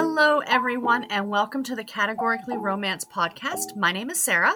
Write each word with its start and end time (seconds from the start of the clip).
Hello, 0.00 0.38
everyone, 0.46 1.02
and 1.10 1.28
welcome 1.28 1.64
to 1.64 1.74
the 1.74 1.82
Categorically 1.82 2.56
Romance 2.56 3.04
podcast. 3.04 3.74
My 3.74 3.90
name 3.90 4.10
is 4.10 4.22
Sarah. 4.22 4.54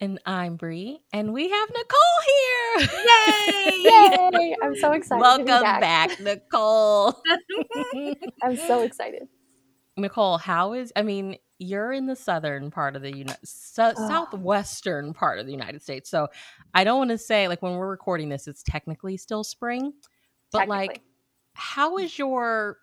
And 0.00 0.18
I'm 0.24 0.56
Bree, 0.56 1.00
and 1.12 1.34
we 1.34 1.50
have 1.50 1.68
Nicole 1.68 2.88
here. 2.88 2.88
Yay! 3.04 3.82
Yay! 4.32 4.56
I'm 4.62 4.74
so 4.76 4.92
excited. 4.92 5.20
Welcome 5.20 5.46
to 5.48 5.58
be 5.58 5.60
back. 5.60 5.80
back, 5.82 6.18
Nicole. 6.18 7.22
I'm 8.42 8.56
so 8.56 8.80
excited. 8.80 9.28
Nicole, 9.98 10.38
how 10.38 10.72
is? 10.72 10.94
I 10.96 11.02
mean, 11.02 11.36
you're 11.58 11.92
in 11.92 12.06
the 12.06 12.16
southern 12.16 12.70
part 12.70 12.96
of 12.96 13.02
the 13.02 13.14
United, 13.14 13.46
so, 13.46 13.92
Oh. 13.94 14.08
southwestern 14.08 15.12
part 15.12 15.40
of 15.40 15.44
the 15.44 15.52
United 15.52 15.82
States. 15.82 16.08
So 16.08 16.28
I 16.72 16.84
don't 16.84 16.96
want 16.96 17.10
to 17.10 17.18
say 17.18 17.48
like 17.48 17.60
when 17.60 17.74
we're 17.74 17.90
recording 17.90 18.30
this, 18.30 18.48
it's 18.48 18.62
technically 18.62 19.18
still 19.18 19.44
spring, 19.44 19.92
but 20.52 20.68
like, 20.68 21.02
how 21.52 21.98
is 21.98 22.18
your 22.18 22.78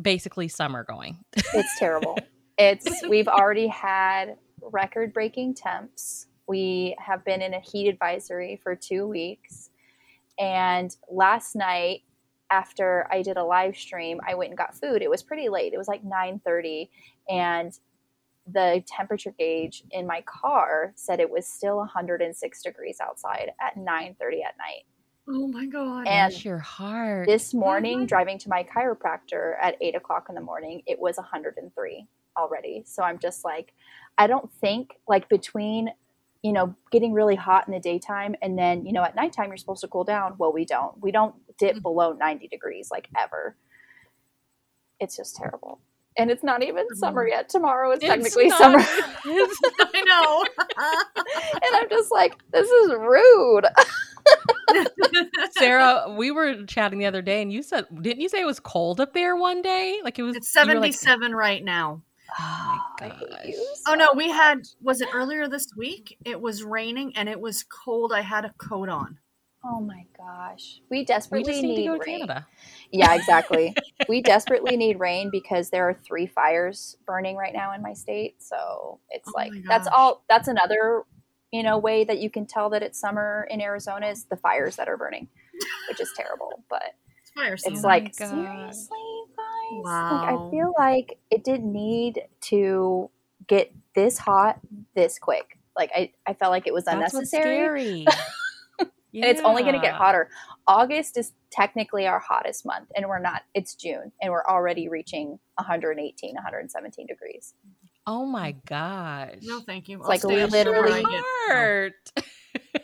basically 0.00 0.48
summer 0.48 0.84
going? 0.84 1.24
It's 1.36 1.78
terrible. 1.78 2.16
It's 2.62 3.02
we've 3.08 3.26
already 3.26 3.68
had 3.68 4.36
record 4.60 5.14
breaking 5.14 5.54
temps. 5.54 6.26
We 6.46 6.94
have 6.98 7.24
been 7.24 7.40
in 7.40 7.54
a 7.54 7.60
heat 7.60 7.88
advisory 7.88 8.60
for 8.62 8.76
two 8.76 9.06
weeks. 9.06 9.70
And 10.38 10.94
last 11.10 11.56
night, 11.56 12.02
after 12.50 13.06
I 13.10 13.22
did 13.22 13.38
a 13.38 13.44
live 13.44 13.76
stream, 13.76 14.20
I 14.28 14.34
went 14.34 14.50
and 14.50 14.58
got 14.58 14.74
food. 14.74 15.00
It 15.00 15.08
was 15.08 15.22
pretty 15.22 15.48
late. 15.48 15.72
It 15.72 15.78
was 15.78 15.88
like 15.88 16.04
9:30 16.04 16.90
and 17.30 17.72
the 18.46 18.82
temperature 18.86 19.34
gauge 19.38 19.84
in 19.90 20.06
my 20.06 20.22
car 20.22 20.92
said 20.96 21.20
it 21.20 21.30
was 21.30 21.46
still 21.46 21.76
106 21.76 22.62
degrees 22.62 22.98
outside 23.00 23.52
at 23.60 23.76
9:30 23.76 24.44
at 24.44 24.58
night. 24.58 24.84
Oh 25.28 25.46
my 25.48 25.66
god. 25.66 26.06
And 26.06 26.30
Bless 26.32 26.44
your 26.44 26.58
heart. 26.58 27.26
This 27.26 27.54
morning, 27.54 28.00
Mhm. 28.00 28.08
driving 28.08 28.38
to 28.38 28.48
my 28.48 28.64
chiropractor 28.64 29.56
at 29.60 29.76
eight 29.80 29.94
o'clock 29.94 30.26
in 30.28 30.34
the 30.34 30.40
morning, 30.40 30.82
it 30.86 30.98
was 30.98 31.18
103 31.18 32.06
already. 32.36 32.82
So 32.86 33.02
I'm 33.02 33.18
just 33.18 33.44
like, 33.44 33.72
I 34.18 34.26
don't 34.26 34.50
think 34.54 34.98
like 35.06 35.28
between, 35.28 35.92
you 36.42 36.52
know, 36.52 36.74
getting 36.90 37.12
really 37.12 37.36
hot 37.36 37.68
in 37.68 37.72
the 37.74 37.80
daytime 37.80 38.34
and 38.42 38.58
then, 38.58 38.86
you 38.86 38.92
know, 38.92 39.02
at 39.04 39.14
nighttime 39.14 39.48
you're 39.48 39.56
supposed 39.56 39.82
to 39.82 39.88
cool 39.88 40.04
down. 40.04 40.36
Well, 40.38 40.52
we 40.52 40.64
don't. 40.64 40.98
We 41.00 41.12
don't 41.12 41.34
dip 41.58 41.76
Mhm. 41.76 41.82
below 41.82 42.12
90 42.12 42.48
degrees 42.48 42.90
like 42.90 43.08
ever. 43.16 43.56
It's 44.98 45.16
just 45.16 45.36
terrible. 45.36 45.80
And 46.16 46.30
it's 46.30 46.42
not 46.42 46.62
even 46.62 46.92
summer 46.96 47.26
yet. 47.26 47.48
Tomorrow 47.48 47.92
is 47.92 47.98
It's 48.02 48.06
technically 48.08 48.48
not- 48.48 48.58
summer. 48.58 48.78
I 49.24 50.02
know. 50.04 50.44
and 51.62 51.76
I'm 51.76 51.88
just 51.88 52.10
like, 52.10 52.36
this 52.50 52.68
is 52.68 52.90
rude. 52.94 53.66
Sarah, 55.52 56.14
we 56.16 56.30
were 56.30 56.64
chatting 56.64 56.98
the 56.98 57.06
other 57.06 57.22
day, 57.22 57.42
and 57.42 57.52
you 57.52 57.62
said, 57.62 57.86
didn't 58.00 58.20
you 58.20 58.28
say 58.28 58.40
it 58.40 58.46
was 58.46 58.60
cold 58.60 59.00
up 59.00 59.12
there 59.12 59.36
one 59.36 59.62
day? 59.62 60.00
Like 60.02 60.18
it 60.18 60.22
was. 60.22 60.36
it's 60.36 60.54
you 60.54 60.66
were 60.66 60.80
like, 60.80 60.94
77 60.94 61.34
right 61.34 61.64
now. 61.64 62.02
oh 62.38 62.94
my 63.00 63.10
oh, 63.10 63.26
gosh. 63.28 63.54
Oh 63.88 63.94
no, 63.94 64.08
we 64.16 64.30
had 64.30 64.60
was 64.80 65.00
it 65.00 65.08
earlier 65.12 65.48
this 65.48 65.66
week? 65.76 66.16
It 66.24 66.40
was 66.40 66.62
raining 66.62 67.12
and 67.16 67.28
it 67.28 67.40
was 67.40 67.64
cold. 67.64 68.12
I 68.12 68.20
had 68.20 68.44
a 68.44 68.54
coat 68.58 68.88
on. 68.88 69.18
Oh 69.62 69.80
my 69.80 70.06
gosh. 70.16 70.80
We 70.90 70.98
We 71.00 71.04
desperately 71.04 71.52
just 71.52 71.62
need 71.62 71.76
to 71.76 71.84
go 71.84 71.98
to 71.98 72.04
rain. 72.06 72.20
Canada. 72.20 72.46
Yeah, 72.92 73.14
exactly. 73.14 73.74
we 74.08 74.22
desperately 74.22 74.76
need 74.76 74.98
rain 74.98 75.28
because 75.30 75.68
there 75.68 75.86
are 75.88 75.94
three 75.94 76.26
fires 76.26 76.96
burning 77.06 77.36
right 77.36 77.52
now 77.52 77.74
in 77.74 77.82
my 77.82 77.92
state. 77.92 78.42
So 78.42 79.00
it's 79.10 79.28
Oh 79.28 79.32
like 79.34 79.52
that's 79.68 79.86
all 79.86 80.24
that's 80.30 80.48
another, 80.48 81.02
you 81.52 81.66
a 81.68 81.78
way 81.78 82.04
that 82.04 82.18
you 82.18 82.30
can 82.30 82.46
tell 82.46 82.70
that 82.70 82.82
it's 82.82 82.98
summer 82.98 83.46
in 83.50 83.60
Arizona 83.60 84.08
is 84.08 84.24
the 84.24 84.36
fires 84.36 84.76
that 84.76 84.88
are 84.88 84.96
burning, 84.96 85.28
which 85.88 86.00
is 86.00 86.10
terrible. 86.16 86.64
But 86.70 86.94
It's 87.22 87.30
fire 87.32 87.54
it's 87.54 87.64
season. 87.64 87.84
Oh 87.84 87.88
like 87.88 88.16
God. 88.16 88.28
seriously, 88.28 88.46
guys. 88.68 88.88
Like 88.90 89.84
Wow. 89.84 90.48
I 90.48 90.50
feel 90.50 90.74
like 90.78 91.18
it 91.30 91.44
didn't 91.44 91.72
need 91.72 92.22
to 92.42 93.10
get 93.46 93.72
this 93.94 94.18
hot 94.18 94.60
this 94.94 95.18
quick. 95.18 95.58
Like 95.76 95.90
I, 95.94 96.12
I 96.26 96.34
felt 96.34 96.50
like 96.50 96.66
it 96.66 96.74
was 96.74 96.84
That's 96.84 97.14
unnecessary. 97.14 98.04
scary. 98.04 98.06
and 98.78 99.24
it's 99.24 99.40
only 99.40 99.62
going 99.62 99.74
to 99.74 99.80
get 99.80 99.94
hotter. 99.94 100.28
August 100.66 101.16
is 101.16 101.32
technically 101.50 102.06
our 102.06 102.18
hottest 102.20 102.64
month, 102.64 102.90
and 102.94 103.08
we're 103.08 103.18
not. 103.18 103.42
It's 103.54 103.74
June, 103.74 104.12
and 104.22 104.30
we're 104.32 104.44
already 104.44 104.88
reaching 104.88 105.38
118, 105.56 106.34
117 106.34 107.06
degrees. 107.06 107.54
Oh 108.12 108.26
my 108.26 108.56
gosh. 108.66 109.36
no, 109.42 109.60
thank 109.60 109.88
you. 109.88 110.02
I'll 110.02 110.08
like 110.08 110.20
stay 110.20 110.42
up 110.42 110.50
literally- 110.50 111.00
till 111.02 111.22
Heart. 111.46 112.12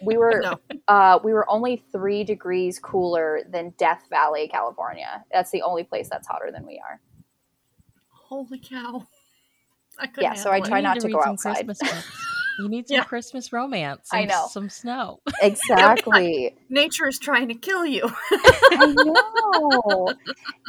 We 0.02 0.16
were, 0.16 0.40
No. 0.40 0.60
uh, 0.86 1.18
we 1.24 1.32
were 1.32 1.48
only 1.50 1.82
three 1.90 2.22
degrees 2.22 2.78
cooler 2.78 3.40
than 3.50 3.70
Death 3.78 4.04
Valley, 4.08 4.46
California. 4.46 5.24
That's 5.32 5.50
the 5.50 5.62
only 5.62 5.82
place 5.82 6.08
that's 6.08 6.28
hotter 6.28 6.50
than 6.52 6.64
we 6.64 6.78
are. 6.78 7.00
Holy 8.10 8.58
cow. 8.60 9.04
I 9.98 10.06
couldn't 10.06 10.22
Yeah, 10.22 10.34
so 10.34 10.52
I 10.52 10.60
try 10.60 10.78
You 10.78 10.84
not 10.84 11.00
to 11.00 11.06
read 11.08 11.14
go 11.14 11.22
some 11.22 11.32
outside. 11.32 11.68
Christmas 12.56 12.62
books. 12.62 12.62
You 12.62 12.68
need 12.68 12.88
some 12.88 12.96
Yeah. 12.96 13.04
Christmas 13.04 13.52
romance. 13.52 14.08
I 14.12 14.20
some- 14.22 14.28
know. 14.28 14.46
Some 14.50 14.68
snow. 14.70 15.20
Exactly. 15.42 16.54
Nature 16.68 17.08
is 17.08 17.18
trying 17.18 17.48
to 17.48 17.54
kill 17.54 17.84
you. 17.86 18.08
I 18.32 18.94
know. 18.96 20.12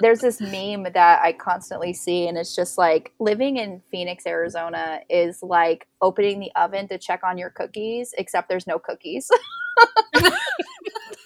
There's 0.02 0.20
this 0.20 0.40
meme 0.42 0.84
that 0.94 1.22
I 1.24 1.34
constantly 1.34 1.94
see, 1.94 2.28
and 2.28 2.38
it's 2.38 2.56
just 2.56 2.78
like 2.78 3.14
living 3.20 3.58
in 3.58 3.82
Phoenix, 3.92 4.26
Arizona 4.28 5.00
is 5.10 5.40
like 5.42 5.88
opening 6.02 6.40
the 6.40 6.52
oven 6.56 6.88
to 6.90 6.98
check 6.98 7.22
on 7.24 7.38
your 7.38 7.50
cookies, 7.50 8.14
except 8.18 8.50
there's 8.50 8.68
no 8.68 8.78
cookies. 8.80 9.30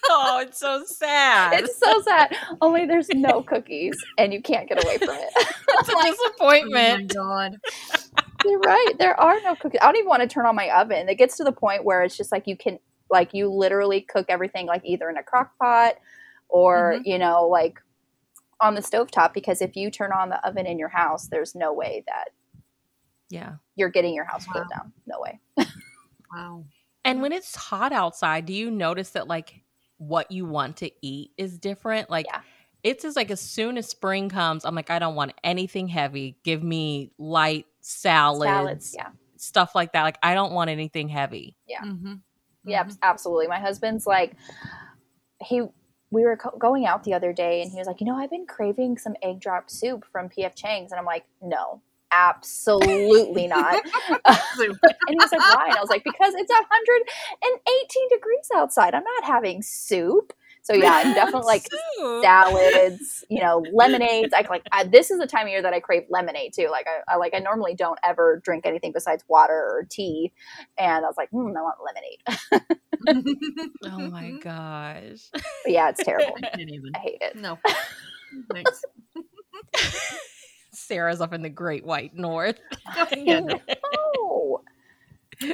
oh, 0.10 0.40
it's 0.42 0.60
so 0.60 0.84
sad. 0.86 1.60
it's 1.62 1.78
so 1.80 2.02
sad. 2.02 2.36
Only 2.62 2.86
there's 2.86 3.10
no 3.10 3.42
cookies, 3.42 3.98
and 4.18 4.34
you 4.34 4.42
can't 4.42 4.68
get 4.68 4.84
away 4.84 4.98
from 4.98 5.10
it. 5.16 5.30
It's 5.38 5.90
a 5.90 5.94
Oh 5.94 5.96
my 5.96 6.10
disappointment. 6.12 7.14
god. 7.14 7.58
You're 8.46 8.60
right. 8.60 8.94
There 8.98 9.20
are 9.20 9.40
no 9.42 9.56
cookies. 9.56 9.80
I 9.82 9.86
don't 9.86 9.98
even 9.98 10.08
want 10.10 10.22
to 10.24 10.28
turn 10.28 10.46
on 10.46 10.56
my 10.56 10.70
oven. 10.72 11.10
It 11.10 11.16
gets 11.16 11.38
to 11.38 11.44
the 11.44 11.52
point 11.52 11.84
where 11.86 12.02
it's 12.04 12.18
just 12.18 12.32
like 12.32 12.48
you 12.48 12.58
can, 12.58 12.80
like, 13.10 13.34
you 13.34 13.50
literally 13.52 14.02
cook 14.02 14.26
everything 14.30 14.66
like 14.66 14.82
either 14.86 15.10
in 15.10 15.18
a 15.18 15.24
crock 15.24 15.58
pot 15.60 15.96
or, 16.50 16.96
Mhm. 17.00 17.06
you 17.06 17.18
know, 17.20 17.48
like 17.48 17.80
on 18.60 18.76
the 18.76 18.82
stovetop. 18.82 19.34
Because 19.34 19.62
if 19.62 19.76
you 19.76 19.92
turn 19.92 20.12
on 20.12 20.30
the 20.30 20.46
oven 20.48 20.66
in 20.66 20.78
your 20.80 20.90
house, 20.90 21.28
there's 21.28 21.56
no 21.56 21.74
way 21.74 22.04
that 22.08 22.30
yeah. 23.30 23.56
you're 23.76 23.90
getting 23.90 24.14
your 24.14 24.26
house 24.26 24.46
cooled 24.46 24.66
Wow. 24.72 24.78
down. 24.78 24.94
No 25.06 25.20
way. 25.20 25.40
Wow. 26.34 26.66
And 27.04 27.22
when 27.22 27.32
it's 27.32 27.56
hot 27.56 27.92
outside, 27.92 28.46
do 28.46 28.54
you 28.54 28.72
notice 28.72 29.12
that 29.12 29.28
like 29.28 29.64
what 29.98 30.32
you 30.32 30.46
want 30.46 30.78
to 30.78 30.92
eat 31.06 31.32
is 31.38 31.58
different? 31.58 32.10
Like 32.10 32.26
Yeah. 32.28 32.42
it's 32.84 33.04
just 33.04 33.16
like 33.16 33.32
as 33.32 33.40
soon 33.42 33.78
as 33.78 33.90
spring 33.90 34.30
comes, 34.30 34.64
I'm 34.66 34.76
like, 34.76 34.90
I 34.90 35.00
don't 35.00 35.16
want 35.16 35.34
anything 35.44 35.88
heavy. 35.88 36.38
Give 36.44 36.62
me 36.64 37.12
light 37.18 37.66
salads, 37.82 38.46
Salads. 38.50 38.96
Yeah. 38.98 39.10
stuff 39.38 39.76
like 39.76 39.94
that. 39.94 40.04
Like 40.04 40.18
I 40.24 40.34
don't 40.34 40.54
want 40.54 40.70
anything 40.70 41.10
heavy. 41.10 41.56
Mm-hmm. 41.84 42.14
Yep. 42.66 42.92
Absolutely. 43.02 43.48
My 43.48 43.60
husband's 43.60 44.06
like, 44.06 44.36
he, 45.42 45.64
we 46.12 46.24
were 46.24 46.38
co- 46.38 46.58
going 46.60 46.86
out 46.86 47.04
the 47.04 47.14
other 47.14 47.34
day 47.34 47.62
and 47.62 47.72
he 47.72 47.78
was 47.78 47.88
like, 47.88 48.00
you 48.02 48.06
know, 48.06 48.16
I've 48.16 48.30
been 48.30 48.46
craving 48.46 48.98
some 48.98 49.16
egg 49.24 49.40
drop 49.40 49.70
soup 49.70 50.06
from 50.12 50.30
PF 50.30 50.54
Chang's. 50.56 50.92
And 50.92 51.00
I'm 51.00 51.06
like, 51.06 51.26
no, 51.42 51.82
absolutely 52.12 53.48
not. 53.48 53.82
Soup. 54.56 54.78
And 54.84 55.10
he 55.10 55.16
was 55.16 55.32
like, 55.32 55.40
why? 55.42 55.68
And 55.70 55.78
I 55.78 55.82
was 55.82 55.90
like, 55.90 56.04
because 56.04 56.34
it's 56.36 56.52
118 56.52 58.10
degrees 58.10 58.48
outside. 58.56 58.94
I'm 58.94 59.04
not 59.04 59.24
having 59.24 59.62
soup. 59.64 60.34
So 60.64 60.74
yeah, 60.74 61.02
I'm 61.04 61.14
definitely 61.14 61.48
like 61.48 61.68
salads, 62.22 63.26
you 63.30 63.42
know, 63.42 63.64
lemonades. 63.74 64.34
I 64.34 64.46
like 64.50 64.64
I, 64.72 64.84
this 64.84 65.10
is 65.10 65.20
the 65.20 65.26
time 65.28 65.48
of 65.48 65.52
year 65.52 65.62
that 65.62 65.74
I 65.74 65.80
crave 65.80 66.04
lemonade 66.10 66.54
too. 66.54 66.68
Like 66.70 66.86
I, 66.88 67.14
I 67.14 67.18
like 67.18 67.34
I 67.34 67.40
normally 67.40 67.74
don't 67.74 67.98
ever 68.04 68.42
drink 68.44 68.66
anything 68.66 68.92
besides 68.92 69.24
water 69.28 69.54
or 69.54 69.88
tea, 69.90 70.32
and 70.78 71.04
I 71.04 71.08
was 71.08 71.18
like, 71.18 71.32
mm, 71.32 71.54
I 71.56 71.62
want 71.62 71.78
lemonade. 71.84 72.78
Oh 73.84 73.98
my 74.10 74.32
gosh. 74.44 75.30
But 75.32 75.44
yeah, 75.66 75.90
it's 75.90 76.04
terrible. 76.04 76.38
I. 76.44 76.50
I 76.54 77.00
hate 77.00 77.18
it. 77.22 77.36
No. 77.36 77.58
Thanks. 78.54 78.86
Sarah's 80.72 81.20
up 81.20 81.34
in 81.34 81.42
the 81.42 81.50
great 81.50 81.84
white 81.84 82.16
north. 82.16 82.60
Oh, 82.88 84.62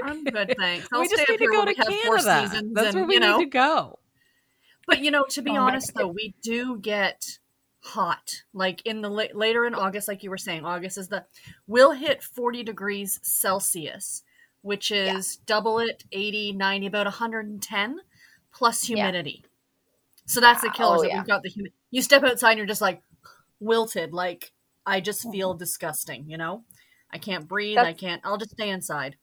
I'm 0.04 0.24
good, 0.26 0.56
thanks. 0.58 0.88
I'll 0.92 1.00
we 1.00 1.08
just 1.08 1.24
stay 1.24 1.34
need 1.34 1.38
to 1.40 1.48
go 1.48 1.64
to 1.66 1.72
we 1.72 1.76
have 1.76 2.06
four 2.06 2.18
Canada. 2.18 2.62
That's 2.74 2.88
and, 2.88 2.96
where 2.96 3.06
we 3.06 3.14
you 3.14 3.20
know. 3.22 3.38
need 3.38 3.46
to 3.46 3.50
go. 3.50 4.00
But 4.88 5.02
you 5.04 5.12
know, 5.12 5.26
to 5.32 5.42
be 5.44 5.52
Oh 5.52 5.56
honest 5.58 5.94
though, 5.96 6.08
we 6.08 6.34
do 6.42 6.78
get 6.80 7.40
hot. 7.84 8.44
Like 8.54 8.82
in 8.86 9.02
the 9.02 9.10
la- 9.10 9.34
later 9.36 9.66
in 9.66 9.76
August, 9.76 10.08
like 10.08 10.24
you 10.24 10.30
were 10.32 10.38
saying, 10.38 10.66
August 10.66 10.98
is 10.98 11.10
the 11.10 11.26
we'll 11.68 11.92
hit 11.92 12.24
40 12.24 12.64
degrees 12.64 13.20
Celsius, 13.24 14.24
which 14.62 14.92
is 14.92 15.38
double 15.46 15.80
it, 15.80 16.04
80, 16.12 16.54
90, 16.54 16.88
about 16.88 17.06
110 17.06 18.00
plus 18.54 18.90
Yeah. 18.90 19.12
humidity. 19.12 19.46
So 20.26 20.42
that's 20.42 20.62
the 20.62 20.70
killer. 20.72 20.98
Oh, 20.98 21.02
that 21.02 21.10
yeah. 21.10 21.18
We've 21.20 21.28
got 21.28 21.44
the 21.44 21.50
humidity. 21.50 21.76
You 21.92 22.02
step 22.02 22.24
outside 22.24 22.52
and 22.52 22.58
you're 22.60 22.68
just 22.68 22.82
like 22.82 23.02
wilted. 23.60 24.14
Like 24.14 24.52
I 24.86 25.02
just 25.02 25.22
Mm-hmm. 25.22 25.32
feel 25.32 25.54
disgusting. 25.54 26.30
You 26.30 26.38
know, 26.38 26.64
I 27.12 27.18
can't 27.18 27.48
breathe. 27.48 27.78
I 27.78 27.94
can't. 27.94 28.22
I'll 28.26 28.38
just 28.38 28.52
stay 28.52 28.70
inside. 28.70 29.18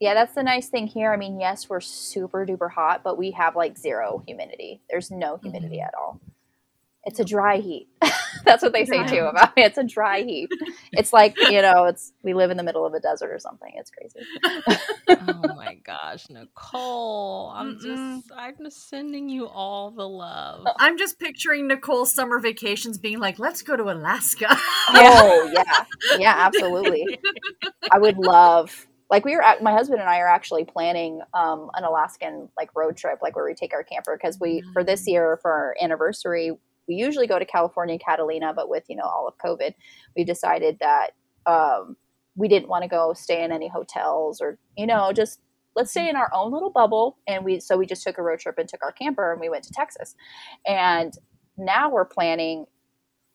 Yeah, 0.00 0.14
that's 0.14 0.34
the 0.34 0.42
nice 0.42 0.68
thing 0.68 0.86
here. 0.86 1.12
I 1.12 1.16
mean, 1.16 1.40
yes, 1.40 1.68
we're 1.68 1.80
super 1.80 2.46
duper 2.46 2.70
hot, 2.70 3.02
but 3.02 3.18
we 3.18 3.30
have 3.32 3.56
like 3.56 3.76
zero 3.78 4.22
humidity. 4.26 4.80
There's 4.90 5.10
no 5.10 5.36
humidity 5.38 5.78
Mhm. 5.78 5.86
at 5.86 5.94
all. 5.94 6.20
It's 7.04 7.20
a 7.20 7.24
dry 7.24 7.58
heat. 7.58 7.88
That's 8.44 8.62
what 8.62 8.72
they 8.72 8.84
say 8.84 9.06
too 9.06 9.24
about 9.24 9.56
me. 9.56 9.62
It's 9.64 9.78
a 9.78 9.84
dry 9.84 10.22
heat. 10.22 10.48
It's 10.92 11.12
like, 11.12 11.36
you 11.38 11.62
know, 11.62 11.84
it's 11.84 12.12
we 12.22 12.34
live 12.34 12.50
in 12.50 12.56
the 12.56 12.62
middle 12.62 12.84
of 12.86 12.94
a 12.94 13.00
desert 13.00 13.30
or 13.30 13.38
something. 13.38 13.72
It's 13.76 13.90
crazy. 13.90 14.20
oh 15.08 15.54
my 15.56 15.74
gosh, 15.84 16.28
Nicole. 16.30 17.52
I'm 17.54 17.76
Mm-mm. 17.76 18.16
just 18.16 18.32
I'm 18.36 18.54
just 18.62 18.88
sending 18.88 19.28
you 19.28 19.46
all 19.46 19.90
the 19.90 20.08
love. 20.08 20.66
I'm 20.78 20.98
just 20.98 21.18
picturing 21.18 21.66
Nicole's 21.66 22.12
summer 22.12 22.38
vacations 22.38 22.98
being 22.98 23.18
like, 23.18 23.38
let's 23.38 23.62
go 23.62 23.76
to 23.76 23.84
Alaska. 23.84 24.56
Oh 24.90 25.50
yeah. 25.52 25.84
Yeah, 26.18 26.34
absolutely. 26.36 27.18
I 27.90 27.98
would 27.98 28.16
love 28.16 28.86
like 29.10 29.24
we 29.24 29.34
were 29.34 29.42
at, 29.42 29.62
my 29.62 29.72
husband 29.72 30.00
and 30.00 30.08
I 30.08 30.18
are 30.18 30.28
actually 30.28 30.64
planning 30.64 31.20
um, 31.34 31.70
an 31.74 31.84
Alaskan 31.84 32.48
like 32.56 32.74
road 32.74 32.96
trip 32.96 33.18
like 33.22 33.36
where 33.36 33.44
we 33.44 33.54
take 33.54 33.72
our 33.74 33.82
camper 33.82 34.18
because 34.20 34.38
we 34.40 34.62
for 34.72 34.84
this 34.84 35.06
year 35.06 35.38
for 35.42 35.50
our 35.50 35.76
anniversary 35.80 36.52
we 36.88 36.94
usually 36.94 37.26
go 37.26 37.38
to 37.38 37.44
California 37.44 37.98
Catalina 37.98 38.52
but 38.54 38.68
with 38.68 38.84
you 38.88 38.96
know 38.96 39.04
all 39.04 39.28
of 39.28 39.34
COVID 39.38 39.74
we 40.16 40.24
decided 40.24 40.78
that 40.80 41.10
um, 41.46 41.96
we 42.34 42.48
didn't 42.48 42.68
want 42.68 42.82
to 42.82 42.88
go 42.88 43.12
stay 43.12 43.42
in 43.42 43.52
any 43.52 43.68
hotels 43.68 44.40
or 44.40 44.58
you 44.76 44.86
know 44.86 45.12
just 45.12 45.40
let's 45.78 45.92
stay 45.92 46.08
in 46.08 46.16
our 46.16 46.28
own 46.34 46.52
little 46.52 46.70
bubble 46.70 47.18
and 47.28 47.44
we 47.44 47.60
so 47.60 47.76
we 47.76 47.86
just 47.86 48.02
took 48.02 48.18
a 48.18 48.22
road 48.22 48.40
trip 48.40 48.58
and 48.58 48.68
took 48.68 48.82
our 48.82 48.92
camper 48.92 49.32
and 49.32 49.40
we 49.40 49.48
went 49.48 49.62
to 49.64 49.72
Texas. 49.72 50.16
And 50.66 51.14
now 51.56 51.88
we're 51.90 52.04
planning 52.04 52.66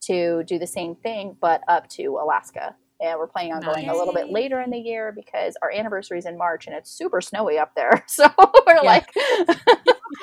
to 0.02 0.44
do 0.44 0.60
the 0.60 0.68
same 0.68 0.96
thing 0.96 1.38
but 1.40 1.62
up 1.70 1.88
to 1.88 2.18
Alaska 2.22 2.76
and 3.04 3.20
we're 3.20 3.28
planning 3.28 3.54
on 3.54 3.62
going 3.62 3.90
a 3.90 3.96
little 3.98 4.14
bit 4.14 4.30
later 4.32 4.62
in 4.62 4.72
the 4.72 4.78
year 4.80 5.12
because 5.12 5.56
our 5.62 5.70
anniversary 5.72 6.18
is 6.18 6.26
in 6.26 6.38
March 6.38 6.66
and 6.68 6.76
it's 6.76 6.90
super 6.90 7.22
snowy 7.22 7.58
up 7.60 7.76
there. 7.76 8.04
So 8.08 8.26
we're 8.66 8.76
Yeah. 8.76 8.82
like, 8.82 9.14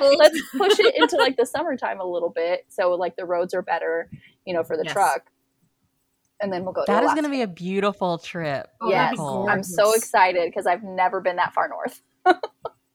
let's 0.00 0.40
push 0.56 0.80
it 0.80 0.94
into 0.96 1.16
like 1.20 1.36
the 1.36 1.44
summertime 1.46 2.00
a 2.00 2.04
little 2.04 2.30
bit, 2.30 2.64
so 2.68 2.94
like 2.94 3.16
the 3.16 3.24
roads 3.26 3.52
are 3.54 3.62
better, 3.62 4.08
you 4.46 4.54
know, 4.54 4.64
for 4.64 4.76
the 4.76 4.84
Yes. 4.84 4.94
truck. 4.94 5.22
And 6.42 6.50
then 6.52 6.64
we'll 6.64 6.72
go. 6.72 6.84
That 6.86 7.00
to 7.00 7.06
is 7.06 7.12
going 7.12 7.24
to 7.24 7.30
be 7.30 7.42
a 7.42 7.46
beautiful 7.46 8.16
trip. 8.16 8.68
Oh, 8.80 8.88
yes. 8.90 9.18
I'm 9.18 9.62
so 9.62 9.92
excited 9.92 10.46
because 10.48 10.66
I've 10.66 10.82
never 10.82 11.20
been 11.20 11.36
that 11.36 11.52
far 11.52 11.68
north. 11.68 12.00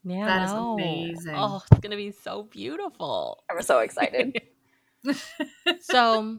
Yeah, 0.07 0.25
That 0.25 0.43
is 0.43 0.53
no. 0.53 0.73
amazing. 0.75 1.33
Oh, 1.35 1.61
it's 1.71 1.79
going 1.79 1.89
to 1.89 1.97
be 1.97 2.11
so 2.11 2.43
beautiful. 2.43 3.43
I'm 3.49 3.61
so 3.63 3.79
excited. 3.79 4.39
so, 5.81 6.37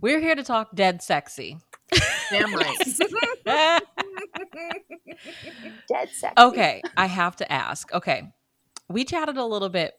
we're 0.00 0.20
here 0.20 0.36
to 0.36 0.44
talk 0.44 0.68
dead 0.74 1.02
sexy. 1.02 1.58
Damn 2.30 2.54
right. 2.54 2.76
Dead 5.88 6.08
sexy. 6.10 6.34
okay, 6.38 6.82
I 6.96 7.06
have 7.06 7.36
to 7.36 7.52
ask. 7.52 7.92
Okay, 7.92 8.32
we 8.88 9.04
chatted 9.04 9.36
a 9.36 9.44
little 9.44 9.68
bit 9.68 9.94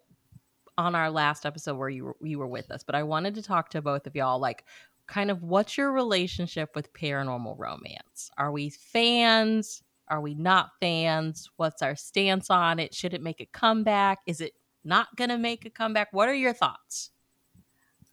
on 0.77 0.95
our 0.95 1.09
last 1.11 1.45
episode 1.45 1.77
where 1.77 1.89
you 1.89 2.05
were, 2.05 2.15
you 2.21 2.39
were 2.39 2.47
with 2.47 2.71
us, 2.71 2.83
but 2.83 2.95
I 2.95 3.03
wanted 3.03 3.35
to 3.35 3.43
talk 3.43 3.69
to 3.69 3.81
both 3.81 4.07
of 4.07 4.15
y'all. 4.15 4.39
Like, 4.39 4.65
kind 5.07 5.29
of, 5.29 5.43
what's 5.43 5.77
your 5.77 5.91
relationship 5.91 6.69
with 6.75 6.93
paranormal 6.93 7.57
romance? 7.57 8.31
Are 8.37 8.51
we 8.51 8.69
fans? 8.69 9.83
Are 10.07 10.21
we 10.21 10.33
not 10.33 10.71
fans? 10.79 11.49
What's 11.57 11.81
our 11.81 11.95
stance 11.95 12.49
on 12.49 12.79
it? 12.79 12.93
Should 12.93 13.13
it 13.13 13.21
make 13.21 13.39
a 13.41 13.45
comeback? 13.45 14.19
Is 14.25 14.41
it 14.41 14.53
not 14.83 15.15
going 15.15 15.29
to 15.29 15.37
make 15.37 15.65
a 15.65 15.69
comeback? 15.69 16.09
What 16.11 16.27
are 16.27 16.33
your 16.33 16.53
thoughts? 16.53 17.11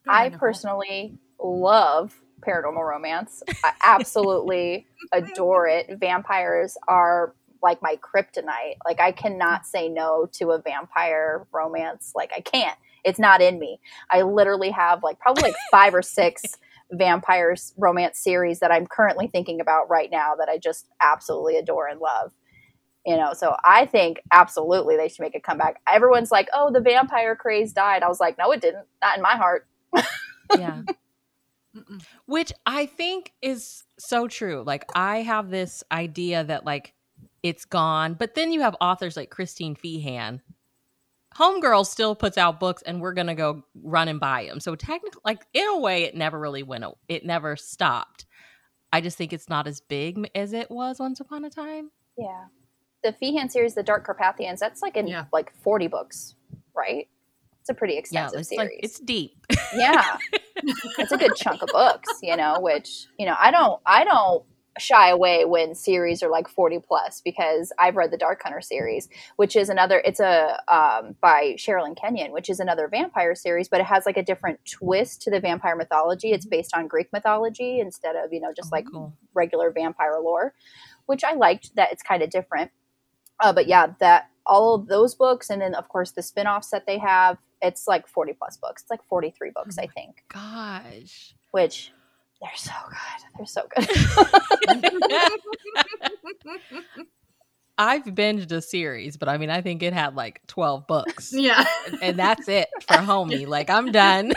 I 0.07 0.29
personally 0.29 1.17
love 1.39 2.19
paranormal 2.41 2.87
romance. 2.87 3.43
I 3.63 3.73
absolutely 3.83 4.87
adore 5.11 5.67
it. 5.67 5.99
Vampires 5.99 6.77
are 6.87 7.33
like 7.61 7.81
my 7.81 7.97
kryptonite. 7.97 8.75
Like 8.85 8.99
I 8.99 9.11
cannot 9.11 9.65
say 9.65 9.89
no 9.89 10.27
to 10.33 10.51
a 10.51 10.61
vampire 10.61 11.45
romance. 11.51 12.13
Like 12.15 12.31
I 12.35 12.41
can't. 12.41 12.77
It's 13.03 13.19
not 13.19 13.41
in 13.41 13.59
me. 13.59 13.79
I 14.09 14.21
literally 14.21 14.71
have 14.71 15.03
like 15.03 15.19
probably 15.19 15.43
like 15.43 15.55
five 15.71 15.93
or 15.93 16.01
six 16.01 16.43
vampires 16.91 17.73
romance 17.77 18.19
series 18.19 18.59
that 18.59 18.71
I'm 18.71 18.85
currently 18.85 19.27
thinking 19.27 19.61
about 19.61 19.89
right 19.89 20.09
now 20.11 20.35
that 20.35 20.49
I 20.49 20.57
just 20.57 20.87
absolutely 21.01 21.57
adore 21.57 21.87
and 21.87 21.99
love. 21.99 22.31
You 23.05 23.17
know, 23.17 23.33
so 23.33 23.55
I 23.63 23.87
think 23.87 24.21
absolutely 24.31 24.95
they 24.95 25.07
should 25.07 25.21
make 25.21 25.33
a 25.33 25.39
comeback. 25.39 25.81
Everyone's 25.91 26.29
like, 26.29 26.47
"Oh, 26.53 26.71
the 26.71 26.81
vampire 26.81 27.35
craze 27.35 27.73
died." 27.73 28.03
I 28.03 28.07
was 28.07 28.19
like, 28.19 28.37
"No, 28.37 28.51
it 28.51 28.61
didn't. 28.61 28.85
Not 29.01 29.17
in 29.17 29.23
my 29.23 29.35
heart." 29.35 29.65
Yeah. 30.55 30.83
Mm-mm. 31.75 32.03
Which 32.25 32.51
I 32.65 32.85
think 32.85 33.31
is 33.41 33.83
so 33.97 34.27
true. 34.27 34.63
Like 34.65 34.85
I 34.93 35.21
have 35.21 35.49
this 35.49 35.83
idea 35.91 36.43
that 36.43 36.65
like 36.65 36.93
it's 37.43 37.65
gone, 37.65 38.13
but 38.15 38.35
then 38.35 38.51
you 38.51 38.61
have 38.61 38.75
authors 38.81 39.15
like 39.15 39.29
Christine 39.29 39.75
Feehan. 39.75 40.41
Homegirl 41.35 41.85
still 41.85 42.13
puts 42.13 42.37
out 42.37 42.59
books, 42.59 42.81
and 42.81 42.99
we're 42.99 43.13
gonna 43.13 43.35
go 43.35 43.63
run 43.81 44.09
and 44.09 44.19
buy 44.19 44.45
them. 44.45 44.59
So 44.59 44.75
technically, 44.75 45.21
like 45.23 45.45
in 45.53 45.65
a 45.65 45.79
way, 45.79 46.03
it 46.03 46.13
never 46.15 46.37
really 46.37 46.61
went. 46.63 46.83
It 47.07 47.25
never 47.25 47.55
stopped. 47.55 48.25
I 48.91 48.99
just 48.99 49.17
think 49.17 49.31
it's 49.31 49.47
not 49.47 49.65
as 49.65 49.79
big 49.79 50.29
as 50.35 50.51
it 50.51 50.69
was 50.69 50.99
once 50.99 51.21
upon 51.21 51.45
a 51.45 51.49
time. 51.49 51.91
Yeah. 52.17 52.45
The 53.03 53.13
Feehan 53.13 53.49
series, 53.49 53.73
The 53.75 53.81
Dark 53.83 54.05
Carpathians, 54.05 54.59
that's 54.59 54.81
like 54.81 54.97
in 54.97 55.07
Yeah. 55.07 55.25
like 55.31 55.53
40 55.63 55.87
books, 55.87 56.35
right? 56.75 57.07
It's 57.61 57.69
a 57.69 57.73
pretty 57.73 57.93
Yeah, 57.93 57.99
extensive 57.99 58.39
it's 58.41 58.49
series. 58.49 58.69
like 58.71 58.79
it's 58.83 58.99
deep. 58.99 59.45
yeah. 59.73 60.17
it's 60.97 61.11
a 61.11 61.17
good 61.17 61.35
chunk 61.35 61.61
of 61.61 61.69
books, 61.71 62.09
you 62.21 62.35
know, 62.37 62.59
which, 62.59 63.05
you 63.17 63.25
know, 63.25 63.35
I 63.39 63.51
don't 63.51 63.81
I 63.85 64.03
don't 64.03 64.43
shy 64.79 65.09
away 65.09 65.43
when 65.43 65.75
series 65.75 66.23
are 66.23 66.29
like 66.29 66.47
40 66.47 66.79
plus 66.87 67.21
because 67.25 67.73
I've 67.77 67.97
read 67.97 68.09
the 68.09 68.17
Dark 68.17 68.41
Hunter 68.41 68.61
series, 68.61 69.09
which 69.35 69.57
is 69.57 69.67
another 69.69 70.01
it's 70.05 70.19
a 70.21 70.57
um 70.73 71.15
by 71.21 71.55
Sherilyn 71.57 71.95
Kenyon, 71.99 72.31
which 72.31 72.49
is 72.49 72.59
another 72.59 72.87
vampire 72.87 73.35
series, 73.35 73.67
but 73.67 73.81
it 73.81 73.85
has 73.85 74.05
like 74.05 74.17
a 74.17 74.23
different 74.23 74.59
twist 74.65 75.21
to 75.23 75.31
the 75.31 75.41
vampire 75.41 75.75
mythology. 75.75 76.31
It's 76.31 76.45
based 76.45 76.73
on 76.73 76.87
Greek 76.87 77.09
mythology 77.11 77.79
instead 77.79 78.15
of, 78.15 78.31
you 78.31 78.39
know, 78.39 78.53
just 78.55 78.69
Oh, 78.71 78.75
like 78.77 78.85
cool. 78.91 79.13
regular 79.33 79.71
vampire 79.71 80.19
lore, 80.21 80.53
which 81.05 81.23
I 81.23 81.33
liked 81.33 81.75
that 81.75 81.91
it's 81.91 82.01
kind 82.03 82.23
of 82.23 82.29
different. 82.29 82.71
Uh, 83.39 83.53
but 83.53 83.67
yeah, 83.67 83.87
that 83.99 84.29
all 84.45 84.75
of 84.75 84.87
those 84.87 85.13
books, 85.15 85.49
and 85.49 85.61
then 85.61 85.75
of 85.75 85.87
course 85.89 86.11
the 86.11 86.23
spin-offs 86.23 86.69
that 86.71 86.85
they 86.87 86.97
have, 86.97 87.37
it's 87.61 87.87
like 87.87 88.07
40 88.07 88.33
plus 88.33 88.57
books. 88.57 88.81
It's 88.83 88.91
like 88.91 89.03
43 89.07 89.51
books, 89.53 89.77
Oh 89.79 89.83
I 89.83 89.87
think, 89.87 90.23
Gosh. 90.33 91.35
which 91.51 91.91
they're 92.41 92.49
so 92.55 92.71
good. 92.89 93.23
They're 93.37 93.45
so 93.45 93.67
good. 93.75 93.87
I've 97.77 98.03
binged 98.03 98.51
a 98.51 98.61
series, 98.61 99.17
but 99.17 99.29
I 99.29 99.37
mean, 99.37 99.49
I 99.49 99.61
think 99.61 99.81
it 99.81 99.93
had 99.93 100.15
like 100.15 100.41
12 100.47 100.85
books. 100.87 101.31
Yeah. 101.33 101.63
and 102.01 102.17
that's 102.17 102.47
it 102.47 102.67
for 102.81 102.93
homie. 102.97 103.47
Like 103.47 103.69
I'm 103.69 103.91
done. 103.91 104.33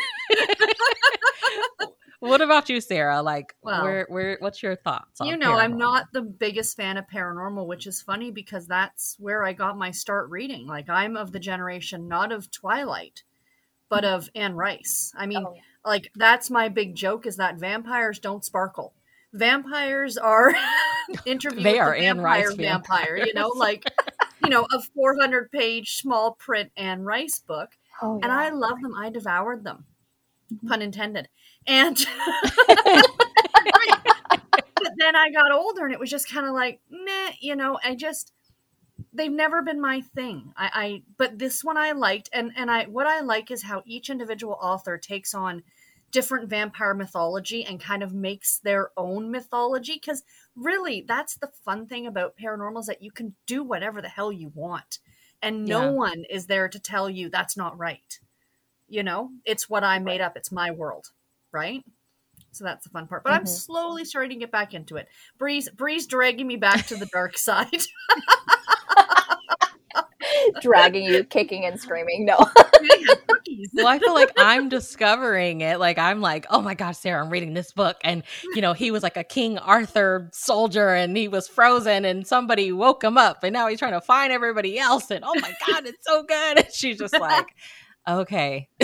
What 2.29 2.41
about 2.41 2.69
you, 2.69 2.81
Sarah? 2.81 3.23
Like, 3.23 3.55
Well, 3.63 3.83
where, 3.83 4.07
where, 4.09 4.37
what's 4.41 4.63
your 4.63 4.77
thoughts? 4.77 5.21
on 5.21 5.27
you 5.27 5.37
know, 5.37 5.55
I'm 5.55 5.77
not 5.77 6.07
the 6.13 6.23
biggest 6.23 6.77
fan 6.77 6.97
of 6.97 7.07
paranormal, 7.13 7.67
which 7.67 7.87
is 7.87 8.03
funny 8.03 8.31
because 8.31 8.67
that's 8.67 9.17
where 9.19 9.45
I 9.45 9.53
got 9.53 9.79
my 9.79 9.91
start 9.91 10.31
reading. 10.31 10.67
Like, 10.67 10.89
I'm 10.89 11.17
of 11.17 11.33
the 11.33 11.41
generation 11.41 12.09
not 12.09 12.33
of 12.33 12.51
Twilight, 12.51 13.23
but 13.89 14.05
mm-hmm. 14.05 14.15
of 14.15 14.31
Anne 14.35 14.55
Rice. 14.55 15.13
I 15.17 15.27
mean, 15.27 15.45
Oh, 15.47 15.55
like 15.85 16.11
that's 16.15 16.51
my 16.51 16.69
big 16.69 16.95
joke 16.95 17.27
is 17.27 17.37
that 17.37 17.59
vampires 17.59 18.19
don't 18.19 18.45
sparkle. 18.45 18.95
Vampires 19.33 20.17
are 20.17 20.55
interview 21.27 21.63
They 21.63 21.79
are 21.79 21.95
the 21.95 22.05
Anne 22.07 22.17
vampire 22.17 22.49
Rice 22.49 22.55
vampire, 22.55 23.17
you 23.19 23.35
know, 23.35 23.49
like 23.49 23.85
you 24.43 24.51
know, 24.51 24.67
a 24.73 24.81
400 24.95 25.51
page 25.51 25.97
small 25.97 26.33
print 26.33 26.71
Anne 26.77 27.03
Rice 27.03 27.39
book. 27.39 27.71
Oh, 28.03 28.19
And. 28.21 28.33
I 28.33 28.51
love 28.51 28.81
them. 28.83 28.93
I 28.99 29.09
devoured 29.09 29.63
them. 29.63 29.85
Pun 30.67 30.83
intended. 30.83 31.29
And 31.67 31.97
but 34.77 34.93
then 34.99 35.17
I 35.17 35.31
got 35.31 35.53
older 35.53 35.85
and 35.85 35.93
it 35.93 36.01
was 36.01 36.11
just 36.11 36.31
kind 36.31 36.47
of 36.47 36.53
like, 36.53 36.81
meh, 36.91 37.33
you 37.41 37.57
know, 37.57 37.79
I 37.85 37.95
just 37.95 38.33
they've 39.13 39.33
never 39.33 39.63
been 39.63 39.81
my 39.81 40.01
thing. 40.01 40.53
I, 40.57 40.71
I 40.75 41.03
but 41.17 41.39
this 41.39 41.65
one 41.65 41.77
I 41.77 41.93
liked 41.93 42.29
and 42.33 42.53
and 42.57 42.71
I 42.71 42.85
what 42.85 43.07
I 43.07 43.21
like 43.21 43.51
is 43.51 43.63
how 43.65 43.83
each 43.87 44.11
individual 44.11 44.59
author 44.61 44.99
takes 44.99 45.35
on 45.35 45.63
different 46.11 46.49
vampire 46.49 46.95
mythology 46.95 47.65
and 47.65 47.81
kind 47.81 48.03
of 48.03 48.15
makes 48.15 48.59
their 48.59 48.91
own 48.97 49.31
mythology 49.31 49.95
because 49.95 50.23
really 50.55 51.05
that's 51.07 51.37
the 51.37 51.51
fun 51.65 51.87
thing 51.87 52.07
about 52.07 52.37
paranormal 52.37 52.79
is 52.81 52.87
that 52.87 53.03
you 53.03 53.11
can 53.11 53.35
do 53.47 53.65
whatever 53.65 54.01
the 54.01 54.09
hell 54.09 54.31
you 54.31 54.53
want 54.55 55.01
and 55.43 55.67
no 55.67 55.83
Yeah. 55.83 55.91
one 55.91 56.25
is 56.31 56.47
there 56.47 56.69
to 56.69 56.79
tell 56.79 57.11
you 57.11 57.29
that's 57.29 57.57
not 57.57 57.77
right 57.77 58.21
you 58.95 59.03
know 59.03 59.31
it's 59.45 59.69
what 59.69 59.83
i 59.85 59.99
made 59.99 60.21
up 60.21 60.37
it's 60.37 60.53
my 60.53 60.71
world 60.71 61.07
right 61.53 61.83
so 62.53 62.63
that's 62.65 62.85
the 62.85 62.91
fun 62.91 63.07
part 63.09 63.25
but 63.25 63.33
i'm 63.33 63.45
Mhm. 63.45 63.49
slowly 63.49 64.05
starting 64.05 64.39
to 64.39 64.45
get 64.45 64.53
back 64.53 64.75
into 64.75 64.97
it 64.97 65.09
Bree's 65.39 65.69
Bree's 65.69 66.07
dragging 66.07 66.47
me 66.47 66.57
back 66.57 66.87
to 66.87 66.97
the 66.97 67.07
dark 67.07 67.37
side 67.49 67.69
dragging 70.61 71.05
you, 71.05 71.25
kicking 71.25 71.65
and 71.65 71.81
screaming. 71.81 72.25
No. 72.25 72.39
Well, 73.75 73.87
I 73.87 73.99
feel 74.01 74.15
like 74.15 74.33
I'm 74.37 74.69
discovering 74.69 75.61
it. 75.61 75.79
Like 75.79 75.97
I'm 75.99 76.21
like, 76.21 76.47
oh 76.51 76.61
my 76.61 76.75
gosh, 76.75 76.99
Sarah, 76.99 77.23
I'm 77.23 77.31
reading 77.31 77.55
this 77.55 77.73
book, 77.73 77.97
and 78.03 78.25
you 78.55 78.61
know, 78.61 78.73
he 78.73 78.91
was 78.91 79.03
like 79.05 79.17
a 79.17 79.23
King 79.23 79.59
Arthur 79.59 80.29
soldier, 80.33 80.89
and 80.89 81.17
he 81.17 81.29
was 81.29 81.47
frozen, 81.47 82.05
and 82.05 82.27
somebody 82.27 82.73
woke 82.73 83.05
him 83.05 83.17
up, 83.17 83.45
and 83.45 83.53
now 83.53 83.69
he's 83.69 83.79
trying 83.79 83.93
to 83.93 84.01
find 84.01 84.33
everybody 84.33 84.77
else, 84.79 85.11
and 85.11 85.25
oh 85.25 85.35
my 85.41 85.53
god, 85.69 85.87
it's 85.87 86.05
so 86.05 86.25
good. 86.25 86.59
And 86.59 86.67
she's 86.73 86.99
just 86.99 87.17
like, 87.19 87.47
okay, 88.09 88.69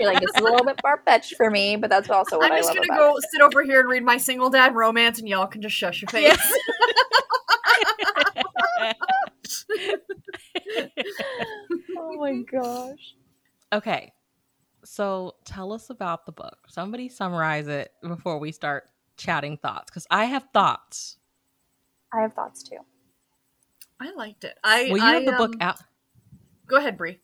You're 0.00 0.12
like, 0.12 0.20
this 0.20 0.30
is 0.34 0.40
a 0.40 0.44
little 0.44 0.64
bit 0.64 0.80
far 0.80 1.02
fetched 1.04 1.36
for 1.36 1.50
me, 1.50 1.76
but 1.76 1.90
that's 1.90 2.08
also 2.10 2.38
what 2.38 2.46
I'm 2.46 2.52
I 2.52 2.58
just 2.58 2.68
love 2.68 2.76
gonna 2.76 2.86
about 2.86 2.98
go 2.98 3.16
it. 3.16 3.24
sit 3.30 3.40
over 3.42 3.62
here 3.62 3.80
and 3.80 3.88
read 3.88 4.02
my 4.04 4.16
single 4.16 4.50
dad 4.50 4.74
romance, 4.74 5.18
and 5.18 5.28
y'all 5.28 5.46
can 5.46 5.62
just 5.62 5.74
shush 5.76 6.02
your 6.02 6.08
face. 6.08 6.38
Oh 11.98 12.16
my 12.18 12.42
gosh. 12.50 13.14
okay. 13.72 14.12
So 14.84 15.34
tell 15.44 15.72
us 15.72 15.90
about 15.90 16.24
the 16.26 16.32
book. 16.32 16.56
Somebody 16.68 17.08
summarize 17.08 17.66
it 17.66 17.92
before 18.02 18.38
we 18.38 18.52
start 18.52 18.84
chatting 19.16 19.56
thoughts 19.56 19.90
because 19.90 20.06
I 20.10 20.26
have 20.26 20.46
thoughts. 20.52 21.18
I 22.12 22.22
have 22.22 22.34
thoughts 22.34 22.62
too. 22.62 22.78
I 24.00 24.12
liked 24.14 24.44
it. 24.44 24.56
I 24.62 24.88
Well, 24.90 24.98
you 24.98 25.04
I, 25.04 25.14
have 25.14 25.24
the 25.24 25.32
book 25.32 25.54
um, 25.54 25.62
out. 25.62 25.78
Go 26.66 26.76
ahead, 26.76 26.96
Bree. 26.96 27.18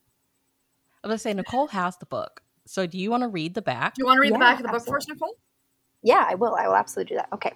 I 1.02 1.08
was 1.08 1.10
gonna 1.10 1.18
say 1.18 1.34
Nicole 1.34 1.68
has 1.68 1.96
the 1.96 2.06
book. 2.06 2.42
So 2.66 2.86
do 2.86 2.98
you 2.98 3.10
want 3.10 3.22
to 3.22 3.28
read 3.28 3.54
the 3.54 3.62
back? 3.62 3.94
Do 3.94 4.02
you 4.02 4.06
want 4.06 4.18
to 4.18 4.20
read 4.20 4.34
the 4.34 4.38
back 4.38 4.60
of 4.60 4.66
the 4.66 4.72
book 4.72 4.86
for 4.86 4.96
us, 4.96 5.08
Nicole? 5.08 5.36
Yeah, 6.04 6.26
I 6.28 6.34
will. 6.34 6.56
I 6.56 6.66
will 6.66 6.74
absolutely 6.74 7.10
do 7.10 7.16
that. 7.16 7.28
Okay. 7.32 7.52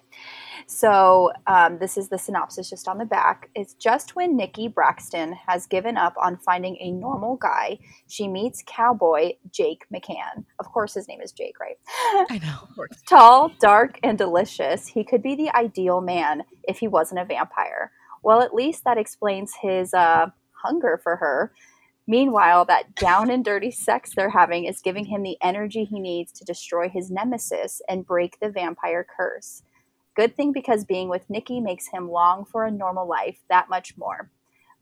So 0.69 1.33
um, 1.47 1.79
this 1.79 1.97
is 1.97 2.09
the 2.09 2.19
synopsis 2.19 2.71
just 2.71 2.87
on 2.87 2.99
the 2.99 3.05
back. 3.05 3.51
It's 3.55 3.75
just 3.75 4.15
when 4.15 4.37
Nikki 4.37 4.69
Braxton 4.69 5.33
has 5.49 5.67
given 5.67 5.97
up 5.97 6.15
on 6.21 6.39
finding 6.39 6.77
a 6.81 6.93
normal 6.93 7.37
guy, 7.37 7.79
she 8.09 8.29
meets 8.29 8.63
cowboy 8.67 9.33
Jake 9.53 9.85
McCann. 9.93 10.45
Of 10.61 10.67
course, 10.67 10.95
his 10.95 11.09
name 11.09 11.21
is 11.21 11.33
Jake, 11.33 11.59
right? 11.61 11.77
I 12.31 12.41
know. 12.45 12.87
Tall, 13.09 13.53
dark, 13.61 13.99
and 14.03 14.17
delicious, 14.17 14.87
he 14.89 15.03
could 15.03 15.23
be 15.23 15.35
the 15.35 15.55
ideal 15.57 16.01
man 16.01 16.45
if 16.65 16.79
he 16.79 16.87
wasn't 16.89 17.21
a 17.21 17.25
vampire. 17.25 17.91
Well, 18.23 18.43
at 18.43 18.55
least 18.55 18.85
that 18.85 18.99
explains 18.99 19.55
his 19.61 19.93
uh, 19.93 20.27
hunger 20.65 21.01
for 21.03 21.17
her. 21.17 21.53
Meanwhile, 22.07 22.67
that 22.67 22.95
down 22.95 23.31
and 23.31 23.45
dirty 23.45 23.71
sex 23.71 24.13
they're 24.15 24.31
having 24.31 24.65
is 24.65 24.81
giving 24.81 25.07
him 25.07 25.23
the 25.23 25.37
energy 25.43 25.85
he 25.85 25.99
needs 25.99 26.31
to 26.33 26.45
destroy 26.45 26.89
his 26.89 27.11
nemesis 27.11 27.83
and 27.89 28.07
break 28.07 28.39
the 28.39 28.49
vampire 28.49 29.05
curse. 29.17 29.63
Good 30.15 30.37
thing 30.37 30.53
because 30.53 30.85
being 30.85 31.09
with 31.09 31.29
Nikki 31.29 31.61
makes 31.61 31.89
him 31.89 32.11
long 32.11 32.45
for 32.45 32.65
a 32.65 32.71
normal 32.71 33.07
life 33.09 33.41
that 33.51 33.69
much 33.69 33.97
more. 33.99 34.31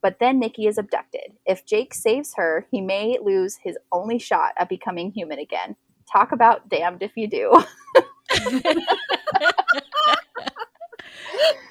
But 0.03 0.19
then 0.21 0.39
Nikki 0.39 0.67
is 0.67 0.77
abducted. 0.77 1.33
If 1.47 1.65
Jake 1.65 1.95
saves 1.95 2.35
her, 2.37 2.67
he 2.71 2.83
may 2.83 3.19
lose 3.23 3.57
his 3.57 3.79
only 3.91 4.19
shot 4.19 4.53
at 4.59 4.69
becoming 4.69 5.11
human 5.11 5.39
again. 5.39 5.77
Talk 6.13 6.31
about 6.33 6.69
damned 6.69 7.03
if 7.03 7.13
you 7.17 7.27
do. 7.27 7.51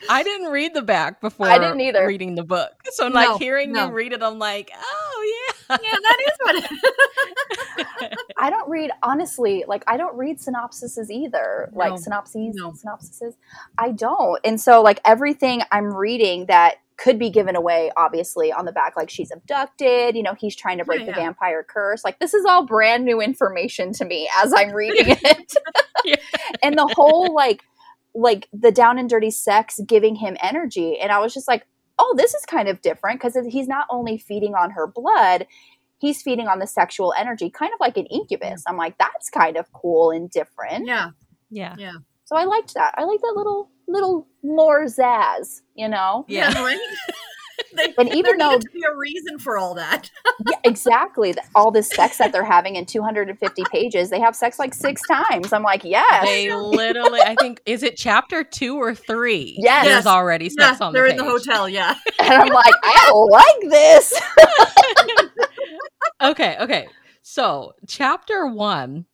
I 0.10 0.24
didn't 0.24 0.52
read 0.52 0.74
the 0.74 0.82
back 0.82 1.22
before 1.22 1.48
I 1.48 1.58
didn't 1.58 1.80
either. 1.82 2.06
reading 2.08 2.36
the 2.36 2.44
book. 2.44 2.72
So 2.92 3.08
No, 3.08 3.14
like 3.16 3.40
hearing 3.40 3.72
no. 3.72 3.86
you 3.88 3.92
read 3.94 4.14
it, 4.14 4.22
I'm 4.22 4.40
like, 4.40 4.72
oh 4.76 5.24
yeah. 5.26 5.33
Yeah, 5.33 5.33
that 5.78 6.18
is 6.28 6.38
what 6.42 6.56
it 6.56 8.20
I 8.38 8.50
don't 8.50 8.70
read 8.70 8.92
honestly, 9.02 9.64
like 9.68 9.84
I 9.88 9.98
don't 9.98 10.16
read 10.18 10.38
synopsises 10.40 11.10
either. 11.10 11.70
No. 11.74 11.78
Like 11.80 12.00
synopses, 12.00 12.56
No. 12.56 12.72
synopsises. 12.72 13.34
I 13.78 13.92
don't. 13.92 14.40
And 14.44 14.60
so 14.60 14.82
like 14.82 15.00
everything 15.06 15.62
I'm 15.72 15.94
reading 15.94 16.48
that 16.48 16.76
could 16.98 17.18
be 17.18 17.30
given 17.32 17.56
away 17.56 17.92
obviously 17.98 18.52
on 18.52 18.66
the 18.66 18.72
back 18.72 18.96
like 18.96 19.10
she's 19.10 19.32
abducted, 19.32 20.16
you 20.16 20.24
know, 20.24 20.36
he's 20.36 20.56
trying 20.56 20.78
to 20.78 20.86
break 20.86 21.02
Yeah, 21.02 21.08
the 21.08 21.14
vampire 21.14 21.64
curse. 21.68 22.04
Like 22.04 22.20
this 22.20 22.34
is 22.34 22.46
all 22.46 22.66
brand 22.66 23.06
new 23.06 23.20
information 23.22 23.94
to 23.94 24.06
me 24.06 24.30
as 24.44 24.54
I'm 24.54 24.72
reading 24.74 25.16
it. 25.22 25.54
Yeah. 26.06 26.16
And 26.62 26.78
the 26.78 26.92
whole 26.96 27.34
like 27.34 27.62
like 28.14 28.50
the 28.52 28.72
down 28.74 29.00
and 29.00 29.10
dirty 29.10 29.32
sex 29.32 29.80
giving 29.88 30.16
him 30.16 30.36
energy 30.42 31.00
and 31.00 31.12
I 31.14 31.20
was 31.20 31.34
just 31.34 31.48
like, 31.48 31.66
"Oh, 32.00 32.14
this 32.18 32.34
is 32.34 32.46
kind 32.46 32.68
of 32.68 32.82
different 32.82 33.22
because 33.22 33.38
he's 33.48 33.68
not 33.68 33.88
only 33.90 34.18
feeding 34.18 34.56
on 34.56 34.72
her 34.72 34.88
blood, 34.88 35.48
he's 36.00 36.22
feeding 36.22 36.48
on 36.48 36.60
the 36.60 36.68
sexual 36.68 37.14
energy, 37.18 37.50
kind 37.50 37.72
of 37.74 37.80
like 37.80 37.98
an 37.98 38.06
incubus. 38.08 38.64
I'm 38.68 38.78
like, 38.78 38.98
that's 38.98 39.30
kind 39.30 39.58
of 39.58 39.72
cool 39.72 40.12
and 40.12 40.30
different. 40.30 40.86
Yeah. 40.86 41.12
Yeah. 41.78 41.94
So 42.26 42.36
I 42.36 42.46
liked 42.46 42.74
that. 42.74 42.94
I 42.98 43.04
like 43.04 43.22
that 43.22 43.34
little 43.36 43.70
little 43.88 44.28
more 44.44 44.86
zazz, 44.86 45.62
you 45.76 45.88
know? 45.88 46.26
Yeah. 46.28 46.52
right? 47.78 47.94
they, 47.98 48.04
And 48.04 48.10
even 48.14 48.38
there 48.38 48.48
though- 48.48 48.52
needed 48.56 48.62
to 48.68 48.70
be 48.72 48.84
a 48.84 48.96
reason 48.96 49.40
for 49.40 49.58
all 49.58 49.74
that. 49.76 50.10
Yeah, 50.50 50.58
exactly. 50.66 51.34
All 51.56 51.72
this 51.72 51.88
sex 51.90 52.18
that 52.18 52.32
they're 52.34 52.44
having 52.44 52.76
in 52.76 52.86
250 52.86 53.64
pages, 53.72 54.10
they 54.10 54.20
have 54.20 54.36
sex 54.36 54.60
like 54.60 54.74
six 54.74 55.02
times. 55.08 55.54
I'm 55.54 55.64
like, 55.64 55.84
yes. 55.86 56.26
They 56.26 56.54
literally 56.54 57.22
I 57.22 57.36
think 57.40 57.62
is 57.66 57.82
it 57.84 57.96
chapter 57.96 58.44
two 58.44 58.76
or 58.82 58.94
three? 58.96 59.56
Yes. 59.60 59.86
There's 59.86 59.96
Yes. 59.98 60.06
already 60.08 60.50
yeah, 60.58 60.70
sex 60.70 60.82
on 60.82 60.92
they're 60.92 61.06
the 61.06 61.12
in 61.12 61.18
the 61.18 61.24
hotel. 61.24 61.70
Yeah. 61.70 61.96
and 62.20 62.34
I'm 62.34 62.50
like, 62.50 62.74
I 62.84 63.06
don't 63.08 63.30
like 63.30 63.72
this. 63.72 64.22
okay, 66.22 66.58
okay. 66.60 66.88
So 67.22 67.74
chapter 67.88 68.48
one 68.48 69.06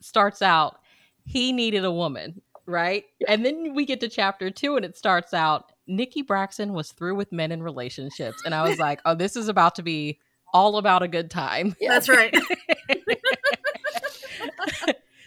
starts 0.00 0.42
out, 0.42 0.78
he 1.24 1.52
needed 1.52 1.84
a 1.84 1.90
woman, 1.92 2.40
right? 2.66 3.04
And 3.26 3.44
then 3.44 3.74
we 3.74 3.84
get 3.86 4.00
to 4.00 4.08
chapter 4.08 4.50
two 4.50 4.76
and 4.76 4.84
it 4.84 4.96
starts 4.96 5.34
out, 5.34 5.72
Nikki 5.86 6.22
Braxton 6.22 6.72
was 6.72 6.92
through 6.92 7.14
with 7.14 7.32
men 7.32 7.52
in 7.52 7.62
relationships. 7.62 8.42
And 8.44 8.54
I 8.54 8.68
was 8.68 8.78
like, 8.78 9.00
oh, 9.04 9.14
this 9.14 9.36
is 9.36 9.48
about 9.48 9.74
to 9.76 9.82
be 9.82 10.18
all 10.52 10.78
about 10.78 11.02
a 11.02 11.08
good 11.08 11.30
time. 11.30 11.76
Yeah. 11.80 11.90
That's 11.90 12.08
right. 12.08 12.34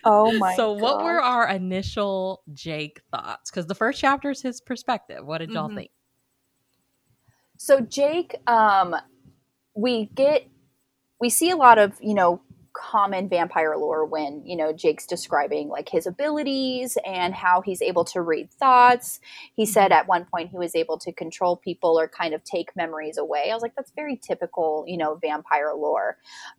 Oh 0.05 0.31
my 0.31 0.55
so 0.55 0.71
what 0.71 1.03
were 1.03 1.21
our 1.21 1.47
initial 1.49 2.41
Jake 2.53 3.01
thoughts? 3.11 3.51
Because 3.51 3.67
the 3.67 3.75
first 3.75 3.99
chapter 3.99 4.29
is 4.29 4.41
his 4.41 4.61
perspective. 4.61 5.25
What 5.25 5.39
did 5.39 5.51
y'all 5.51 5.69
Mhm. 5.69 5.75
think? 5.75 5.91
So 7.57 7.81
Jake, 7.81 8.35
um, 8.47 8.95
we 9.75 10.05
get 10.05 10.47
we 11.19 11.29
see 11.29 11.49
a 11.49 11.57
lot 11.57 11.77
of 11.77 11.97
you 12.01 12.13
know 12.13 12.41
common 12.79 13.27
vampire 13.27 13.75
lore 13.77 14.05
when 14.05 14.41
you 14.45 14.55
know 14.55 14.71
Jake's 14.71 15.05
describing 15.05 15.67
like 15.67 15.89
his 15.89 16.07
abilities 16.07 16.97
and 17.05 17.33
how 17.33 17.61
he's 17.61 17.81
able 17.81 18.05
to 18.05 18.21
read 18.21 18.51
thoughts. 18.51 19.19
He 19.55 19.65
said 19.65 19.91
at 19.91 20.07
one 20.07 20.25
point 20.25 20.51
he 20.51 20.57
was 20.57 20.75
able 20.75 20.97
to 20.99 21.11
control 21.11 21.57
people 21.57 21.99
or 21.99 22.07
kind 22.07 22.33
of 22.33 22.43
take 22.43 22.75
memories 22.75 23.17
away. 23.17 23.49
I 23.51 23.53
was 23.53 23.61
like, 23.61 23.75
that's 23.75 23.91
very 23.95 24.15
typical, 24.15 24.85
you 24.87 24.97
know, 24.97 25.15
vampire 25.21 25.73
lore. 25.75 26.17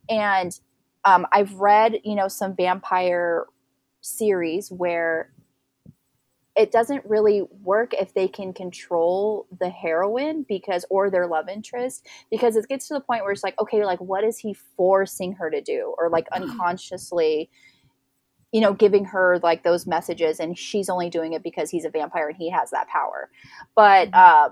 And 0.09 0.57
um, 1.03 1.25
I've 1.31 1.53
read 1.55 1.99
you 2.03 2.15
know 2.15 2.27
some 2.27 2.55
vampire 2.55 3.47
series 4.01 4.71
where 4.71 5.31
it 6.55 6.71
doesn't 6.71 7.05
really 7.05 7.43
work 7.63 7.93
if 7.93 8.13
they 8.13 8.27
can 8.27 8.53
control 8.53 9.47
the 9.59 9.69
heroine 9.69 10.45
because 10.47 10.85
or 10.89 11.09
their 11.09 11.27
love 11.27 11.47
interest 11.47 12.07
because 12.29 12.55
it 12.55 12.67
gets 12.67 12.87
to 12.89 12.93
the 12.93 12.99
point 12.99 13.23
where 13.23 13.31
it's 13.31 13.43
like 13.43 13.59
okay 13.59 13.85
like 13.85 13.99
what 13.99 14.23
is 14.23 14.37
he 14.37 14.53
forcing 14.53 15.33
her 15.33 15.49
to 15.49 15.61
do? 15.61 15.95
Or 15.97 16.09
like 16.09 16.27
unconsciously 16.31 17.49
you 18.51 18.59
know 18.59 18.73
giving 18.73 19.05
her 19.05 19.39
like 19.43 19.63
those 19.63 19.87
messages 19.87 20.39
and 20.39 20.57
she's 20.57 20.89
only 20.89 21.09
doing 21.09 21.31
it 21.33 21.41
because 21.41 21.69
he's 21.69 21.85
a 21.85 21.89
vampire 21.89 22.27
and 22.27 22.37
he 22.37 22.49
has 22.49 22.71
that 22.71 22.87
power. 22.89 23.29
But 23.75 24.13
uh, 24.13 24.49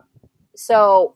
so 0.55 1.15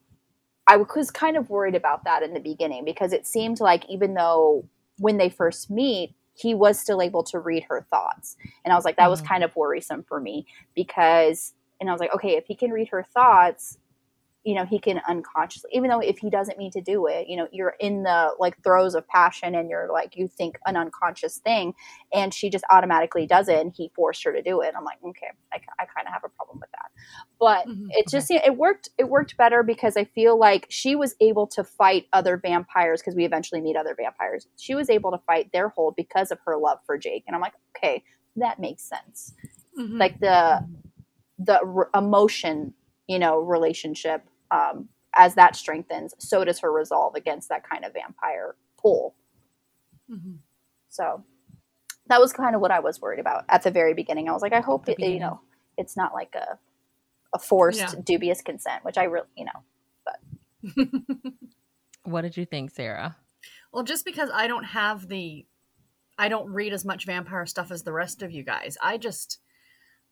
i 0.67 0.77
was 0.77 1.11
kind 1.11 1.35
of 1.35 1.49
worried 1.49 1.75
about 1.75 2.05
that 2.05 2.23
in 2.23 2.33
the 2.33 2.39
beginning 2.39 2.85
because 2.85 3.11
it 3.11 3.27
seemed 3.27 3.59
like 3.59 3.83
even 3.89 4.13
though 4.13 4.67
when 4.97 5.17
they 5.17 5.29
first 5.29 5.69
meet 5.69 6.15
he 6.35 6.53
was 6.53 6.79
still 6.79 7.01
able 7.01 7.23
to 7.23 7.39
read 7.39 7.63
her 7.63 7.85
thoughts 7.89 8.35
and 8.65 8.71
i 8.73 8.75
was 8.75 8.85
like 8.85 8.95
that 8.97 9.09
was 9.09 9.21
Mhm. 9.21 9.27
kind 9.27 9.43
of 9.43 9.55
worrisome 9.55 10.03
for 10.03 10.19
me 10.19 10.45
because 10.75 11.53
and 11.79 11.89
i 11.89 11.93
was 11.93 11.99
like 11.99 12.13
okay 12.13 12.35
if 12.37 12.45
he 12.45 12.55
can 12.55 12.71
read 12.71 12.87
her 12.89 13.03
thoughts 13.03 13.77
you 14.43 14.53
know 14.55 14.65
he 14.65 14.77
can 14.79 15.01
unconsciously 15.07 15.69
even 15.73 15.89
though 15.89 15.99
if 15.99 16.17
he 16.19 16.29
doesn't 16.29 16.57
mean 16.57 16.71
to 16.71 16.81
do 16.81 17.07
it 17.07 17.27
you 17.27 17.37
know 17.37 17.47
you're 17.51 17.75
in 17.79 18.03
the 18.03 18.33
like 18.39 18.61
throes 18.63 18.95
of 18.95 19.07
passion 19.07 19.55
and 19.55 19.69
you're 19.69 19.89
like 19.91 20.15
you 20.15 20.27
think 20.27 20.57
an 20.65 20.75
unconscious 20.75 21.37
thing 21.37 21.73
and 22.13 22.33
she 22.33 22.49
just 22.49 22.65
automatically 22.69 23.25
does 23.25 23.47
it 23.47 23.59
and 23.59 23.73
he 23.75 23.91
forced 23.95 24.23
her 24.23 24.31
to 24.33 24.41
do 24.41 24.61
it 24.61 24.73
i'm 24.77 24.83
like 24.83 24.97
okay 25.05 25.27
i, 25.51 25.57
I 25.79 25.85
kind 25.85 26.07
of 26.07 26.13
have 26.13 26.23
a 26.25 26.29
problem 26.29 26.59
with 26.59 26.69
that 26.71 26.91
but 27.39 27.67
Mhm. 27.67 27.87
it 27.91 28.07
just 28.09 28.29
it 28.31 28.57
worked 28.57 28.89
it 28.97 29.09
worked 29.09 29.37
better 29.37 29.63
because 29.63 29.97
i 29.97 30.03
feel 30.03 30.37
like 30.37 30.67
she 30.69 30.95
was 30.95 31.15
able 31.19 31.47
to 31.47 31.63
fight 31.63 32.07
other 32.13 32.37
vampires 32.37 33.01
because 33.01 33.15
we 33.15 33.25
eventually 33.25 33.61
meet 33.61 33.75
other 33.75 33.95
vampires 33.95 34.47
she 34.57 34.75
was 34.75 34.89
able 34.89 35.11
to 35.11 35.17
fight 35.19 35.51
their 35.53 35.69
hold 35.69 35.95
because 35.95 36.31
of 36.31 36.39
her 36.45 36.57
love 36.57 36.79
for 36.85 36.97
jake 36.97 37.23
and 37.27 37.35
i'm 37.35 37.41
like 37.41 37.53
okay 37.75 38.03
that 38.35 38.59
makes 38.59 38.83
sense 38.83 39.33
Mhm. 39.79 39.99
like 39.99 40.19
the 40.19 40.65
the 41.39 41.87
emotion 41.95 42.73
you 43.07 43.19
know 43.19 43.39
relationship 43.39 44.23
um 44.53 44.87
as 45.15 45.35
that 45.35 45.55
strengthens 45.55 46.13
so 46.19 46.43
does 46.45 46.59
her 46.59 46.71
resolve 46.71 47.15
against 47.15 47.49
that 47.49 47.67
kind 47.69 47.83
of 47.85 47.93
vampire 47.93 48.55
pull 48.81 49.15
Mhm. 50.11 50.37
so 50.89 51.23
that 52.07 52.19
was 52.19 52.33
kind 52.33 52.55
of 52.55 52.61
what 52.61 52.71
i 52.71 52.79
was 52.79 52.99
worried 53.01 53.19
about 53.19 53.45
at 53.49 53.63
the 53.63 53.71
very 53.71 53.93
beginning 53.93 54.27
i 54.29 54.31
was 54.33 54.41
like 54.41 54.53
i 54.53 54.59
hope 54.61 54.87
it, 54.89 54.99
you 54.99 55.19
know 55.19 55.39
it's 55.77 55.95
not 55.97 56.13
like 56.13 56.33
a 56.35 56.57
a 57.33 57.39
forced 57.39 57.79
Yeah. 57.79 57.93
dubious 58.03 58.41
consent 58.41 58.83
which 58.85 58.97
i 58.97 59.03
really 59.05 59.27
you 59.37 59.45
know 59.45 59.59
What 62.05 62.21
did 62.21 62.35
you 62.37 62.45
think, 62.45 62.71
Sarah? 62.71 63.15
Well, 63.71 63.83
just 63.83 64.03
because 64.05 64.29
I 64.33 64.47
don't 64.47 64.65
have 64.65 65.07
the, 65.07 65.45
I 66.17 66.27
don't 66.27 66.49
read 66.51 66.73
as 66.73 66.83
much 66.85 67.05
vampire 67.05 67.45
stuff 67.45 67.71
as 67.71 67.83
the 67.83 67.93
rest 67.93 68.21
of 68.21 68.31
you 68.31 68.43
guys. 68.43 68.77
I 68.81 68.97
just, 68.97 69.39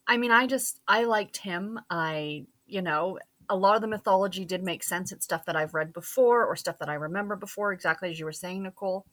I 0.08 0.16
mean, 0.18 0.32
I 0.32 0.48
just, 0.48 0.80
I 0.88 1.04
liked 1.04 1.38
him. 1.38 1.80
I, 1.90 2.46
you 2.66 2.82
know, 2.82 3.20
a 3.50 3.56
lot 3.56 3.76
of 3.76 3.82
the 3.82 3.88
mythology 3.88 4.46
did 4.46 4.64
make 4.64 4.84
sense. 4.84 5.12
It's 5.12 5.26
stuff 5.26 5.46
that 5.46 5.56
I've 5.56 5.74
read 5.74 5.94
before 5.94 6.46
or 6.46 6.56
stuff 6.56 6.80
that 6.80 6.90
I 6.90 6.96
remember 6.96 7.36
before, 7.36 7.74
exactly 7.74 8.10
as 8.10 8.20
you 8.20 8.26
were 8.26 8.32
saying, 8.32 8.64
Nicole. 8.64 9.06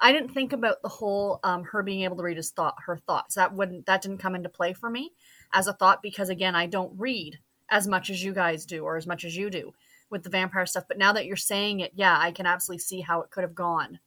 I 0.00 0.12
didn't 0.12 0.30
think 0.30 0.52
about 0.52 0.82
the 0.82 0.88
whole 0.88 1.40
um, 1.44 1.64
her 1.64 1.82
being 1.82 2.02
able 2.04 2.16
to 2.16 2.22
read 2.22 2.38
his 2.38 2.50
thought, 2.50 2.76
her 2.86 2.96
thoughts. 2.96 3.34
That 3.34 3.54
wouldn't 3.54 3.86
that 3.86 4.02
didn't 4.02 4.18
come 4.18 4.34
into 4.34 4.48
play 4.48 4.72
for 4.72 4.88
me 4.88 5.12
as 5.52 5.66
a 5.66 5.72
thought 5.72 6.02
because 6.02 6.30
again, 6.30 6.54
I 6.54 6.66
don't 6.66 6.98
read 6.98 7.38
as 7.70 7.86
much 7.86 8.10
as 8.10 8.22
you 8.22 8.32
guys 8.32 8.64
do 8.64 8.84
or 8.84 8.96
as 8.96 9.06
much 9.06 9.24
as 9.24 9.36
you 9.36 9.50
do 9.50 9.72
with 10.08 10.22
the 10.22 10.30
vampire 10.30 10.66
stuff. 10.66 10.84
But 10.88 10.98
now 10.98 11.12
that 11.12 11.26
you're 11.26 11.36
saying 11.36 11.80
it, 11.80 11.92
yeah, 11.94 12.16
I 12.18 12.32
can 12.32 12.46
absolutely 12.46 12.80
see 12.80 13.00
how 13.00 13.20
it 13.22 13.30
could 13.30 13.42
have 13.42 13.54
gone 13.54 14.00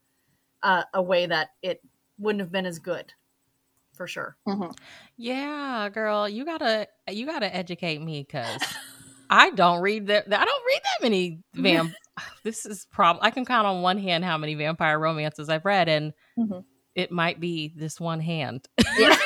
uh, 0.64 0.84
a 0.94 1.02
way 1.02 1.28
that 1.28 1.50
it 1.62 1.82
wouldn't 2.18 2.42
have 2.42 2.52
been 2.52 2.66
as 2.66 2.80
good 2.80 3.14
for 3.94 4.08
sure. 4.08 4.36
Mm-hmm. 4.48 4.72
Yeah, 5.18 5.90
girl, 5.90 6.28
you 6.28 6.46
gotta 6.46 6.88
you 7.10 7.26
gotta 7.26 7.54
educate 7.56 8.02
me 8.02 8.26
because 8.28 8.62
I 9.30 9.50
don't 9.52 9.82
read 9.82 10.08
that. 10.08 10.26
I 10.28 10.46
don't 10.46 10.66
read 10.68 10.82
that 10.84 11.02
many 11.04 11.40
vamp. 11.56 11.94
this 12.44 12.66
is 12.66 12.86
problem. 12.92 13.24
I 13.26 13.32
can 13.32 13.46
count 13.46 13.66
on 13.68 13.82
one 13.82 13.98
hand 13.98 14.24
how 14.24 14.38
many 14.38 14.56
vampire 14.56 15.00
romances 15.00 15.50
I've 15.50 15.66
read, 15.66 15.90
and 15.90 16.14
Mm-hmm. 16.38 16.60
it 16.96 17.12
might 17.12 17.40
be 17.40 17.74
this 17.76 18.00
one 18.00 18.20
hand. 18.20 18.68
Yeah. 18.98 19.16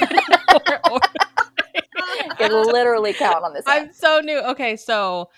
Or- 0.68 0.94
or- 0.94 1.00
can 2.38 2.52
literally 2.52 3.14
count 3.14 3.44
on 3.44 3.54
this. 3.54 3.64
I'm 3.68 3.86
hand. 3.86 3.96
so 3.96 4.20
new. 4.22 4.40
Okay, 4.40 4.76
so 4.76 5.30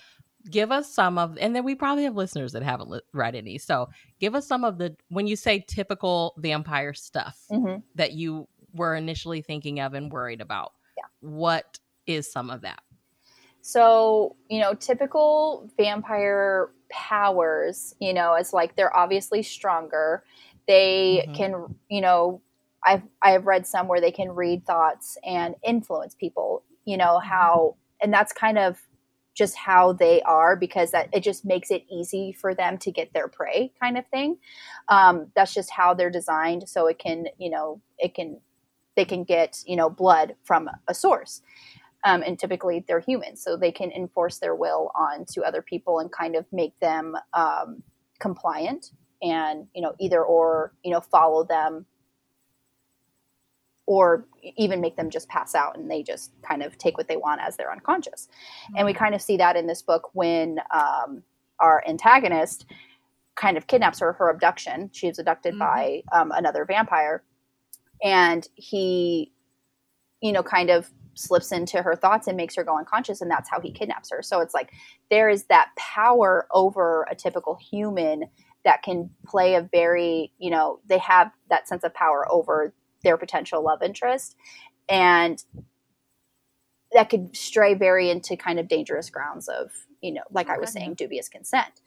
give 0.50 0.72
us 0.72 0.92
some 0.94 1.18
of, 1.18 1.38
and 1.40 1.56
then 1.56 1.64
we 1.64 1.76
probably 1.76 2.04
have 2.06 2.16
listeners 2.16 2.54
that 2.54 2.64
haven't 2.64 2.90
li- 2.90 3.02
read 3.14 3.36
any. 3.36 3.58
So 3.58 3.90
give 4.20 4.36
us 4.36 4.48
some 4.48 4.64
of 4.64 4.78
the 4.78 4.96
when 5.10 5.28
you 5.28 5.36
say 5.36 5.64
typical 5.68 6.34
vampire 6.38 6.94
stuff 6.94 7.38
Mhm. 7.52 7.84
that 7.96 8.14
you 8.14 8.48
were 8.74 8.96
initially 8.96 9.42
thinking 9.42 9.80
of 9.80 9.94
and 9.94 10.12
worried 10.12 10.42
about. 10.42 10.74
Yeah. 10.98 11.04
What 11.22 11.80
is 12.06 12.32
some 12.32 12.50
of 12.50 12.62
that? 12.62 12.80
So, 13.62 14.36
you 14.50 14.60
know, 14.60 14.74
typical 14.74 15.70
vampire 15.78 16.72
powers, 16.92 17.94
you 18.00 18.14
know, 18.14 18.34
it's 18.36 18.54
like 18.54 18.76
they're 18.76 18.96
obviously 18.96 19.44
stronger. 19.44 20.24
They 20.68 21.28
Mhm. 21.28 21.36
can, 21.36 21.68
you 21.90 22.02
know, 22.02 22.42
I've 22.86 23.04
I've 23.22 23.46
read 23.46 23.68
some 23.68 23.88
where 23.88 24.02
they 24.02 24.12
can 24.12 24.32
read 24.32 24.66
thoughts 24.66 25.18
and 25.26 25.56
influence 25.64 26.16
people, 26.16 26.64
you 26.86 26.98
know, 26.98 27.20
how 27.20 27.76
and 28.02 28.14
that's 28.14 28.32
kind 28.34 28.58
of 28.58 28.80
just 29.36 29.56
how 29.56 29.94
they 29.94 30.22
are 30.24 30.56
because 30.56 30.92
that 30.92 31.10
it 31.14 31.22
just 31.22 31.46
makes 31.46 31.72
it 31.72 31.84
easy 31.92 32.32
for 32.34 32.54
them 32.54 32.78
to 32.78 32.92
get 32.92 33.14
their 33.14 33.28
prey 33.28 33.72
kind 33.80 33.98
of 33.98 34.06
thing. 34.08 34.38
Um, 34.90 35.32
that's 35.36 35.54
just 35.54 35.70
how 35.72 35.94
they're 35.94 36.10
designed 36.10 36.68
so 36.68 36.88
it 36.88 37.00
can, 37.00 37.28
you 37.38 37.50
know, 37.50 37.82
it 37.98 38.14
can 38.16 38.40
they 38.96 39.06
can 39.06 39.24
get, 39.24 39.60
you 39.66 39.76
know, 39.76 39.90
blood 39.90 40.36
from 40.44 40.70
a 40.88 40.94
source 40.94 41.42
um, 42.04 42.24
and 42.26 42.40
typically 42.40 42.84
they're 42.88 43.00
humans, 43.00 43.44
so 43.44 43.58
they 43.58 43.72
can 43.72 43.92
enforce 43.92 44.38
their 44.40 44.56
will 44.56 44.92
on 44.96 45.26
to 45.34 45.44
other 45.44 45.62
people 45.62 46.00
and 46.00 46.12
kind 46.12 46.36
of 46.36 46.46
make 46.52 46.80
them 46.80 47.16
um, 47.34 47.84
compliant, 48.20 48.92
and 49.22 49.68
you 49.74 49.82
know 49.82 49.94
either 50.00 50.24
or 50.24 50.74
you 50.84 50.92
know 50.92 51.02
follow 51.02 51.44
them, 51.44 51.86
or 53.86 54.26
even 54.56 54.80
make 54.80 54.96
them 54.96 55.10
just 55.10 55.28
pass 55.30 55.56
out 55.56 55.76
and 55.78 55.90
they 55.90 56.04
just 56.04 56.32
kind 56.44 56.62
of 56.62 56.78
take 56.78 56.98
what 56.98 57.08
they 57.08 57.18
want 57.18 57.42
as 57.42 57.58
they're 57.58 57.72
unconscious. 57.72 58.28
And 58.78 58.86
we 58.86 58.94
kind 58.94 59.16
of 59.16 59.22
see 59.22 59.36
that 59.38 59.56
in 59.56 59.66
this 59.66 59.82
book 59.82 60.12
when 60.14 60.60
um, 60.72 61.24
our 61.60 61.84
antagonist 61.88 62.66
kind 63.36 63.58
of 63.58 63.66
kidnaps 63.68 64.00
her, 64.00 64.14
her 64.14 64.30
abduction. 64.30 64.90
She 64.94 65.08
abducted 65.08 65.56
Mhm. 65.56 65.60
by 65.60 66.04
um, 66.12 66.32
another 66.32 66.66
vampire, 66.66 67.24
and 68.04 68.48
he, 68.56 69.34
you 70.22 70.32
know, 70.32 70.44
kind 70.44 70.70
of 70.70 70.92
slips 71.20 71.52
into 71.52 71.82
her 71.82 71.96
thoughts 71.96 72.28
and 72.28 72.38
makes 72.38 72.56
her 72.56 72.64
go 72.64 72.78
unconscious, 72.78 73.22
and 73.22 73.30
that's 73.30 73.50
how 73.50 73.60
he 73.60 73.72
kidnaps 73.72 74.10
her. 74.12 74.22
So 74.22 74.40
it's 74.40 74.54
like 74.54 74.72
there 75.10 75.30
is 75.30 75.46
that 75.46 75.70
power 75.78 76.48
over 76.52 77.06
a 77.12 77.16
typical 77.16 77.56
human 77.56 78.26
that 78.64 78.84
can 78.84 79.10
play 79.26 79.56
a 79.56 79.62
very, 79.62 80.32
you 80.38 80.50
know, 80.50 80.80
they 80.88 80.98
have 81.00 81.32
that 81.50 81.68
sense 81.68 81.84
of 81.84 81.94
power 81.94 82.26
over 82.32 82.74
their 83.04 83.18
potential 83.18 83.64
love 83.64 83.82
interest, 83.84 84.36
and 84.88 85.44
that 86.92 87.10
could 87.10 87.36
stray 87.36 87.76
very 87.76 88.10
into 88.10 88.36
kind 88.36 88.60
of 88.60 88.68
dangerous 88.68 89.10
grounds 89.10 89.48
of, 89.48 89.72
you 90.02 90.12
know, 90.12 90.24
like 90.32 90.50
I 90.50 90.58
was 90.58 90.72
saying, 90.72 90.96
dubious 90.96 91.30
consent. 91.30 91.82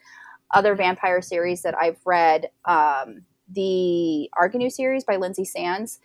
Other 0.52 0.76
vampire 0.76 1.22
series 1.22 1.62
that 1.62 1.74
I've 1.76 1.98
read, 2.04 2.50
um, 2.66 3.24
the 3.50 4.30
Argeneau 4.38 4.70
series 4.70 5.02
by 5.04 5.16
Lynsay 5.16 5.46
Sands, 5.46 5.98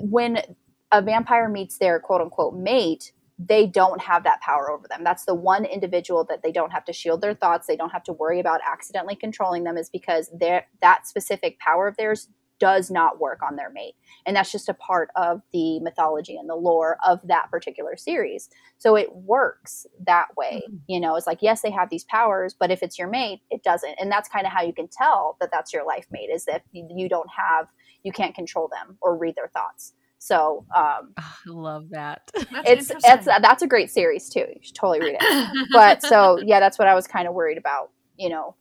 when 0.00 0.42
a 0.92 1.02
vampire 1.02 1.48
meets 1.48 1.78
their 1.78 2.00
quote 2.00 2.20
unquote 2.20 2.54
mate, 2.54 3.12
they 3.38 3.66
don't 3.66 4.00
have 4.00 4.24
that 4.24 4.40
power 4.40 4.70
over 4.70 4.88
them. 4.88 5.04
That's 5.04 5.24
the 5.24 5.34
one 5.34 5.64
individual 5.64 6.24
that 6.24 6.42
they 6.42 6.52
don't 6.52 6.72
have 6.72 6.84
to 6.86 6.92
shield 6.92 7.20
their 7.20 7.34
thoughts. 7.34 7.66
They 7.66 7.76
don't 7.76 7.90
have 7.90 8.04
to 8.04 8.12
worry 8.12 8.40
about 8.40 8.60
accidentally 8.66 9.16
controlling 9.16 9.64
them, 9.64 9.76
is 9.76 9.90
because 9.90 10.30
their 10.38 10.66
that 10.80 11.06
specific 11.06 11.58
power 11.58 11.86
of 11.86 11.96
theirs 11.96 12.28
does 12.58 12.90
not 12.90 13.20
work 13.20 13.40
on 13.42 13.56
their 13.56 13.70
mate. 13.70 13.94
And 14.24 14.34
that's 14.34 14.50
just 14.50 14.68
a 14.68 14.74
part 14.74 15.10
of 15.14 15.42
the 15.52 15.78
mythology 15.80 16.36
and 16.36 16.48
the 16.48 16.54
lore 16.54 16.96
of 17.06 17.20
that 17.24 17.50
particular 17.50 17.96
series. 17.98 18.48
So 18.78 18.96
it 18.96 19.14
works 19.14 19.86
that 20.06 20.28
way. 20.38 20.62
Mm-hmm. 20.66 20.76
You 20.86 21.00
know, 21.00 21.16
it's 21.16 21.26
like, 21.26 21.42
yes, 21.42 21.60
they 21.60 21.70
have 21.70 21.90
these 21.90 22.04
powers, 22.04 22.56
but 22.58 22.70
if 22.70 22.82
it's 22.82 22.98
your 22.98 23.08
mate, 23.08 23.40
it 23.50 23.62
doesn't. 23.62 23.96
And 24.00 24.10
that's 24.10 24.28
kind 24.30 24.46
of 24.46 24.52
how 24.52 24.62
you 24.62 24.72
can 24.72 24.88
tell 24.88 25.36
that 25.40 25.50
that's 25.52 25.72
your 25.72 25.84
life 25.84 26.06
mate 26.10 26.30
is 26.32 26.46
that 26.46 26.62
you, 26.72 26.88
you 26.94 27.08
don't 27.10 27.28
have, 27.36 27.66
you 28.02 28.12
can't 28.12 28.34
control 28.34 28.68
them 28.68 28.96
or 29.02 29.18
read 29.18 29.34
their 29.36 29.48
thoughts. 29.48 29.92
So 30.18 30.64
um, 30.74 31.12
Ah, 31.18 31.38
I 31.46 31.50
love 31.50 31.90
that. 31.90 32.22
That's 32.34 32.46
it's 32.70 32.90
interesting. 32.90 33.00
it's 33.04 33.24
that's 33.26 33.62
a 33.62 33.66
great 33.66 33.90
series 33.90 34.28
too. 34.28 34.40
You 34.48 34.60
should 34.62 34.74
totally 34.74 35.00
read 35.00 35.16
it. 35.20 35.68
But 35.72 36.02
so 36.02 36.38
yeah, 36.44 36.58
that's 36.60 36.78
what 36.78 36.88
I 36.88 36.94
was 36.94 37.06
kind 37.06 37.28
of 37.28 37.34
worried 37.34 37.58
about. 37.58 37.90
You 38.16 38.30
know, 38.30 38.56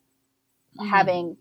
Mhm. 0.79 0.87
having 0.89 1.37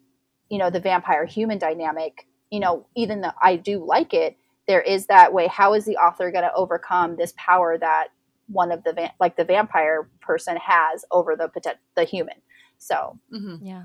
you 0.49 0.59
know 0.59 0.71
the 0.71 0.81
vampire 0.81 1.25
human 1.25 1.59
dynamic. 1.59 2.27
You 2.51 2.61
know, 2.61 2.87
even 2.95 3.21
though 3.23 3.33
I 3.43 3.57
do 3.57 3.85
like 3.85 4.15
it, 4.15 4.37
there 4.69 4.81
is 4.81 5.07
that 5.07 5.33
way. 5.33 5.49
How 5.49 5.75
is 5.75 5.85
the 5.85 5.97
author 5.97 6.31
going 6.31 6.45
to 6.45 6.55
overcome 6.55 7.17
this 7.17 7.33
power 7.37 7.77
that 7.79 8.09
one 8.47 8.71
of 8.71 8.85
the 8.85 8.93
va- 8.93 9.15
like 9.19 9.37
the 9.37 9.45
vampire 9.45 10.09
person 10.21 10.57
has 10.59 11.05
over 11.11 11.35
the 11.35 11.49
poten- 11.49 11.79
the 11.97 12.05
human? 12.05 12.37
So 12.79 13.19
Mhm. 13.33 13.59
yeah. 13.63 13.85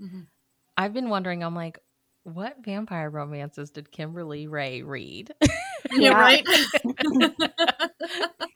Mhm. 0.00 0.26
I've 0.76 0.92
been 0.92 1.08
wondering, 1.08 1.42
I'm 1.42 1.54
like, 1.54 1.78
what 2.24 2.56
vampire 2.64 3.10
romances 3.10 3.70
did 3.70 3.90
Kimberly 3.90 4.46
Raye 4.46 4.82
read? 4.82 5.32
Yeah, 5.40 5.48
Yeah. 5.92 6.12
right. 6.20 6.46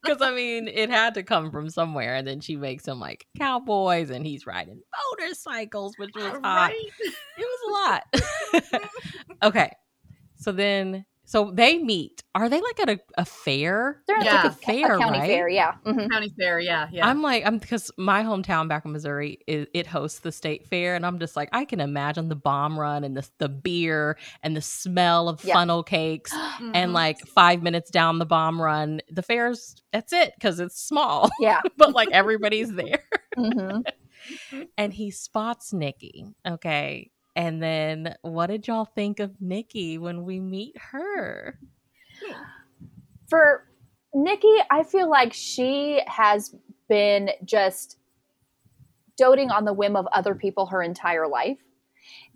Because 0.03 0.23
I 0.23 0.33
mean, 0.33 0.69
it 0.69 0.89
had 0.89 1.15
to 1.15 1.25
come 1.25 1.51
from 1.51 1.69
somewhere, 1.69 2.15
and 2.15 2.27
then 2.29 2.39
she 2.41 2.55
makes 2.55 2.87
him 2.87 3.01
like 3.01 3.27
cowboys, 3.37 4.11
and 4.11 4.25
he's 4.25 4.47
riding 4.47 4.81
motorcycles, 5.19 5.95
which 5.99 6.13
was 6.15 6.25
uh, 6.27 6.41
hot. 6.43 6.71
right. 6.71 6.93
It 7.37 7.45
was 7.45 7.61
a 7.67 7.73
lot. 7.73 9.03
okay, 9.43 9.73
so 10.37 10.53
then, 10.53 11.05
so 11.27 11.51
they 11.53 11.79
meet. 11.79 12.23
Are 12.35 12.49
they 12.49 12.61
like 12.61 12.81
at 12.81 12.89
a, 12.89 13.01
a 13.19 13.25
fair? 13.27 14.03
they're 14.07 14.19
Yeah. 14.23 14.43
like 14.45 14.53
a, 14.53 14.57
Fair, 14.57 14.95
a 14.97 14.99
county 14.99 15.19
right? 15.19 15.29
fair, 15.29 15.49
yeah. 15.49 15.73
hmm 15.85 16.07
County 16.09 16.33
fair. 16.39 16.59
Yeah, 16.61 16.89
yeah. 16.93 17.07
I'm 17.07 17.21
like, 17.23 17.45
I'm 17.47 17.59
because 17.59 17.91
my 17.99 18.23
hometown 18.23 18.69
back 18.69 18.85
in 18.85 18.93
Missouri, 18.93 19.39
it, 19.47 19.69
it 19.75 19.87
hosts 19.87 20.21
the 20.21 20.33
state 20.33 20.67
fair, 20.67 20.95
and 20.95 21.05
I'm 21.05 21.19
just 21.19 21.37
like, 21.37 21.49
I 21.53 21.65
can 21.65 21.81
imagine 21.81 22.29
the 22.29 22.37
bomb 22.37 22.79
run 22.79 23.05
and 23.05 23.17
the 23.17 23.29
the 23.39 23.49
beer 23.49 24.17
and 24.43 24.57
the 24.57 24.63
smell 24.63 25.29
of 25.29 25.43
Yeah. 25.45 25.55
funnel 25.55 25.83
cakes, 25.83 26.33
and 26.75 26.91
Mhm. 26.91 26.95
like 26.95 27.19
five 27.27 27.63
minutes 27.63 27.91
down 27.91 28.19
the 28.19 28.27
bomb 28.27 28.61
run, 28.61 29.01
the 29.11 29.23
fair's 29.23 29.77
that's 29.93 30.13
it 30.13 30.33
because 30.39 30.61
it's 30.61 30.81
small, 30.81 31.31
Yeah. 31.41 31.61
but 31.77 31.95
like 31.95 32.09
everybody's 32.13 32.73
there, 32.75 33.03
hmm 33.37 33.81
and 34.79 34.93
he 34.93 35.11
spots 35.11 35.73
Nikki. 35.73 36.25
Okay, 36.47 37.11
and 37.37 37.63
then 37.63 38.17
what 38.23 38.47
did 38.49 38.67
y'all 38.67 38.87
think 38.87 39.21
of 39.21 39.41
Nikki 39.41 39.99
when 39.99 40.25
we 40.25 40.41
meet 40.41 40.77
her? 40.79 41.59
for 43.29 43.67
Nikki, 44.15 44.55
I 44.71 44.83
feel 44.83 45.11
like 45.11 45.33
she 45.33 46.01
has 46.07 46.55
been 46.89 47.31
just 47.45 47.99
doting 49.17 49.51
on 49.51 49.65
the 49.65 49.73
whim 49.73 49.97
of 49.97 50.07
other 50.13 50.35
people 50.35 50.67
her 50.67 50.83
entire 50.83 51.27
life. 51.27 51.59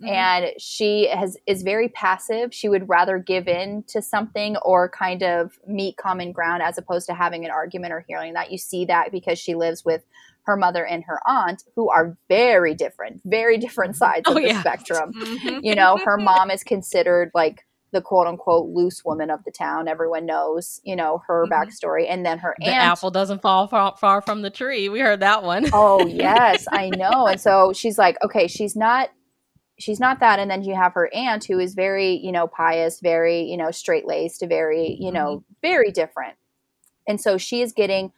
Mhm. 0.03 0.09
And 0.09 0.47
she 0.61 1.09
has 1.09 1.37
is 1.47 1.63
very 1.63 1.89
passive. 1.89 2.53
She 2.55 2.69
would 2.69 2.89
rather 2.89 3.19
give 3.19 3.49
in 3.49 3.85
to 3.89 4.01
something 4.03 4.57
or 4.59 4.89
kind 4.89 5.23
of 5.23 5.59
meet 5.67 5.97
common 5.97 6.33
ground 6.33 6.63
as 6.63 6.79
opposed 6.79 7.07
to 7.07 7.15
having 7.15 7.45
an 7.45 7.51
argument 7.51 7.93
or 7.93 8.05
hearing 8.09 8.33
that. 8.35 8.51
You 8.51 8.59
see 8.59 8.85
that 8.87 9.13
because 9.13 9.39
she 9.39 9.55
lives 9.55 9.85
with 9.85 10.03
her 10.45 10.57
mother 10.57 10.85
and 10.87 11.05
her 11.05 11.21
aunt, 11.27 11.65
who 11.77 11.91
are 11.91 12.17
very 12.29 12.75
different, 12.75 13.21
very 13.25 13.59
different 13.59 13.95
sides 13.97 14.29
of 14.29 14.37
Oh, 14.37 14.41
the 14.41 14.47
yeah. 14.49 14.61
spectrum 14.61 15.13
Mhm. 15.15 15.61
you 15.63 15.75
know 15.75 15.99
her 16.05 16.17
mom 16.17 16.51
is 16.51 16.65
considered 16.65 17.31
like 17.35 17.67
the 17.93 18.01
quote 18.01 18.27
unquote 18.27 18.69
loose 18.71 19.05
woman 19.05 19.31
of 19.31 19.43
the 19.45 19.51
town 19.51 19.87
everyone 19.89 20.25
knows 20.25 20.81
you 20.85 20.95
know 20.97 21.23
her 21.27 21.45
Mhm. 21.47 21.51
backstory 21.53 22.07
and 22.09 22.25
then 22.25 22.39
her 22.39 22.55
The 22.61 22.67
aunt 22.69 22.93
apple 22.93 23.11
doesn't 23.11 23.43
fall 23.43 23.67
far, 23.67 23.97
far 23.97 24.23
from 24.23 24.43
the 24.43 24.51
tree. 24.51 24.89
We 24.89 25.01
heard 25.01 25.21
that 25.21 25.43
one. 25.43 25.67
oh 25.73 26.07
yes 26.07 26.67
i 26.73 26.89
know 26.89 27.27
and 27.27 27.41
so 27.41 27.73
she's 27.75 27.99
like 27.99 28.17
okay 28.25 28.47
she's 28.49 28.75
not 28.77 29.11
she's 29.81 30.01
not 30.01 30.21
that 30.21 30.39
and 30.39 30.51
then 30.51 30.63
you 30.63 30.75
have 30.75 30.95
her 30.95 31.11
aunt 31.15 31.45
who 31.45 31.59
is 31.59 31.75
very 31.75 32.13
you 32.13 32.31
know 32.33 32.47
pious 32.47 33.01
very 33.01 33.43
you 33.43 33.57
know 33.57 33.71
straight 33.71 34.07
laced 34.07 34.45
very 34.49 34.97
you 35.01 35.07
mm-hmm. 35.07 35.15
know 35.15 35.45
very 35.63 35.91
different. 35.91 36.35
And 37.09 37.21
so 37.21 37.39
she 37.39 37.61
is 37.61 37.73
getting 37.73 38.13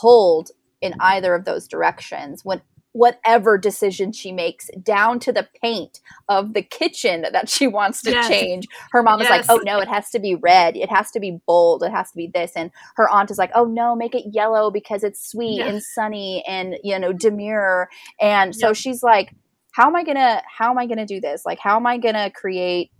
pulled 0.00 0.50
in 0.80 0.94
either 1.00 1.34
of 1.34 1.44
those 1.44 1.68
directions 1.68 2.44
when 2.44 2.62
whatever 2.92 3.56
decision 3.56 4.12
she 4.12 4.32
makes 4.32 4.68
down 4.82 5.18
to 5.18 5.32
the 5.32 5.48
paint 5.62 6.00
of 6.28 6.52
the 6.52 6.62
kitchen 6.62 7.24
that 7.32 7.48
she 7.48 7.66
wants 7.66 8.02
to 8.02 8.10
Yes. 8.10 8.28
change. 8.28 8.66
Her 8.90 9.02
mom 9.02 9.20
is 9.22 9.30
like 9.30 9.46
oh 9.48 9.60
no 9.64 9.80
it 9.80 9.88
has 9.88 10.10
to 10.10 10.18
be 10.18 10.34
red. 10.34 10.76
It 10.76 10.90
has 10.90 11.10
to 11.12 11.20
be 11.20 11.40
bold. 11.46 11.82
It 11.82 11.90
has 11.90 12.10
to 12.10 12.16
be 12.16 12.30
this. 12.32 12.52
And 12.54 12.70
her 12.96 13.08
aunt 13.08 13.30
is 13.30 13.38
like 13.38 13.50
oh 13.54 13.64
no 13.64 13.96
make 13.96 14.14
it 14.14 14.26
yellow 14.32 14.70
because 14.70 15.04
it's 15.04 15.26
sweet 15.30 15.58
Yeah. 15.58 15.68
and 15.68 15.82
sunny 15.82 16.44
and 16.46 16.76
you 16.84 16.98
know 16.98 17.12
demure. 17.12 17.88
And 18.20 18.54
so 18.54 18.72
she's 18.74 19.02
like 19.02 19.34
how 19.72 19.86
am 19.86 19.96
i 19.96 20.04
gonna 20.04 20.42
how 20.46 20.70
am 20.70 20.78
i 20.78 20.86
gonna 20.86 21.06
do 21.06 21.20
this? 21.20 21.42
Like 21.44 21.58
how 21.58 21.76
am 21.76 21.86
i 21.86 21.98
gonna 21.98 22.30
create 22.30 22.90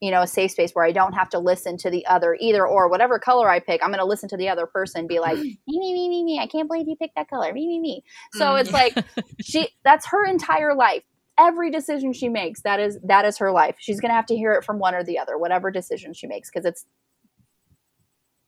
you 0.00 0.10
know 0.10 0.22
a 0.22 0.26
safe 0.26 0.50
space 0.50 0.72
where 0.72 0.84
i 0.84 0.92
don't 0.92 1.12
have 1.14 1.30
to 1.30 1.38
listen 1.38 1.76
to 1.78 1.88
the 1.88 2.04
other 2.06 2.36
either 2.40 2.66
or 2.66 2.88
whatever 2.90 3.18
color 3.18 3.48
i 3.48 3.60
pick 3.60 3.82
i'm 3.82 3.90
gonna 3.90 4.04
listen 4.04 4.28
to 4.28 4.36
the 4.36 4.48
other 4.48 4.66
person 4.66 5.06
be 5.06 5.20
like 5.20 5.36
me 5.38 5.56
me 5.66 5.94
me 5.94 6.08
me 6.08 6.24
me 6.24 6.38
i 6.38 6.46
can't 6.46 6.68
believe 6.68 6.86
you 6.88 6.96
picked 6.96 7.14
that 7.14 7.28
color. 7.30 7.52
Me 7.52 7.66
me 7.66 7.80
me. 7.80 8.02
So 8.32 8.54
Mm. 8.54 8.60
it's 8.60 8.72
like 8.72 8.94
she 9.40 9.68
that's 9.84 10.06
her 10.06 10.26
entire 10.26 10.74
life. 10.74 11.02
Every 11.38 11.70
decision 11.70 12.12
she 12.12 12.28
makes 12.28 12.62
that 12.62 12.80
is 12.80 12.98
that 13.04 13.24
is 13.24 13.38
her 13.38 13.50
life. 13.50 13.76
She's 13.78 14.00
gonna 14.00 14.14
have 14.14 14.26
to 14.26 14.36
hear 14.36 14.52
it 14.52 14.64
from 14.64 14.78
one 14.78 14.94
or 14.94 15.04
the 15.04 15.18
other 15.18 15.38
whatever 15.38 15.70
decision 15.70 16.12
she 16.12 16.26
makes 16.26 16.50
because 16.50 16.66
it's 16.66 16.84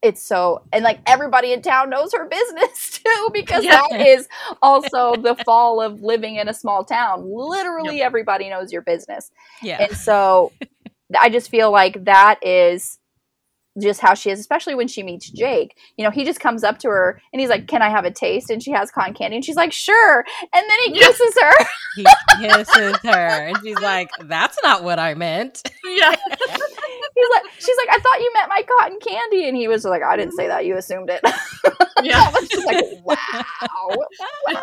it's 0.03 0.21
so 0.21 0.61
and 0.71 0.83
like 0.83 0.99
everybody 1.07 1.51
in 1.53 1.61
town 1.61 1.89
knows 1.89 2.13
her 2.13 2.27
business 2.27 2.99
too 3.05 3.29
because 3.33 3.63
Yeah. 3.63 3.81
that 3.89 4.07
is 4.07 4.27
also 4.61 5.15
the 5.15 5.35
fall 5.45 5.81
of 5.81 6.01
living 6.01 6.35
in 6.35 6.47
a 6.47 6.53
small 6.53 6.83
town 6.83 7.23
literally 7.25 8.01
everybody 8.01 8.49
knows 8.49 8.71
your 8.71 8.83
business 8.83 9.31
yeah. 9.61 9.81
and 9.81 9.97
so 9.97 10.51
I 11.19 11.29
just 11.29 11.49
feel 11.49 11.71
like 11.71 12.03
that 12.05 12.39
is 12.41 12.99
just 13.81 14.01
how 14.01 14.13
she 14.15 14.29
is, 14.31 14.39
especially 14.39 14.75
when 14.75 14.87
she 14.87 15.03
meets 15.03 15.29
Jake. 15.29 15.77
You 15.97 16.03
know, 16.03 16.11
he 16.11 16.25
just 16.25 16.39
comes 16.39 16.63
up 16.63 16.79
to 16.79 16.89
her 16.89 17.21
and 17.31 17.39
he's 17.39 17.49
like, 17.49 17.67
Can 17.67 17.81
I 17.81 17.89
have 17.89 18.05
a 18.05 18.11
taste? 18.11 18.49
And 18.49 18.61
she 18.61 18.71
has 18.71 18.91
cotton 18.91 19.13
candy. 19.13 19.37
And 19.37 19.45
she's 19.45 19.55
like, 19.55 19.71
Sure. 19.71 20.25
And 20.53 20.65
then 20.69 20.79
he 20.85 20.91
kisses 20.99 21.35
her. 21.39 21.65
he 21.95 22.05
kisses 22.41 22.97
her, 23.03 23.47
and 23.47 23.57
she's 23.63 23.79
like, 23.79 24.09
"That's 24.25 24.57
not 24.63 24.83
what 24.83 24.99
I 24.99 25.13
meant." 25.13 25.61
yeah. 25.85 26.15
He's 27.19 27.29
like, 27.33 27.51
She's 27.59 27.75
like, 27.77 27.97
I 27.97 27.99
thought 27.99 28.19
you 28.19 28.31
meant 28.33 28.49
my 28.49 28.61
cotton 28.63 28.99
candy. 28.99 29.47
And 29.47 29.57
he 29.57 29.67
was 29.67 29.83
like, 29.85 30.03
I 30.03 30.15
didn't 30.15 30.33
say 30.33 30.47
that. 30.47 30.65
You 30.65 30.77
assumed 30.77 31.09
it. 31.09 31.21
Yeah. 32.03 32.21
I 32.27 32.29
was 32.29 32.47
just 32.47 32.65
like, 32.67 32.85
Wow. 33.03 33.15
Wow. 33.87 34.03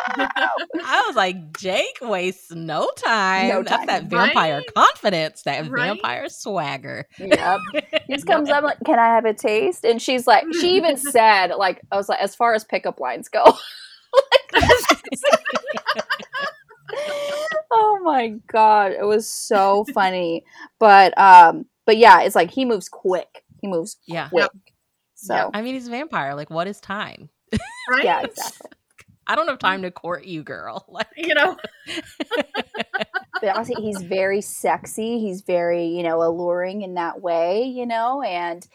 I 0.85 1.03
was 1.05 1.17
like, 1.17 1.57
Jake 1.57 1.97
wastes 2.01 2.49
no 2.51 2.89
time. 2.95 3.49
No 3.49 3.61
That's 3.61 3.85
that 3.87 4.05
vampire 4.05 4.55
Right? 4.59 4.73
confidence, 4.73 5.41
that 5.43 5.69
Right? 5.69 5.87
vampire 5.87 6.29
swagger. 6.29 7.05
Yep. 7.19 7.59
He 8.07 8.13
just 8.13 8.25
comes 8.25 8.49
up 8.49 8.63
like, 8.63 8.77
Can 8.85 8.99
I 8.99 9.07
have 9.15 9.25
a 9.25 9.33
taste? 9.33 9.83
And 9.83 10.01
she's 10.01 10.25
like, 10.25 10.45
She 10.61 10.77
even 10.77 10.95
said, 10.95 11.47
like, 11.57 11.81
I 11.91 11.97
was 11.97 12.07
like, 12.07 12.19
as 12.21 12.35
far 12.35 12.53
as 12.53 12.63
pickup 12.63 13.01
lines 13.01 13.27
go. 13.27 13.43
oh 17.71 17.99
my 18.03 18.29
god 18.47 18.91
it 18.93 19.03
was 19.03 19.27
so 19.27 19.85
funny 19.93 20.43
but 20.79 21.17
um 21.17 21.65
but 21.85 21.97
yeah 21.97 22.21
it's 22.21 22.35
like 22.35 22.51
he 22.51 22.65
moves 22.65 22.89
quick 22.89 23.43
he 23.61 23.67
moves 23.67 23.97
Yeah. 24.07 24.29
quick 24.29 24.49
so 25.15 25.33
Yep. 25.33 25.49
I 25.53 25.61
mean, 25.61 25.75
he's 25.75 25.87
a 25.87 25.91
vampire. 25.91 26.35
Like, 26.35 26.49
what 26.49 26.67
is 26.67 26.79
time? 26.81 27.29
right? 27.89 28.03
yeah 28.03 28.21
exactly 28.21 28.69
I 29.27 29.35
don't 29.35 29.47
have 29.47 29.57
time 29.57 29.81
to 29.81 29.89
court 29.91 30.25
you, 30.25 30.43
girl. 30.43 30.85
Like, 30.89 31.07
You 31.15 31.33
know, 31.33 31.57
but 33.41 33.49
honestly 33.55 33.81
he's 33.81 34.01
very 34.03 34.41
sexy 34.41 35.19
he's 35.19 35.41
very 35.41 35.87
you 35.87 36.03
know 36.03 36.21
alluring 36.21 36.81
in 36.83 36.93
that 36.95 37.21
way 37.21 37.63
you 37.63 37.85
know 37.85 38.21
and 38.21 38.67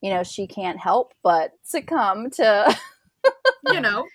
you 0.00 0.10
know 0.10 0.22
she 0.22 0.46
can't 0.46 0.78
help 0.78 1.12
but 1.22 1.52
succumb 1.62 2.30
to 2.30 2.76
you 3.72 3.80
know. 3.80 4.06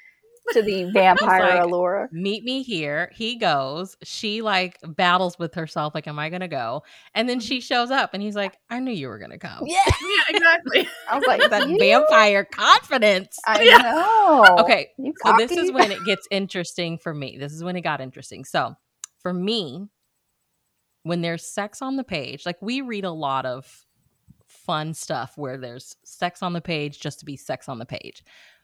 To 0.53 0.61
the 0.61 0.85
vampire 0.93 1.41
like- 1.55 1.61
allure 1.63 2.09
meet 2.11 2.43
me 2.43 2.63
here. 2.63 3.11
He 3.13 3.35
goes. 3.37 3.97
She 4.03 4.41
like 4.41 4.77
battles 4.85 5.37
with 5.39 5.53
herself. 5.55 5.93
Like, 5.95 6.07
am 6.07 6.19
I 6.19 6.29
gonna 6.29 6.47
go? 6.47 6.83
And 7.13 7.27
then 7.29 7.39
she 7.39 7.61
shows 7.61 7.91
up, 7.91 8.11
and 8.13 8.21
he's 8.23 8.35
like, 8.35 8.57
I 8.69 8.79
knew 8.79 8.91
you 8.91 9.07
were 9.07 9.19
gonna 9.19 9.37
come. 9.39 9.63
yeah 9.65 9.77
Yeah, 10.01 10.35
exactly. 10.35 10.87
i 11.09 11.15
was 11.17 11.25
like 11.27 11.41
That 11.49 11.67
vampire 11.79 12.45
confidence. 12.45 13.37
i 13.45 13.61
Yeah. 13.61 13.77
know 13.77 14.57
Okay, 14.59 14.89
So 15.25 15.35
this 15.37 15.51
is 15.51 15.71
when 15.71 15.91
it 15.91 16.03
gets 16.05 16.27
interesting 16.31 16.97
for 16.97 17.13
me. 17.13 17.37
This 17.37 17.51
is 17.53 17.63
when 17.63 17.75
it 17.75 17.81
got 17.81 18.01
interesting. 18.01 18.43
So 18.45 18.75
for 19.19 19.33
me, 19.33 19.87
when 21.03 21.21
there's 21.21 21.43
sex 21.45 21.81
on 21.81 21.95
the 21.95 22.03
page, 22.03 22.45
like 22.45 22.61
we 22.61 22.81
read 22.81 23.05
a 23.05 23.11
lot 23.11 23.45
of 23.45 23.85
fun 24.47 24.93
stuff 24.93 25.33
where 25.37 25.57
there's 25.57 25.95
sex 26.03 26.43
on 26.43 26.53
the 26.53 26.61
page 26.61 26.99
just 26.99 27.19
to 27.19 27.25
be 27.25 27.35
sex 27.37 27.67
on 27.69 27.79
the 27.79 27.85
page. 27.85 28.23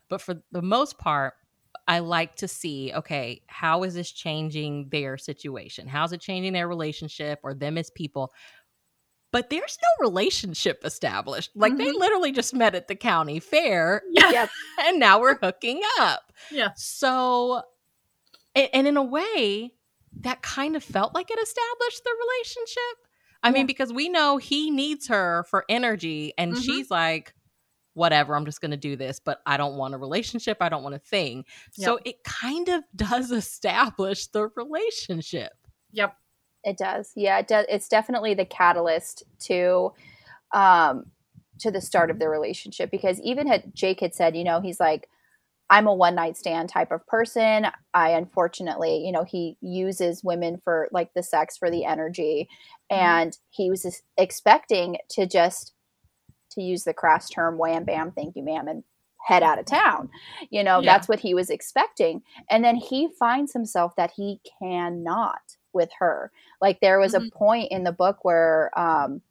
But 0.09 0.21
for 0.21 0.35
the 0.51 0.61
most 0.61 0.97
part, 0.97 1.33
I 1.87 1.99
like 1.99 2.35
to 2.37 2.47
see, 2.47 2.91
okay, 2.93 3.41
how 3.47 3.83
is 3.83 3.93
this 3.93 4.11
changing 4.11 4.89
their 4.89 5.17
situation? 5.17 5.87
How's 5.87 6.11
it 6.13 6.19
changing 6.21 6.53
their 6.53 6.67
relationship 6.67 7.39
or 7.43 7.53
them 7.53 7.77
as 7.77 7.89
people? 7.89 8.33
But 9.31 9.49
there's 9.49 9.77
no 9.81 10.05
relationship 10.07 10.81
established. 10.85 11.51
Like 11.55 11.77
they 11.77 11.87
Mhm. 11.87 11.99
literally 11.99 12.31
just 12.31 12.53
met 12.53 12.75
at 12.75 12.87
the 12.87 12.95
county 12.95 13.39
fair. 13.39 14.01
And 14.79 14.99
now 14.99 15.19
we're 15.19 15.37
hooking 15.37 15.81
up. 15.99 16.31
Yeah. 16.51 16.69
So, 16.75 17.61
and, 18.55 18.69
and 18.73 18.87
in 18.87 18.97
a 18.97 19.03
way, 19.03 19.71
that 20.21 20.41
kind 20.41 20.75
of 20.75 20.83
felt 20.83 21.13
like 21.13 21.29
it 21.31 21.39
established 21.39 22.03
the 22.03 22.15
relationship. 22.19 23.07
I 23.43 23.47
Yeah. 23.49 23.53
mean, 23.53 23.65
because 23.67 23.93
we 23.93 24.09
know 24.09 24.37
he 24.37 24.71
needs 24.71 25.07
her 25.07 25.45
for 25.49 25.63
energy, 25.69 26.33
and 26.37 26.53
Mhm. 26.53 26.61
she's 26.63 26.89
like, 26.89 27.33
whatever, 27.97 28.35
I'm 28.35 28.45
just 28.45 28.61
going 28.61 28.71
to 28.71 28.77
do 28.77 28.95
this, 28.95 29.19
but 29.19 29.41
I 29.45 29.57
don't 29.57 29.75
want 29.75 29.95
a 29.95 29.97
relationship. 29.97 30.57
I 30.61 30.69
don't 30.69 30.83
want 30.83 30.95
a 30.95 30.99
thing. 30.99 31.45
So 31.71 31.99
it 32.05 32.23
kind 32.23 32.69
of 32.69 32.83
does 32.95 33.31
establish 33.31 34.27
the 34.27 34.49
relationship. 34.55 35.53
Yep. 35.91 36.15
It 36.63 36.77
does. 36.77 37.11
Yeah, 37.15 37.39
it 37.39 37.47
does. 37.47 37.65
It's 37.69 37.87
definitely 37.87 38.33
the 38.33 38.45
catalyst 38.45 39.23
to 39.41 39.93
um 40.53 41.05
to 41.59 41.71
the 41.71 41.81
start 41.81 42.11
of 42.11 42.19
the 42.19 42.29
relationship 42.29 42.91
because 42.91 43.19
even 43.21 43.47
had 43.47 43.73
Jake 43.73 43.99
had 43.99 44.13
said, 44.13 44.35
you 44.37 44.43
know, 44.43 44.61
he's 44.61 44.79
like 44.79 45.09
I'm 45.69 45.87
a 45.87 45.93
one 45.93 46.15
night 46.15 46.37
stand 46.37 46.69
type 46.69 46.91
of 46.91 47.05
person. 47.07 47.67
I 47.93 48.11
unfortunately, 48.11 49.03
you 49.05 49.11
know, 49.11 49.23
he 49.23 49.57
uses 49.61 50.23
women 50.23 50.61
for 50.63 50.87
like 50.91 51.13
the 51.13 51.23
sex 51.23 51.57
for 51.57 51.69
the 51.69 51.83
energy 51.83 52.47
and 52.89 53.37
he 53.49 53.69
was 53.69 54.01
expecting 54.17 54.97
to 55.11 55.25
just 55.25 55.73
to 56.57 56.63
use 56.63 56.83
the 56.83 56.93
crass 56.93 57.29
term 57.29 57.57
wham 57.57 57.83
bam 57.85 58.11
thank 58.11 58.35
you 58.35 58.43
ma'am 58.43 58.67
and 58.67 58.83
head 59.25 59.43
out 59.43 59.59
of 59.59 59.65
town. 59.65 60.09
You 60.51 60.63
know, 60.63 60.79
Yeah. 60.79 60.93
that's 60.93 61.07
what 61.09 61.19
he 61.19 61.33
was 61.33 61.49
expecting. 61.49 62.21
And 62.49 62.63
then 62.63 62.75
he 62.75 63.09
finds 63.19 63.51
himself 63.51 63.95
that 63.97 64.11
he 64.11 64.39
cannot 64.59 65.41
with 65.73 65.89
her. 65.99 66.31
Like 66.61 66.79
there 66.79 66.97
was 66.99 67.13
Mhm. 67.13 67.27
a 67.27 67.31
point 67.31 67.71
in 67.71 67.83
the 67.83 67.91
book 67.91 68.23
where 68.23 68.71
um 68.79 69.21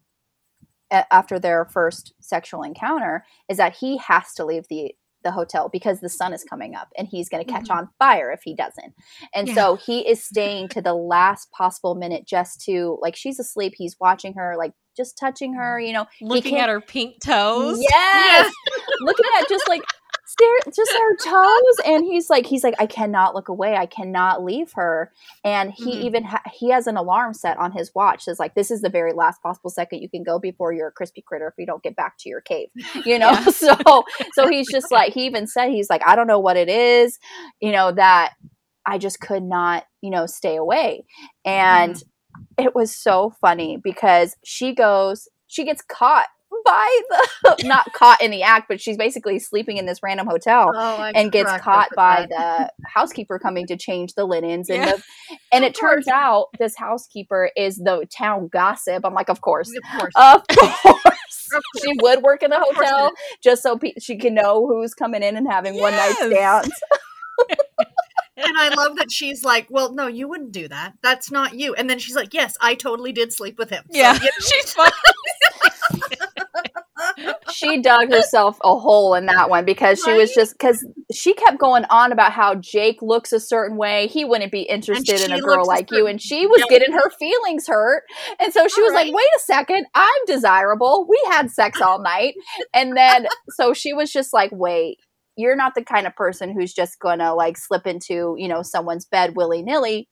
a- 0.90 1.12
after 1.12 1.38
their 1.38 1.64
first 1.64 2.12
sexual 2.20 2.62
encounter 2.62 3.24
is 3.48 3.56
that 3.56 3.74
he 3.76 3.96
has 3.96 4.32
to 4.34 4.44
leave 4.44 4.68
the 4.68 4.94
the 5.26 5.32
hotel 5.32 5.68
because 5.68 5.98
the 6.00 6.08
sun 6.08 6.32
is 6.32 6.44
coming 6.44 6.76
up 6.76 6.88
and 6.96 7.08
he's 7.08 7.28
going 7.28 7.44
to 7.44 7.52
catch 7.52 7.66
Mhm. 7.68 7.76
on 7.76 7.88
fire 7.98 8.30
if 8.30 8.42
he 8.44 8.54
doesn't. 8.54 8.94
And 9.34 9.48
Yeah. 9.48 9.54
so 9.54 9.74
he 9.76 10.06
is 10.08 10.24
staying 10.24 10.68
to 10.68 10.80
the 10.80 10.94
last 10.94 11.50
possible 11.50 11.96
minute 11.96 12.24
just 12.26 12.60
to 12.66 12.96
like 13.02 13.16
she's 13.16 13.40
asleep, 13.40 13.74
he's 13.76 13.96
watching 14.00 14.34
her 14.34 14.54
like 14.56 14.72
just 14.96 15.18
touching 15.18 15.54
her, 15.54 15.78
you 15.80 15.92
know. 15.92 16.06
Looking 16.22 16.58
at 16.58 16.68
her 16.70 16.80
pink 16.80 17.20
toes. 17.22 17.76
Yes. 17.80 18.52
Looking 19.00 19.26
at 19.38 19.48
just 19.48 19.68
like 19.68 19.82
stare 20.38 20.72
just 20.74 20.92
her 20.92 21.16
toes 21.16 21.86
and 21.86 22.04
he's 22.04 22.28
like 22.28 22.46
he's 22.46 22.62
like 22.62 22.74
I 22.78 22.86
cannot 22.86 23.34
look 23.34 23.48
away. 23.48 23.76
I 23.76 23.86
cannot 23.86 24.44
leave 24.44 24.72
her. 24.74 25.12
And 25.44 25.72
he 25.72 25.96
Mhm. 25.96 26.02
even 26.02 26.24
ha- 26.24 26.42
he 26.52 26.70
has 26.70 26.86
an 26.86 26.96
alarm 26.96 27.32
set 27.34 27.56
on 27.58 27.72
his 27.72 27.90
watch 27.94 28.24
says 28.24 28.38
like 28.38 28.54
this 28.54 28.70
is 28.70 28.82
the 28.82 28.88
very 28.90 29.12
last 29.12 29.42
possible 29.42 29.70
second 29.70 30.00
you 30.00 30.08
can 30.10 30.22
go 30.22 30.38
before 30.38 30.72
you're 30.72 30.88
a 30.88 30.92
crispy 30.92 31.22
critter 31.22 31.48
if 31.48 31.54
you 31.58 31.66
don't 31.66 31.82
get 31.82 31.96
back 31.96 32.16
to 32.18 32.28
your 32.28 32.40
cave. 32.40 32.68
You 33.04 33.18
know? 33.18 33.30
Yeah. 33.30 33.44
So 33.50 34.04
so 34.34 34.48
he's 34.48 34.70
just 34.70 34.90
like 34.92 35.12
he 35.14 35.26
even 35.26 35.46
said 35.46 35.70
he's 35.70 35.88
like 35.88 36.02
I 36.06 36.16
don't 36.16 36.26
know 36.26 36.40
what 36.40 36.56
it 36.56 36.68
is, 36.68 37.18
you 37.60 37.72
know, 37.72 37.92
that 37.92 38.34
I 38.84 38.98
just 38.98 39.20
could 39.20 39.42
not, 39.42 39.84
you 40.00 40.10
know, 40.10 40.26
stay 40.26 40.56
away. 40.56 41.04
And 41.44 42.00
it 42.58 42.74
was 42.74 42.94
so 42.94 43.32
funny 43.40 43.78
because 43.82 44.36
she 44.44 44.74
goes, 44.74 45.28
she 45.46 45.64
gets 45.64 45.82
caught 45.82 46.28
by 46.66 47.00
the, 47.08 47.56
not 47.64 47.92
caught 47.92 48.20
in 48.20 48.30
the 48.30 48.42
act, 48.42 48.66
but 48.68 48.80
she's 48.80 48.96
basically 48.96 49.38
sleeping 49.38 49.76
in 49.76 49.86
this 49.86 50.00
random 50.02 50.26
hotel 50.26 50.72
Oh, 50.74 51.10
and 51.14 51.30
gets 51.32 51.50
caught 51.58 51.88
by 51.96 52.26
that. 52.28 52.72
the 52.80 52.88
housekeeper 52.88 53.38
coming 53.38 53.66
to 53.68 53.76
change 53.76 54.14
the 54.14 54.24
linens 54.26 54.68
and 54.68 54.82
the, 54.82 55.02
and 55.52 55.64
Of 55.64 55.70
it 55.70 55.74
turns 55.74 56.08
out 56.08 56.48
this 56.58 56.76
housekeeper 56.76 57.50
is 57.56 57.76
the 57.76 58.06
town 58.14 58.48
gossip. 58.48 59.04
I'm 59.06 59.14
like, 59.14 59.28
of 59.30 59.40
course. 59.40 59.70
Of 59.76 59.82
course. 60.00 60.12
Of 60.16 60.46
course. 60.82 61.04
Of 61.54 61.62
she 61.82 61.92
would 62.02 62.22
work 62.22 62.42
in 62.42 62.50
the 62.50 62.56
course 62.58 62.76
hotel 62.76 63.12
just 63.42 63.62
so 63.62 63.78
pe- 63.78 63.94
she 64.00 64.16
can 64.18 64.34
know 64.34 64.66
who's 64.66 64.94
coming 64.94 65.22
in 65.22 65.36
and 65.36 65.46
having 65.48 65.80
one 65.80 65.92
night 65.92 66.14
Yes. 66.20 66.66
stands. 66.66 66.80
and 68.36 68.52
I 68.58 68.74
love 68.74 68.96
that 68.96 69.10
she's 69.12 69.44
like, 69.44 69.66
"Well, 69.70 69.92
no, 69.94 70.06
you 70.06 70.26
wouldn't 70.28 70.52
do 70.52 70.68
that. 70.68 70.94
That's 71.02 71.30
not 71.30 71.54
you." 71.54 71.74
And 71.74 71.88
then 71.88 71.98
she's 71.98 72.16
like, 72.16 72.34
"Yes, 72.34 72.56
I 72.60 72.74
totally 72.74 73.12
did 73.12 73.32
sleep 73.32 73.58
with 73.58 73.70
him." 73.70 73.84
So, 73.92 73.98
Yeah, 73.98 74.14
you 74.14 74.20
know, 74.20 74.30
she's 74.40 74.72
fun. 74.72 74.90
She 77.56 77.80
dug 77.80 78.12
herself 78.12 78.58
a 78.62 78.76
hole 78.78 79.14
in 79.14 79.26
that 79.26 79.48
one 79.48 79.64
because 79.64 80.02
she 80.04 80.12
was 80.12 80.32
just 80.34 80.52
because 80.52 80.86
she 81.12 81.32
kept 81.32 81.58
going 81.58 81.84
on 81.88 82.12
about 82.12 82.32
how 82.32 82.54
Jake 82.54 83.00
looks 83.00 83.32
a 83.32 83.40
certain 83.40 83.78
way. 83.78 84.08
He 84.08 84.24
wouldn't 84.24 84.52
be 84.52 84.62
interested 84.62 85.22
in 85.22 85.32
a 85.32 85.40
girl 85.40 85.66
like 85.66 85.90
you. 85.90 86.06
And 86.06 86.20
she 86.20 86.46
was 86.46 86.62
getting 86.68 86.92
her 86.92 87.10
feelings 87.18 87.66
hurt. 87.66 88.02
And 88.38 88.52
so 88.52 88.68
she 88.68 88.82
was 88.82 88.92
like, 88.92 89.12
wait 89.12 89.28
a 89.36 89.40
second, 89.40 89.86
I'm 89.94 90.24
desirable. 90.26 91.06
We 91.08 91.20
had 91.30 91.50
sex 91.50 91.80
all 91.80 92.02
night. 92.02 92.34
And 92.74 92.96
then, 92.96 93.26
so 93.50 93.72
she 93.72 93.94
was 93.94 94.12
just 94.12 94.32
like, 94.34 94.50
wait, 94.52 94.98
you're 95.36 95.56
not 95.56 95.74
the 95.74 95.84
kind 95.84 96.06
of 96.06 96.14
person 96.14 96.52
who's 96.52 96.74
just 96.74 96.98
gonna 96.98 97.34
like 97.34 97.56
slip 97.56 97.86
into, 97.86 98.34
you 98.38 98.48
know, 98.48 98.62
someone's 98.62 99.06
bed 99.06 99.34
willy 99.36 99.62
nilly. 99.62 100.08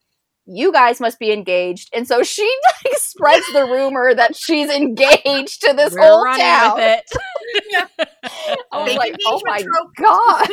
You 0.47 0.71
guys 0.71 0.99
must 1.01 1.17
be 1.19 1.31
engaged. 1.31 1.89
And 1.93 2.07
so 2.07 2.21
she 2.23 2.43
like 2.85 2.93
spreads 2.97 3.45
the 3.53 3.63
rumor 3.65 4.13
that 4.13 4.35
she's 4.35 4.69
engaged 4.69 5.61
to 5.61 5.73
this 5.73 5.93
We're 5.93 6.01
whole 6.01 6.23
running 6.23 6.41
town. 6.41 6.75
with 6.75 7.01
it. 7.09 8.09
I 8.71 8.83
was 8.83 8.89
Fake 8.89 8.97
like, 8.97 9.15
oh 9.25 9.41
my 9.45 9.57
engagement. 9.57 9.95
God. 9.97 10.47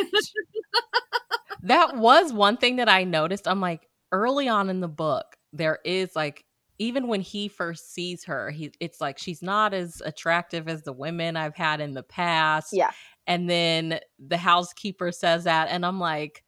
that 1.63 1.97
was 1.97 2.33
one 2.33 2.57
thing 2.57 2.77
that 2.77 2.89
I 2.89 3.03
noticed. 3.03 3.47
I'm 3.47 3.61
like, 3.61 3.87
early 4.11 4.47
on 4.47 4.69
in 4.69 4.79
the 4.79 4.87
book, 4.87 5.35
there 5.51 5.79
is 5.85 6.15
like, 6.15 6.45
even 6.79 7.07
when 7.07 7.21
he 7.21 7.47
first 7.47 7.93
sees 7.93 8.23
her, 8.25 8.49
he 8.49 8.71
it's 8.79 8.99
like 8.99 9.19
she's 9.19 9.41
not 9.43 9.73
as 9.73 10.01
attractive 10.03 10.67
as 10.67 10.81
the 10.81 10.91
women 10.91 11.37
I've 11.37 11.55
had 11.55 11.79
in 11.81 11.93
the 11.93 12.03
past. 12.03 12.69
Yeah. 12.73 12.91
And 13.27 13.49
then 13.49 13.99
the 14.19 14.37
housekeeper 14.37 15.11
says 15.11 15.43
that, 15.45 15.69
and 15.69 15.85
I'm 15.85 15.99
like, 15.99 16.43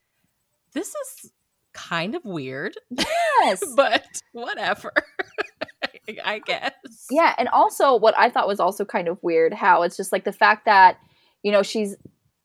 this 0.72 0.88
is 0.88 1.32
kind 1.76 2.14
of 2.14 2.24
weird, 2.24 2.74
Yes. 2.90 3.62
but 3.76 4.04
whatever. 4.32 4.92
I 6.24 6.38
guess. 6.38 6.72
Yeah, 7.10 7.34
and 7.36 7.48
also 7.48 7.96
what 7.96 8.16
I 8.16 8.30
thought 8.30 8.46
was 8.48 8.60
also 8.60 8.84
kind 8.84 9.08
of 9.08 9.18
weird 9.22 9.52
how 9.52 9.82
it's 9.82 9.96
just 9.96 10.12
like 10.12 10.24
the 10.24 10.32
fact 10.32 10.64
that 10.64 10.98
you 11.42 11.52
know 11.52 11.62
she's 11.62 11.96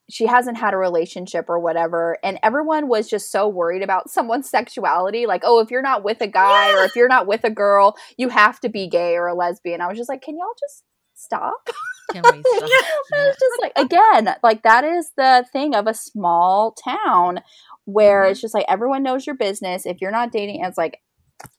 she 0.10 0.26
hasn't 0.26 0.58
had 0.58 0.74
a 0.74 0.78
relationship 0.78 1.46
or 1.48 1.58
whatever 1.60 2.18
and 2.24 2.38
everyone 2.44 2.90
was 2.90 3.08
just 3.10 3.32
so 3.32 3.48
worried 3.48 3.82
about 3.82 4.10
someone's 4.16 4.50
sexuality 4.50 5.26
like 5.26 5.42
oh 5.46 5.60
if 5.60 5.72
you're 5.72 5.82
not 5.82 6.04
with 6.04 6.20
a 6.22 6.28
guy 6.28 6.74
or 6.74 6.84
if 6.84 6.96
you're 6.96 7.08
not 7.08 7.28
with 7.28 7.44
a 7.44 7.50
girl 7.50 7.96
you 8.18 8.30
have 8.30 8.60
to 8.60 8.68
be 8.68 8.88
gay 8.88 9.16
or 9.16 9.28
a 9.28 9.36
lesbian. 9.36 9.80
I 9.80 9.88
was 9.88 9.98
just 9.98 10.10
like 10.10 10.22
can 10.22 10.36
y'all 10.38 10.56
just 10.60 10.84
stop? 11.22 11.70
Can 12.12 12.24
we 12.24 12.42
stop? 12.58 12.70
it's 13.14 13.40
just 13.40 13.62
like 13.62 13.72
again 13.78 14.36
like 14.44 14.64
that 14.64 14.84
is 14.84 15.12
the 15.16 15.46
thing 15.54 15.76
of 15.76 15.88
a 15.88 15.94
small 15.94 16.72
town 16.74 17.42
where 17.86 18.24
Mm-hmm. 18.24 18.32
it's 18.32 18.42
just 18.42 18.54
like 18.54 18.66
everyone 18.68 19.04
knows 19.04 19.26
your 19.26 19.36
business 19.36 19.86
if 19.86 20.02
you're 20.02 20.12
not 20.12 20.32
dating 20.32 20.64
it's 20.64 20.78
like 20.78 21.00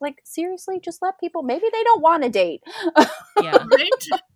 like 0.01 0.21
seriously 0.25 0.79
just 0.79 1.03
let 1.03 1.19
people 1.19 1.43
maybe 1.43 1.65
they 1.73 1.83
don't 1.83 2.03
want 2.03 2.23
to 2.23 2.29
date 2.29 2.63
yeah. 3.43 3.57
Right? 3.71 3.91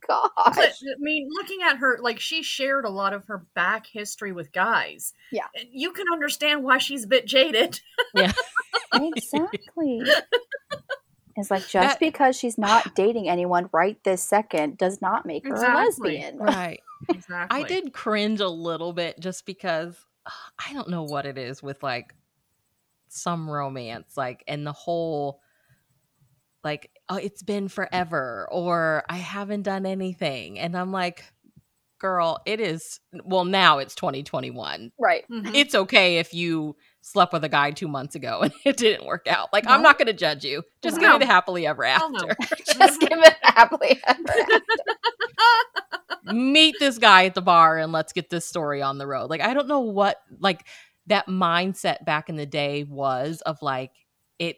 gosh 0.08 0.54
But, 0.56 0.58
I 0.58 0.94
mean, 0.98 1.28
looking 1.30 1.58
at 1.62 1.78
her, 1.78 1.98
like 2.00 2.20
she 2.20 2.42
shared 2.42 2.84
a 2.84 2.90
lot 2.90 3.12
of 3.12 3.24
her 3.26 3.44
back 3.54 3.86
history 3.86 4.32
with 4.32 4.52
guys. 4.52 5.12
Yeah. 5.32 5.46
You 5.70 5.92
can 5.92 6.06
understand 6.12 6.62
why 6.64 6.78
she's 6.78 7.04
a 7.04 7.08
bit 7.08 7.26
jaded. 7.26 7.80
Yeah. 8.14 8.32
exactly 8.94 10.02
it's 11.37 11.51
like 11.51 11.66
just 11.68 11.72
That- 11.72 12.01
because 12.01 12.37
she's 12.37 12.57
not 12.59 12.94
dating 12.94 13.29
anyone 13.29 13.68
right 13.72 14.03
this 14.05 14.22
second 14.22 14.79
does 14.79 15.01
not 15.01 15.27
make 15.27 15.44
her 15.46 15.53
Exactly. 15.55 15.72
a 15.72 15.85
lesbian 15.85 16.38
Right. 16.38 16.81
Exactly. 17.11 17.61
I 17.61 17.62
did 17.64 17.92
cringe 17.92 18.40
a 18.40 18.49
little 18.49 18.92
bit 18.92 19.20
just 19.20 19.44
because 19.46 19.96
ugh, 20.25 20.33
I 20.68 20.72
don't 20.72 20.88
know 20.88 21.03
what 21.03 21.27
it 21.27 21.37
is 21.38 21.62
with 21.62 21.83
like 21.83 22.14
some 23.09 23.49
romance, 23.49 24.16
like, 24.16 24.42
and 24.49 24.66
the 24.66 24.72
whole 24.72 25.40
like, 26.64 26.90
oh, 27.09 27.16
it's 27.16 27.42
been 27.42 27.68
forever, 27.68 28.49
or 28.51 29.05
I 29.09 29.16
haven't 29.16 29.62
done 29.62 29.87
anything. 29.87 30.59
And 30.59 30.77
I'm 30.77 30.90
like, 30.90 31.25
girl, 31.99 32.40
it 32.44 32.61
is, 32.61 32.99
well, 33.25 33.44
now 33.44 33.79
it's 33.79 33.94
2021. 33.94 34.90
right 34.99 35.25
Mhm. 35.31 35.55
It's 35.55 35.75
okay 35.75 36.18
if 36.18 36.35
you 36.35 36.77
slept 37.06 37.32
with 37.32 37.44
a 37.44 37.48
guy 37.48 37.70
two 37.70 37.86
months 37.86 38.14
ago 38.16 38.40
and 38.42 38.52
it 38.64 38.76
didn't 38.76 39.06
work 39.06 39.26
out. 39.28 39.48
Like, 39.52 39.64
I'm 39.66 39.80
not 39.82 39.96
going 39.96 40.06
to 40.08 40.12
judge 40.12 40.44
you. 40.44 40.62
Just 40.82 40.98
give 40.98 41.08
No. 41.08 41.14
me 41.18 41.24
the 41.24 41.26
happily 41.30 41.64
ever 41.66 41.84
Hell 41.84 42.10
no. 42.10 42.28
after. 42.28 42.56
just 42.78 43.00
give 43.00 43.12
it 43.12 43.34
happily 43.42 44.00
ever 44.06 44.24
after. 44.28 44.62
meet 46.34 46.74
this 46.80 46.98
guy 46.98 47.26
at 47.26 47.34
the 47.34 47.42
bar 47.42 47.78
and 47.78 47.92
let's 47.92 48.12
get 48.12 48.30
this 48.30 48.46
story 48.46 48.82
on 48.82 48.98
the 48.98 49.06
road. 49.06 49.30
Like 49.30 49.40
I 49.40 49.54
don't 49.54 49.68
know 49.68 49.80
what 49.80 50.16
like 50.40 50.66
that 51.06 51.28
mindset 51.28 52.04
back 52.04 52.28
in 52.28 52.36
the 52.36 52.46
day 52.46 52.82
was 52.84 53.40
of 53.42 53.62
like 53.62 53.92
it 54.38 54.56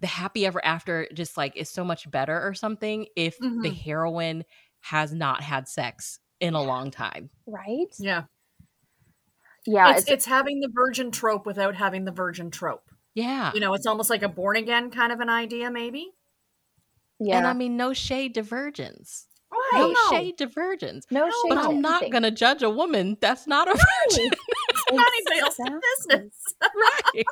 the 0.00 0.06
happy 0.06 0.44
ever 0.44 0.62
after 0.64 1.08
just 1.14 1.36
like 1.38 1.56
is 1.56 1.70
so 1.70 1.84
much 1.84 2.10
better 2.10 2.46
or 2.46 2.52
something 2.52 3.06
if 3.16 3.38
the 3.38 3.46
Mhm. 3.46 3.74
heroine 3.82 4.44
has 4.80 5.14
not 5.14 5.40
had 5.42 5.66
sex 5.68 6.18
in 6.40 6.52
a 6.52 6.62
long 6.62 6.90
time. 6.90 7.30
right 7.46 7.86
Yeah. 7.98 8.24
Yeah 9.66 9.90
it's, 9.92 10.02
it's, 10.02 10.10
it's 10.10 10.24
having 10.26 10.60
the 10.60 10.68
virgin 10.74 11.10
trope 11.10 11.46
without 11.46 11.74
having 11.74 12.04
the 12.04 12.12
virgin 12.12 12.50
trope. 12.50 12.90
Yeah. 13.14 13.52
You 13.54 13.60
know, 13.60 13.74
it's 13.74 13.86
almost 13.86 14.10
like 14.10 14.22
a 14.22 14.28
born 14.28 14.56
again 14.56 14.90
kind 14.90 15.12
of 15.12 15.20
an 15.20 15.28
idea, 15.28 15.70
maybe. 15.70 16.10
yeah 17.20 17.38
And 17.38 17.46
I 17.46 17.52
mean 17.52 17.76
no 17.76 17.92
shade 17.92 18.34
to 18.34 18.42
virgins. 18.42 19.26
Right. 19.52 19.78
No 19.80 19.88
No. 19.92 20.10
shade 20.10 20.38
to 20.38 20.46
virgins. 20.48 21.06
no 21.12 21.26
shade 21.30 21.48
But 21.50 21.58
I'm 21.58 21.80
not 21.80 22.10
going 22.10 22.24
to 22.24 22.32
judge 22.32 22.62
a 22.64 22.70
woman 22.70 23.16
that's 23.20 23.46
not 23.46 23.68
a 23.68 23.72
virgin. 24.10 24.30
Anybody 25.00 25.40
else's 25.40 25.66
Exactly. 25.66 25.80
business. 26.18 26.54
right. 26.62 27.24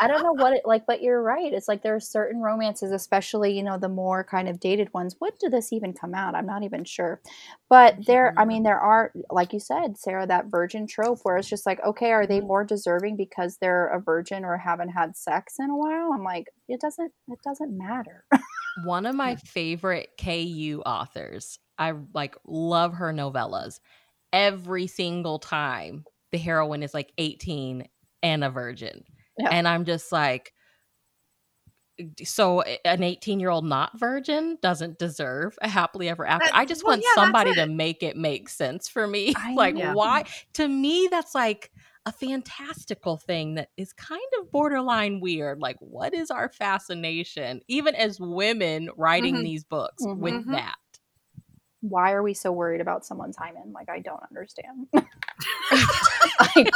I 0.00 0.06
don't 0.06 0.22
know 0.22 0.32
what 0.32 0.52
it 0.52 0.62
like, 0.64 0.84
but 0.86 1.02
you're 1.02 1.22
right. 1.22 1.52
It's 1.52 1.68
like 1.68 1.82
there 1.82 1.94
are 1.94 2.00
certain 2.00 2.40
romances, 2.40 2.92
especially 2.92 3.56
you 3.56 3.62
know 3.62 3.78
the 3.78 3.88
more 3.88 4.24
kind 4.24 4.48
of 4.48 4.60
dated 4.60 4.92
ones. 4.92 5.16
When 5.18 5.32
did 5.40 5.52
this 5.52 5.72
even 5.72 5.92
come 5.92 6.14
out? 6.14 6.34
I'm 6.34 6.46
not 6.46 6.62
even 6.62 6.84
sure. 6.84 7.20
But 7.68 8.06
there, 8.06 8.34
I 8.36 8.44
mean, 8.44 8.62
there 8.62 8.78
are, 8.78 9.12
like 9.30 9.52
you 9.52 9.58
said, 9.58 9.98
Sarah, 9.98 10.26
that 10.26 10.46
virgin 10.46 10.86
trope 10.86 11.20
where 11.22 11.36
it's 11.36 11.48
just 11.48 11.66
like, 11.66 11.80
okay, 11.84 12.12
are 12.12 12.26
they 12.26 12.38
mm-hmm. 12.38 12.46
more 12.46 12.64
deserving 12.64 13.16
because 13.16 13.56
they're 13.56 13.88
a 13.88 14.00
virgin 14.00 14.44
or 14.44 14.56
haven't 14.56 14.90
had 14.90 15.16
sex 15.16 15.54
in 15.58 15.70
a 15.70 15.76
while? 15.76 16.12
I'm 16.14 16.22
like, 16.22 16.46
it 16.68 16.80
doesn't, 16.80 17.12
it 17.28 17.38
doesn't 17.42 17.76
matter. 17.76 18.26
One 18.84 19.06
of 19.06 19.14
my 19.14 19.36
favorite 19.44 20.10
KU 20.22 20.82
authors. 20.86 21.58
I 21.78 21.94
like 22.14 22.36
love 22.46 22.94
her 22.94 23.12
novellas. 23.12 23.80
Every 24.32 24.86
single 24.86 25.38
time 25.38 26.04
the 26.34 26.38
heroine 26.38 26.82
is 26.82 26.92
like 26.92 27.12
18 27.16 27.86
and 28.24 28.42
a 28.42 28.50
virgin. 28.50 29.04
Yeah. 29.38 29.50
And 29.52 29.68
I'm 29.68 29.84
just 29.84 30.10
like 30.10 30.52
so 32.24 32.62
an 32.84 33.04
18 33.04 33.38
year 33.38 33.50
old 33.50 33.64
not 33.64 33.96
virgin 34.00 34.58
doesn't 34.60 34.98
deserve 34.98 35.56
a 35.62 35.68
happily 35.68 36.08
ever 36.08 36.26
after. 36.26 36.46
That- 36.46 36.56
I 36.56 36.64
just 36.64 36.82
well, 36.82 36.94
want 36.94 37.04
yeah, 37.04 37.22
somebody 37.22 37.54
to 37.54 37.66
make 37.66 38.02
it 38.02 38.16
make 38.16 38.48
sense 38.48 38.88
for 38.88 39.06
me. 39.06 39.32
I 39.36 39.54
like 39.54 39.76
why 39.94 40.24
to 40.54 40.66
me 40.66 41.06
that's 41.08 41.36
like 41.36 41.70
a 42.04 42.10
fantastical 42.10 43.16
thing 43.16 43.54
that 43.54 43.68
is 43.76 43.92
kind 43.92 44.20
of 44.40 44.50
borderline 44.50 45.20
weird. 45.20 45.60
Like, 45.60 45.76
what 45.78 46.12
is 46.14 46.32
our 46.32 46.48
fascination, 46.50 47.60
even 47.68 47.94
as 47.94 48.18
women 48.20 48.90
writing 48.96 49.36
Mhm. 49.36 49.42
these 49.44 49.62
books, 49.64 50.02
Mhm. 50.04 50.18
with 50.18 50.46
that? 50.50 50.74
Why 51.86 52.12
are 52.12 52.22
we 52.22 52.32
so 52.34 52.50
worried 52.50 52.80
about 52.80 53.04
someone's 53.04 53.36
hymen? 53.36 53.72
Like, 53.72 53.88
I 53.90 54.00
don't 54.00 54.22
understand. 54.30 54.86
Like, 56.56 56.70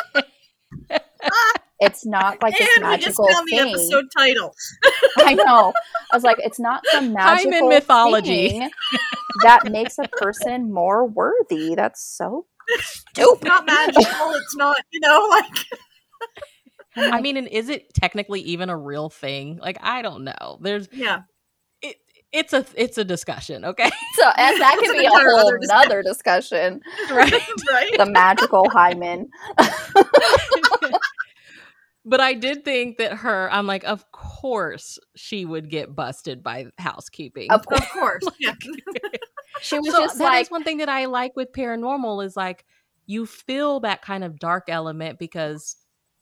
it's 1.81 2.05
not 2.05 2.43
like 2.43 2.57
this 2.59 2.69
and 2.77 2.87
we 2.89 2.97
just 2.97 3.19
magical 3.19 3.29
found 3.33 3.49
the 3.49 3.57
thing. 3.57 3.69
episode 3.71 4.05
title. 4.17 4.55
I 5.19 5.35
know. 5.35 5.73
I 6.13 6.17
was 6.17 6.25
like, 6.25 6.39
it's 6.41 6.59
not 6.59 6.85
some 6.91 7.15
Hymen 7.15 7.69
mythology. 7.69 8.49
thing 8.51 8.71
that 9.43 9.71
makes 9.71 9.99
a 9.99 10.09
person 10.09 10.73
more 10.73 11.07
worthy. 11.07 11.75
That's 11.75 12.03
so 12.03 12.47
It's 12.69 13.05
stupid. 13.11 13.45
not 13.47 13.67
magical. 13.67 14.33
It's 14.33 14.57
not, 14.57 14.77
you 14.91 15.01
know, 15.01 15.27
like 15.31 15.67
I 17.15 17.21
mean, 17.21 17.37
and 17.37 17.47
is 17.49 17.69
it 17.69 17.95
technically 17.95 18.41
even 18.41 18.71
a 18.71 18.77
real 18.77 19.09
thing? 19.09 19.59
Like, 19.59 19.79
I 19.81 20.03
don't 20.03 20.25
know. 20.25 20.59
There's 20.61 20.89
yeah. 20.93 21.21
It. 22.33 22.39
It's 22.39 22.53
a 22.53 22.65
it's 22.75 22.99
a 22.99 23.05
discussion, 23.05 23.65
okay? 23.65 23.91
So 24.15 24.25
and 24.37 24.61
that 24.61 24.77
That's 24.77 24.91
could 24.91 24.99
be 24.99 25.05
a 25.05 25.11
whole 25.11 25.39
other 25.39 25.59
discussion. 25.59 25.89
nother 25.89 26.03
discussion. 26.03 26.81
right. 27.11 27.33
right? 27.73 27.97
The 27.97 28.07
magical 28.07 28.69
hymen. 28.71 29.29
but 32.05 32.21
I 32.21 32.35
did 32.35 32.65
think 32.65 32.99
that 32.99 33.13
her. 33.19 33.49
I'm 33.53 33.67
like, 33.67 33.85
of 33.85 34.11
course 34.11 34.99
she 35.15 35.45
would 35.45 35.71
get 35.71 35.95
busted 35.95 36.43
by 36.43 36.67
housekeeping. 36.79 37.51
Of 37.53 37.65
course. 37.67 37.81
Of 37.81 37.89
course. 37.91 38.25
Yeah. 38.41 38.55
She 39.61 39.79
was 39.79 39.93
so 39.93 40.01
just 40.03 40.19
that 40.19 40.25
is 40.25 40.31
like 40.31 40.51
one 40.51 40.65
thing 40.65 40.79
that 40.79 40.89
I 40.89 41.07
like 41.07 41.37
with 41.37 41.53
paranormal 41.53 42.25
is 42.25 42.37
like 42.37 42.65
you 43.07 43.25
feel 43.25 43.81
that 43.81 44.03
kind 44.03 44.25
of 44.25 44.39
dark 44.39 44.65
element 44.69 45.19
because 45.19 45.77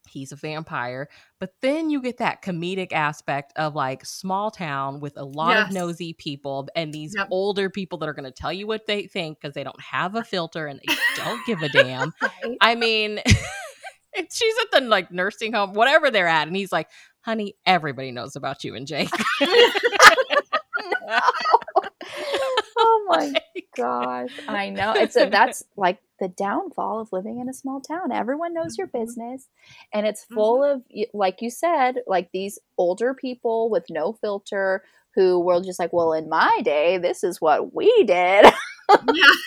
he's 0.09 0.33
a 0.33 0.37
vampire, 0.37 1.09
but 1.39 1.51
then 1.63 1.91
you 1.91 2.01
get 2.03 2.19
that 2.19 2.43
comedic 2.43 2.93
aspect 2.93 3.53
of 3.57 3.75
like 3.75 4.05
small 4.05 4.51
town 4.51 5.01
with 5.01 5.17
a 5.17 5.25
lot 5.25 5.57
of 5.57 5.73
nosy 5.73 6.13
people 6.15 6.69
and 6.75 6.93
these 6.93 7.15
Yep. 7.17 7.29
older 7.31 7.71
people 7.71 7.99
that 7.99 8.09
are 8.09 8.15
going 8.15 8.25
to 8.25 8.31
tell 8.31 8.53
you 8.53 8.67
what 8.67 8.87
they 8.87 9.07
think 9.07 9.41
because 9.41 9.55
they 9.55 9.65
don't 9.65 9.81
have 9.81 10.15
a 10.15 10.25
filter 10.25 10.67
and 10.67 10.81
they 10.87 10.95
don't 11.17 11.45
give 11.47 11.63
a 11.63 11.69
damn. 11.73 12.13
I 12.61 12.75
mean, 12.75 13.21
she's 14.31 14.55
at 14.63 14.71
the 14.81 14.87
like 14.87 15.11
nursing 15.11 15.53
home, 15.53 15.73
whatever 15.75 16.11
they're 16.11 16.27
at, 16.29 16.47
and 16.47 16.57
he's 16.57 16.73
like, 16.73 16.89
"Honey, 17.21 17.55
everybody 17.67 18.11
knows 18.13 18.37
about 18.37 18.65
you 18.65 18.75
and 18.75 18.87
Jake." 18.87 19.11
oh 22.77 23.05
my 23.09 23.35
gosh, 23.77 24.31
I 24.49 24.71
know. 24.71 24.95
It's 24.95 25.17
a, 25.17 25.27
that's 25.31 25.65
like 25.77 25.99
the 26.21 26.29
downfall 26.29 27.01
of 27.01 27.13
living 27.13 27.39
in 27.41 27.49
a 27.49 27.55
small 27.55 27.81
town. 27.81 28.13
Everyone 28.13 28.55
knows 28.55 28.79
your 28.79 28.89
Mhm. 28.89 28.93
business, 28.93 29.49
and 29.93 30.07
it's 30.07 30.25
full 30.25 30.63
of, 30.65 30.83
like 31.13 31.43
you 31.43 31.51
said, 31.51 31.97
like 32.07 32.31
these 32.33 32.59
older 32.79 33.15
people 33.15 33.71
with 33.71 33.85
no 33.91 34.13
filter 34.15 34.83
who 35.15 35.41
were 35.41 35.61
just 35.63 35.79
like, 35.79 35.93
"Well, 35.93 36.13
in 36.13 36.29
my 36.29 36.61
day, 36.65 36.99
this 36.99 37.25
is 37.25 37.41
what 37.41 37.75
we 37.75 38.05
did." 38.05 38.47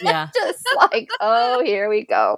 Yeah. 0.02 0.28
Just 0.36 0.66
like, 0.78 1.10
oh, 1.20 1.64
here 1.64 1.90
we 1.90 2.06
go. 2.06 2.38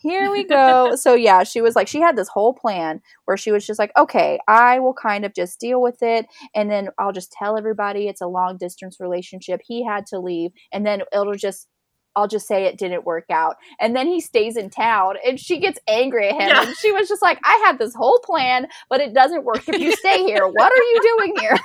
Here 0.00 0.30
we 0.30 0.44
go. 0.44 0.94
So, 0.98 1.14
yeah, 1.14 1.42
she 1.44 1.60
was 1.60 1.76
like, 1.76 1.88
she 1.88 2.00
had 2.00 2.16
this 2.16 2.28
whole 2.28 2.52
plan 2.54 3.00
where 3.24 3.36
she 3.36 3.52
was 3.52 3.66
just 3.66 3.78
like, 3.78 3.92
okay, 3.96 4.38
I 4.48 4.80
will 4.80 4.94
kind 4.94 5.24
of 5.24 5.34
just 5.34 5.60
deal 5.60 5.80
with 5.80 6.02
it. 6.02 6.26
And 6.54 6.70
then 6.70 6.88
I'll 6.98 7.12
just 7.12 7.32
tell 7.32 7.56
everybody 7.56 8.08
it's 8.08 8.20
a 8.20 8.26
long 8.26 8.56
distance 8.56 8.98
relationship. 9.00 9.60
He 9.64 9.84
had 9.84 10.06
to 10.06 10.18
leave. 10.18 10.50
And 10.72 10.84
then 10.84 11.02
it'll 11.12 11.34
just, 11.34 11.68
I'll 12.16 12.28
just 12.28 12.48
say 12.48 12.64
it 12.64 12.78
didn't 12.78 13.04
work 13.04 13.26
out. 13.30 13.56
And 13.80 13.94
then 13.94 14.08
he 14.08 14.20
stays 14.20 14.56
in 14.56 14.70
town 14.70 15.14
and 15.24 15.38
she 15.38 15.60
gets 15.60 15.78
angry 15.88 16.28
at 16.28 16.34
him. 16.34 16.48
Yeah. 16.48 16.66
And 16.66 16.76
she 16.76 16.90
was 16.92 17.08
just 17.08 17.22
like, 17.22 17.38
I 17.44 17.62
had 17.66 17.78
this 17.78 17.94
whole 17.94 18.18
plan, 18.24 18.66
but 18.90 19.00
it 19.00 19.14
doesn't 19.14 19.44
work 19.44 19.68
if 19.68 19.78
you 19.80 19.92
stay 19.96 20.24
here. 20.24 20.46
What 20.46 20.72
are 20.72 20.76
you 20.82 21.16
doing 21.16 21.34
here? 21.38 21.58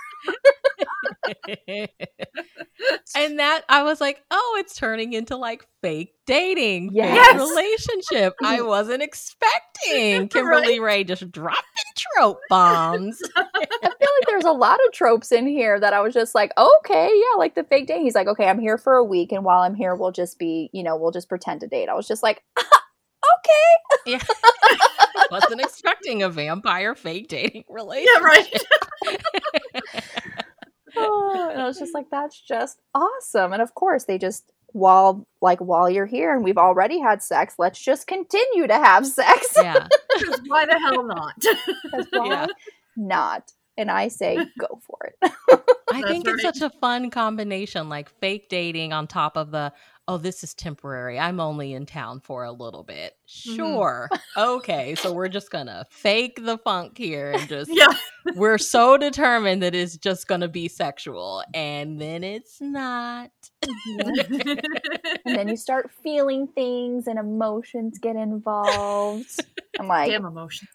And 3.16 3.40
that 3.40 3.62
I 3.70 3.84
was 3.84 4.02
like, 4.02 4.22
oh, 4.32 4.56
it's 4.60 4.76
turning 4.76 5.14
into 5.14 5.38
like 5.38 5.66
fake 5.82 6.14
dating, 6.26 6.90
Yes. 6.94 7.32
fake 7.32 7.40
relationship. 7.40 8.34
I 8.44 8.62
wasn't 8.64 9.02
expecting 9.04 10.28
Kimberly 10.30 10.80
Raye 10.80 11.04
just 11.04 11.32
dropping 11.32 11.64
trope 11.98 12.40
bombs. 12.50 13.22
I 13.36 13.46
feel 13.54 13.90
like 13.92 14.28
there's 14.28 14.46
a 14.46 14.52
lot 14.52 14.80
of 14.86 14.92
tropes 14.94 15.32
in 15.32 15.48
here 15.48 15.80
that 15.80 15.94
I 15.94 16.02
was 16.02 16.14
just 16.14 16.34
like, 16.36 16.52
okay, 16.58 17.10
yeah, 17.14 17.38
like 17.38 17.56
the 17.56 17.64
fake 17.64 17.88
date. 17.88 18.02
He's 18.02 18.16
like, 18.16 18.28
okay, 18.28 18.48
I'm 18.48 18.60
here 18.60 18.78
for 18.78 18.96
a 18.96 19.04
week, 19.04 19.32
and 19.32 19.44
while 19.46 19.62
I'm 19.62 19.76
here, 19.76 19.96
we'll 19.96 20.12
just 20.12 20.40
be, 20.40 20.70
you 20.74 20.84
know, 20.84 20.98
we'll 20.98 21.12
just 21.12 21.30
pretend 21.30 21.62
to 21.62 21.68
date. 21.68 21.90
I 21.90 21.94
was 21.94 22.08
just 22.08 22.24
like, 22.24 22.44
okay, 23.36 24.12
Yeah. 24.14 24.24
wasn't 25.32 25.62
expecting 25.62 26.24
a 26.24 26.30
vampire 26.30 26.96
fake 26.96 27.28
dating 27.28 27.64
relationship. 27.70 28.10
Yeah, 28.22 28.24
right. 28.24 28.64
Oh, 30.96 31.50
and 31.52 31.62
I 31.62 31.66
was 31.66 31.78
just 31.80 31.94
like, 31.94 32.10
that's 32.12 32.40
just 32.40 32.80
awesome. 32.94 33.54
And 33.54 33.62
of 33.62 33.74
course, 33.76 34.06
they 34.06 34.18
just 34.18 34.52
while 34.68 35.28
like 35.42 35.60
while 35.60 35.90
you're 35.90 36.06
here 36.08 36.34
and 36.34 36.44
we've 36.44 36.58
already 36.58 37.00
had 37.00 37.22
sex, 37.22 37.56
let's 37.60 37.80
just 37.80 38.08
continue 38.08 38.68
to 38.68 38.74
have 38.74 39.06
sex. 39.06 39.54
Yeah. 39.56 39.88
Why 40.48 40.66
the 40.66 40.80
hell 40.80 41.04
not? 41.04 41.44
why 42.12 42.26
Yeah. 42.28 42.48
not? 42.96 43.52
And 43.78 43.90
I 43.90 44.08
say, 44.08 44.36
go 44.60 44.80
for 44.86 44.98
it. 45.22 45.32
I 45.92 46.02
That's 46.02 46.12
think 46.12 46.28
it's 46.28 46.42
such 46.42 46.62
a 46.62 46.70
fun 46.80 47.10
combination, 47.10 47.90
like 47.90 48.10
fake 48.20 48.50
dating 48.50 48.94
on 48.94 49.08
top 49.08 49.38
of 49.38 49.52
the, 49.52 49.72
oh, 50.08 50.18
this 50.18 50.44
is 50.44 50.54
temporary. 50.54 51.20
I'm 51.20 51.40
only 51.40 51.74
in 51.74 51.86
town 51.86 52.20
for 52.20 52.44
a 52.44 52.52
little 52.52 52.84
bit. 52.84 53.16
Mhm. 53.28 53.56
Sure. 53.56 54.10
okay. 54.38 54.96
So 54.96 55.14
we're 55.14 55.28
just 55.28 55.52
going 55.52 55.68
to 55.68 55.86
fake 55.92 56.40
the 56.44 56.58
funk 56.58 56.98
here 56.98 57.32
and 57.32 57.48
just, 57.50 57.70
yeah. 57.74 57.94
we're 58.36 58.58
so 58.58 58.98
determined 58.98 59.62
that 59.62 59.76
it's 59.76 59.98
just 59.98 60.28
going 60.28 60.42
to 60.42 60.48
be 60.48 60.68
sexual. 60.68 61.44
And 61.54 62.00
then 62.02 62.24
it's 62.24 62.60
not. 62.60 63.32
and 64.00 65.36
then 65.38 65.48
you 65.48 65.58
start 65.58 65.92
feeling 66.02 66.48
things 66.48 67.08
and 67.08 67.20
emotions 67.20 68.00
get 68.00 68.16
involved. 68.16 69.40
I'm 69.80 69.88
like, 69.88 70.10
Damn 70.12 70.26
emotions. 70.26 70.70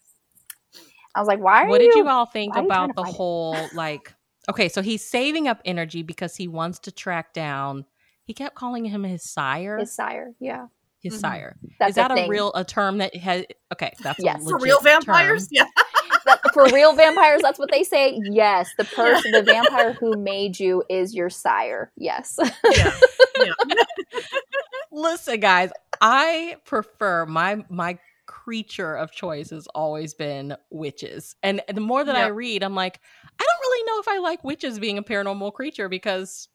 I 1.15 1.19
was 1.19 1.27
like, 1.27 1.39
why 1.39 1.63
are 1.63 1.67
what 1.67 1.81
you? 1.81 1.91
did 1.91 1.97
you 1.97 2.07
all 2.07 2.25
think 2.25 2.53
why 2.55 2.61
are 2.61 2.63
you 2.63 2.69
trying 2.69 2.83
about 2.89 2.95
the 2.95 3.03
fight 3.03 3.09
it? 3.13 3.15
whole, 3.17 3.67
like, 3.73 4.13
okay, 4.49 4.69
so 4.69 4.81
he's 4.81 5.03
saving 5.03 5.47
up 5.47 5.61
energy 5.65 6.03
because 6.03 6.35
he 6.35 6.47
wants 6.47 6.79
to 6.79 6.91
track 6.91 7.33
down, 7.33 7.85
he 8.23 8.33
kept 8.33 8.55
calling 8.55 8.85
him 8.85 9.03
his 9.03 9.23
sire. 9.23 9.77
His 9.77 9.91
sire, 9.93 10.33
yeah. 10.39 10.67
his 11.01 11.13
Mhm. 11.15 11.19
sire. 11.21 11.55
That's 11.79 11.91
is 11.91 11.95
that 11.95 12.11
a, 12.11 12.15
thing. 12.15 12.29
real 12.29 12.51
a 12.53 12.63
term 12.63 12.97
that 12.99 13.15
has 13.15 13.45
okay 13.73 13.93
that's 14.03 14.19
Yes. 14.21 14.45
a 14.45 14.49
For 14.49 14.59
real 14.59 14.81
vampires? 14.81 15.47
term. 15.47 15.49
Yeah. 15.51 15.65
That- 16.25 16.41
for 16.53 16.65
real 16.65 16.93
vampires? 16.93 17.41
That's 17.41 17.57
what 17.57 17.71
they 17.71 17.83
say. 17.83 18.19
Yes, 18.23 18.69
the 18.77 18.83
person, 18.83 19.31
the 19.31 19.41
vampire 19.41 19.93
who 19.93 20.17
made 20.17 20.59
you 20.59 20.83
is 20.89 21.15
your 21.15 21.29
sire. 21.29 21.91
Yes. 21.95 22.37
Yeah. 22.71 22.91
yeah. 23.37 23.53
listen 24.91 25.39
guys 25.39 25.71
i 26.01 26.57
prefer 26.65 27.25
my 27.25 27.63
my 27.69 27.97
creature 28.49 28.95
of 28.95 29.11
choice 29.11 29.51
has 29.51 29.67
always 29.75 30.15
been 30.15 30.55
witches 30.71 31.35
and 31.43 31.61
the 31.71 31.79
more 31.79 32.03
that 32.03 32.15
i 32.15 32.25
read 32.27 32.63
i'm 32.63 32.73
like 32.73 32.99
i 33.39 33.43
don't 33.43 33.59
really 33.61 33.83
know 33.85 33.99
if 33.99 34.07
i 34.07 34.17
like 34.17 34.43
witches 34.43 34.79
being 34.79 34.97
a 34.97 35.03
paranormal 35.03 35.53
creature 35.53 35.87
because 35.87 36.49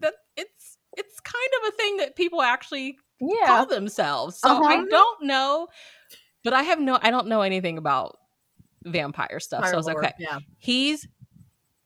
that 0.00 0.12
it's 0.36 0.76
it's 0.98 1.20
kind 1.20 1.50
of 1.62 1.68
a 1.68 1.76
thing 1.78 1.96
that 1.96 2.14
people 2.14 2.42
actually 2.42 2.98
yeah. 3.20 3.46
call 3.46 3.64
themselves 3.64 4.38
so 4.38 4.48
i 4.48 4.74
Uh-huh. 4.74 4.86
don't 4.90 5.22
know 5.22 5.66
but 6.42 6.52
i 6.52 6.62
have 6.62 6.78
no 6.78 6.98
i 7.00 7.10
don't 7.10 7.26
know 7.26 7.40
anything 7.40 7.78
about 7.78 8.18
vampire 8.84 9.40
stuff 9.40 9.64
so 9.64 9.72
i 9.72 9.76
was 9.76 9.86
like 9.86 9.96
okay 9.96 10.12
Yeah. 10.18 10.40
he's 10.58 11.08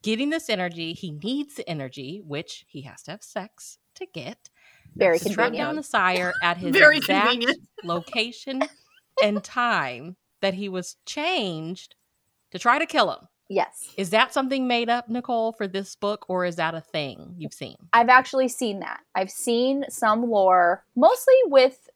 getting 0.02 0.30
this 0.30 0.48
energy. 0.48 0.92
He 0.92 1.10
needs 1.10 1.54
the 1.56 1.68
energy, 1.68 2.22
which 2.24 2.64
he 2.68 2.82
has 2.82 3.02
to 3.02 3.10
have 3.10 3.22
sex 3.24 3.78
to 3.96 4.06
get. 4.14 4.48
Very 4.94 5.18
To 5.18 5.28
track 5.28 5.52
down 5.54 5.74
the 5.74 5.82
sire 5.82 6.32
at 6.40 6.56
his 6.56 6.72
Very 6.76 6.98
exact 6.98 7.26
convenient. 7.30 7.58
location 7.82 8.68
and 9.22 9.42
time 9.42 10.16
that 10.40 10.54
he 10.54 10.68
was 10.68 10.96
changed 11.06 11.94
to 12.50 12.58
try 12.58 12.78
to 12.78 12.86
kill 12.86 13.10
him. 13.10 13.28
Yes. 13.48 13.94
Is 13.96 14.10
that 14.10 14.34
something 14.34 14.68
made 14.68 14.90
up, 14.90 15.08
Nicole, 15.08 15.52
for 15.52 15.66
this 15.66 15.96
book, 15.96 16.26
or 16.28 16.44
is 16.44 16.56
that 16.56 16.74
a 16.74 16.80
thing 16.80 17.34
you've 17.38 17.54
seen? 17.54 17.76
I've 17.92 18.10
actually 18.10 18.48
seen 18.48 18.80
that. 18.80 19.00
I've 19.14 19.30
seen 19.30 19.84
some 19.88 20.28
lore, 20.30 20.84
mostly 20.94 21.34
with 21.46 21.88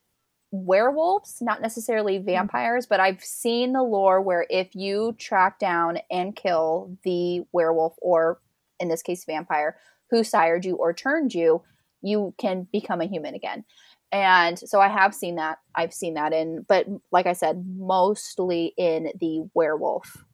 werewolves, 0.51 1.39
not 1.43 1.61
necessarily 1.61 2.17
mm-hmm. 2.17 2.27
vampires, 2.27 2.87
but 2.87 3.01
I've 3.01 3.23
seen 3.23 3.73
the 3.73 3.83
lore 3.83 4.21
where 4.21 4.47
if 4.49 4.75
you 4.75 5.15
track 5.19 5.59
down 5.59 5.99
and 6.11 6.35
kill 6.35 6.97
the 7.05 7.43
werewolf, 7.53 7.97
or 8.01 8.39
in 8.81 8.89
this 8.89 9.03
case, 9.03 9.25
vampire, 9.25 9.77
who 10.11 10.25
sired 10.25 10.65
you 10.65 10.77
or 10.77 10.93
turned 10.95 11.35
you, 11.35 11.63
you 12.01 12.35
can 12.39 12.67
become 12.73 13.01
a 13.01 13.07
human 13.07 13.35
again. 13.35 13.65
And 14.13 14.59
so 14.59 14.79
I 14.79 14.89
have 14.89 15.15
seen 15.15 15.37
that. 15.37 15.59
I've 15.75 15.95
seen 15.95 16.15
that 16.15 16.33
in, 16.35 16.65
but 16.69 16.87
like 17.11 17.27
I 17.27 17.33
said, 17.33 17.65
mostly 17.79 18.75
in 18.77 19.11
the 19.19 19.49
werewolf 19.55 20.25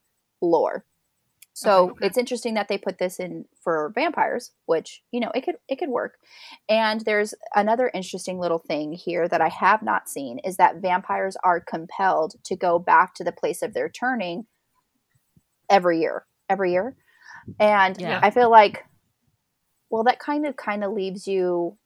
lore. 0.43 0.85
So 1.55 1.85
Okay, 1.85 1.91
okay. 1.93 2.07
it's 2.07 2.19
interesting 2.19 2.55
that 2.55 2.69
they 2.69 2.79
put 2.79 2.99
this 2.99 3.19
in 3.19 3.45
for 3.63 3.91
vampires, 3.95 4.53
which 4.67 5.03
you 5.11 5.19
know 5.21 5.31
it 5.35 5.43
could 5.45 5.57
it 5.69 5.77
could 5.79 5.89
work. 5.89 6.19
And 6.69 7.01
there's 7.01 7.35
another 7.55 7.91
interesting 7.95 8.39
little 8.39 8.61
thing 8.61 8.93
here 8.93 9.27
that 9.29 9.41
I 9.41 9.49
have 9.49 9.83
not 9.83 10.09
seen 10.09 10.39
is 10.45 10.57
that 10.59 10.77
vampires 10.77 11.37
are 11.43 11.61
compelled 11.61 12.35
to 12.45 12.57
go 12.57 12.79
back 12.79 13.15
to 13.15 13.25
the 13.25 13.33
place 13.33 13.63
of 13.63 13.75
their 13.75 13.89
turning 13.89 14.47
every 15.69 16.01
year, 16.01 16.27
every 16.49 16.73
year. 16.73 16.97
And 17.59 18.01
Yeah. 18.01 18.21
I 18.23 18.31
feel 18.31 18.51
like, 18.51 18.85
well, 19.91 20.05
that 20.05 20.19
kind 20.21 20.47
of 20.47 20.57
kind 20.57 20.85
of 20.85 20.93
leaves 20.93 21.27
you 21.27 21.77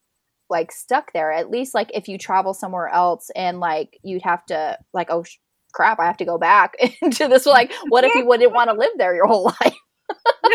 like 0.51 0.73
stuck 0.73 1.13
there. 1.13 1.33
At 1.33 1.51
least 1.51 1.75
like 1.75 1.91
if 1.95 2.09
you 2.09 2.19
travel 2.19 2.55
somewhere 2.55 2.89
else 2.89 3.31
and 3.35 3.61
like 3.61 3.99
you'd 4.03 4.23
have 4.23 4.45
to 4.47 4.79
like 4.93 5.09
oh 5.11 5.23
sh- 5.25 5.37
crap, 5.73 5.99
I 6.01 6.05
have 6.07 6.19
to 6.19 6.25
go 6.25 6.39
back 6.39 6.75
into 7.03 7.29
this. 7.29 7.47
Like, 7.47 7.73
what 7.89 8.05
if 8.05 8.15
you 8.15 8.27
wouldn't 8.27 8.53
want 8.53 8.71
to 8.71 8.77
live 8.77 8.93
there 8.99 9.15
your 9.15 9.27
whole 9.27 9.45
life? 9.61 9.75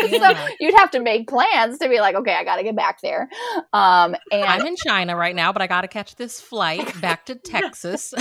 Yeah. 0.00 0.32
so 0.36 0.46
you'd 0.60 0.76
have 0.76 0.92
to 0.92 1.00
make 1.00 1.26
plans 1.26 1.78
to 1.78 1.88
be 1.88 1.98
like, 1.98 2.14
okay, 2.14 2.32
I 2.32 2.44
got 2.44 2.56
to 2.56 2.62
get 2.62 2.76
back 2.76 3.00
there. 3.02 3.28
Um, 3.72 4.14
and 4.30 4.44
I'm 4.44 4.64
in 4.64 4.76
China 4.76 5.16
right 5.16 5.34
now, 5.34 5.52
but 5.52 5.60
I 5.60 5.66
got 5.66 5.80
to 5.80 5.88
catch 5.88 6.14
this 6.14 6.40
flight 6.40 7.00
back 7.00 7.26
to 7.26 7.34
Texas. 7.34 8.14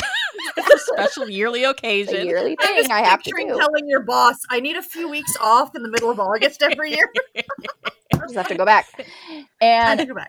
it's 0.58 0.74
a 0.74 0.80
special 0.80 1.30
yearly 1.30 1.62
it's 1.62 1.68
a 1.68 1.70
occasion. 1.72 2.26
yearly 2.26 2.58
I'm 2.60 2.66
thing 2.68 2.78
just 2.78 2.90
I 2.90 3.02
have 3.04 3.20
to 3.22 3.26
picturing 3.26 3.50
do. 3.50 3.58
telling 3.60 3.88
your 3.88 4.02
boss, 4.02 4.38
I 4.50 4.60
need 4.60 4.76
a 4.76 4.82
few 4.82 5.08
weeks 5.08 5.32
off 5.40 5.76
in 5.76 5.84
the 5.84 5.90
middle 5.90 6.10
of 6.10 6.20
August 6.20 6.64
every 6.64 6.96
year. 6.96 7.12
I 7.38 8.18
just 8.22 8.34
have 8.34 8.48
to 8.48 8.56
go 8.56 8.66
back. 8.66 8.88
I 9.30 9.46
And 9.62 10.00
think 10.00 10.10
about 10.10 10.28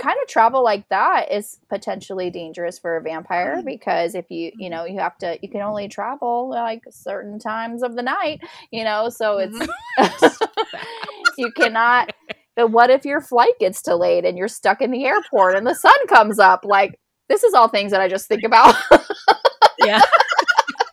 kind 0.00 0.16
of 0.22 0.28
travel 0.28 0.62
like 0.64 0.88
that 0.88 1.30
is 1.32 1.58
potentially 1.68 2.30
dangerous 2.30 2.78
for 2.78 2.96
a 2.96 3.02
vampire 3.02 3.56
Mhm. 3.58 3.64
because 3.64 4.14
if 4.14 4.30
you 4.30 4.52
you 4.58 4.70
know 4.70 4.84
you 4.84 4.98
have 4.98 5.16
to 5.18 5.38
you 5.42 5.48
can 5.48 5.60
only 5.62 5.88
travel 5.88 6.50
like 6.50 6.82
certain 6.90 7.38
times 7.38 7.82
of 7.82 7.96
the 7.96 8.02
night 8.02 8.40
you 8.70 8.84
know 8.84 9.08
so 9.08 9.38
it's 9.38 9.58
you 11.38 11.50
cannot 11.52 12.10
but 12.56 12.68
what 12.70 12.90
if 12.90 13.04
your 13.04 13.20
flight 13.20 13.52
gets 13.60 13.82
delayed 13.82 14.24
and 14.24 14.36
you're 14.38 14.48
stuck 14.48 14.80
in 14.82 14.90
the 14.90 15.04
airport 15.04 15.56
and 15.56 15.66
the 15.66 15.74
sun 15.74 16.06
comes 16.08 16.38
up 16.38 16.64
like 16.64 16.98
this 17.28 17.44
is 17.44 17.54
all 17.54 17.68
things 17.68 17.92
that 17.92 18.00
i 18.00 18.08
just 18.08 18.26
think 18.28 18.42
about 18.44 18.74
yeah. 19.80 20.00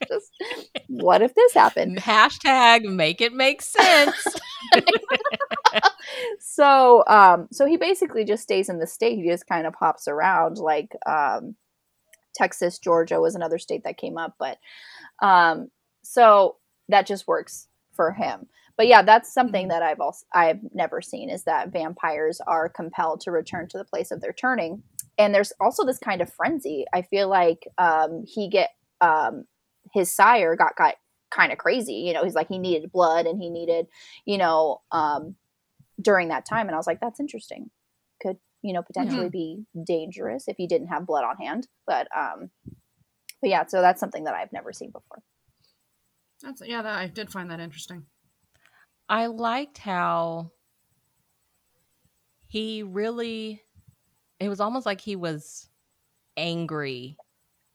Just, 0.07 0.31
what 0.87 1.21
if 1.23 1.33
this 1.33 1.53
happened 1.53 1.97
Hashtag 1.97 2.83
make 2.83 3.21
it 3.21 3.33
make 3.33 3.61
sense. 3.61 4.25
so 6.39 7.03
um 7.07 7.47
so 7.51 7.65
he 7.65 7.77
basically 7.77 8.23
just 8.25 8.43
stays 8.43 8.69
in 8.69 8.79
the 8.79 8.87
state 8.87 9.17
he 9.17 9.27
just 9.29 9.47
kind 9.47 9.67
of 9.67 9.75
hops 9.75 10.07
around 10.07 10.57
like 10.57 10.91
um 11.05 11.55
texas 12.35 12.79
georgia 12.79 13.19
was 13.19 13.35
another 13.35 13.57
state 13.57 13.83
that 13.83 13.97
came 13.97 14.17
up 14.17 14.35
but 14.39 14.57
um 15.21 15.69
so 16.03 16.57
that 16.89 17.05
just 17.05 17.27
works 17.27 17.67
for 17.93 18.11
him 18.11 18.47
but 18.77 18.87
yeah 18.87 19.01
that's 19.01 19.33
something 19.33 19.67
Mhm. 19.67 19.69
that 19.69 19.83
i've 19.83 19.99
also 20.01 20.25
i've 20.33 20.59
never 20.73 21.01
seen 21.01 21.29
is 21.29 21.43
that 21.43 21.69
vampires 21.71 22.41
are 22.47 22.69
compelled 22.69 23.21
to 23.21 23.31
return 23.31 23.67
to 23.69 23.77
the 23.77 23.85
place 23.85 24.11
of 24.11 24.21
their 24.21 24.33
turning 24.33 24.83
and 25.17 25.33
there's 25.33 25.53
also 25.61 25.85
this 25.85 25.97
kind 25.99 26.21
of 26.21 26.31
frenzy. 26.33 26.83
I 26.93 27.01
feel 27.01 27.29
like 27.29 27.67
um, 27.77 28.25
he 28.27 28.49
get 28.49 28.71
um, 28.99 29.45
his 29.93 30.13
sire 30.13 30.57
got 30.57 30.75
got 30.75 30.95
kind 31.31 31.53
of 31.53 31.57
crazy. 31.57 31.93
You 31.93 32.13
know, 32.13 32.23
he's 32.25 32.35
like 32.35 32.49
he 32.49 32.57
needed 32.59 32.91
blood 32.91 33.25
and 33.25 33.41
he 33.41 33.49
needed, 33.49 33.87
you 34.25 34.37
know, 34.37 34.81
um, 34.91 35.35
during 36.05 36.29
that 36.29 36.45
time. 36.45 36.67
And 36.67 36.75
I 36.75 36.77
was 36.77 36.87
like, 36.87 37.01
that's 37.01 37.19
interesting. 37.19 37.69
Could 38.21 38.37
you 38.61 38.73
know 38.73 38.81
potentially 38.81 39.29
be 39.29 39.65
dangerous 39.85 40.47
if 40.47 40.57
you 40.57 40.67
didn't 40.67 40.87
have 40.87 41.05
blood 41.05 41.25
on 41.25 41.35
hand. 41.37 41.67
But 41.85 42.07
um, 42.15 42.49
but 43.41 43.49
yeah, 43.49 43.65
so 43.65 43.81
that's 43.81 43.99
something 43.99 44.23
that 44.23 44.33
I've 44.33 44.53
never 44.53 44.71
seen 44.71 44.91
before. 44.91 45.21
That's 46.41 46.61
yeah, 46.65 46.81
that, 46.81 46.97
I 46.97 47.07
did 47.07 47.29
find 47.29 47.51
that 47.51 47.59
interesting. 47.59 48.05
I 49.09 49.27
liked 49.27 49.77
how 49.77 50.51
he 52.47 52.83
really 52.83 53.61
it 54.39 54.49
was 54.49 54.59
almost 54.59 54.85
like 54.85 55.01
he 55.01 55.15
was 55.15 55.69
angry 56.37 57.17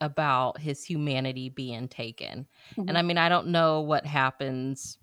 about 0.00 0.58
his 0.58 0.82
humanity 0.82 1.50
being 1.50 1.88
taken. 1.88 2.46
Mhm. 2.76 2.88
And 2.88 2.98
I 2.98 3.02
mean, 3.02 3.18
I 3.18 3.28
don't 3.28 3.48
know 3.48 3.82
what 3.82 4.06
happens 4.06 4.98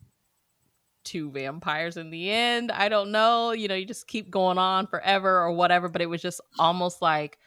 to 1.07 1.31
vampires 1.31 1.97
in 1.97 2.09
the 2.11 2.29
end. 2.31 2.71
I 2.71 2.89
don't 2.89 3.11
know. 3.11 3.51
You 3.51 3.67
know, 3.67 3.75
you 3.75 3.85
just 3.85 4.07
keep 4.07 4.29
going 4.31 4.57
on 4.57 4.87
forever 4.87 5.39
or 5.41 5.51
whatever, 5.51 5.89
but 5.89 6.01
it 6.01 6.07
was 6.07 6.21
just 6.21 6.41
almost 6.59 7.01
like 7.01 7.39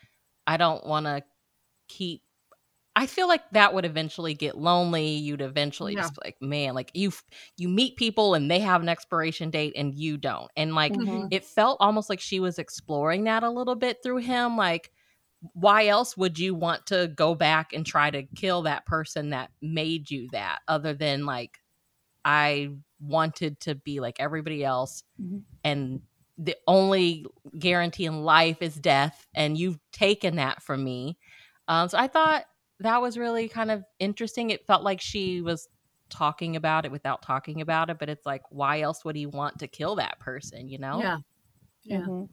I 0.46 0.56
don't 0.56 0.86
want 0.86 1.06
to 1.06 1.22
keep 1.88 2.22
I 2.96 3.06
feel 3.06 3.28
like 3.28 3.48
that 3.52 3.72
would 3.74 3.84
eventually 3.84 4.34
get 4.34 4.58
lonely. 4.58 5.08
You'd 5.10 5.40
eventually 5.42 5.94
Yeah. 5.94 5.96
just 5.96 6.14
be 6.14 6.20
like, 6.24 6.36
man, 6.42 6.74
like 6.74 6.90
you 6.94 7.12
you 7.56 7.68
meet 7.68 7.96
people 7.96 8.34
and 8.34 8.50
they 8.50 8.60
have 8.60 8.82
an 8.82 8.88
expiration 8.88 9.50
date 9.50 9.74
and 9.76 9.94
you 9.94 10.18
don't. 10.18 10.50
And 10.56 10.74
like 10.74 10.96
Mhm. 10.96 11.30
it 11.30 11.44
felt 11.44 11.78
almost 11.80 12.10
like 12.10 12.20
she 12.20 12.40
was 12.40 12.58
exploring 12.58 13.24
that 13.24 13.44
a 13.44 13.50
little 13.50 13.76
bit 13.76 13.98
through 14.02 14.18
him 14.18 14.56
like 14.56 14.90
why 15.54 15.86
else 15.86 16.16
would 16.16 16.38
you 16.38 16.54
want 16.54 16.86
to 16.86 17.08
go 17.16 17.34
back 17.34 17.72
and 17.72 17.86
try 17.86 18.10
to 18.10 18.24
kill 18.36 18.62
that 18.62 18.84
person 18.86 19.30
that 19.30 19.50
made 19.62 20.10
you 20.10 20.28
that 20.32 20.60
other 20.68 20.92
than 20.92 21.24
like 21.24 21.59
i 22.24 22.70
wanted 23.00 23.58
to 23.60 23.74
be 23.74 24.00
like 24.00 24.20
everybody 24.20 24.64
else 24.64 25.02
Mhm. 25.18 25.44
and 25.64 26.02
the 26.38 26.56
only 26.66 27.26
guarantee 27.58 28.06
in 28.06 28.22
life 28.24 28.62
is 28.62 28.76
death 28.76 29.26
and 29.34 29.58
you've 29.58 29.78
taken 29.92 30.36
that 30.36 30.62
from 30.62 30.84
me 30.84 31.18
um, 31.68 31.88
so 31.88 31.98
i 31.98 32.06
thought 32.08 32.44
that 32.80 33.02
was 33.02 33.18
really 33.18 33.48
kind 33.48 33.70
of 33.70 33.84
interesting 33.98 34.50
it 34.50 34.66
felt 34.66 34.82
like 34.82 35.00
she 35.00 35.40
was 35.42 35.68
talking 36.10 36.56
about 36.56 36.84
it 36.84 36.92
without 36.92 37.22
talking 37.22 37.60
about 37.60 37.90
it 37.90 37.98
but 37.98 38.08
it's 38.08 38.26
like 38.26 38.42
why 38.50 38.80
else 38.80 39.04
would 39.04 39.16
he 39.16 39.26
want 39.26 39.58
to 39.58 39.68
kill 39.68 39.96
that 39.96 40.18
person 40.20 40.68
you 40.68 40.78
know 40.78 40.98
Yeah. 40.98 41.18
Yeah. 41.84 42.08
Mhm. 42.08 42.28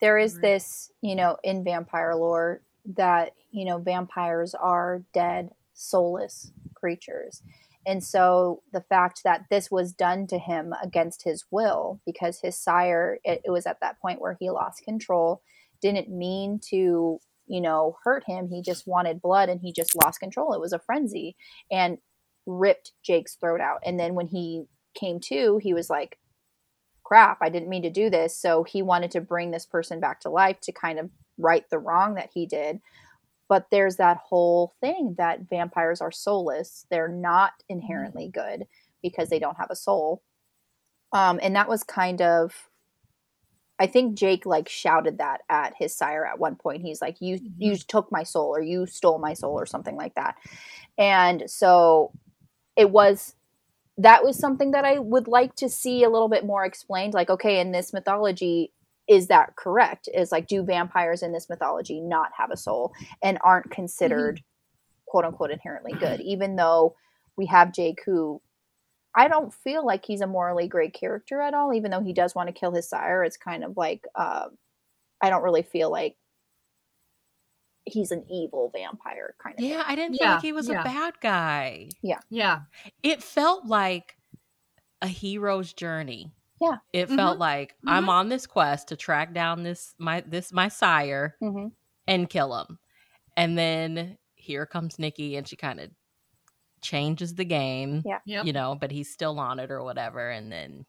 There 0.00 0.18
is 0.18 0.40
Right. 0.40 0.40
this, 0.40 0.92
you 1.00 1.14
know, 1.16 1.38
in 1.44 1.64
vampire 1.64 2.14
lore 2.14 2.62
that, 2.86 3.34
you 3.50 3.64
know, 3.64 3.78
vampires 3.78 4.54
are 4.54 5.04
dead, 5.12 5.50
soulless 5.74 6.52
creatures. 6.74 7.42
And 7.84 8.02
so 8.02 8.62
the 8.72 8.82
fact 8.82 9.22
that 9.24 9.46
this 9.50 9.70
was 9.70 9.92
done 9.92 10.26
to 10.28 10.38
him 10.38 10.72
against 10.82 11.24
his 11.24 11.44
will, 11.50 12.00
because 12.06 12.40
his 12.40 12.56
sire, 12.58 13.18
it, 13.24 13.42
it 13.44 13.50
was 13.50 13.66
at 13.66 13.80
that 13.80 14.00
point 14.00 14.20
where 14.20 14.36
he 14.38 14.50
lost 14.50 14.84
control, 14.84 15.42
didn't 15.80 16.08
mean 16.08 16.60
to, 16.70 17.18
you 17.46 17.60
know, 17.60 17.96
hurt 18.04 18.24
him. 18.26 18.48
He 18.48 18.62
just 18.62 18.86
wanted 18.86 19.20
blood 19.20 19.48
and 19.48 19.60
he 19.60 19.72
just 19.72 19.96
lost 19.96 20.20
control. 20.20 20.52
It 20.52 20.60
was 20.60 20.72
a 20.72 20.78
frenzy 20.78 21.36
and 21.70 21.98
ripped 22.46 22.92
Jake's 23.02 23.34
throat 23.34 23.60
out. 23.60 23.80
And 23.84 23.98
then 23.98 24.14
when 24.14 24.28
he 24.28 24.64
came 24.94 25.18
to, 25.20 25.58
he 25.62 25.74
was 25.74 25.90
like, 25.90 26.18
crap, 27.02 27.38
I 27.42 27.48
didn't 27.48 27.68
mean 27.68 27.82
to 27.82 27.90
do 27.90 28.10
this. 28.10 28.38
So 28.38 28.62
he 28.62 28.80
wanted 28.80 29.10
to 29.12 29.20
bring 29.20 29.50
this 29.50 29.66
person 29.66 30.00
back 30.00 30.20
to 30.20 30.30
life 30.30 30.60
to 30.62 30.72
kind 30.72 30.98
of 30.98 31.10
right 31.36 31.68
the 31.68 31.78
wrong 31.78 32.14
that 32.14 32.30
he 32.32 32.46
did. 32.46 32.80
But 33.52 33.66
there's 33.70 33.96
that 33.96 34.16
whole 34.16 34.72
thing 34.80 35.14
that 35.18 35.40
vampires 35.50 36.00
are 36.00 36.10
soulless. 36.10 36.86
They're 36.90 37.06
not 37.06 37.52
inherently 37.68 38.30
good 38.32 38.64
because 39.02 39.28
they 39.28 39.38
don't 39.38 39.58
have 39.58 39.70
a 39.70 39.76
soul. 39.76 40.22
Um, 41.12 41.38
and 41.42 41.54
that 41.54 41.68
was 41.68 41.82
kind 41.82 42.22
of 42.22 42.70
I 43.78 43.88
think 43.88 44.14
Jake 44.14 44.46
like 44.46 44.70
shouted 44.70 45.18
that 45.18 45.42
at 45.50 45.74
his 45.78 45.94
sire 45.94 46.24
at 46.24 46.38
one 46.38 46.56
point. 46.56 46.80
He's 46.80 47.02
like, 47.02 47.20
"You 47.20 47.40
you 47.58 47.76
took 47.76 48.10
my 48.10 48.22
soul, 48.22 48.56
or 48.56 48.62
you 48.62 48.86
stole 48.86 49.18
my 49.18 49.34
soul, 49.34 49.52
or 49.52 49.66
something 49.66 49.96
like 49.96 50.14
that." 50.14 50.36
And 50.96 51.42
so 51.46 52.12
it 52.74 52.88
was 52.88 53.34
that 53.98 54.24
was 54.24 54.38
something 54.38 54.70
that 54.70 54.86
I 54.86 54.98
would 54.98 55.28
like 55.28 55.56
to 55.56 55.68
see 55.68 56.04
a 56.04 56.08
little 56.08 56.30
bit 56.30 56.46
more 56.46 56.64
explained. 56.64 57.12
Like, 57.12 57.28
okay, 57.28 57.60
in 57.60 57.72
this 57.72 57.92
mythology, 57.92 58.72
is 59.08 59.28
that 59.28 59.56
correct? 59.56 60.08
Is 60.14 60.32
like, 60.32 60.46
do 60.46 60.62
vampires 60.64 61.22
in 61.22 61.32
this 61.32 61.48
mythology 61.48 62.00
not 62.00 62.30
have 62.36 62.50
a 62.50 62.56
soul 62.56 62.92
and 63.22 63.38
aren't 63.42 63.70
considered 63.70 64.42
quote 65.06 65.24
unquote 65.24 65.50
inherently 65.50 65.92
good, 65.94 66.20
even 66.20 66.56
though 66.56 66.96
we 67.36 67.46
have 67.46 67.72
Jake 67.72 68.00
who 68.06 68.40
I 69.14 69.28
don't 69.28 69.52
feel 69.52 69.84
like 69.84 70.04
he's 70.06 70.22
a 70.22 70.26
morally 70.26 70.68
great 70.68 70.94
character 70.94 71.40
at 71.42 71.54
all, 71.54 71.74
even 71.74 71.90
though 71.90 72.00
he 72.02 72.14
does 72.14 72.34
want 72.34 72.48
to 72.48 72.52
kill 72.54 72.72
his 72.72 72.88
sire. 72.88 73.24
It's 73.24 73.36
kind 73.36 73.64
of 73.64 73.76
like 73.76 74.06
uh, 74.14 74.46
I 75.22 75.30
don't 75.30 75.42
really 75.42 75.62
feel 75.62 75.90
like 75.90 76.16
he's 77.84 78.12
an 78.12 78.24
evil 78.30 78.70
vampire 78.72 79.34
kind 79.42 79.56
of. 79.58 79.64
Yeah, 79.64 79.82
I 79.86 79.96
didn't 79.96 80.16
feel 80.16 80.28
Yeah, 80.28 80.34
like 80.34 80.42
he 80.42 80.52
was 80.52 80.68
yeah. 80.68 80.80
a 80.80 80.84
bad 80.84 81.14
guy. 81.20 81.88
Yeah 82.02 82.20
yeah. 82.30 82.60
It 83.02 83.22
felt 83.22 83.66
like 83.66 84.16
a 85.02 85.08
hero's 85.08 85.72
journey. 85.72 86.32
Yeah. 86.62 86.76
It 86.92 87.08
Mhm. 87.08 87.16
felt 87.16 87.38
like 87.38 87.74
I'm 87.86 88.06
Mhm. 88.06 88.08
on 88.08 88.28
this 88.28 88.46
quest 88.46 88.88
to 88.88 88.96
track 88.96 89.34
down 89.34 89.64
this 89.64 89.94
my 89.98 90.20
this 90.22 90.52
my 90.52 90.68
sire 90.68 91.36
hmm 91.40 91.68
and 92.06 92.28
kill 92.30 92.56
him. 92.58 92.78
And 93.36 93.56
then 93.58 94.18
here 94.34 94.66
comes 94.66 94.98
Nikki 94.98 95.36
and 95.36 95.46
she 95.46 95.56
kind 95.56 95.80
of 95.80 95.90
changes 96.80 97.34
the 97.34 97.44
game. 97.44 98.02
Yeah. 98.04 98.18
Yep. 98.24 98.46
You 98.46 98.52
know, 98.52 98.74
but 98.74 98.90
he's 98.90 99.12
still 99.12 99.38
on 99.38 99.58
it 99.58 99.70
or 99.70 99.82
whatever 99.82 100.30
and 100.30 100.50
then 100.52 100.86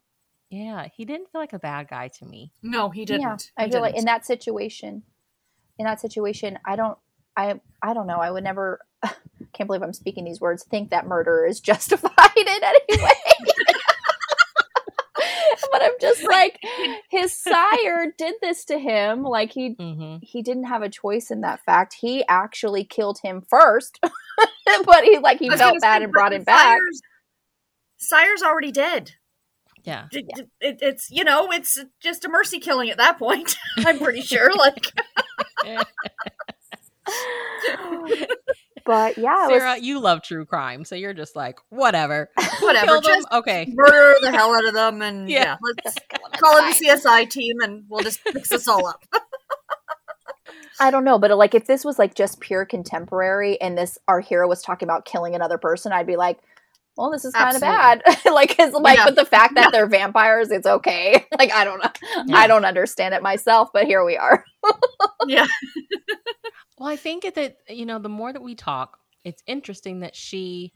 yeah, 0.50 0.88
he 0.96 1.04
didn't 1.06 1.32
feel 1.32 1.42
like 1.42 1.54
a 1.54 1.60
bad 1.60 1.88
guy 1.88 2.10
to 2.10 2.26
me. 2.26 2.52
No, 2.62 2.90
he 2.92 3.06
didn't. 3.06 3.22
Yeah, 3.22 3.38
I 3.58 3.66
He 3.66 3.72
feel 3.72 3.82
like 3.82 3.96
in 3.96 4.06
that 4.06 4.24
situation, 4.24 5.02
in 5.80 5.86
that 5.86 6.00
situation, 6.00 6.60
I 6.64 6.76
don't, 6.76 6.96
I, 7.36 7.60
I 7.82 7.96
don't 7.96 8.06
know. 8.06 8.20
I 8.20 8.30
would 8.30 8.44
never. 8.44 8.80
Can't 9.54 9.68
believe 9.68 9.82
I'm 9.82 9.94
speaking 9.94 10.26
these 10.26 10.40
words. 10.40 10.64
Think 10.64 10.92
that 10.92 11.08
murder 11.08 11.46
is 11.48 11.60
justified 11.72 12.38
in 12.38 12.48
any 12.64 13.04
way. 13.04 13.53
I'm 15.84 15.92
just 16.00 16.24
like, 16.28 16.60
his 17.10 17.38
sire 17.38 18.14
did 18.18 18.36
this 18.42 18.66
to 18.66 18.78
him. 18.80 19.24
Like 19.24 19.52
he, 19.52 19.76
Mhm. 19.76 20.24
he 20.24 20.42
didn't 20.42 20.66
have 20.66 20.82
a 20.82 20.90
choice 20.90 21.30
in 21.32 21.42
that 21.42 21.60
fact. 21.66 21.96
He 22.00 22.26
actually 22.28 22.84
killed 22.86 23.20
him 23.24 23.42
first, 23.42 24.00
but 24.86 25.04
he 25.04 25.20
like 25.20 25.40
he 25.40 25.50
felt 25.50 25.82
bad 25.82 26.02
and 26.02 26.12
brought 26.12 26.34
him 26.34 26.44
back. 26.44 26.78
Sire's, 26.80 27.02
Sire's 27.98 28.42
already 28.44 28.72
dead. 28.72 29.12
Yeah. 29.84 30.08
It- 30.12 30.48
it- 30.62 30.80
it's 30.82 31.12
you 31.12 31.24
know, 31.24 31.52
it's 31.52 31.78
just 32.00 32.24
a 32.26 32.30
mercy 32.30 32.60
killing 32.60 32.90
at 32.90 32.98
that 32.98 33.20
point. 33.20 33.56
I'm 33.80 34.00
pretty 34.00 34.22
sure. 34.22 34.52
Like, 34.56 34.92
but 38.86 39.18
yeah, 39.18 39.48
it 39.48 39.52
was- 39.52 39.62
Sarah, 39.62 39.78
you 39.80 40.00
love 40.00 40.22
true 40.24 40.46
crime, 40.46 40.86
so 40.86 40.96
you're 40.96 41.14
just 41.14 41.36
like, 41.36 41.60
whatever. 41.70 42.30
whatever. 42.60 42.86
Kill 42.86 43.02
them? 43.02 43.22
Okay. 43.32 43.68
murder 43.74 44.16
the 44.22 44.32
hell 44.32 44.54
out 44.54 44.66
of 44.66 44.74
them, 44.74 45.02
and 45.02 45.30
Yeah. 45.30 45.44
yeah, 45.44 45.56
let's 45.84 45.98
call 46.40 46.58
in 46.60 46.66
the 46.70 46.76
CSI 46.76 47.30
team, 47.30 47.60
and 47.62 47.84
we'll 47.90 48.04
just 48.04 48.20
fix 48.20 48.50
this 48.50 48.68
all 48.68 48.88
up. 48.88 49.04
I 50.80 50.90
don't 50.92 51.04
know, 51.04 51.20
but 51.20 51.32
uh, 51.32 51.36
like 51.36 51.54
if 51.54 51.68
this 51.68 51.86
was 51.86 52.00
like 52.00 52.16
just 52.16 52.40
pure 52.40 52.66
contemporary 52.66 53.62
and 53.62 53.78
this 53.78 53.98
our 54.08 54.20
hero 54.20 54.48
was 54.48 54.62
talking 54.64 54.88
about 54.88 55.06
killing 55.06 55.36
another 55.36 55.58
person, 55.60 55.92
I'd 55.92 56.08
be 56.08 56.16
like, 56.18 56.40
well, 56.98 57.12
this 57.12 57.26
is 57.26 57.34
kind 57.34 57.56
of 57.56 57.62
bad. 57.62 58.02
like, 58.26 58.56
it's 58.60 58.76
like, 58.76 58.98
Yeah. 58.98 59.06
but 59.06 59.16
the 59.16 59.26
fact 59.26 59.56
that 59.56 59.72
they're 59.72 59.88
vampires, 59.88 60.52
it's 60.52 60.66
okay. 60.68 61.26
like, 61.38 61.52
I 61.52 61.64
don't 61.64 61.82
know. 61.84 61.90
Yeah. 62.26 62.38
I 62.38 62.48
don't 62.48 62.66
understand 62.66 63.14
it 63.14 63.22
myself, 63.24 63.70
but 63.74 63.86
here 63.86 64.04
we 64.04 64.18
are. 64.18 64.44
yeah, 65.28 65.46
Well, 66.84 66.92
I 66.92 66.98
think 66.98 67.24
that 67.36 67.60
you 67.70 67.86
know, 67.86 67.98
the 67.98 68.10
more 68.10 68.34
that 68.34 68.42
we 68.42 68.56
talk, 68.56 69.00
it's 69.24 69.42
interesting 69.48 70.02
that 70.02 70.18
she 70.18 70.74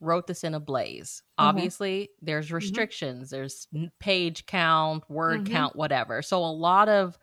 wrote 0.00 0.26
this 0.26 0.44
in 0.44 0.54
a 0.54 0.60
blaze. 0.60 1.22
Mhm. 1.38 1.68
Obviously, 1.68 2.10
there's 2.22 2.52
restrictions. 2.52 3.30
There's 3.30 3.68
page 4.00 4.46
count, 4.46 5.10
word 5.10 5.44
Mhm. 5.44 5.44
count, 5.44 5.76
whatever. 5.76 6.22
So 6.22 6.38
a 6.44 6.46
lot 6.52 6.88
of 6.88 7.18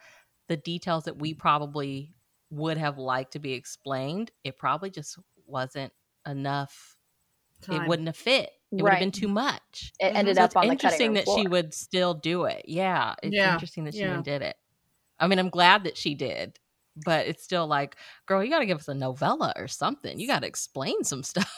the 0.50 0.58
details 0.58 1.06
that 1.06 1.18
we 1.20 1.34
probably 1.34 2.16
would 2.52 2.78
have 2.78 2.98
liked 3.00 3.34
to 3.34 3.40
be 3.40 3.54
explained, 3.54 4.32
it 4.44 4.58
probably 4.58 4.92
just 4.92 5.20
wasn't 5.48 5.94
enough. 6.28 6.98
It 7.72 7.84
wouldn't 7.84 8.08
have 8.10 8.18
fit. 8.18 8.52
It 8.78 8.84
would 8.84 8.94
have 8.94 9.00
been 9.00 9.12
too 9.12 9.30
much. 9.30 9.94
It 10.00 10.12
Mhm. 10.12 10.16
ended 10.16 10.38
So 10.38 10.44
up 10.44 10.52
it's 10.52 10.56
on 10.56 10.70
interesting 10.70 11.14
that 11.14 11.28
floor. 11.28 11.28
she 11.28 11.48
would 11.48 11.74
still 11.74 12.14
do 12.14 12.46
it. 12.46 12.66
Yeah, 12.68 13.16
it's 13.24 13.44
Yeah, 13.44 13.46
interesting 13.46 13.84
that 13.86 13.96
she 13.96 14.06
yeah. 14.06 14.08
even 14.08 14.24
did 14.24 14.42
it. 14.42 14.58
I 15.20 15.28
mean, 15.28 15.40
I'm 15.40 15.50
glad 15.50 15.84
that 15.86 15.98
she 15.98 16.16
did, 16.16 16.60
but 16.96 17.28
it's 17.28 17.44
still 17.44 17.68
like, 17.68 17.96
girl, 18.26 18.44
you 18.44 18.50
got 18.50 18.60
to 18.60 18.66
give 18.66 18.80
us 18.80 18.88
a 18.88 18.94
novella 18.94 19.54
or 19.56 19.68
something. 19.68 20.20
You 20.20 20.28
got 20.28 20.42
to 20.42 20.48
explain 20.48 21.04
some 21.04 21.24
stuff. 21.24 21.52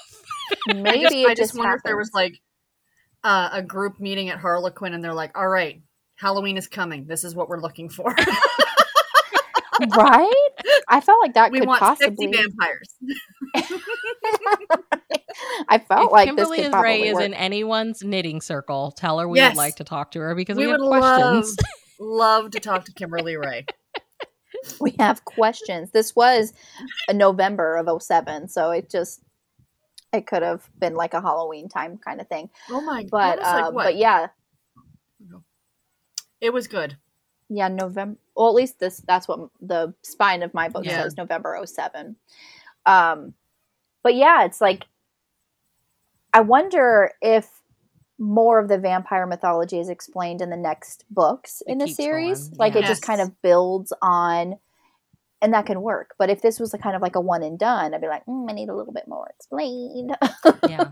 Maybe 0.67 0.87
I 0.89 1.03
just, 1.03 1.15
I 1.15 1.33
just 1.35 1.57
wonder 1.57 1.75
if 1.75 1.83
there 1.83 1.97
was 1.97 2.11
like 2.13 2.39
uh, 3.23 3.49
a 3.53 3.61
group 3.61 3.99
meeting 3.99 4.29
at 4.29 4.39
Harlequin, 4.39 4.93
and 4.93 5.03
they're 5.03 5.13
like, 5.13 5.37
"All 5.37 5.47
right, 5.47 5.81
Halloween 6.15 6.57
is 6.57 6.67
coming. 6.67 7.05
This 7.07 7.23
is 7.23 7.35
what 7.35 7.49
we're 7.49 7.59
looking 7.61 7.89
for." 7.89 8.13
right. 9.95 10.47
I 10.87 11.01
felt 11.01 11.19
like 11.21 11.33
that 11.33 11.51
we 11.51 11.59
could 11.59 11.67
want 11.67 11.79
possibly. 11.79 12.27
vampires. 12.27 12.95
I 15.69 15.79
felt 15.79 16.07
if 16.07 16.11
like 16.11 16.27
Kimberly 16.27 16.57
this 16.61 16.69
could 16.69 16.79
Ray 16.81 17.07
is 17.07 17.15
work. 17.15 17.23
in 17.23 17.33
anyone's 17.33 18.03
knitting 18.03 18.39
circle, 18.41 18.91
tell 18.91 19.19
her 19.19 19.27
we 19.27 19.39
Yes. 19.39 19.51
would 19.55 19.57
like 19.57 19.75
to 19.77 19.83
talk 19.83 20.11
to 20.11 20.19
her 20.19 20.35
because 20.35 20.57
we 20.57 20.65
we, 20.65 20.71
have 20.71 20.79
would 20.79 20.87
questions. 20.87 21.57
love 21.57 21.67
love 21.99 22.51
to 22.51 22.59
talk 22.59 22.85
to 22.85 22.93
Kimberly 22.93 23.35
Raye. 23.35 23.65
we 24.79 24.95
have 24.99 25.25
questions. 25.25 25.91
This 25.91 26.15
was 26.15 26.53
a 27.07 27.13
November 27.13 27.75
of 27.77 28.01
07, 28.01 28.47
so 28.47 28.71
it 28.71 28.89
just 28.89 29.21
it 30.11 30.27
could 30.27 30.43
have 30.43 30.69
been 30.79 30.93
like 30.95 31.13
a 31.13 31.21
Halloween 31.21 31.67
time 31.69 31.97
kind 31.97 32.21
of 32.21 32.27
thing. 32.27 32.49
Oh 32.69 32.81
my 32.81 33.05
But 33.09 33.39
like 33.39 33.65
uh, 33.65 33.71
what? 33.71 33.83
but 33.85 33.95
yeah, 33.95 34.27
it 36.41 36.51
was 36.53 36.67
good. 36.67 36.97
yeah, 37.49 37.67
November. 37.67 38.17
Well, 38.35 38.47
at 38.49 38.55
least 38.55 38.79
this 38.79 39.01
that's 39.07 39.27
what 39.27 39.49
the 39.61 39.93
spine 40.03 40.43
of 40.43 40.53
my 40.53 40.69
book 40.69 40.85
Yeah. 40.85 41.03
says, 41.03 41.17
November 41.17 41.59
07. 41.65 42.15
Um, 42.85 43.33
but 44.03 44.15
yeah, 44.15 44.43
it's 44.45 44.59
like 44.61 44.85
I 46.33 46.41
wonder 46.41 47.11
if 47.21 47.47
more 48.23 48.59
of 48.59 48.67
the 48.69 48.77
vampire 48.77 49.25
mythology 49.27 49.79
is 49.79 49.89
explained 49.89 50.41
in 50.41 50.49
the 50.49 50.57
next 50.57 51.03
books 51.09 51.61
It 51.67 51.71
in 51.73 51.77
the 51.77 51.87
series. 51.87 52.47
going, 52.49 52.57
Like 52.57 52.73
yeah. 52.75 52.79
it 52.81 52.85
just 52.85 53.01
kind 53.01 53.19
of 53.21 53.41
builds 53.41 53.91
on, 54.01 54.57
and 55.41 55.53
that 55.53 55.65
can 55.65 55.81
work. 55.81 56.15
But 56.17 56.29
if 56.29 56.41
this 56.41 56.59
was 56.59 56.73
a 56.73 56.77
kind 56.77 56.95
of 56.95 57.01
like 57.01 57.15
a 57.15 57.21
one 57.21 57.43
and 57.43 57.59
done, 57.59 57.93
I'd 57.93 58.01
be 58.01 58.07
like, 58.07 58.25
mm, 58.25 58.49
I 58.49 58.53
need 58.53 58.69
a 58.69 58.75
little 58.75 58.93
bit 58.93 59.07
more 59.07 59.29
explained. 59.35 60.15
yeah. 60.69 60.91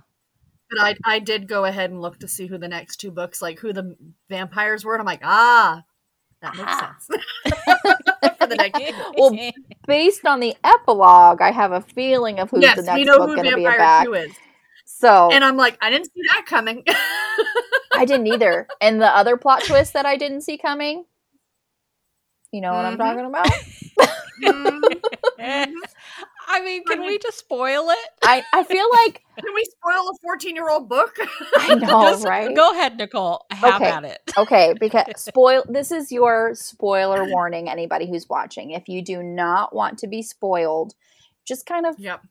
But 0.69 0.79
I 0.79 0.95
I 1.05 1.19
did 1.19 1.47
go 1.47 1.65
ahead 1.65 1.89
and 1.89 2.01
look 2.01 2.19
to 2.19 2.27
see 2.27 2.47
who 2.47 2.57
the 2.57 2.67
next 2.67 2.97
two 2.97 3.11
books, 3.11 3.41
like 3.41 3.59
who 3.59 3.73
the 3.73 3.95
vampires 4.29 4.83
were, 4.85 4.93
and 4.93 5.01
I'm 5.01 5.05
like, 5.05 5.21
ah, 5.23 5.83
that 6.41 6.55
makes 6.55 6.67
Ah. 6.67 6.95
sense. 6.99 7.21
For 8.39 8.47
the 8.47 8.55
next 8.55 8.79
well, 9.17 9.37
based 9.87 10.25
on 10.25 10.39
the 10.39 10.55
epilogue, 10.63 11.41
I 11.41 11.51
have 11.51 11.71
a 11.71 11.81
feeling 11.81 12.39
of 12.39 12.49
who's 12.49 12.61
yes, 12.63 12.77
the 12.77 12.83
next 12.83 13.05
book 13.07 13.29
who 13.29 13.35
going 13.35 13.49
to 13.49 13.55
be 13.55 13.63
Vampire 13.63 13.75
about. 13.75 14.27
Q 15.01 15.07
is, 15.07 15.11
So 15.11 15.31
and 15.31 15.43
I'm 15.43 15.57
like, 15.57 15.77
I 15.81 15.89
didn't 15.89 16.05
see 16.07 16.21
that 16.33 16.45
coming. 16.47 16.83
I 17.95 18.05
didn't 18.05 18.27
either. 18.27 18.67
And 18.81 19.01
the 19.01 19.07
other 19.07 19.37
plot 19.37 19.63
twist 19.65 19.93
that 19.93 20.05
I 20.05 20.17
didn't 20.17 20.41
see 20.41 20.57
coming, 20.57 21.05
you 22.51 22.61
know 22.61 22.73
what 22.73 22.85
I'm 22.85 22.95
Mhm. 22.95 22.97
talking 22.97 23.25
about? 23.25 23.49
Mhm. 24.41 25.01
I 26.47 26.61
mean, 26.63 26.83
can 26.85 27.01
I 27.01 27.07
we 27.07 27.17
just 27.19 27.39
spoil 27.39 27.89
it? 27.89 28.09
I, 28.23 28.43
I 28.53 28.63
feel 28.63 28.87
like 29.05 29.21
Can 29.39 29.53
we 29.55 29.63
spoil 29.65 30.09
a 30.09 30.13
14 30.21 30.55
year 30.55 30.69
old 30.69 30.87
book? 30.89 31.17
I 31.57 31.73
know, 31.75 32.09
Just 32.09 32.25
right? 32.25 32.55
Go 32.55 32.71
ahead, 32.71 32.97
Nicole. 32.97 33.45
Have 33.51 33.81
Okay. 33.81 33.89
at 33.89 34.03
it. 34.05 34.19
Okay, 34.37 34.73
because 34.79 35.05
spoil 35.17 35.63
this 35.67 35.91
is 35.91 36.11
your 36.11 36.51
spoiler 36.53 37.23
warning 37.25 37.69
anybody 37.69 38.07
who's 38.07 38.27
watching. 38.29 38.71
If 38.71 38.87
you 38.87 39.03
do 39.03 39.23
not 39.23 39.73
want 39.75 39.97
to 39.99 40.07
be 40.07 40.21
spoiled, 40.21 40.93
just 41.45 41.65
kind 41.65 41.85
of 41.85 41.95
yep. 41.99 42.21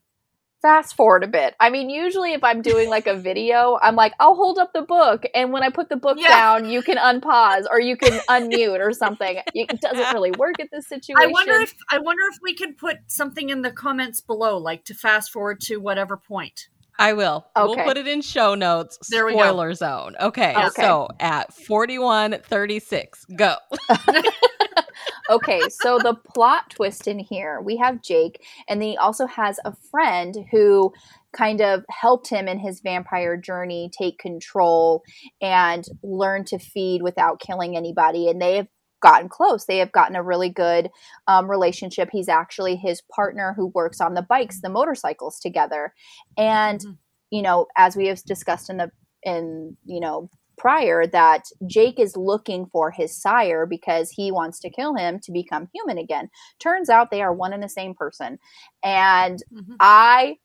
Fast 0.61 0.95
forward 0.95 1.23
a 1.23 1.27
bit. 1.27 1.55
I 1.59 1.69
mean, 1.69 1.89
usually 1.89 2.33
if 2.33 2.43
I'm 2.43 2.61
doing 2.61 2.89
like 2.89 3.07
a 3.07 3.15
video, 3.15 3.79
I'm 3.81 3.95
like, 3.95 4.13
I'll 4.19 4.35
hold 4.35 4.57
up 4.59 4.73
the 4.73 4.81
book, 4.81 5.23
and 5.33 5.51
when 5.51 5.63
I 5.63 5.69
put 5.69 5.89
the 5.89 5.95
book 5.95 6.17
Yeah. 6.19 6.29
down, 6.29 6.69
you 6.69 6.81
can 6.81 6.97
unpause 6.97 7.65
or 7.69 7.79
you 7.79 7.97
can 7.97 8.19
unmute 8.29 8.79
or 8.79 8.91
something. 8.93 9.39
It 9.53 9.81
doesn't 9.81 10.13
really 10.13 10.31
work 10.37 10.59
at 10.59 10.69
this 10.71 10.87
situation. 10.87 11.21
I 11.21 11.27
wonder 11.27 11.53
if 11.55 11.73
I 11.89 11.99
wonder 11.99 12.23
if 12.31 12.39
we 12.41 12.53
could 12.55 12.77
put 12.77 12.97
something 13.07 13.49
in 13.49 13.61
the 13.61 13.71
comments 13.71 14.21
below, 14.21 14.57
like 14.57 14.85
to 14.85 14.93
fast 14.93 15.31
forward 15.31 15.59
to 15.61 15.77
whatever 15.77 16.17
point. 16.17 16.67
I 17.01 17.13
will. 17.13 17.47
We'll 17.55 17.75
put 17.75 17.97
it 17.97 18.07
in 18.07 18.21
show 18.21 18.55
notes. 18.55 18.99
There 19.09 19.25
we 19.25 19.33
go. 19.33 19.39
Spoiler 19.39 19.73
zone. 19.73 20.15
Okay, 20.19 20.55
Okay. 20.55 20.81
So 20.81 21.07
at 21.19 21.53
4136, 21.53 23.25
go. 23.35 23.55
okay, 25.29 25.61
so 25.69 25.97
the 25.97 26.15
plot 26.35 26.69
twist 26.69 27.07
in 27.07 27.19
here, 27.19 27.59
we 27.61 27.77
have 27.77 28.01
Jake, 28.01 28.43
and 28.69 28.83
he 28.83 28.97
also 28.97 29.25
has 29.25 29.59
a 29.65 29.73
friend 29.89 30.35
who 30.51 30.93
kind 31.33 31.61
of 31.61 31.83
helped 31.89 32.29
him 32.29 32.47
in 32.47 32.59
his 32.59 32.81
vampire 32.81 33.37
journey 33.37 33.89
take 33.97 34.19
control 34.19 35.01
and 35.41 35.85
learn 36.03 36.43
to 36.45 36.59
feed 36.59 37.01
without 37.01 37.39
killing 37.39 37.75
anybody. 37.77 38.29
And 38.29 38.41
they 38.41 38.57
have 38.57 38.67
gotten 39.01 39.29
close. 39.29 39.65
They 39.65 39.79
have 39.79 39.91
gotten 39.91 40.15
a 40.15 40.23
really 40.23 40.49
good 40.49 40.89
um, 41.27 41.49
relationship. 41.49 42.09
He's 42.11 42.29
actually 42.29 42.75
his 42.77 43.01
partner 43.13 43.53
who 43.55 43.67
works 43.67 44.01
on 44.01 44.13
the 44.13 44.21
bikes, 44.21 44.61
the 44.61 44.69
motorcycles 44.69 45.39
together. 45.39 45.93
And, 46.37 46.85
Mhm. 46.85 46.97
you 47.31 47.41
know, 47.41 47.67
as 47.77 47.95
we 47.95 48.07
have 48.07 48.23
discussed 48.23 48.69
in 48.69 48.77
the, 48.77 48.91
in, 49.23 49.77
you 49.85 49.99
know, 49.99 50.29
prior 50.57 51.07
that 51.07 51.45
Jake 51.65 51.99
is 51.99 52.15
looking 52.15 52.67
for 52.67 52.91
his 52.91 53.19
sire 53.19 53.65
because 53.65 54.11
he 54.11 54.31
wants 54.31 54.59
to 54.59 54.69
kill 54.69 54.95
him 54.95 55.19
to 55.23 55.31
become 55.31 55.69
human 55.73 55.97
again. 55.97 56.29
Turns 56.59 56.89
out 56.89 57.09
they 57.09 57.21
are 57.21 57.33
one 57.33 57.53
and 57.53 57.63
the 57.63 57.69
same 57.69 57.95
person. 57.95 58.37
And 58.83 59.39
Mhm. 59.51 59.79
I 59.79 60.37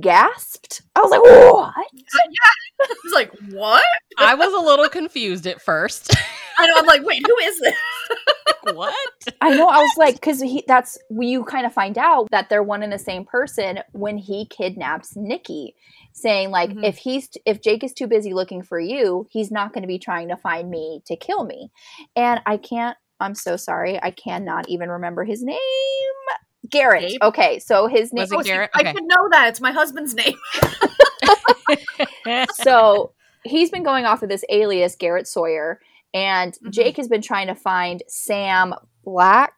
gasped. 0.00 0.82
I 0.94 1.00
was 1.00 1.10
like, 1.10 1.22
what? 1.22 1.74
I 2.80 2.94
was 3.04 3.12
like, 3.14 3.32
what? 3.50 3.84
I 4.18 4.34
was 4.34 4.52
a 4.52 4.64
little 4.64 4.88
confused 4.88 5.46
at 5.46 5.60
first. 5.60 6.14
I 6.58 6.66
know. 6.66 6.74
I'm 6.76 6.86
like, 6.86 7.04
wait, 7.04 7.22
who 7.26 7.36
is 7.42 7.60
this? 7.60 7.74
what? 8.74 8.94
I 9.40 9.50
know. 9.50 9.68
I 9.68 9.78
was 9.78 9.96
like, 9.98 10.14
because 10.14 10.40
he 10.40 10.64
that's 10.66 10.96
you 11.10 11.44
kind 11.44 11.66
of 11.66 11.72
find 11.72 11.98
out 11.98 12.28
that 12.30 12.48
they're 12.48 12.62
one 12.62 12.82
and 12.82 12.92
the 12.92 12.98
same 12.98 13.24
person 13.24 13.80
when 13.92 14.16
he 14.18 14.46
kidnaps 14.46 15.14
Nikki, 15.16 15.74
saying 16.12 16.50
like, 16.50 16.70
Mhm. 16.70 16.84
if 16.84 16.96
he's 16.96 17.28
if 17.44 17.60
Jake 17.60 17.84
is 17.84 17.92
too 17.92 18.06
busy 18.06 18.32
looking 18.32 18.62
for 18.62 18.80
you, 18.80 19.26
he's 19.30 19.50
not 19.50 19.72
going 19.72 19.82
to 19.82 19.88
be 19.88 19.98
trying 19.98 20.28
to 20.28 20.36
find 20.36 20.70
me 20.70 21.02
to 21.06 21.16
kill 21.16 21.44
me. 21.44 21.70
And 22.14 22.40
I 22.46 22.56
can't. 22.56 22.96
I'm 23.20 23.34
so 23.34 23.56
sorry. 23.56 23.98
I 24.02 24.10
cannot 24.10 24.68
even 24.68 24.90
remember 24.90 25.24
his 25.24 25.42
name. 25.42 25.56
Garrett. 26.70 27.10
Gabe? 27.10 27.22
Okay, 27.22 27.58
so 27.58 27.86
his 27.86 28.12
name. 28.12 28.22
Was 28.22 28.32
Oh, 28.32 28.42
Garrett? 28.42 28.70
I 28.74 28.80
Okay. 28.80 28.92
should 28.92 29.04
know 29.04 29.28
that. 29.30 29.48
It's 29.48 29.60
my 29.60 29.72
husband's 29.72 30.14
name. 30.14 30.36
so 32.54 33.12
he's 33.44 33.70
been 33.70 33.82
going 33.82 34.04
off 34.04 34.22
of 34.22 34.28
this 34.28 34.44
alias 34.48 34.96
Garrett 34.96 35.26
Sawyer, 35.26 35.80
and 36.14 36.54
Mhm. 36.64 36.70
Jake 36.72 36.96
has 36.96 37.08
been 37.08 37.22
trying 37.22 37.48
to 37.48 37.54
find 37.54 38.02
Sam 38.08 38.74
Black. 39.04 39.52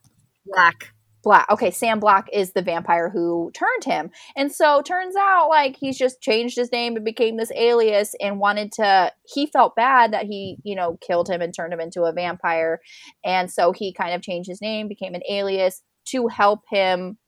Black. 0.47 0.93
Black. 1.25 1.47
Okay, 1.51 1.71
Sam 1.73 1.99
Black 1.99 2.29
is 2.33 2.53
the 2.53 2.63
vampire 2.63 3.11
who 3.11 3.51
turned 3.53 3.85
him. 3.85 4.11
And 4.37 4.53
so 4.53 4.81
turns 4.83 5.17
out 5.17 5.49
like 5.49 5.77
he's 5.79 5.99
just 5.99 6.23
changed 6.23 6.57
his 6.57 6.71
name 6.71 6.95
and 6.97 7.05
became 7.05 7.37
this 7.37 7.51
alias 7.57 8.15
and 8.21 8.39
wanted 8.39 8.71
to 8.73 9.13
he 9.27 9.47
felt 9.47 9.75
bad 9.75 10.13
that 10.13 10.27
he, 10.27 10.59
you 10.63 10.77
know, 10.77 10.97
killed 11.07 11.29
him 11.29 11.43
and 11.43 11.53
turned 11.53 11.73
him 11.73 11.81
into 11.81 12.05
a 12.05 12.13
vampire. 12.13 12.81
And 13.25 13.51
so 13.51 13.73
he 13.73 13.93
kind 13.93 14.15
of 14.15 14.23
changed 14.23 14.49
his 14.49 14.63
name, 14.63 14.87
became 14.89 15.15
an 15.15 15.23
alias 15.29 15.83
to 16.11 16.29
help 16.29 16.61
him 16.71 17.19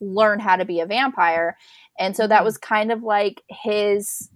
learn 0.00 0.40
how 0.40 0.56
to 0.56 0.64
be 0.64 0.80
a 0.80 0.86
vampire. 0.86 1.56
And 1.98 2.16
so 2.16 2.26
that 2.26 2.42
Mhm. 2.42 2.44
was 2.44 2.58
kind 2.58 2.90
of 2.92 3.02
like 3.02 3.42
his 3.48 4.30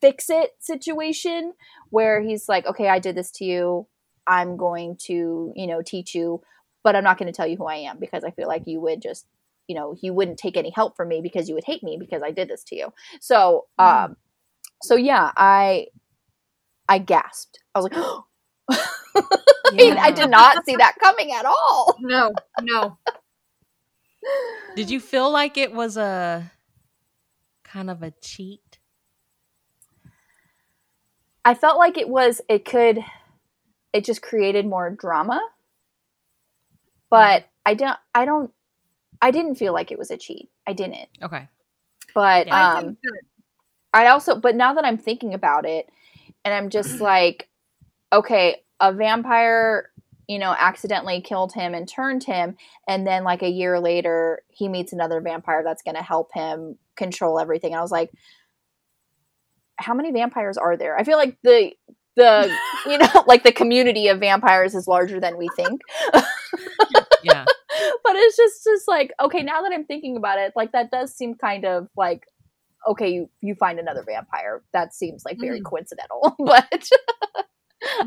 fix 0.00 0.30
it 0.30 0.50
situation 0.60 1.54
where 1.90 2.20
he's 2.20 2.48
like, 2.48 2.66
okay, 2.66 2.88
I 2.88 2.98
did 2.98 3.16
this 3.16 3.30
to 3.32 3.44
you. 3.44 3.88
I'm 4.26 4.56
going 4.56 4.96
to, 5.06 5.52
you 5.56 5.66
know, 5.66 5.82
teach 5.82 6.14
you, 6.14 6.42
but 6.84 6.94
I'm 6.94 7.02
not 7.02 7.18
going 7.18 7.26
to 7.26 7.36
tell 7.36 7.46
you 7.46 7.56
who 7.56 7.66
I 7.66 7.76
am 7.76 7.98
because 7.98 8.22
I 8.24 8.30
feel 8.30 8.46
like 8.46 8.62
you 8.66 8.80
would 8.80 9.02
just, 9.02 9.26
you 9.66 9.74
know, 9.74 9.96
you 10.00 10.14
wouldn't 10.14 10.38
take 10.38 10.56
any 10.56 10.70
help 10.70 10.96
from 10.96 11.08
me 11.08 11.20
because 11.20 11.48
you 11.48 11.54
would 11.54 11.64
hate 11.64 11.82
me 11.82 11.96
because 11.98 12.22
I 12.22 12.30
did 12.30 12.48
this 12.48 12.62
to 12.64 12.76
you. 12.76 12.92
So, 13.20 13.66
Mm. 13.80 14.04
um, 14.04 14.16
so 14.82 14.94
yeah, 14.96 15.32
I, 15.36 15.88
I 16.88 16.98
gasped. 16.98 17.58
I 17.74 17.80
was 17.80 17.88
like, 17.90 18.78
I, 19.16 19.70
mean, 19.72 19.96
I 19.98 20.10
did 20.10 20.30
not 20.30 20.64
see 20.64 20.76
that 20.76 20.96
coming 21.00 21.32
at 21.32 21.44
all. 21.44 21.96
No, 22.00 22.32
no. 22.60 22.98
Did 24.76 24.90
you 24.90 25.00
feel 25.00 25.30
like 25.30 25.56
it 25.56 25.72
was 25.72 25.96
a 25.96 26.50
kind 27.64 27.90
of 27.90 28.02
a 28.02 28.12
cheat? 28.20 28.78
I 31.44 31.54
felt 31.54 31.78
like 31.78 31.98
it 31.98 32.08
was, 32.08 32.40
it 32.48 32.64
could, 32.64 32.98
it 33.92 34.04
just 34.04 34.22
created 34.22 34.66
more 34.66 34.90
drama. 34.90 35.40
But 37.10 37.46
I 37.66 37.74
don't, 37.74 37.98
I 38.14 38.24
don't, 38.24 38.52
I 39.20 39.30
didn't 39.30 39.56
feel 39.56 39.72
like 39.72 39.90
it 39.90 39.98
was 39.98 40.10
a 40.10 40.16
cheat. 40.16 40.50
I 40.66 40.72
didn't. 40.72 41.08
Okay. 41.22 41.48
But 42.14 42.46
Yeah. 42.46 42.74
Um, 42.74 42.96
I 43.94 44.08
also, 44.08 44.36
but 44.36 44.56
now 44.56 44.74
that 44.74 44.84
I'm 44.84 44.98
thinking 44.98 45.34
about 45.34 45.66
it, 45.66 45.88
and 46.44 46.54
I'm 46.54 46.70
just 46.70 47.00
like, 47.00 47.48
okay, 48.12 48.62
a 48.82 48.92
vampire, 48.92 49.88
you 50.28 50.38
know, 50.38 50.54
accidentally 50.58 51.22
killed 51.22 51.54
him 51.54 51.72
and 51.74 51.88
turned 51.88 52.24
him, 52.24 52.56
and 52.86 53.06
then 53.06 53.24
like 53.24 53.42
a 53.42 53.48
year 53.50 53.80
later, 53.80 54.42
he 54.50 54.68
meets 54.68 54.92
another 54.92 55.22
vampire 55.22 55.62
that's 55.64 55.82
going 55.82 55.96
to 55.96 56.02
help 56.02 56.28
him 56.34 56.76
control 56.96 57.38
everything. 57.40 57.72
And 57.72 57.78
I 57.78 57.82
was 57.82 57.90
like, 57.92 58.10
how 59.76 59.94
many 59.94 60.12
vampires 60.12 60.58
are 60.58 60.76
there? 60.76 60.98
I 60.98 61.04
feel 61.04 61.16
like 61.16 61.38
the 61.42 61.72
the 62.16 62.54
you 62.86 62.98
know 62.98 63.24
like 63.26 63.42
the 63.42 63.52
community 63.52 64.08
of 64.08 64.20
vampires 64.20 64.74
is 64.74 64.86
larger 64.86 65.18
than 65.18 65.38
we 65.38 65.48
think 65.56 65.80
Yeah. 67.24 67.44
but 68.04 68.16
it's 68.16 68.36
just 68.36 68.64
just 68.64 68.86
like 68.88 69.12
okay 69.22 69.42
now 69.42 69.62
that 69.62 69.72
i'm 69.72 69.84
thinking 69.86 70.16
about 70.18 70.38
it 70.38 70.52
like 70.54 70.72
that 70.72 70.90
does 70.90 71.14
seem 71.14 71.34
kind 71.36 71.64
of 71.64 71.88
like 71.96 72.24
okay 72.86 73.08
you, 73.10 73.30
you 73.40 73.54
find 73.54 73.78
another 73.78 74.02
vampire 74.06 74.62
that 74.74 74.92
seems 74.94 75.24
like 75.24 75.38
very 75.40 75.60
Mm. 75.60 75.64
coincidental 75.64 76.36
but 76.38 76.86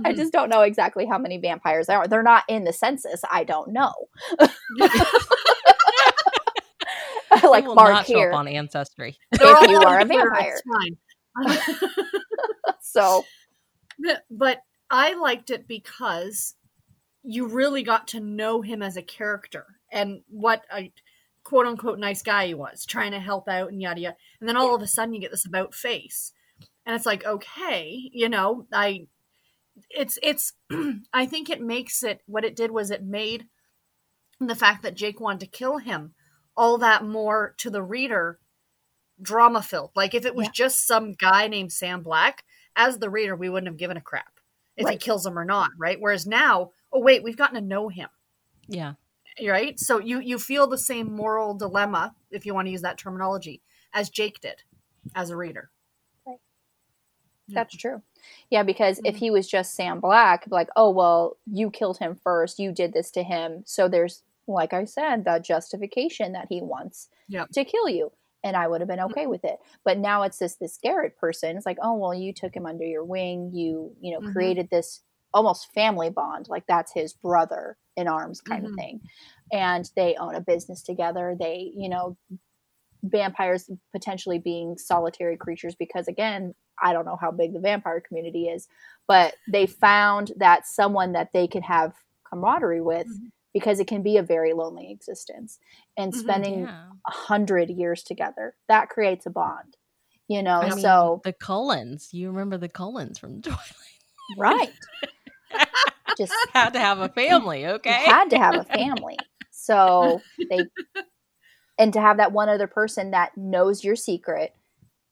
I 0.05 0.13
Mhm. 0.13 0.15
just 0.15 0.31
don't 0.33 0.49
know 0.49 0.61
exactly 0.61 1.05
how 1.05 1.17
many 1.17 1.37
vampires 1.37 1.87
there 1.87 1.97
are. 1.97 2.07
They're 2.07 2.23
not 2.23 2.43
in 2.47 2.63
the 2.63 2.73
census. 2.73 3.21
I 3.29 3.43
don't 3.43 3.71
know. 3.73 3.93
Like 7.43 7.65
will 7.67 7.75
Mark 7.75 7.93
not 7.93 8.07
show 8.07 8.15
here. 8.15 8.31
up 8.31 8.37
on 8.37 8.47
Ancestry. 8.47 9.17
If 9.31 9.69
you 9.69 9.77
are 9.77 9.99
a 9.99 10.05
vampire. 10.05 10.57
It's 10.57 10.97
fine. 11.45 11.89
So 12.81 13.23
But- 13.99 14.23
but 14.31 14.61
I 14.89 15.13
liked 15.15 15.49
it 15.51 15.67
because 15.67 16.55
you 17.23 17.47
really 17.47 17.83
got 17.83 18.07
to 18.09 18.19
know 18.19 18.61
him 18.61 18.81
as 18.81 18.97
a 18.97 19.01
character 19.01 19.65
and 19.91 20.21
what 20.29 20.63
a 20.73 20.91
quote 21.43 21.65
unquote 21.65 21.99
nice 21.99 22.21
guy 22.21 22.47
he 22.47 22.53
was, 22.53 22.85
trying 22.85 23.11
to 23.11 23.19
help 23.19 23.47
out 23.49 23.71
and 23.71 23.81
yada 23.81 23.99
yada. 24.01 24.15
And 24.39 24.47
then 24.49 24.57
all 24.57 24.75
of 24.75 24.81
a 24.81 24.87
sudden 24.87 25.13
you 25.13 25.21
get 25.21 25.31
this 25.31 25.45
about 25.45 25.73
face. 25.75 26.31
And 26.85 26.95
it's 26.95 27.05
like, 27.05 27.25
okay, 27.25 28.09
you 28.13 28.29
know, 28.29 28.65
I 28.71 29.07
it's 29.89 30.17
it's 30.23 30.53
I 31.13 31.25
think 31.25 31.49
it 31.49 31.61
makes 31.61 32.03
it 32.03 32.21
what 32.25 32.45
it 32.45 32.55
did 32.55 32.71
was 32.71 32.91
it 32.91 33.03
made 33.03 33.45
the 34.39 34.55
fact 34.55 34.83
that 34.83 34.95
Jake 34.95 35.19
wanted 35.19 35.39
to 35.41 35.57
kill 35.57 35.77
him 35.77 36.13
all 36.57 36.77
that 36.79 37.03
more 37.05 37.53
to 37.57 37.69
the 37.69 37.83
reader 37.83 38.39
drama 39.21 39.61
filled. 39.61 39.91
Like 39.95 40.13
if 40.13 40.25
it 40.25 40.35
was 40.35 40.45
Yeah. 40.47 40.51
just 40.53 40.85
some 40.87 41.13
guy 41.13 41.47
named 41.47 41.71
Sam 41.71 42.01
Black, 42.01 42.43
as 42.75 42.99
the 42.99 43.09
reader, 43.09 43.35
we 43.35 43.49
wouldn't 43.49 43.67
have 43.69 43.77
given 43.77 43.97
a 43.97 44.01
crap 44.01 44.39
if 44.77 44.89
he 44.89 44.97
kills 44.97 45.25
him 45.25 45.39
or 45.39 45.45
not, 45.45 45.71
right? 45.77 45.97
Whereas 45.99 46.25
now, 46.27 46.71
oh 46.91 46.99
wait, 46.99 47.23
we've 47.23 47.37
gotten 47.37 47.55
to 47.55 47.61
know 47.65 47.87
him, 47.87 48.09
Yeah. 48.67 48.93
right? 49.45 49.79
So 49.79 49.99
you 49.99 50.19
you 50.19 50.37
feel 50.37 50.67
the 50.67 50.77
same 50.77 51.13
moral 51.15 51.53
dilemma, 51.53 52.13
if 52.29 52.45
you 52.45 52.53
want 52.53 52.67
to 52.67 52.71
use 52.71 52.81
that 52.81 52.97
terminology, 52.97 53.61
as 53.93 54.09
Jake 54.09 54.41
did 54.41 54.63
as 55.15 55.29
a 55.29 55.37
reader. 55.37 55.71
Right. 56.27 56.39
Yeah. 57.47 57.55
That's 57.55 57.75
true. 57.77 58.01
Yeah, 58.49 58.63
because 58.63 58.99
if 59.03 59.15
Mhm. 59.15 59.17
he 59.17 59.31
was 59.31 59.47
just 59.47 59.75
Sam 59.75 59.99
Black, 59.99 60.45
like, 60.49 60.69
oh 60.75 60.89
well, 60.91 61.37
you 61.45 61.69
killed 61.71 61.97
him 61.99 62.15
first, 62.15 62.59
you 62.59 62.71
did 62.71 62.93
this 62.93 63.11
to 63.11 63.23
him, 63.23 63.63
so 63.65 63.87
there's, 63.87 64.23
like 64.47 64.73
I 64.73 64.85
said, 64.85 65.25
that 65.25 65.43
justification 65.43 66.33
that 66.33 66.47
he 66.49 66.61
wants 66.61 67.09
Yep. 67.27 67.49
to 67.53 67.65
kill 67.65 67.89
you, 67.89 68.11
and 68.43 68.55
I 68.55 68.67
would 68.67 68.81
have 68.81 68.87
been 68.87 68.99
Mm-hmm. 69.07 69.11
okay 69.11 69.27
with 69.27 69.43
it. 69.43 69.59
But 69.83 69.97
now 69.97 70.23
it's 70.23 70.39
this 70.39 70.55
this 70.55 70.77
Garrett 70.81 71.17
person. 71.17 71.57
It's 71.57 71.65
like, 71.65 71.77
oh 71.81 71.95
well, 71.95 72.13
you 72.13 72.33
took 72.33 72.55
him 72.55 72.65
under 72.65 72.85
your 72.85 73.03
wing, 73.03 73.51
you 73.53 73.95
you 74.01 74.13
know 74.13 74.21
Mhm. 74.21 74.55
created 74.61 74.69
this 74.69 75.01
almost 75.33 75.71
family 75.73 76.09
bond, 76.09 76.47
like 76.49 76.65
that's 76.67 76.93
his 76.93 77.13
brother 77.13 77.77
in 77.97 78.07
arms 78.07 78.41
kind 78.41 78.65
Mhm. 78.65 78.65
of 78.65 78.73
thing, 78.73 79.01
and 79.51 79.89
they 79.95 80.15
own 80.15 80.35
a 80.35 80.41
business 80.41 80.81
together. 80.83 81.35
They 81.39 81.71
you 81.75 81.89
know 81.89 82.17
vampires 83.03 83.69
potentially 83.91 84.39
being 84.39 84.77
solitary 84.77 85.37
creatures 85.37 85.75
because 85.75 86.07
again 86.07 86.55
i 86.81 86.93
don't 86.93 87.05
know 87.05 87.17
how 87.19 87.31
big 87.31 87.53
the 87.53 87.59
vampire 87.59 88.01
community 88.01 88.47
is 88.47 88.67
but 89.07 89.35
they 89.47 89.65
found 89.65 90.31
that 90.37 90.65
someone 90.65 91.11
that 91.13 91.29
they 91.33 91.47
could 91.47 91.63
have 91.63 91.93
camaraderie 92.29 92.81
with 92.81 93.07
Mhm. 93.07 93.31
because 93.53 93.79
it 93.79 93.87
can 93.87 94.01
be 94.01 94.17
a 94.17 94.23
very 94.23 94.53
lonely 94.53 94.91
existence 94.91 95.59
and 95.97 96.13
Mhm, 96.13 96.19
spending 96.19 96.63
Yeah. 96.63 96.83
a 97.07 97.11
hundred 97.11 97.69
years 97.69 98.03
together 98.03 98.55
that 98.67 98.89
creates 98.89 99.25
a 99.25 99.29
bond 99.29 99.77
you 100.27 100.41
know 100.43 100.61
I 100.61 100.69
mean, 100.69 100.79
so 100.79 101.21
the 101.23 101.33
Cullens. 101.33 102.13
You 102.13 102.29
remember 102.29 102.57
the 102.57 102.69
Cullens 102.69 103.19
from 103.19 103.41
Twilight? 103.43 103.61
right 104.35 104.73
just 106.17 106.33
Had 106.53 106.71
to 106.73 106.79
have 106.79 106.99
a 106.99 107.09
family, 107.09 107.67
okay? 107.67 108.05
had 108.05 108.29
to 108.29 108.37
have 108.37 108.55
a 108.55 108.63
family 108.63 109.27
so 109.51 110.23
they 110.49 110.69
and 111.77 111.93
to 111.93 112.01
have 112.01 112.17
that 112.17 112.31
one 112.31 112.49
other 112.49 112.67
person 112.67 113.11
that 113.11 113.35
knows 113.37 113.83
your 113.83 113.95
secret 113.95 114.53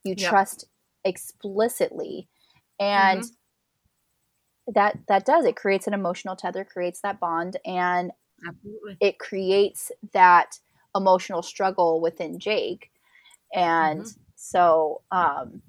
you 0.04 0.16
Yep. 0.16 0.30
trust 0.30 0.66
explicitly 1.06 2.28
and 2.80 3.24
Mm-hmm. 3.24 3.34
that 4.68 4.98
that 5.08 5.26
does 5.26 5.46
it 5.46 5.56
creates 5.56 5.88
an 5.88 5.94
emotional 5.94 6.36
tether 6.36 6.64
creates 6.64 7.02
that 7.02 7.20
bond 7.20 7.58
and 7.66 8.12
Absolutely. 8.48 9.00
it 9.00 9.20
creates 9.20 9.92
that 10.14 10.60
emotional 10.96 11.42
struggle 11.44 12.02
within 12.02 12.40
jake 12.40 12.92
and 13.54 14.06
Mhm. 14.06 14.16
so 14.36 15.02
um 15.12 15.62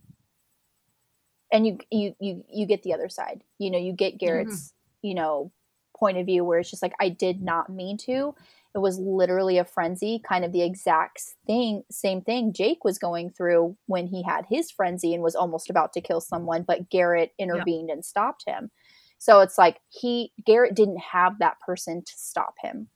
and 1.53 1.67
you 1.67 1.79
you 1.91 2.15
you 2.21 2.45
you 2.53 2.67
get 2.67 2.83
the 2.83 2.93
other 2.95 3.09
side 3.09 3.43
you 3.59 3.71
know 3.71 3.79
you 3.79 3.93
get 3.93 4.19
garrett's 4.19 4.73
you 5.03 5.15
know 5.15 5.51
point 5.97 6.19
of 6.19 6.27
view 6.27 6.45
where 6.45 6.59
it's 6.59 6.71
just 6.71 6.83
like 6.83 6.95
i 7.01 7.09
did 7.09 7.43
not 7.43 7.71
mean 7.71 7.97
to 7.97 8.35
it 8.75 8.79
was 8.81 8.99
literally 8.99 9.59
a 9.59 9.65
frenzy 9.65 10.21
kind 10.29 10.45
of 10.45 10.53
the 10.53 10.63
exact 10.63 11.23
thing 11.47 11.83
same 11.91 12.21
thing 12.23 12.53
jake 12.53 12.85
was 12.85 12.99
going 12.99 13.31
through 13.31 13.77
when 13.87 14.07
he 14.07 14.23
had 14.23 14.45
his 14.51 14.71
frenzy 14.71 15.15
and 15.15 15.23
was 15.23 15.35
almost 15.37 15.71
about 15.71 15.93
to 15.93 16.01
kill 16.01 16.21
someone 16.21 16.63
but 16.67 16.91
garrett 16.91 17.33
intervened 17.39 17.91
and 17.91 18.05
stopped 18.05 18.45
him 18.47 18.71
so 19.19 19.41
it's 19.41 19.59
like 19.59 19.81
he 19.91 20.33
garrett 20.45 20.75
didn't 20.75 20.99
have 20.99 21.39
that 21.39 21.57
person 21.67 22.03
to 22.05 22.13
stop 22.17 22.55
him 22.63 22.89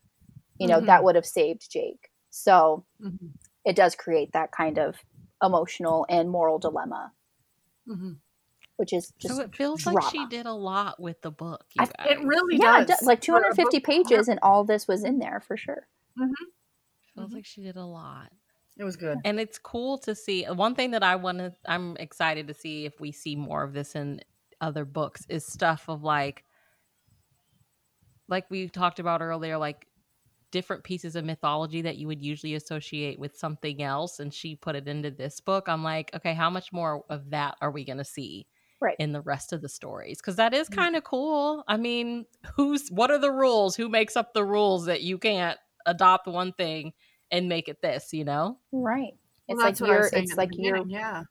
you 0.59 0.69
know 0.69 0.81
Mhm. 0.81 0.87
that 0.87 1.05
would 1.05 1.15
have 1.17 1.27
saved 1.27 1.71
jake 1.71 2.11
so 2.31 2.85
Mhm. 3.01 3.39
it 3.65 3.77
does 3.77 3.95
create 3.95 4.33
that 4.33 4.53
kind 4.53 4.79
of 4.79 4.97
emotional 5.43 6.07
and 6.09 6.31
moral 6.31 6.59
dilemma 6.59 7.13
Mhm. 7.87 8.21
Which 8.79 8.93
is 8.93 9.13
just 9.19 9.37
so 9.37 9.43
it 9.43 9.55
feels 9.55 9.85
like 9.87 10.01
she 10.11 10.25
did 10.27 10.47
a 10.47 10.53
lot 10.53 10.99
with 11.01 11.21
the 11.23 11.31
book. 11.31 11.65
You 11.75 11.85
I- 11.99 12.09
It 12.11 12.21
really 12.23 12.57
yeah 12.57 12.81
it 12.83 12.89
does. 12.89 12.99
does. 13.01 13.07
like 13.07 13.19
For 13.25 13.37
a 13.37 13.41
250 13.55 13.79
book- 13.79 13.85
pages 13.85 14.29
and 14.29 14.39
all 14.43 14.65
this 14.65 14.89
was 14.89 15.05
in 15.05 15.19
there 15.19 15.41
for 15.41 15.57
sure 15.57 15.87
feels 16.17 17.31
Mhm. 17.31 17.35
like 17.35 17.45
she 17.47 17.63
did 17.63 17.77
a 17.77 17.85
lot. 17.85 18.33
It 18.77 18.85
was 18.85 18.97
good. 18.97 19.19
And 19.25 19.41
it's 19.41 19.59
cool 19.59 19.99
to 19.99 20.15
see. 20.15 20.45
One 20.45 20.75
thing 20.77 20.93
that 20.93 21.03
I 21.03 21.17
want 21.17 21.39
to, 21.39 21.53
I'm 21.67 21.97
excited 21.97 22.47
to 22.47 22.55
see 22.55 22.85
if 22.85 23.01
we 23.01 23.11
see 23.11 23.35
more 23.35 23.65
of 23.65 23.73
this 23.73 23.97
in 23.97 24.21
other 24.61 24.85
books 24.85 25.27
is 25.29 25.45
stuff 25.45 25.89
of 25.89 26.05
like, 26.05 26.45
like 28.29 28.49
we 28.51 28.69
talked 28.69 29.01
about 29.01 29.21
earlier, 29.23 29.59
like 29.59 29.87
different 30.53 30.85
pieces 30.85 31.17
of 31.17 31.25
mythology 31.25 31.83
that 31.83 31.97
you 31.97 32.07
would 32.07 32.23
usually 32.23 32.55
associate 32.55 33.19
with 33.19 33.37
something 33.37 33.83
else. 33.83 34.21
And 34.21 34.33
she 34.33 34.55
put 34.55 34.77
it 34.77 34.87
into 34.87 35.11
this 35.11 35.41
book. 35.41 35.69
I'm 35.69 35.83
like, 35.83 36.15
okay, 36.15 36.35
how 36.35 36.49
much 36.51 36.73
more 36.73 37.05
of 37.11 37.31
that 37.31 37.57
are 37.61 37.71
we 37.73 37.85
going 37.85 37.99
to 37.99 38.05
see? 38.05 38.47
Right. 38.81 38.97
In 38.99 39.13
the 39.13 39.21
rest 39.21 39.53
of 39.53 39.61
the 39.61 39.69
stories, 39.69 40.19
because 40.21 40.37
that 40.37 40.55
is 40.55 40.69
Mm. 40.69 40.75
kind 40.77 40.97
of 40.97 41.05
cool. 41.05 41.65
I 41.67 41.77
mean, 41.77 42.27
who's 42.55 42.89
what 42.91 43.11
are 43.11 43.19
the 43.19 43.33
rules? 43.33 43.75
Who 43.77 43.89
makes 43.89 44.17
up 44.17 44.35
the 44.35 44.45
rules 44.45 44.87
that 44.87 45.03
you 45.03 45.19
can't 45.19 45.59
adopt 45.87 46.27
one 46.29 46.53
thing 46.53 46.93
and 47.31 47.49
make 47.49 47.69
it 47.69 47.83
this? 47.83 48.13
You 48.13 48.25
know? 48.25 48.59
right 48.71 49.15
Well, 49.49 49.57
it's 49.57 49.59
like 49.63 49.65
that's 49.75 49.81
what 49.81 49.91
I 49.91 49.97
was 49.99 50.13
you're 50.13 50.23
it's 50.23 50.37
like 50.37 50.51
you're 50.57 50.87
yeah. 50.87 51.23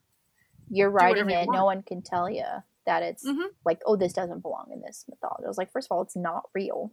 you're 0.70 0.92
whatever 0.92 1.14
writing 1.14 1.30
you 1.30 1.38
it 1.38 1.50
no 1.50 1.64
one 1.66 1.84
can 1.84 2.02
tell 2.02 2.30
you 2.30 2.44
that 2.86 3.04
it's 3.04 3.26
Mhm. 3.26 3.48
like 3.66 3.80
oh 3.86 3.96
this 3.96 4.12
doesn't 4.14 4.40
belong 4.42 4.70
in 4.74 4.82
this 4.82 5.06
mythology 5.10 5.44
i 5.46 5.48
was 5.48 5.58
like 5.58 5.72
first 5.72 5.88
of 5.88 5.96
all 5.96 6.02
it's 6.02 6.16
not 6.16 6.44
real 6.54 6.92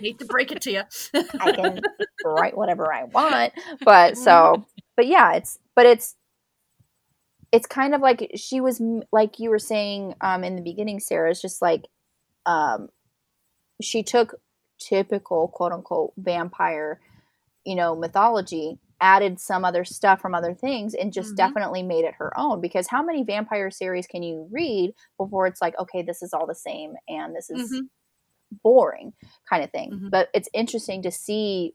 Hate 0.00 0.18
to 0.20 0.24
break 0.26 0.52
it 0.52 0.60
to 0.62 0.70
you. 0.72 0.82
i 1.40 1.52
can 1.52 1.80
write 2.24 2.56
whatever 2.56 2.92
i 2.92 3.04
want 3.04 3.52
but 3.84 4.16
so 4.24 4.64
but 4.96 5.06
yeah 5.06 5.32
it's 5.34 5.58
but 5.74 5.86
it's 5.86 6.14
it's 7.52 7.66
kind 7.66 7.94
of 7.94 8.00
like 8.00 8.30
she 8.34 8.60
was 8.60 8.80
like 9.12 9.38
you 9.38 9.50
were 9.50 9.58
saying 9.58 10.14
um 10.20 10.44
in 10.44 10.56
the 10.56 10.62
beginning 10.62 11.00
sarah 11.00 11.30
it's 11.30 11.40
just 11.42 11.62
like 11.62 11.86
um 12.46 12.88
she 13.82 14.02
took 14.02 14.34
typical 14.80 15.48
quote 15.48 15.72
unquote 15.72 16.12
vampire 16.16 17.00
you 17.64 17.74
know 17.74 17.94
mythology 17.96 18.78
added 19.00 19.38
some 19.40 19.64
other 19.64 19.84
stuff 19.84 20.20
from 20.20 20.34
other 20.34 20.54
things 20.54 20.94
and 20.94 21.12
just 21.12 21.32
Mhm. 21.32 21.36
definitely 21.36 21.82
made 21.82 22.04
it 22.04 22.14
her 22.14 22.36
own 22.38 22.60
because 22.60 22.88
how 22.88 23.02
many 23.02 23.22
vampire 23.22 23.70
series 23.70 24.06
can 24.08 24.22
you 24.22 24.48
read 24.50 24.92
before 25.16 25.46
it's 25.46 25.60
like 25.62 25.78
okay 25.78 26.02
this 26.02 26.22
is 26.22 26.32
all 26.32 26.46
the 26.46 26.54
same 26.54 26.94
and 27.08 27.34
this 27.34 27.48
is 27.50 27.70
Mhm. 27.72 27.88
boring 28.62 29.12
kind 29.48 29.62
of 29.62 29.70
thing 29.70 29.92
Mhm. 29.92 30.10
but 30.10 30.30
it's 30.34 30.48
interesting 30.52 31.02
to 31.02 31.10
see 31.10 31.72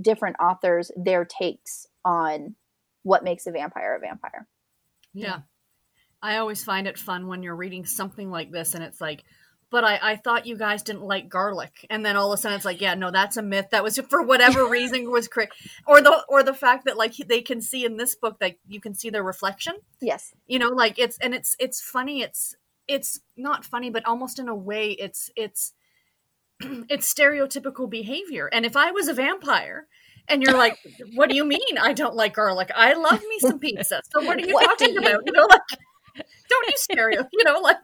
different 0.00 0.36
authors 0.40 0.90
their 0.96 1.24
takes 1.24 1.86
on 2.04 2.56
what 3.02 3.24
makes 3.24 3.46
a 3.46 3.50
vampire 3.52 3.94
a 3.96 4.00
vampire 4.00 4.46
Yeah. 5.14 5.40
I 6.22 6.38
always 6.38 6.64
find 6.64 6.86
it 6.86 6.98
fun 6.98 7.26
when 7.26 7.42
you're 7.42 7.54
reading 7.54 7.84
something 7.84 8.30
like 8.30 8.50
this 8.50 8.74
and 8.74 8.82
it's 8.82 9.00
like, 9.00 9.24
but 9.70 9.84
I, 9.84 9.98
I 10.00 10.16
thought 10.16 10.46
you 10.46 10.56
guys 10.56 10.82
didn't 10.82 11.02
like 11.02 11.28
garlic. 11.28 11.86
And 11.90 12.06
then 12.06 12.16
all 12.16 12.32
of 12.32 12.38
a 12.38 12.40
sudden 12.40 12.56
it's 12.56 12.64
like, 12.64 12.80
yeah, 12.80 12.94
no, 12.94 13.10
that's 13.10 13.36
a 13.36 13.42
myth. 13.42 13.66
That 13.70 13.82
was 13.82 13.98
for 14.08 14.22
whatever 14.22 14.66
reason 14.70 15.10
was 15.10 15.28
correct. 15.28 15.54
Or 15.86 16.00
the, 16.00 16.24
or 16.28 16.42
the 16.42 16.54
fact 16.54 16.84
that 16.84 16.96
like 16.96 17.14
they 17.16 17.42
can 17.42 17.60
see 17.60 17.84
in 17.84 17.96
this 17.96 18.14
book 18.14 18.38
that 18.40 18.56
you 18.68 18.80
can 18.80 18.94
see 18.94 19.10
their 19.10 19.22
reflection, 19.22 19.74
yes 20.00 20.32
you 20.46 20.58
know, 20.58 20.68
like 20.68 20.98
it's, 20.98 21.18
and 21.18 21.34
it's, 21.34 21.56
it's 21.58 21.80
funny. 21.80 22.22
It's, 22.22 22.56
it's 22.88 23.20
not 23.36 23.64
funny, 23.64 23.90
but 23.90 24.06
almost 24.06 24.38
in 24.38 24.48
a 24.48 24.54
way 24.54 24.92
it's, 24.92 25.30
it's, 25.36 25.72
it's 26.60 27.12
stereotypical 27.12 27.90
behavior. 27.90 28.48
And 28.52 28.64
if 28.64 28.76
I 28.76 28.92
was 28.92 29.08
a 29.08 29.14
vampire 29.14 29.88
and 30.28 30.42
you're 30.42 30.56
like, 30.56 30.78
what 31.14 31.28
do 31.30 31.36
you 31.36 31.44
mean 31.44 31.78
I 31.80 31.92
don't 31.92 32.14
like 32.14 32.34
garlic? 32.34 32.70
I 32.74 32.94
love 32.94 33.20
me 33.28 33.38
some 33.40 33.58
pizza. 33.58 34.00
So 34.12 34.22
what 34.22 34.36
are 34.38 34.46
you 34.46 34.52
What 34.54 34.64
talking 34.78 34.94
you- 34.94 35.00
about? 35.00 35.22
You 35.26 35.32
know, 35.32 35.46
like, 35.48 35.60
don't 36.48 36.66
you 36.68 36.76
stereo, 36.76 37.24
you 37.32 37.44
know, 37.44 37.58
like, 37.60 37.78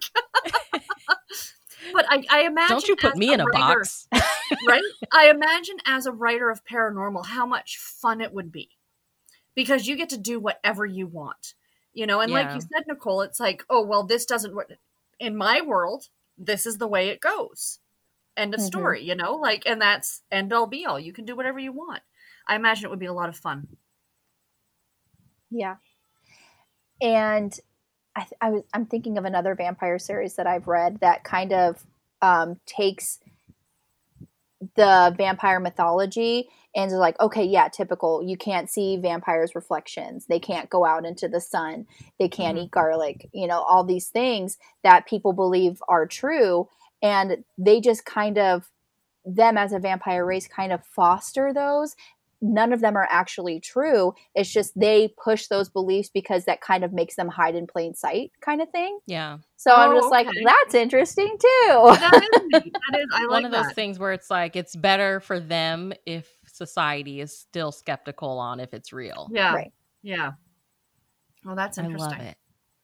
but 1.92 2.06
I, 2.08 2.24
I 2.30 2.40
imagine. 2.42 2.76
Don't 2.76 2.88
you 2.88 2.96
put 2.96 3.12
as 3.12 3.18
me 3.18 3.32
in 3.32 3.40
a 3.40 3.44
writer, 3.44 3.80
box? 3.80 4.06
right? 4.66 4.82
I 5.12 5.30
imagine 5.30 5.76
as 5.86 6.06
a 6.06 6.12
writer 6.12 6.50
of 6.50 6.64
paranormal 6.64 7.26
how 7.26 7.46
much 7.46 7.78
fun 7.78 8.20
it 8.20 8.32
would 8.32 8.52
be 8.52 8.70
because 9.54 9.86
you 9.86 9.96
get 9.96 10.10
to 10.10 10.18
do 10.18 10.38
whatever 10.38 10.84
you 10.86 11.06
want, 11.06 11.54
you 11.92 12.06
know. 12.06 12.20
And 12.20 12.32
like 12.32 12.54
you 12.54 12.60
said, 12.60 12.84
Nicole, 12.86 13.22
it's 13.22 13.40
like, 13.40 13.64
oh 13.68 13.82
well, 13.82 14.04
this 14.04 14.24
doesn't 14.24 14.54
work. 14.54 14.70
in 15.18 15.36
my 15.36 15.60
world, 15.60 16.08
this 16.38 16.66
is 16.66 16.78
the 16.78 16.86
way 16.88 17.08
it 17.08 17.20
goes. 17.20 17.78
End 18.36 18.54
of 18.54 18.60
Mhm. 18.60 18.66
story, 18.66 19.02
you 19.02 19.14
know? 19.16 19.34
Like 19.34 19.64
and 19.66 19.80
that's 19.82 20.22
end 20.30 20.52
all 20.52 20.66
be 20.66 20.86
all. 20.86 21.00
You 21.00 21.12
can 21.12 21.24
do 21.24 21.34
whatever 21.34 21.58
you 21.58 21.72
want. 21.72 22.02
I 22.50 22.56
imagine 22.56 22.84
it 22.86 22.90
would 22.90 22.98
be 22.98 23.06
a 23.06 23.14
lot 23.14 23.30
of 23.30 23.36
fun. 23.36 23.68
Yeah. 25.50 25.76
And 27.00 27.58
I, 28.16 28.20
th- 28.22 28.32
I 28.40 28.50
was 28.50 28.62
I'm 28.74 28.86
thinking 28.86 29.18
of 29.18 29.24
another 29.24 29.54
vampire 29.54 29.98
series 29.98 30.36
that 30.36 30.46
I've 30.46 30.68
read 30.68 30.98
that 31.00 31.24
kind 31.24 31.52
of 31.52 31.84
um, 32.22 32.60
takes 32.66 33.20
the 34.76 35.14
vampire 35.16 35.60
mythology 35.60 36.48
and 36.76 36.90
is 36.90 36.98
like, 36.98 37.18
okay, 37.20 37.44
yeah, 37.44 37.68
typical. 37.68 38.22
You 38.22 38.36
can't 38.36 38.68
see 38.68 38.96
vampires' 38.98 39.54
reflections. 39.54 40.26
They 40.26 40.38
can't 40.38 40.68
go 40.68 40.84
out 40.84 41.06
into 41.06 41.28
the 41.28 41.40
sun. 41.40 41.86
They 42.18 42.28
can't 42.28 42.58
Mhm. 42.58 42.64
eat 42.64 42.70
garlic. 42.70 43.30
You 43.32 43.46
know, 43.46 43.62
all 43.62 43.84
these 43.84 44.08
things 44.08 44.58
that 44.84 45.06
people 45.06 45.32
believe 45.32 45.82
are 45.88 46.06
true, 46.06 46.68
and 47.02 47.44
they 47.56 47.80
just 47.80 48.04
kind 48.04 48.38
of 48.38 48.70
them 49.24 49.58
as 49.58 49.72
a 49.72 49.78
vampire 49.78 50.24
race 50.26 50.48
kind 50.48 50.72
of 50.72 50.84
foster 50.86 51.52
those 51.52 51.94
none 52.40 52.72
of 52.72 52.80
them 52.80 52.96
are 52.96 53.06
actually 53.10 53.60
true. 53.60 54.14
It's 54.34 54.50
just 54.50 54.78
they 54.78 55.12
push 55.22 55.46
those 55.46 55.68
beliefs 55.68 56.10
because 56.12 56.44
that 56.46 56.60
kind 56.60 56.84
of 56.84 56.92
makes 56.92 57.16
them 57.16 57.28
hide 57.28 57.54
in 57.54 57.66
plain 57.66 57.94
sight, 57.94 58.32
kind 58.40 58.60
of 58.62 58.68
thing. 58.70 58.98
Yeah. 59.06 59.38
So 59.56 59.72
I'm 59.74 59.90
Oh, 59.92 60.00
just 60.00 60.10
like, 60.10 60.26
that's 60.44 60.74
interesting 60.74 61.36
too. 61.38 61.96
That 62.00 62.22
is 62.22 62.42
neat. 62.46 62.72
That 62.90 63.00
is 63.00 63.06
I 63.12 63.20
like 63.28 63.30
One 63.30 63.44
of 63.44 63.50
those 63.52 63.66
that. 63.66 63.74
things 63.74 63.98
where 63.98 64.12
it's 64.12 64.30
like 64.30 64.56
it's 64.56 64.74
better 64.74 65.20
for 65.20 65.38
them 65.38 65.92
if 66.06 66.28
society 66.46 67.20
is 67.20 67.36
still 67.36 67.72
skeptical 67.72 68.38
on 68.38 68.58
if 68.60 68.72
it's 68.72 68.92
real. 68.92 69.28
Yeah. 69.32 69.54
Right. 69.54 69.72
Yeah. 70.02 70.32
Well, 71.44 71.56
that's 71.56 71.78
interesting. 71.78 72.00
I 72.12 72.16
interesting. 72.16 72.18
love 72.18 72.26
it. 72.28 72.36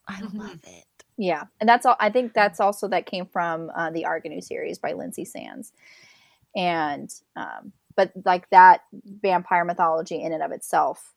I 0.08 0.36
Mhm. 0.36 0.38
love 0.38 0.64
it. 0.64 0.84
Yeah, 1.18 1.44
and 1.60 1.68
that's 1.68 1.86
all. 1.86 1.96
I 1.98 2.10
think 2.10 2.34
that's 2.34 2.60
also 2.60 2.88
that 2.88 3.06
came 3.06 3.26
from 3.26 3.70
uh, 3.74 3.90
the 3.90 4.04
Argeneau 4.04 4.42
series 4.42 4.78
by 4.78 4.92
Lynsay 4.92 5.24
Sands, 5.26 5.72
and 6.54 7.10
um, 7.36 7.72
but 7.96 8.12
like 8.24 8.50
that 8.50 8.82
vampire 9.04 9.64
mythology 9.64 10.22
in 10.22 10.32
and 10.32 10.42
of 10.42 10.52
itself 10.52 11.14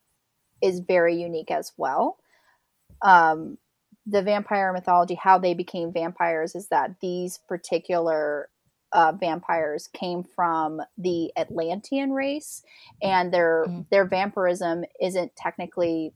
is 0.62 0.80
very 0.80 1.16
unique 1.16 1.50
as 1.50 1.72
well. 1.76 2.18
Um, 3.02 3.58
the 4.06 4.22
vampire 4.22 4.72
mythology, 4.72 5.14
how 5.14 5.38
they 5.38 5.54
became 5.54 5.92
vampires, 5.92 6.54
is 6.54 6.68
that 6.68 6.96
these 7.00 7.38
particular 7.48 8.48
uh, 8.92 9.12
vampires 9.12 9.88
came 9.92 10.24
from 10.24 10.80
the 10.98 11.32
Atlantean 11.36 12.12
race, 12.12 12.62
and 13.02 13.32
their 13.32 13.66
Mhm. 13.66 13.86
their 13.90 14.04
vampirism 14.04 14.84
isn't 15.00 15.34
technically 15.36 16.12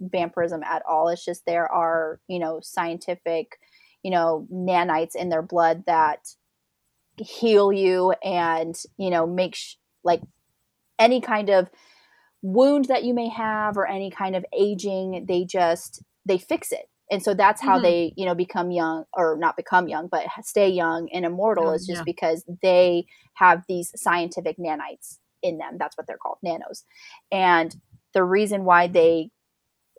vampirism 0.00 0.62
at 0.64 0.82
all. 0.88 1.08
It's 1.08 1.24
just 1.24 1.46
there 1.46 1.70
are, 1.70 2.20
you 2.28 2.38
know, 2.38 2.60
scientific, 2.62 3.58
you 4.02 4.10
know, 4.10 4.46
nanites 4.52 5.14
in 5.16 5.28
their 5.28 5.42
blood 5.42 5.84
that 5.86 6.34
heal 7.18 7.72
you 7.72 8.12
and, 8.24 8.76
you 8.96 9.10
know, 9.10 9.26
make 9.26 9.54
sh- 9.54 9.76
like 10.04 10.22
any 10.98 11.20
kind 11.20 11.50
of 11.50 11.68
wound 12.42 12.86
that 12.86 13.04
you 13.04 13.14
may 13.14 13.28
have 13.28 13.76
or 13.76 13.86
any 13.86 14.10
kind 14.10 14.36
of 14.36 14.44
aging, 14.56 15.26
they 15.28 15.44
just 15.44 16.02
they 16.26 16.38
fix 16.38 16.72
it. 16.72 16.88
And 17.10 17.22
so 17.22 17.34
that's 17.34 17.60
how 17.60 17.78
Mhm. 17.78 17.82
they, 17.82 18.12
you 18.16 18.24
know, 18.24 18.34
become 18.34 18.70
young 18.70 19.04
or 19.12 19.36
not 19.38 19.56
become 19.56 19.88
young, 19.88 20.08
but 20.08 20.26
stay 20.42 20.68
young 20.68 21.08
and 21.12 21.24
immortal 21.24 21.70
Oh, 21.70 21.74
is 21.74 21.86
just 21.86 21.98
yeah. 21.98 22.04
because 22.04 22.44
they 22.62 23.06
have 23.34 23.64
these 23.68 23.92
scientific 23.96 24.58
nanites 24.58 25.18
in 25.42 25.58
them. 25.58 25.76
That's 25.78 25.96
what 25.96 26.06
they're 26.06 26.18
called, 26.18 26.38
nanos. 26.42 26.84
And 27.32 27.74
the 28.14 28.22
reason 28.24 28.64
why 28.64 28.86
they 28.86 29.30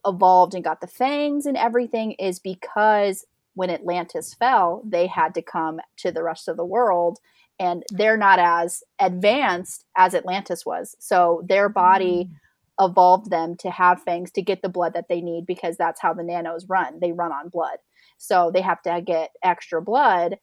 evolved 0.06 0.54
and 0.54 0.64
got 0.64 0.82
the 0.82 0.88
fangs 0.88 1.46
and 1.46 1.58
everything 1.58 2.14
is 2.14 2.40
because 2.40 3.26
when 3.54 3.70
Atlantis 3.70 4.34
fell, 4.34 4.82
they 4.86 5.08
had 5.08 5.34
to 5.36 5.42
come 5.42 5.80
to 5.98 6.12
the 6.12 6.24
rest 6.24 6.48
of 6.48 6.58
the 6.58 6.66
world 6.66 7.20
and 7.62 7.84
they're 7.92 8.18
not 8.18 8.40
as 8.40 8.82
advanced 9.00 9.86
as 9.96 10.16
Atlantis 10.16 10.66
was. 10.66 10.96
So 11.00 11.44
their 11.48 11.70
body 11.70 12.28
mm. 12.28 12.90
evolved 12.90 13.30
them 13.30 13.56
to 13.58 13.70
have 13.70 14.02
fangs 14.02 14.32
to 14.32 14.42
get 14.42 14.64
the 14.64 14.70
blood 14.70 14.94
that 14.96 15.08
they 15.08 15.22
need 15.22 15.46
because 15.46 15.78
that's 15.78 16.02
how 16.02 16.12
the 16.12 16.24
nanos 16.24 16.66
run. 16.68 17.00
They 17.00 17.12
run 17.12 17.32
on 17.32 17.50
blood. 17.50 17.78
So 18.18 18.50
they 18.52 18.62
have 18.62 18.82
to 18.82 19.02
get 19.06 19.30
extra 19.44 19.80
blood 19.80 20.38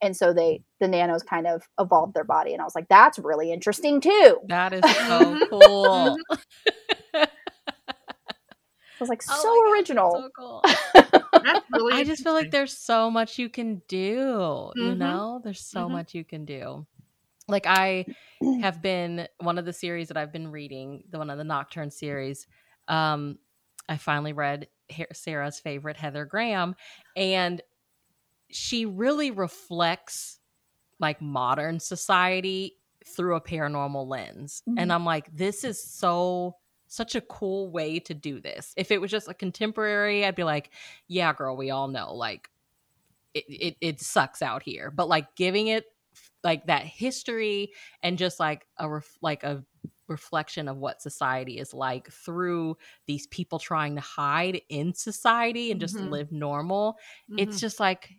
and 0.00 0.16
so 0.16 0.32
they 0.32 0.62
the 0.80 0.88
nanos 0.88 1.22
kind 1.22 1.46
of 1.46 1.62
evolved 1.78 2.14
their 2.14 2.24
body 2.24 2.52
and 2.52 2.60
I 2.60 2.64
was 2.64 2.74
like 2.74 2.88
that's 2.88 3.18
really 3.18 3.52
interesting 3.52 4.00
too. 4.00 4.38
That 4.48 4.72
is 4.72 4.82
so 5.08 5.40
cool. 5.48 6.16
I 7.14 7.26
was 9.00 9.08
like 9.08 9.22
Oh 9.28 9.42
so 9.42 9.48
my 9.48 9.72
original. 9.72 10.12
that's 10.12 11.04
so 11.04 11.10
cool. 11.10 11.22
That's 11.44 11.66
really 11.70 11.92
I 11.92 12.04
just 12.04 12.22
feel 12.22 12.32
like 12.32 12.50
there's 12.50 12.76
so 12.78 13.10
much 13.10 13.38
you 13.38 13.48
can 13.48 13.82
do. 13.88 14.72
You 14.76 14.94
Mhm. 14.94 14.94
know, 14.94 15.40
there's 15.42 15.60
so 15.62 15.88
Mhm. 15.88 15.88
much 15.88 16.14
you 16.14 16.24
can 16.24 16.44
do. 16.44 16.86
Like 17.48 17.66
I 17.66 18.08
have 18.56 18.82
been 18.82 19.28
one 19.40 19.58
of 19.58 19.64
the 19.66 19.72
series 19.72 20.08
that 20.08 20.16
I've 20.16 20.32
been 20.32 20.50
reading, 20.52 21.04
the 21.10 21.18
one 21.18 21.30
of 21.30 21.38
the 21.38 21.44
Nocturne 21.44 21.90
series. 21.90 22.46
Um, 22.88 23.38
I 23.88 23.98
finally 23.98 24.32
read 24.32 24.68
Sarah's 25.12 25.60
favorite, 25.60 25.96
Heather 25.96 26.24
Graham, 26.26 26.76
and 27.16 27.62
she 28.50 28.86
really 28.86 29.30
reflects 29.30 30.40
like 31.00 31.20
modern 31.20 31.80
society 31.80 32.78
through 33.06 33.36
a 33.36 33.40
paranormal 33.40 34.06
lens. 34.08 34.62
Mhm. 34.66 34.74
And 34.76 34.92
I'm 34.92 35.04
like, 35.04 35.34
this 35.36 35.64
is 35.64 35.82
so 35.82 36.56
such 36.94 37.14
a 37.14 37.20
cool 37.20 37.70
way 37.70 37.98
to 38.00 38.14
do 38.14 38.40
this. 38.40 38.72
If 38.76 38.90
it 38.90 39.00
was 39.00 39.10
just 39.10 39.28
a 39.28 39.34
contemporary, 39.34 40.24
I'd 40.24 40.34
be 40.36 40.44
like, 40.44 40.72
yeah, 41.08 41.32
girl, 41.32 41.56
we 41.56 41.70
all 41.70 41.88
know 41.88 42.14
like 42.14 42.50
it 43.34 43.44
it, 43.48 43.76
it 43.80 44.00
sucks 44.00 44.42
out 44.42 44.62
here. 44.62 44.90
But 44.90 45.08
like 45.08 45.34
giving 45.36 45.68
it 45.68 45.86
like 46.44 46.66
that 46.66 46.84
history 46.84 47.72
and 48.02 48.18
just 48.18 48.38
like 48.40 48.66
a 48.78 48.88
ref- 48.88 49.18
like 49.22 49.42
a 49.44 49.64
reflection 50.08 50.68
of 50.68 50.76
what 50.76 51.00
society 51.02 51.58
is 51.58 51.72
like 51.74 52.08
through 52.10 52.76
these 53.06 53.26
people 53.28 53.58
trying 53.58 53.94
to 53.94 54.00
hide 54.02 54.60
in 54.68 54.92
society 54.94 55.70
and 55.70 55.80
just 55.80 55.98
Mhm. 55.98 55.98
live 55.98 56.30
normal 56.30 56.98
it's 57.38 57.58
Mhm. 57.58 57.60
just 57.60 57.80
like 57.80 58.10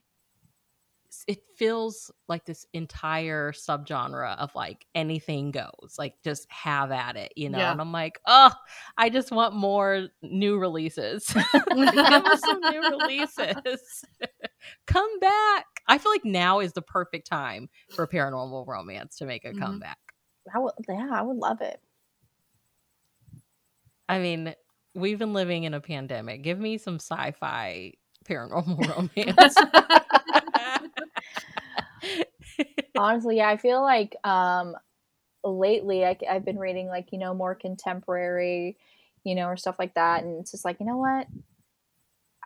it 1.28 1.39
feels 1.55 2.11
like 2.28 2.45
this 2.45 2.66
entire 2.74 3.51
subgenre 3.51 4.36
of 4.38 4.53
like 4.55 4.86
anything 4.95 5.51
goes 5.51 5.95
like 5.97 6.16
just 6.24 6.45
have 6.51 6.91
at 6.91 7.16
it 7.16 7.32
you 7.36 7.49
know? 7.49 7.57
Yeah. 7.59 7.72
and 7.72 7.80
i'm 7.82 7.91
like 7.91 8.20
oh 8.26 8.51
i 8.97 9.09
just 9.09 9.32
want 9.32 9.55
more 9.55 10.07
new 10.22 10.57
releases. 10.57 11.28
Give 11.34 11.45
us 12.26 12.41
some 12.41 12.59
new 12.59 12.82
releases. 12.82 14.05
Come 14.88 15.20
back. 15.20 15.66
I 15.88 15.97
feel 15.99 16.11
like 16.11 16.26
now 16.26 16.59
is 16.59 16.74
the 16.74 16.82
perfect 16.82 17.28
time 17.28 17.70
for 17.91 18.07
paranormal 18.07 18.66
romance 18.68 19.18
to 19.18 19.26
make 19.26 19.45
a 19.45 19.49
Mhm. 19.51 19.59
comeback. 19.59 19.99
I 20.53 20.59
would, 20.59 20.74
yeah, 20.89 21.09
I 21.11 21.22
would 21.22 21.38
love 21.38 21.61
it. 21.61 21.80
i 24.09 24.20
mean 24.20 24.53
we've 24.93 25.20
been 25.20 25.34
living 25.34 25.63
in 25.66 25.74
a 25.74 25.82
pandemic. 25.82 26.41
Give 26.41 26.57
me 26.59 26.78
some 26.78 26.95
sci-fi 26.95 27.93
paranormal 28.26 28.88
romance 29.18 29.55
honestly 32.97 33.38
yeah 33.38 33.49
i 33.49 33.58
feel 33.58 33.82
like 33.82 34.16
um 34.24 34.76
lately 35.43 36.06
I, 36.06 36.18
i've 36.30 36.45
been 36.45 36.58
reading 36.58 36.88
like 36.88 37.10
you 37.12 37.20
know 37.20 37.34
more 37.34 37.56
contemporary 37.56 38.78
you 39.26 39.36
know 39.36 39.47
or 39.47 39.58
stuff 39.58 39.76
like 39.78 39.95
that 39.95 40.24
and 40.24 40.39
it's 40.39 40.51
just 40.51 40.64
like 40.64 40.80
you 40.80 40.86
know 40.86 40.97
what? 40.97 41.28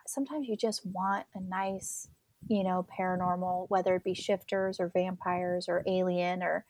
Sometimes 0.08 0.48
you 0.48 0.56
just 0.56 0.84
want 0.84 1.26
a 1.36 1.40
nice 1.40 2.08
you 2.48 2.64
know 2.64 2.84
paranormal 2.98 3.66
whether 3.68 3.94
it 3.94 4.02
be 4.02 4.14
shifters 4.14 4.80
or 4.80 4.90
vampires 4.92 5.66
or 5.68 5.84
alien 5.86 6.42
or 6.42 6.64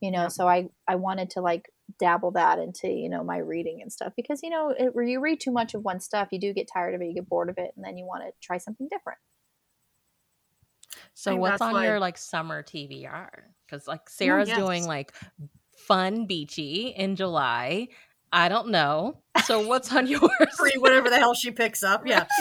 you 0.00 0.10
know 0.10 0.28
so 0.28 0.48
i 0.48 0.66
i 0.88 0.94
wanted 0.96 1.28
to 1.28 1.42
like 1.42 1.70
dabble 1.98 2.30
that 2.30 2.58
into 2.58 2.88
you 2.88 3.10
know 3.10 3.22
my 3.22 3.36
reading 3.36 3.80
and 3.82 3.92
stuff 3.92 4.14
because 4.16 4.42
you 4.42 4.48
know 4.48 4.70
it, 4.70 4.94
where 4.94 5.04
you 5.04 5.20
read 5.20 5.38
too 5.38 5.50
much 5.50 5.74
of 5.74 5.84
one 5.84 6.00
stuff 6.00 6.28
you 6.32 6.40
do 6.40 6.54
get 6.54 6.70
tired 6.72 6.94
of 6.94 7.02
it 7.02 7.04
you 7.04 7.14
get 7.14 7.28
bored 7.28 7.50
of 7.50 7.58
it 7.58 7.70
and 7.76 7.84
then 7.84 7.98
you 7.98 8.06
want 8.06 8.24
to 8.24 8.32
try 8.40 8.56
something 8.56 8.88
different 8.90 9.18
So 11.14 11.36
what's 11.36 11.60
on 11.60 11.72
why- 11.72 11.86
your 11.86 11.98
like 12.00 12.18
summer 12.18 12.62
TBR? 12.62 13.28
Because 13.66 13.86
like 13.86 14.08
Sarah's 14.08 14.48
yes. 14.48 14.58
doing 14.58 14.86
like 14.86 15.12
fun 15.76 16.26
beachy 16.26 16.88
in 16.96 17.16
July. 17.16 17.88
I 18.32 18.48
don't 18.48 18.68
know. 18.68 19.22
So 19.44 19.66
what's 19.66 19.92
on 19.94 20.06
yours? 20.08 20.30
Free 20.56 20.76
whatever 20.78 21.10
the 21.10 21.18
hell 21.18 21.34
she 21.34 21.50
picks 21.50 21.82
up. 21.82 22.06
Yeah. 22.06 22.26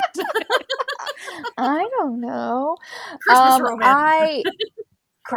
i 1.58 1.88
don't 1.98 2.20
know 2.22 2.76
Christmas 3.22 3.52
Um, 3.56 3.64
romance. 3.64 3.84
I 3.86 4.44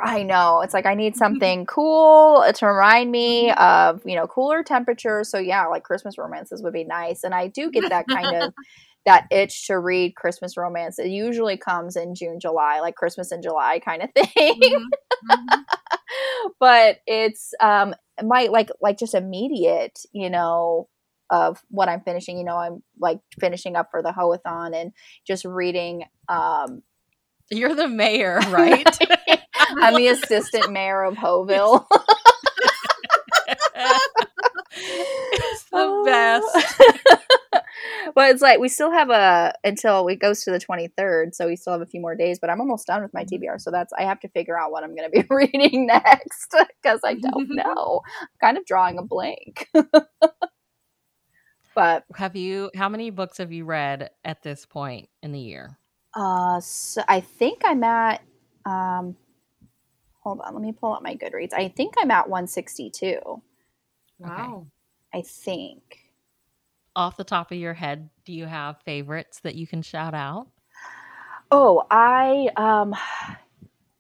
I 0.02 0.22
know. 0.22 0.62
It's 0.62 0.72
like 0.72 0.86
I 0.86 0.94
need 0.94 1.16
something 1.16 1.66
cool 1.66 2.44
to 2.54 2.66
remind 2.66 3.10
me 3.10 3.52
of, 3.52 4.00
you 4.06 4.16
know, 4.16 4.26
cooler 4.26 4.62
temperatures. 4.62 5.28
So 5.30 5.38
yeah, 5.38 5.66
like 5.66 5.82
Christmas 5.84 6.16
romances 6.16 6.62
would 6.62 6.72
be 6.72 6.84
nice. 6.84 7.24
And 7.24 7.34
I 7.34 7.48
do 7.48 7.70
get 7.70 7.90
that 7.90 8.06
kind 8.08 8.42
of 8.42 8.54
that 9.06 9.26
itch 9.30 9.66
to 9.66 9.78
read 9.78 10.14
Christmas 10.16 10.56
romance. 10.56 10.98
It 10.98 11.08
usually 11.08 11.56
comes 11.56 11.96
in 11.96 12.14
June, 12.14 12.38
July, 12.40 12.80
like 12.80 12.94
Christmas 12.94 13.32
in 13.32 13.42
July 13.42 13.80
kind 13.80 14.02
of 14.02 14.10
thing. 14.14 14.60
Mhm. 14.62 14.84
Mhm. 15.30 15.64
but 16.60 16.98
it's 17.06 17.54
um 17.60 17.94
my 18.22 18.44
like 18.50 18.70
like 18.80 18.98
just 18.98 19.14
immediate, 19.14 20.00
you 20.12 20.30
know, 20.30 20.88
of 21.30 21.62
what 21.70 21.88
I'm 21.88 22.00
finishing. 22.02 22.38
You 22.38 22.44
know, 22.44 22.56
I'm 22.56 22.82
like 22.98 23.20
finishing 23.40 23.76
up 23.76 23.88
for 23.90 24.02
the 24.02 24.12
Hoathon 24.12 24.74
and 24.74 24.92
just 25.26 25.44
reading 25.44 26.04
um 26.28 26.82
You're 27.50 27.74
the 27.74 27.88
mayor, 27.88 28.40
right? 28.48 28.86
I'm 29.80 29.94
the 29.94 30.08
assistant 30.08 30.72
mayor 30.72 31.02
of 31.04 31.14
Hoville. 31.16 31.86
It's 35.72 36.04
the 36.04 36.04
best. 36.04 37.64
well, 38.16 38.30
it's 38.30 38.42
like 38.42 38.58
we 38.60 38.68
still 38.68 38.90
have 38.90 39.10
a 39.10 39.52
until 39.64 40.06
it 40.08 40.20
goes 40.20 40.42
to 40.44 40.50
the 40.50 40.58
23rd, 40.58 41.34
so 41.34 41.46
we 41.46 41.56
still 41.56 41.72
have 41.72 41.82
a 41.82 41.86
few 41.86 42.00
more 42.00 42.14
days. 42.14 42.38
But 42.40 42.50
I'm 42.50 42.60
almost 42.60 42.86
done 42.86 43.02
with 43.02 43.14
my 43.14 43.24
TBR, 43.24 43.60
so 43.60 43.70
that's 43.70 43.92
I 43.98 44.02
have 44.04 44.20
to 44.20 44.28
figure 44.28 44.58
out 44.58 44.70
what 44.72 44.84
I'm 44.84 44.94
going 44.94 45.10
to 45.10 45.22
be 45.22 45.26
reading 45.34 45.86
next 45.86 46.54
because 46.82 47.00
I 47.04 47.14
don't 47.14 47.48
know. 47.50 48.02
I'm 48.20 48.28
kind 48.40 48.58
of 48.58 48.64
drawing 48.66 48.98
a 48.98 49.02
blank. 49.02 49.68
but 51.74 52.04
Have 52.16 52.36
you? 52.36 52.70
How 52.76 52.88
many 52.88 53.10
books 53.10 53.38
have 53.38 53.52
you 53.52 53.64
read 53.64 54.10
at 54.24 54.42
this 54.42 54.66
point 54.66 55.08
in 55.22 55.32
the 55.32 55.40
year? 55.40 55.78
uh, 56.14 56.60
so 56.60 57.02
I 57.08 57.20
think 57.20 57.62
I'm 57.64 57.82
at. 57.84 58.22
Um, 58.66 59.16
hold 60.20 60.40
on, 60.44 60.54
let 60.54 60.62
me 60.62 60.72
pull 60.72 60.92
up 60.92 61.02
my 61.02 61.16
Goodreads. 61.16 61.52
I 61.52 61.68
think 61.68 61.94
I'm 61.98 62.10
at 62.10 62.28
162. 62.28 63.18
Wow. 64.18 64.66
I 65.14 65.22
think. 65.22 65.98
Off 66.94 67.16
the 67.16 67.24
top 67.24 67.50
of 67.50 67.58
your 67.58 67.74
head, 67.74 68.10
do 68.24 68.32
you 68.32 68.46
have 68.46 68.80
favorites 68.84 69.40
that 69.40 69.54
you 69.54 69.66
can 69.66 69.82
shout 69.82 70.14
out? 70.14 70.48
Oh, 71.50 71.84
I 71.90 72.48
um 72.56 72.94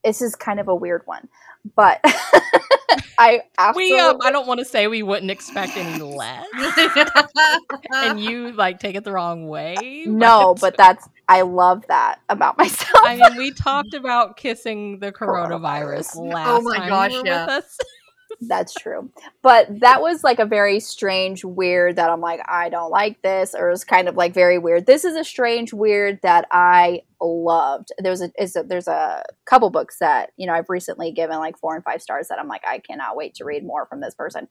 this 0.04 0.20
is 0.20 0.34
kind 0.34 0.58
of 0.58 0.68
a 0.68 0.74
weird 0.74 1.02
one, 1.04 1.28
but 1.76 2.00
I 3.18 3.42
absolutely 3.58 3.92
We, 3.92 4.00
um, 4.00 4.18
I 4.22 4.32
don't 4.32 4.46
want 4.46 4.58
to 4.58 4.64
say 4.64 4.88
we 4.88 5.02
wouldn't 5.02 5.30
expect 5.30 5.76
any 5.76 6.02
less, 6.02 6.46
and 7.94 8.20
you 8.20 8.52
like 8.52 8.80
take 8.80 8.96
it 8.96 9.04
the 9.04 9.12
wrong 9.12 9.48
way. 9.48 10.04
no, 10.06 10.54
but 10.60 10.76
that's 10.76 11.08
I 11.28 11.42
love 11.42 11.84
that 11.88 12.20
about 12.28 12.58
myself. 12.58 13.04
I 13.04 13.16
mean, 13.16 13.36
we 13.36 13.52
talked 13.52 13.94
about 13.94 14.36
kissing 14.36 14.98
the 14.98 15.12
coronavirus, 15.12 16.16
Coronavirus. 16.16 16.32
last 16.32 16.48
Oh 16.48 16.60
my 16.62 16.76
time 16.78 16.88
gosh, 16.88 17.12
yeah. 17.24 17.44
with 17.46 17.64
us. 17.64 17.78
That's 18.48 18.74
true. 18.74 19.10
But 19.40 19.80
that 19.80 20.02
was 20.02 20.24
like 20.24 20.40
a 20.40 20.44
very 20.46 20.80
strange 20.80 21.44
weird 21.44 21.94
that 21.96 22.10
I'm 22.10 22.20
like, 22.20 22.40
I 22.48 22.70
don't 22.70 22.90
like 22.90 23.22
this, 23.22 23.54
or 23.54 23.70
it's 23.70 23.84
kind 23.84 24.08
of 24.08 24.16
like 24.16 24.34
very 24.34 24.58
weird. 24.58 24.86
This 24.86 25.04
is 25.04 25.14
a 25.14 25.22
strange 25.22 25.72
weird 25.72 26.18
that 26.22 26.48
I 26.50 27.02
loved. 27.20 27.92
There's 27.98 28.20
a, 28.20 28.32
is 28.36 28.56
a 28.56 28.64
there's 28.64 28.88
a 28.88 29.22
couple 29.44 29.70
books 29.70 29.98
that, 30.00 30.32
you 30.36 30.48
know, 30.48 30.54
I've 30.54 30.68
recently 30.68 31.12
given 31.12 31.38
like 31.38 31.56
four 31.56 31.76
and 31.76 31.84
five 31.84 32.02
stars 32.02 32.28
that 32.28 32.40
I'm 32.40 32.48
like, 32.48 32.62
I 32.66 32.78
cannot 32.80 33.16
wait 33.16 33.34
to 33.36 33.44
read 33.44 33.64
more 33.64 33.86
from 33.86 34.00
this 34.00 34.14
person. 34.14 34.48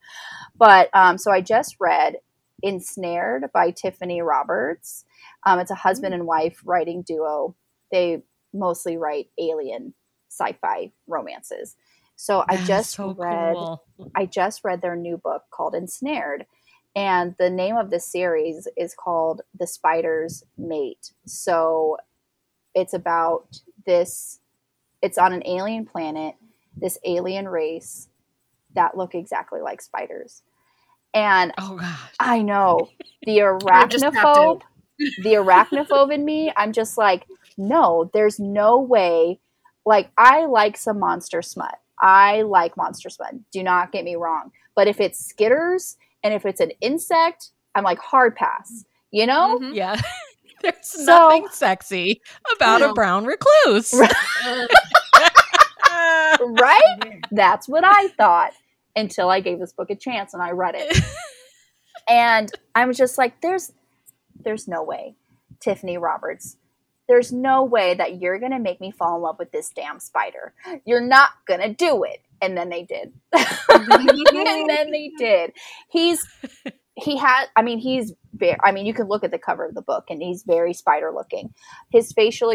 But 0.55 0.89
um, 0.93 1.17
so 1.17 1.29
I 1.29 1.41
just 1.41 1.75
read 1.79 2.15
Ensnared 2.63 3.51
by 3.53 3.71
Tiffany 3.71 4.21
Roberts. 4.21 5.03
Um, 5.45 5.59
it's 5.59 5.71
a 5.71 5.75
husband 5.75 6.13
and 6.13 6.25
wife 6.25 6.61
writing 6.63 7.01
duo. 7.01 7.55
They 7.91 8.23
mostly 8.53 8.95
write 8.95 9.27
alien 9.37 9.93
sci-fi 10.29 10.93
romances. 11.07 11.75
So 12.21 12.45
I 12.47 12.63
just 12.65 12.91
so 12.91 13.15
read 13.17 13.55
cool. 13.55 13.83
I 14.13 14.27
just 14.27 14.63
read 14.63 14.83
their 14.83 14.95
new 14.95 15.17
book 15.17 15.45
called 15.49 15.73
Ensnared. 15.73 16.45
And 16.95 17.33
the 17.39 17.49
name 17.49 17.77
of 17.77 17.89
the 17.89 17.99
series 17.99 18.67
is 18.77 18.93
called 18.93 19.41
The 19.57 19.65
Spider's 19.65 20.43
Mate. 20.55 21.13
So 21.25 21.97
it's 22.75 22.93
about 22.93 23.61
this, 23.87 24.39
it's 25.01 25.17
on 25.17 25.33
an 25.33 25.41
alien 25.47 25.87
planet, 25.87 26.35
this 26.77 26.99
alien 27.03 27.49
race 27.49 28.07
that 28.75 28.95
look 28.95 29.15
exactly 29.15 29.59
like 29.59 29.81
spiders. 29.81 30.43
And 31.15 31.51
Oh 31.57 31.77
gosh. 31.77 32.13
I 32.19 32.43
know 32.43 32.89
the 33.25 33.41
I 33.41 33.87
just 33.87 34.03
tapped 34.03 34.13
arachnophobe, 34.13 34.61
the 35.23 35.33
arachnophobe 35.33 36.13
in 36.13 36.23
me, 36.23 36.53
I'm 36.55 36.71
just 36.71 36.99
like, 36.99 37.25
no, 37.57 38.11
there's 38.13 38.39
no 38.39 38.79
way. 38.79 39.39
Like, 39.87 40.11
I 40.19 40.45
like 40.45 40.77
some 40.77 40.99
monster 40.99 41.41
smut. 41.41 41.79
I 42.01 42.41
like 42.43 42.75
monster 42.77 43.09
smut. 43.09 43.33
Do 43.51 43.63
not 43.63 43.91
get 43.91 44.03
me 44.03 44.15
wrong. 44.15 44.51
But 44.75 44.87
if 44.87 44.99
it's 44.99 45.31
skitters 45.33 45.95
and 46.23 46.33
if 46.33 46.45
it's 46.45 46.59
an 46.59 46.71
insect, 46.81 47.51
I'm 47.75 47.83
like, 47.83 47.99
hard 47.99 48.35
pass. 48.35 48.83
You 49.11 49.27
know? 49.27 49.59
Mhm. 49.61 49.75
Yeah. 49.75 49.99
There's 50.61 50.75
So- 50.87 51.05
nothing 51.05 51.47
sexy 51.51 52.21
about 52.55 52.81
No. 52.81 52.91
a 52.91 52.93
brown 52.93 53.25
recluse. 53.25 53.93
Right? 56.39 57.21
That's 57.31 57.67
what 57.67 57.83
I 57.85 58.07
thought 58.09 58.53
until 58.95 59.29
I 59.29 59.39
gave 59.41 59.59
this 59.59 59.73
book 59.73 59.89
a 59.89 59.95
chance 59.95 60.33
and 60.33 60.41
I 60.41 60.51
read 60.51 60.75
it. 60.77 60.97
and 62.09 62.49
I 62.75 62.85
was 62.85 62.97
just 62.97 63.17
like, 63.17 63.41
there's 63.41 63.71
there's 64.43 64.67
no 64.67 64.81
way, 64.83 65.15
Tiffany 65.59 65.97
Roberts. 65.97 66.57
There's 67.11 67.33
no 67.33 67.65
way 67.65 67.93
that 67.93 68.21
you're 68.21 68.39
gonna 68.39 68.57
make 68.57 68.79
me 68.79 68.89
fall 68.89 69.17
in 69.17 69.21
love 69.21 69.37
with 69.37 69.51
this 69.51 69.69
damn 69.69 69.99
spider. 69.99 70.53
You're 70.85 71.01
not 71.01 71.31
gonna 71.45 71.73
do 71.73 72.05
it. 72.05 72.21
And 72.41 72.57
then 72.57 72.69
they 72.69 72.83
did. 72.83 73.11
and 73.33 74.69
then 74.69 74.91
they 74.91 75.11
did. 75.17 75.51
He's 75.89 76.25
he 76.95 77.17
had 77.17 77.47
I 77.57 77.63
mean 77.63 77.79
he's 77.79 78.13
very 78.33 78.55
I 78.63 78.71
mean 78.71 78.85
you 78.85 78.93
can 78.93 79.09
look 79.09 79.25
at 79.25 79.31
the 79.31 79.37
cover 79.37 79.65
of 79.65 79.75
the 79.75 79.81
book 79.81 80.05
and 80.09 80.21
he's 80.21 80.43
very 80.43 80.73
spider 80.73 81.11
looking. 81.13 81.53
His 81.91 82.13
facial 82.13 82.53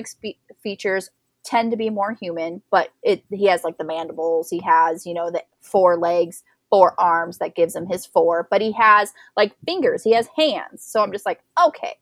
features 0.62 1.10
tend 1.44 1.70
to 1.72 1.76
be 1.76 1.90
more 1.90 2.16
human, 2.18 2.62
but 2.70 2.88
it 3.02 3.24
he 3.30 3.48
has 3.48 3.62
like 3.62 3.76
the 3.76 3.84
mandibles, 3.84 4.48
he 4.48 4.62
has, 4.64 5.04
you 5.04 5.12
know, 5.12 5.30
the 5.30 5.44
four 5.60 5.98
legs, 5.98 6.42
four 6.70 6.98
arms 6.98 7.36
that 7.38 7.54
gives 7.54 7.76
him 7.76 7.88
his 7.88 8.06
four, 8.06 8.48
but 8.50 8.62
he 8.62 8.72
has 8.72 9.12
like 9.36 9.54
fingers, 9.66 10.02
he 10.02 10.14
has 10.14 10.30
hands. 10.34 10.82
So 10.82 11.02
I'm 11.02 11.12
just 11.12 11.26
like, 11.26 11.40
okay. 11.62 11.96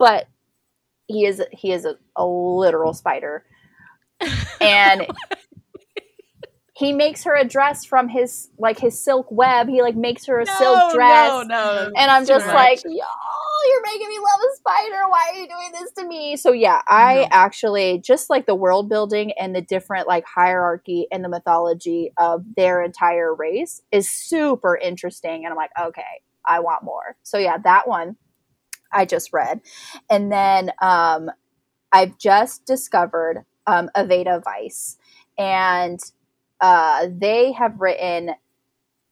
But 0.00 0.26
he 1.06 1.24
is 1.26 1.42
he 1.52 1.72
is 1.72 1.84
a, 1.84 1.96
a 2.16 2.26
literal 2.26 2.92
spider. 2.94 3.44
And 4.60 5.06
he 6.74 6.92
makes 6.92 7.24
her 7.24 7.34
a 7.34 7.44
dress 7.44 7.84
from 7.86 8.08
his 8.08 8.50
like 8.58 8.78
his 8.78 9.02
silk 9.02 9.26
web. 9.30 9.68
He 9.68 9.80
like 9.82 9.96
makes 9.96 10.26
her 10.26 10.40
a 10.40 10.46
silk 10.46 10.92
dress. 10.92 11.32
No, 11.32 11.42
no, 11.42 11.90
And 11.96 12.10
I'm 12.10 12.26
just 12.26 12.46
much. 12.46 12.54
like, 12.54 12.82
y'all, 12.84 13.68
you're 13.70 13.82
making 13.82 14.08
me 14.08 14.18
love 14.18 14.40
a 14.52 14.56
spider. 14.56 15.02
Why 15.08 15.30
are 15.32 15.38
you 15.38 15.48
doing 15.48 15.72
this 15.72 15.92
to 15.92 16.06
me? 16.06 16.36
So 16.36 16.52
yeah, 16.52 16.82
I 16.86 17.14
No. 17.22 17.28
actually 17.32 17.98
just 18.04 18.28
like 18.28 18.46
the 18.46 18.54
world 18.54 18.88
building 18.90 19.32
and 19.38 19.54
the 19.56 19.62
different 19.62 20.06
like 20.06 20.24
hierarchy 20.26 21.06
and 21.10 21.24
the 21.24 21.28
mythology 21.30 22.12
of 22.18 22.44
their 22.56 22.82
entire 22.82 23.34
race 23.34 23.80
is 23.90 24.10
super 24.10 24.76
interesting. 24.76 25.44
And 25.44 25.48
I'm 25.52 25.56
like, 25.56 25.70
okay, 25.80 26.02
I 26.46 26.60
want 26.60 26.84
more. 26.84 27.16
So 27.22 27.38
yeah, 27.38 27.56
that 27.58 27.88
one 27.88 28.16
I 28.96 29.04
just 29.04 29.32
read. 29.32 29.60
And 30.10 30.32
then 30.32 30.72
um 30.80 31.30
I've 31.92 32.18
just 32.18 32.66
discovered 32.66 33.44
um 33.66 33.90
Aveda 33.96 34.42
Vice. 34.42 34.96
And 35.38 36.00
uh 36.60 37.08
they 37.10 37.52
have 37.52 37.80
written 37.80 38.30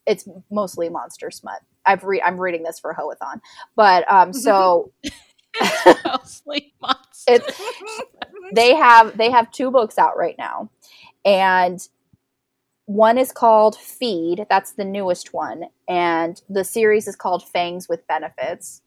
it's 0.06 0.28
mostly 0.50 0.88
monster 0.88 1.30
smut. 1.30 1.60
I've 1.86 2.04
re- 2.04 2.22
I'm 2.22 2.38
reading 2.38 2.62
this 2.62 2.78
for 2.78 2.94
Hoathon, 2.94 3.40
but 3.76 4.10
um, 4.10 4.32
so 4.32 4.92
Mostly 6.04 6.74
monster. 6.80 7.24
it's 7.28 7.60
they 8.54 8.74
have 8.74 9.16
they 9.16 9.30
have 9.30 9.50
two 9.50 9.70
books 9.70 9.98
out 9.98 10.16
right 10.16 10.36
now, 10.38 10.70
and 11.24 11.86
one 12.86 13.18
is 13.18 13.32
called 13.32 13.76
Feed. 13.76 14.46
That's 14.50 14.72
the 14.72 14.84
newest 14.84 15.32
one, 15.32 15.64
and 15.88 16.40
the 16.48 16.64
series 16.64 17.06
is 17.06 17.16
called 17.16 17.46
Fangs 17.46 17.88
with 17.88 18.06
Benefits. 18.06 18.82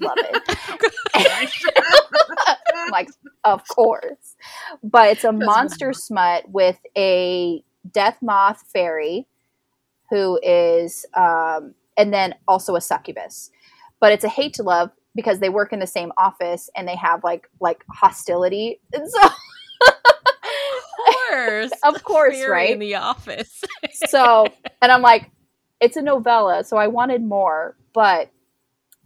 Love 0.00 0.16
it. 0.18 0.96
I'm 2.76 2.90
like, 2.90 3.08
of 3.44 3.66
course. 3.68 4.36
But 4.82 5.08
it's 5.08 5.24
a 5.24 5.32
That's 5.32 5.46
monster 5.46 5.92
smut 5.92 6.48
with 6.50 6.78
a 6.96 7.62
death 7.92 8.18
moth 8.22 8.62
fairy 8.72 9.26
who 10.10 10.38
is, 10.42 11.04
um, 11.14 11.74
and 11.96 12.12
then 12.12 12.34
also 12.46 12.76
a 12.76 12.80
succubus. 12.80 13.50
But 14.00 14.12
it's 14.12 14.24
a 14.24 14.28
hate 14.28 14.54
to 14.54 14.62
love 14.62 14.90
because 15.14 15.40
they 15.40 15.48
work 15.48 15.72
in 15.72 15.80
the 15.80 15.86
same 15.86 16.12
office 16.16 16.70
and 16.76 16.86
they 16.86 16.96
have 16.96 17.24
like 17.24 17.48
like 17.60 17.84
hostility. 17.90 18.80
And 18.92 19.10
so, 19.10 19.20
of 19.22 21.14
course. 21.30 21.70
of 21.84 22.02
course, 22.04 22.46
right? 22.48 22.70
In 22.70 22.78
the 22.78 22.96
office. 22.96 23.62
so 24.06 24.46
and 24.82 24.92
i'm 24.92 25.02
like 25.02 25.30
it's 25.80 25.96
a 25.96 26.02
novella 26.02 26.64
so 26.64 26.76
i 26.76 26.86
wanted 26.86 27.22
more 27.22 27.76
but 27.92 28.30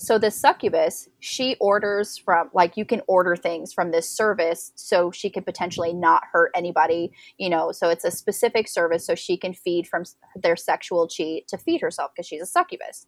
so 0.02 0.18
the 0.18 0.30
succubus 0.30 1.08
she 1.20 1.56
orders 1.60 2.18
from 2.18 2.50
like 2.52 2.76
you 2.76 2.84
can 2.84 3.00
order 3.06 3.36
things 3.36 3.72
from 3.72 3.92
this 3.92 4.08
service 4.08 4.72
so 4.74 5.10
she 5.12 5.30
could 5.30 5.46
potentially 5.46 5.92
not 5.92 6.24
hurt 6.32 6.50
anybody 6.56 7.12
you 7.38 7.48
know 7.48 7.70
so 7.70 7.88
it's 7.88 8.04
a 8.04 8.10
specific 8.10 8.66
service 8.68 9.06
so 9.06 9.14
she 9.14 9.36
can 9.36 9.54
feed 9.54 9.86
from 9.86 10.02
their 10.42 10.56
sexual 10.56 11.08
chi 11.08 11.42
to 11.46 11.56
feed 11.56 11.80
herself 11.80 12.10
because 12.14 12.26
she's 12.26 12.42
a 12.42 12.46
succubus 12.46 13.06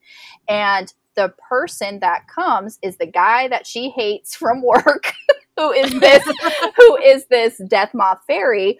and 0.48 0.94
the 1.16 1.32
person 1.48 1.98
that 2.00 2.26
comes 2.28 2.78
is 2.82 2.96
the 2.98 3.06
guy 3.06 3.48
that 3.48 3.66
she 3.66 3.90
hates 3.90 4.34
from 4.36 4.62
work 4.62 5.12
who 5.56 5.72
is 5.72 5.90
this 5.98 6.24
who 6.76 6.96
is 6.98 7.26
this 7.26 7.60
death 7.68 7.92
moth 7.92 8.20
fairy 8.26 8.78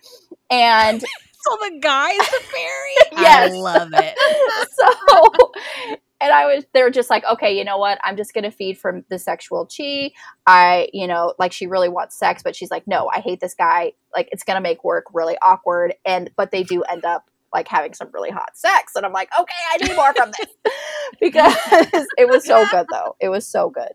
and 0.51 1.01
so 1.01 1.57
the 1.61 1.79
guy's 1.79 2.17
the 2.19 2.41
fairy. 2.43 2.95
Yes. 3.23 3.53
I 3.53 3.55
love 3.55 3.91
it. 3.93 4.19
so 4.73 5.99
and 6.21 6.33
I 6.33 6.47
was, 6.47 6.65
they're 6.73 6.91
just 6.91 7.11
like, 7.11 7.25
okay, 7.25 7.57
you 7.57 7.65
know 7.65 7.79
what? 7.79 7.99
I'm 8.05 8.17
just 8.17 8.35
going 8.35 8.45
to 8.45 8.51
feed 8.51 8.79
from 8.79 9.05
the 9.11 9.19
sexual 9.19 9.67
chi. 9.67 10.13
I, 10.47 10.89
you 10.93 11.07
know, 11.07 11.35
like 11.39 11.53
she 11.53 11.67
really 11.67 11.89
wants 11.89 12.19
sex, 12.19 12.43
but 12.43 12.57
she's 12.57 12.71
like, 12.71 12.87
no, 12.87 13.11
I 13.13 13.21
hate 13.21 13.41
this 13.41 13.55
guy. 13.55 13.93
Like 14.15 14.29
it's 14.33 14.45
going 14.45 14.57
to 14.57 14.61
make 14.61 14.85
work 14.85 15.07
really 15.13 15.37
awkward. 15.43 15.95
And, 16.05 16.31
but 16.37 16.51
they 16.51 16.63
do 16.63 16.83
end 16.83 17.05
up 17.05 17.29
like 17.53 17.69
having 17.69 17.95
some 17.95 18.09
really 18.13 18.31
hot 18.31 18.57
sex. 18.57 18.95
And 18.97 19.05
I'm 19.05 19.13
like, 19.13 19.29
okay, 19.39 19.53
I 19.73 19.77
need 19.79 19.97
more 19.97 20.13
from 20.15 20.33
this 20.39 20.73
because 21.21 22.07
it 22.19 22.29
was 22.29 22.45
so 22.45 22.65
good 22.71 22.87
though. 22.91 23.17
It 23.21 23.29
was 23.29 23.47
so 23.47 23.71
good. 23.71 23.91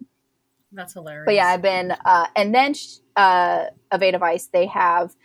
That's 0.71 0.93
hilarious. 0.93 1.25
But 1.25 1.35
yeah, 1.35 1.47
I've 1.47 1.61
been, 1.61 1.91
uh, 2.05 2.27
and 2.35 2.53
then 2.53 2.75
uh, 3.15 3.65
Aveda 3.91 4.19
Vice, 4.19 4.47
they 4.47 4.67
have, 4.67 5.15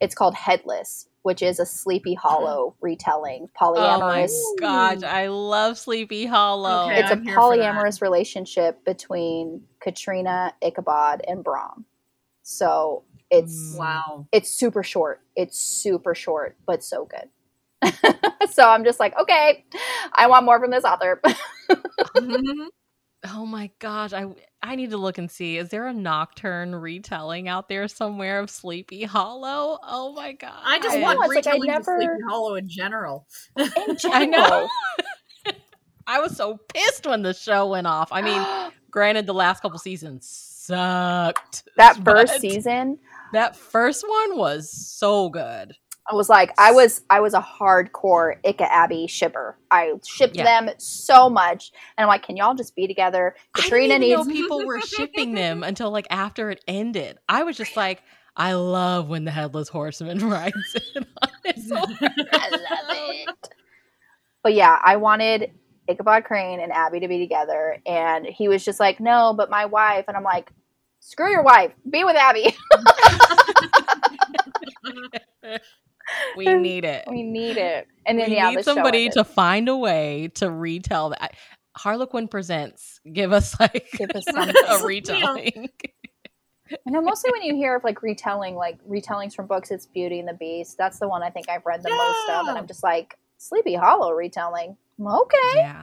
it's 0.00 0.14
called 0.14 0.34
Headless, 0.34 1.08
which 1.22 1.42
is 1.42 1.58
a 1.58 1.66
Sleepy 1.66 2.14
Hollow 2.14 2.74
retelling, 2.80 3.48
polyamorous. 3.60 4.30
Oh 4.32 4.56
my 4.60 4.94
gosh, 4.94 5.02
I 5.02 5.28
love 5.28 5.78
Sleepy 5.78 6.26
Hollow. 6.26 6.86
Okay. 6.86 7.00
it's 7.00 7.10
I'm 7.10 7.20
a 7.20 7.24
here 7.24 7.34
for 7.34 7.56
that. 7.56 7.74
polyamorous 7.74 8.00
relationship 8.00 8.84
between 8.84 9.62
Katrina, 9.80 10.54
Ichabod, 10.62 11.22
and 11.26 11.42
Brom. 11.42 11.84
So 12.42 13.04
it's 13.30 13.74
mm. 13.74 13.78
wow. 13.78 14.26
it's 14.32 14.50
super 14.50 14.82
short. 14.82 15.20
It's 15.36 15.58
super 15.58 16.14
short, 16.14 16.56
but 16.66 16.82
so 16.82 17.06
good. 17.06 17.28
so 18.50 18.68
I'm 18.68 18.84
just 18.84 18.98
like, 18.98 19.18
okay, 19.18 19.64
I 20.12 20.26
want 20.26 20.44
more 20.44 20.60
from 20.60 20.70
this 20.70 20.84
author. 20.84 21.20
Mm-hmm. 22.16 22.68
Oh 23.26 23.44
my 23.44 23.70
gosh, 23.80 24.12
I 24.12 24.26
I 24.62 24.76
need 24.76 24.90
to 24.90 24.96
look 24.96 25.18
and 25.18 25.30
see. 25.30 25.56
Is 25.58 25.70
there 25.70 25.86
a 25.86 25.92
nocturne 25.92 26.74
retelling 26.74 27.48
out 27.48 27.68
there 27.68 27.88
somewhere 27.88 28.38
of 28.40 28.48
Sleepy 28.50 29.04
Hollow? 29.04 29.78
Oh 29.82 30.12
my 30.14 30.32
god. 30.32 30.52
I 30.64 30.78
just 30.78 30.96
I 30.96 31.00
want 31.00 31.18
know, 31.20 31.30
it's 31.30 31.46
like 31.46 31.46
I 31.46 31.58
retellings 31.58 31.60
of 31.62 31.66
never- 31.66 31.98
Sleepy 32.00 32.22
Hollow 32.28 32.54
in 32.54 32.68
general. 32.68 33.26
In 33.56 33.96
general. 33.96 33.98
I 34.14 34.26
know. 34.26 34.68
I 36.06 36.20
was 36.20 36.36
so 36.36 36.58
pissed 36.72 37.06
when 37.06 37.22
the 37.22 37.34
show 37.34 37.66
went 37.68 37.86
off. 37.86 38.08
I 38.12 38.22
mean, 38.22 38.72
granted 38.90 39.26
the 39.26 39.34
last 39.34 39.60
couple 39.60 39.78
seasons 39.78 40.26
sucked. 40.28 41.64
that 41.76 41.96
first 42.04 42.40
season, 42.40 42.98
That 43.32 43.56
first 43.56 44.04
one 44.08 44.38
was 44.38 44.70
so 44.70 45.28
good. 45.28 45.74
I 46.10 46.14
was 46.14 46.28
like, 46.28 46.52
I 46.58 46.72
was 46.72 47.02
I 47.10 47.20
was 47.20 47.34
a 47.34 47.40
hardcore 47.40 48.40
Ichabbie 48.44 49.10
shipper. 49.10 49.58
I 49.70 49.92
shipped 50.06 50.34
Yeah. 50.36 50.44
them 50.44 50.70
so 50.78 51.28
much, 51.28 51.70
and 51.96 52.04
I'm 52.04 52.08
like, 52.08 52.22
can 52.22 52.36
y'all 52.36 52.54
just 52.54 52.74
be 52.74 52.86
together? 52.86 53.34
Katrina 53.54 53.94
I 53.94 53.98
didn't 53.98 54.00
needs. 54.00 54.10
know 54.10 54.24
people 54.24 54.64
were 54.64 54.80
shipping 54.80 55.34
them 55.34 55.62
until 55.62 55.90
like 55.90 56.06
after 56.10 56.50
it 56.50 56.64
ended. 56.66 57.18
I 57.28 57.42
was 57.42 57.56
just 57.56 57.76
like, 57.76 58.02
I 58.36 58.54
love 58.54 59.08
when 59.08 59.24
the 59.24 59.30
headless 59.30 59.68
horseman 59.68 60.18
rides 60.30 60.76
in 60.96 61.04
on 61.22 61.30
his 61.44 61.70
horse. 61.70 62.10
I 62.32 62.50
love 62.50 62.88
it. 62.90 63.48
But 64.42 64.54
yeah, 64.54 64.78
I 64.82 64.96
wanted 64.96 65.52
Ichabod 65.88 66.24
Crane 66.24 66.60
and 66.60 66.72
Abby 66.72 67.00
to 67.00 67.08
be 67.08 67.18
together, 67.18 67.78
and 67.86 68.26
he 68.26 68.48
was 68.48 68.64
just 68.64 68.80
like, 68.80 69.00
no, 69.00 69.34
but 69.36 69.50
my 69.50 69.66
wife, 69.66 70.06
and 70.08 70.16
I'm 70.16 70.22
like, 70.24 70.50
screw 71.00 71.30
your 71.30 71.42
wife, 71.42 71.72
be 71.90 72.04
with 72.04 72.16
Abby. 72.16 72.56
we 76.38 76.54
need 76.54 76.84
it. 76.84 77.04
we 77.08 77.22
need 77.22 77.56
it. 77.56 77.86
And 78.06 78.18
then 78.18 78.30
we 78.30 78.36
yeah, 78.36 78.50
need 78.50 78.58
the 78.58 78.62
show 78.62 78.74
somebody 78.74 79.08
to 79.10 79.24
find 79.24 79.68
a 79.68 79.76
way 79.76 80.30
to 80.36 80.50
retell 80.50 81.10
that. 81.10 81.34
Harlequin 81.76 82.28
presents. 82.28 83.00
Give 83.12 83.32
us 83.32 83.58
like 83.60 83.88
Give 83.92 84.10
us 84.10 84.24
a 84.82 84.82
retelling. 84.86 85.68
I 86.70 86.90
know 86.90 87.00
mostly 87.00 87.30
when 87.30 87.42
you 87.42 87.54
hear 87.54 87.76
of 87.76 87.84
like 87.84 88.02
retelling, 88.02 88.54
like 88.54 88.78
retellings 88.86 89.34
from 89.34 89.46
books, 89.46 89.70
it's 89.70 89.86
Beauty 89.86 90.18
and 90.18 90.28
the 90.28 90.34
Beast. 90.34 90.76
That's 90.78 90.98
the 90.98 91.08
one 91.08 91.22
I 91.22 91.30
think 91.30 91.48
I've 91.48 91.64
read 91.64 91.82
the 91.82 91.90
most 91.90 92.30
of, 92.30 92.48
and 92.48 92.58
I'm 92.58 92.66
just 92.66 92.82
like 92.82 93.16
Sleepy 93.38 93.74
Hollow 93.74 94.12
retelling. 94.12 94.76
Okay, 95.00 95.36
yeah. 95.56 95.82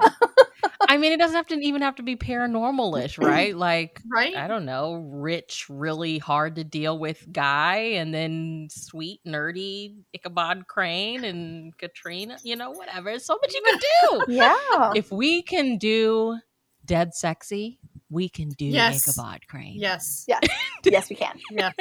I 0.89 0.97
mean, 0.97 1.13
it 1.13 1.17
doesn't 1.17 1.35
have 1.35 1.47
to 1.47 1.55
even 1.55 1.81
have 1.81 1.95
to 1.95 2.03
be 2.03 2.15
paranormal-ish, 2.15 3.17
right? 3.17 3.55
Like 3.65 4.01
right? 4.11 4.35
I 4.35 4.47
don't 4.47 4.65
know, 4.65 4.95
rich, 4.95 5.67
really 5.69 6.17
hard 6.17 6.55
to 6.55 6.63
deal 6.63 6.99
with 6.99 7.25
guy, 7.31 7.77
and 7.77 8.13
then 8.13 8.67
sweet, 8.69 9.21
nerdy 9.25 9.95
Ichabod 10.13 10.67
Crane 10.67 11.23
and 11.23 11.77
Katrina. 11.77 12.37
You 12.43 12.55
know, 12.55 12.71
whatever. 12.71 13.11
There's 13.11 13.25
so 13.25 13.37
much 13.41 13.53
you 13.53 13.61
can 13.63 13.79
do. 13.79 14.23
yeah. 14.33 14.91
if 14.95 15.11
we 15.11 15.41
can 15.41 15.77
do 15.77 16.37
dead 16.85 17.13
sexy, 17.13 17.79
we 18.09 18.29
can 18.29 18.49
do 18.49 18.65
Yes. 18.65 19.07
Ichabod 19.07 19.47
Crane. 19.47 19.75
Yes. 19.75 20.25
Yeah. 20.27 20.39
yes, 20.83 21.09
we 21.09 21.15
can. 21.15 21.39
Yes. 21.51 21.73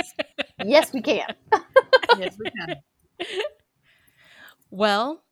Yes, 0.65 0.93
we 0.93 1.03
can. 1.03 1.35
yes, 2.19 2.37
we 2.39 2.51
can. 2.51 2.77
Well, 4.71 5.23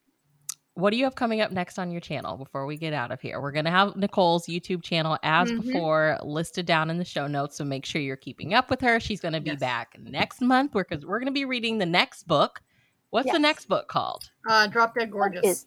what 0.74 0.90
do 0.90 0.96
you 0.96 1.04
have 1.04 1.14
coming 1.14 1.40
up 1.40 1.50
next 1.50 1.78
on 1.78 1.90
your 1.90 2.00
channel 2.00 2.36
before 2.36 2.64
we 2.66 2.76
get 2.76 2.92
out 2.92 3.10
of 3.12 3.20
here? 3.20 3.40
We're 3.40 3.52
going 3.52 3.66
to 3.66 3.70
have 3.70 3.94
Nicole's 3.96 4.46
YouTube 4.46 4.82
channel 4.82 5.18
as 5.22 5.50
Mhm. 5.50 5.62
before 5.62 6.18
listed 6.22 6.64
down 6.66 6.88
in 6.90 6.98
the 6.98 7.04
show 7.04 7.26
notes, 7.26 7.56
so 7.56 7.64
make 7.64 7.84
sure 7.84 8.00
you're 8.00 8.16
keeping 8.16 8.54
up 8.54 8.70
with 8.70 8.80
her. 8.80 8.98
She's 8.98 9.20
going 9.20 9.34
to 9.34 9.40
be 9.40 9.50
Yes. 9.50 9.60
back 9.60 9.96
next 9.98 10.40
month 10.40 10.72
because 10.72 11.04
we're 11.04 11.18
going 11.18 11.26
to 11.26 11.32
be 11.32 11.44
reading 11.44 11.78
the 11.78 11.86
next 11.86 12.26
book. 12.26 12.62
What's 13.10 13.30
the 13.30 13.38
next 13.38 13.66
book 13.68 13.88
called? 13.88 14.30
Uh, 14.48 14.66
Drop 14.68 14.94
Dead 14.94 15.10
Gorgeous. 15.10 15.44
is- 15.44 15.66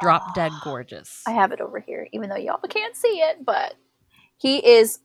Drop 0.00 0.34
Dead 0.34 0.50
Oh, 0.52 0.60
Gorgeous. 0.64 1.22
I 1.26 1.32
have 1.32 1.52
it 1.52 1.60
over 1.60 1.78
here, 1.78 2.08
even 2.12 2.28
though 2.28 2.36
y'all 2.36 2.58
can't 2.68 2.96
see 2.96 3.20
it, 3.20 3.44
but 3.44 3.74
he 4.36 4.58
is 4.64 4.98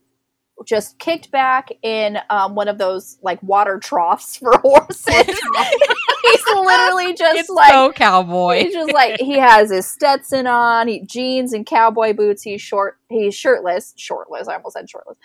just 0.66 0.98
kicked 0.98 1.30
back 1.30 1.70
in 1.82 2.18
um, 2.30 2.54
one 2.54 2.68
of 2.68 2.78
those 2.78 3.18
like 3.22 3.42
water 3.42 3.78
troughs 3.78 4.36
for 4.38 4.56
horses. 4.58 5.06
He's 6.24 6.46
literally 6.46 7.14
just 7.14 7.38
it's 7.38 7.50
like 7.50 7.72
so 7.72 7.92
cowboy. 7.92 8.60
He's 8.60 8.72
just 8.72 8.92
like 8.92 9.20
he 9.20 9.38
has 9.38 9.70
his 9.70 9.86
Stetson 9.86 10.46
on, 10.46 10.88
he, 10.88 11.04
jeans 11.04 11.52
and 11.52 11.66
cowboy 11.66 12.14
boots. 12.14 12.42
He's 12.42 12.62
short. 12.62 12.98
He's 13.10 13.34
shirtless. 13.34 13.92
Shortless. 13.96 14.48
I 14.48 14.54
almost 14.54 14.74
said 14.74 14.88
shortless. 14.88 15.18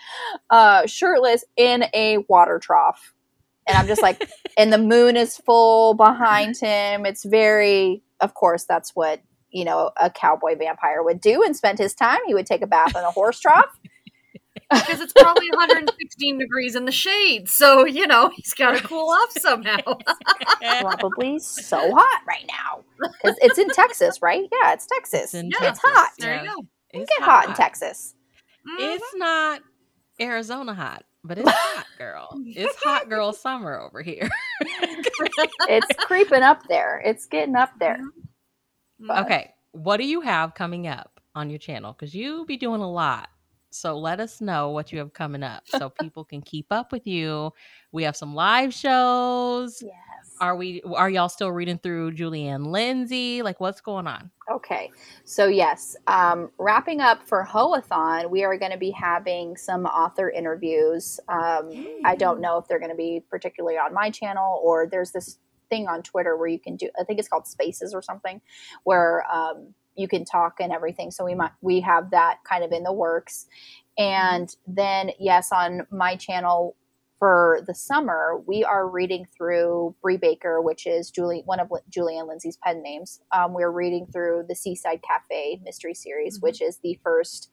Uh, 0.50 0.86
shirtless 0.86 1.44
in 1.56 1.84
a 1.94 2.18
water 2.28 2.58
trough, 2.58 3.14
and 3.66 3.78
I'm 3.78 3.86
just 3.86 4.02
like, 4.02 4.28
and 4.58 4.72
the 4.72 4.78
moon 4.78 5.16
is 5.16 5.38
full 5.38 5.94
behind 5.94 6.56
him. 6.58 7.06
It's 7.06 7.24
very, 7.24 8.02
of 8.20 8.34
course, 8.34 8.64
that's 8.64 8.90
what 8.94 9.22
you 9.50 9.64
know 9.64 9.90
a 9.98 10.10
cowboy 10.10 10.56
vampire 10.56 11.02
would 11.02 11.20
do 11.20 11.42
and 11.42 11.56
spend 11.56 11.78
his 11.78 11.94
time. 11.94 12.20
He 12.26 12.34
would 12.34 12.46
take 12.46 12.62
a 12.62 12.66
bath 12.66 12.94
in 12.94 13.02
a 13.02 13.10
horse 13.10 13.40
trough. 13.40 13.78
Because 14.70 15.00
it's 15.00 15.12
probably 15.12 15.50
116 15.50 16.38
degrees 16.38 16.76
in 16.76 16.84
the 16.84 16.92
shade. 16.92 17.48
So, 17.48 17.84
you 17.84 18.06
know, 18.06 18.30
he's 18.34 18.54
got 18.54 18.76
to 18.76 18.82
cool 18.86 19.10
off 19.10 19.32
somehow. 19.38 19.98
Probably 20.80 21.38
so 21.38 21.94
hot 21.94 22.22
right 22.26 22.44
now 22.48 22.84
because 22.98 23.36
it's 23.42 23.58
in 23.58 23.68
Texas, 23.70 24.20
right? 24.22 24.48
Yeah, 24.50 24.72
it's 24.72 24.86
Texas. 24.86 25.22
It's 25.22 25.34
in 25.34 25.50
it's 25.60 25.80
hot. 25.82 26.10
there 26.18 26.34
yeah. 26.34 26.42
you 26.42 26.48
go. 26.48 26.56
You 26.92 27.02
It's 27.02 27.10
get 27.10 27.22
hot 27.22 27.48
in 27.48 27.54
Texas. 27.54 28.14
Mhm. 28.66 28.94
It's 28.96 29.14
not 29.14 29.62
Arizona 30.20 30.74
hot, 30.74 31.04
but 31.24 31.38
it's 31.38 31.50
hot, 31.50 31.86
girl. 31.98 32.28
It's 32.44 32.76
hot 32.82 33.08
girl 33.08 33.32
summer 33.32 33.78
over 33.78 34.02
here. 34.02 34.28
It's 35.68 36.04
creeping 36.06 36.42
up 36.42 36.66
there. 36.68 37.00
It's 37.04 37.26
getting 37.26 37.54
up 37.54 37.70
there. 37.78 38.00
Mhm. 39.00 39.24
Okay, 39.24 39.52
what 39.72 39.98
do 39.98 40.04
you 40.04 40.20
have 40.22 40.54
coming 40.54 40.86
up 40.86 41.20
on 41.34 41.50
your 41.50 41.58
channel? 41.58 41.92
Because 41.92 42.14
you 42.14 42.44
be 42.46 42.56
doing 42.56 42.80
a 42.80 42.90
lot. 42.90 43.28
So 43.70 43.98
let 43.98 44.20
us 44.20 44.40
know 44.40 44.70
what 44.70 44.92
you 44.92 44.98
have 44.98 45.12
coming 45.12 45.42
up 45.42 45.64
so 45.66 45.90
people 46.00 46.24
can 46.24 46.42
keep 46.42 46.66
up 46.70 46.92
with 46.92 47.06
you. 47.06 47.52
We 47.92 48.02
have 48.04 48.16
some 48.16 48.34
live 48.34 48.74
shows. 48.74 49.82
Yes. 49.82 49.94
Are 50.40 50.56
we 50.56 50.82
are 50.82 51.10
y'all 51.10 51.28
still 51.28 51.52
reading 51.52 51.78
through 51.78 52.12
Julie 52.12 52.46
Anne 52.46 52.64
Lindsey? 52.64 53.42
Like 53.42 53.60
what's 53.60 53.80
going 53.80 54.06
on? 54.06 54.30
Okay. 54.50 54.90
So, 55.24 55.46
yes, 55.46 55.96
um, 56.08 56.50
wrapping 56.58 57.00
up 57.00 57.22
for 57.22 57.44
Hoathon, 57.44 58.30
we 58.30 58.42
are 58.42 58.56
going 58.58 58.72
to 58.72 58.78
be 58.78 58.90
having 58.90 59.56
some 59.56 59.86
author 59.86 60.28
interviews. 60.28 61.20
Um, 61.28 61.86
I 62.04 62.16
don't 62.16 62.40
know 62.40 62.58
if 62.58 62.66
they're 62.66 62.80
going 62.80 62.90
to 62.90 62.96
be 62.96 63.22
particularly 63.30 63.78
on 63.78 63.94
my 63.94 64.10
channel 64.10 64.60
or 64.62 64.88
there's 64.90 65.12
this 65.12 65.38
thing 65.68 65.86
on 65.86 66.02
Twitter 66.02 66.36
where 66.36 66.48
you 66.48 66.58
can 66.58 66.74
do, 66.74 66.90
I 66.98 67.04
think 67.04 67.20
it's 67.20 67.28
called 67.28 67.46
Spaces 67.46 67.94
or 67.94 68.02
something, 68.02 68.40
where 68.82 69.24
um, 69.32 69.72
you 69.96 70.08
can 70.08 70.24
talk 70.24 70.54
and 70.60 70.72
everything. 70.72 71.10
So, 71.10 71.24
we 71.24 71.34
might, 71.34 71.52
we 71.60 71.80
have 71.80 72.10
that 72.10 72.38
kind 72.48 72.64
of 72.64 72.72
in 72.72 72.82
the 72.82 72.92
works. 72.92 73.46
And 73.98 74.54
then, 74.66 75.10
yes, 75.18 75.50
on 75.52 75.86
my 75.90 76.16
channel, 76.16 76.76
for 77.18 77.60
the 77.66 77.74
summer, 77.74 78.42
we 78.46 78.64
are 78.64 78.88
reading 78.88 79.26
through 79.36 79.94
Bree 80.00 80.16
Baker, 80.16 80.62
which 80.62 80.86
is 80.86 81.10
Julie, 81.10 81.42
one 81.44 81.60
of 81.60 81.70
Julie 81.90 82.16
Anne 82.16 82.26
Lindsey's 82.26 82.56
pen 82.56 82.82
names. 82.82 83.20
Um, 83.30 83.52
we're 83.52 83.70
reading 83.70 84.06
through 84.10 84.44
the 84.48 84.54
Seaside 84.54 85.02
Cafe 85.02 85.60
mystery 85.62 85.92
series, 85.92 86.38
Mhm. 86.38 86.42
which 86.42 86.62
is 86.62 86.78
the 86.78 86.98
first 87.04 87.50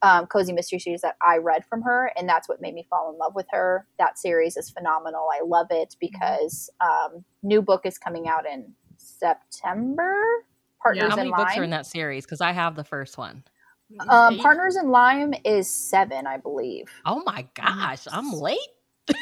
um, 0.00 0.26
cozy 0.26 0.52
mystery 0.52 0.80
series 0.80 1.02
that 1.02 1.16
I 1.24 1.36
read 1.36 1.64
from 1.66 1.82
her, 1.82 2.10
and 2.16 2.28
that's 2.28 2.48
what 2.48 2.60
made 2.60 2.74
me 2.74 2.86
fall 2.90 3.12
in 3.12 3.18
love 3.18 3.36
with 3.36 3.46
her. 3.50 3.86
That 3.98 4.18
series 4.18 4.56
is 4.56 4.70
phenomenal. 4.70 5.28
I 5.32 5.44
love 5.44 5.68
it 5.70 5.94
because 6.00 6.70
um, 6.80 7.24
new 7.42 7.62
book 7.62 7.82
is 7.84 7.98
coming 7.98 8.26
out 8.28 8.44
in 8.46 8.72
September. 8.96 10.14
Partners 10.82 11.10
How 11.10 11.16
in 11.16 11.24
many 11.24 11.30
Lime. 11.30 11.38
books 11.38 11.56
are 11.58 11.64
in 11.64 11.70
that 11.70 11.86
series? 11.86 12.24
Because 12.24 12.40
I 12.40 12.52
have 12.52 12.76
the 12.76 12.84
first 12.84 13.18
one. 13.18 13.44
um, 14.08 14.38
Partners 14.38 14.76
in 14.76 14.90
Lime 14.90 15.34
is 15.44 15.70
seven, 15.70 16.26
I 16.26 16.38
believe. 16.38 16.86
Oh 17.04 17.22
my 17.26 17.46
gosh, 17.54 18.06
I'm 18.10 18.32
late. 18.32 18.58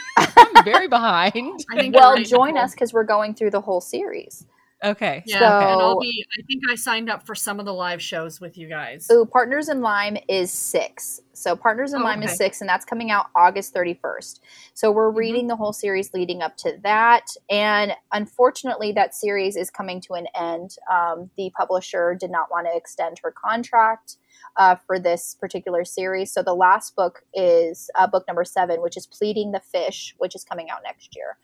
I'm 0.37 0.65
very 0.65 0.89
behind. 0.89 1.35
I 1.71 1.79
think 1.79 1.95
Well, 1.95 2.17
join 2.23 2.57
us 2.59 2.73
because 2.75 2.93
we're 2.93 3.05
going 3.05 3.35
through 3.35 3.51
the 3.51 3.61
whole 3.63 3.81
series. 3.81 4.47
Okay. 4.83 5.23
Yeah, 5.27 5.39
So- 5.39 5.45
and 5.45 5.81
I'll 5.81 5.99
be. 6.01 6.25
I 6.39 6.43
think 6.47 6.63
I 6.71 6.75
signed 6.75 7.11
up 7.11 7.27
for 7.27 7.35
some 7.35 7.61
of 7.61 7.67
the 7.67 7.75
live 7.75 8.01
shows 8.01 8.41
with 8.41 8.57
you 8.57 8.67
guys. 8.69 9.07
Ooh, 9.13 9.27
Partners 9.27 9.69
in 9.69 9.83
Lime 9.83 10.17
is 10.29 10.51
six. 10.51 11.21
So 11.35 11.55
Partners 11.55 11.93
in 11.93 12.01
Oh, 12.01 12.05
Lime 12.05 12.23
is 12.23 12.37
six, 12.37 12.61
and 12.61 12.69
that's 12.69 12.85
coming 12.87 13.11
out 13.11 13.27
August 13.37 13.75
31st. 13.75 14.41
So 14.75 14.91
we're 14.91 15.13
Mhm. 15.13 15.17
reading 15.17 15.47
the 15.49 15.57
whole 15.57 15.73
series 15.75 16.15
leading 16.15 16.41
up 16.43 16.57
to 16.59 16.79
that. 16.83 17.27
And 17.51 17.95
unfortunately, 18.13 18.93
that 18.93 19.15
series 19.15 19.57
is 19.57 19.71
coming 19.71 20.01
to 20.03 20.15
an 20.15 20.27
end. 20.35 20.77
Um, 20.91 21.31
the 21.37 21.51
publisher 21.57 22.15
did 22.15 22.31
not 22.31 22.51
want 22.51 22.67
to 22.67 22.75
extend 22.77 23.19
her 23.23 23.31
contract 23.33 24.17
uh, 24.57 24.75
for 24.75 24.99
this 24.99 25.35
particular 25.35 25.85
series. 25.85 26.33
So 26.33 26.43
the 26.43 26.55
last 26.55 26.97
book 26.97 27.23
is 27.35 27.89
uh, 27.95 28.07
book 28.07 28.25
number 28.27 28.45
seven, 28.45 28.81
which 28.83 28.97
is 28.97 29.07
Pleading 29.07 29.53
the 29.53 29.61
Fish, 29.61 30.15
which 30.19 30.35
is 30.35 30.43
coming 30.43 30.71
out 30.71 30.81
next 30.83 31.15
year. 31.15 31.37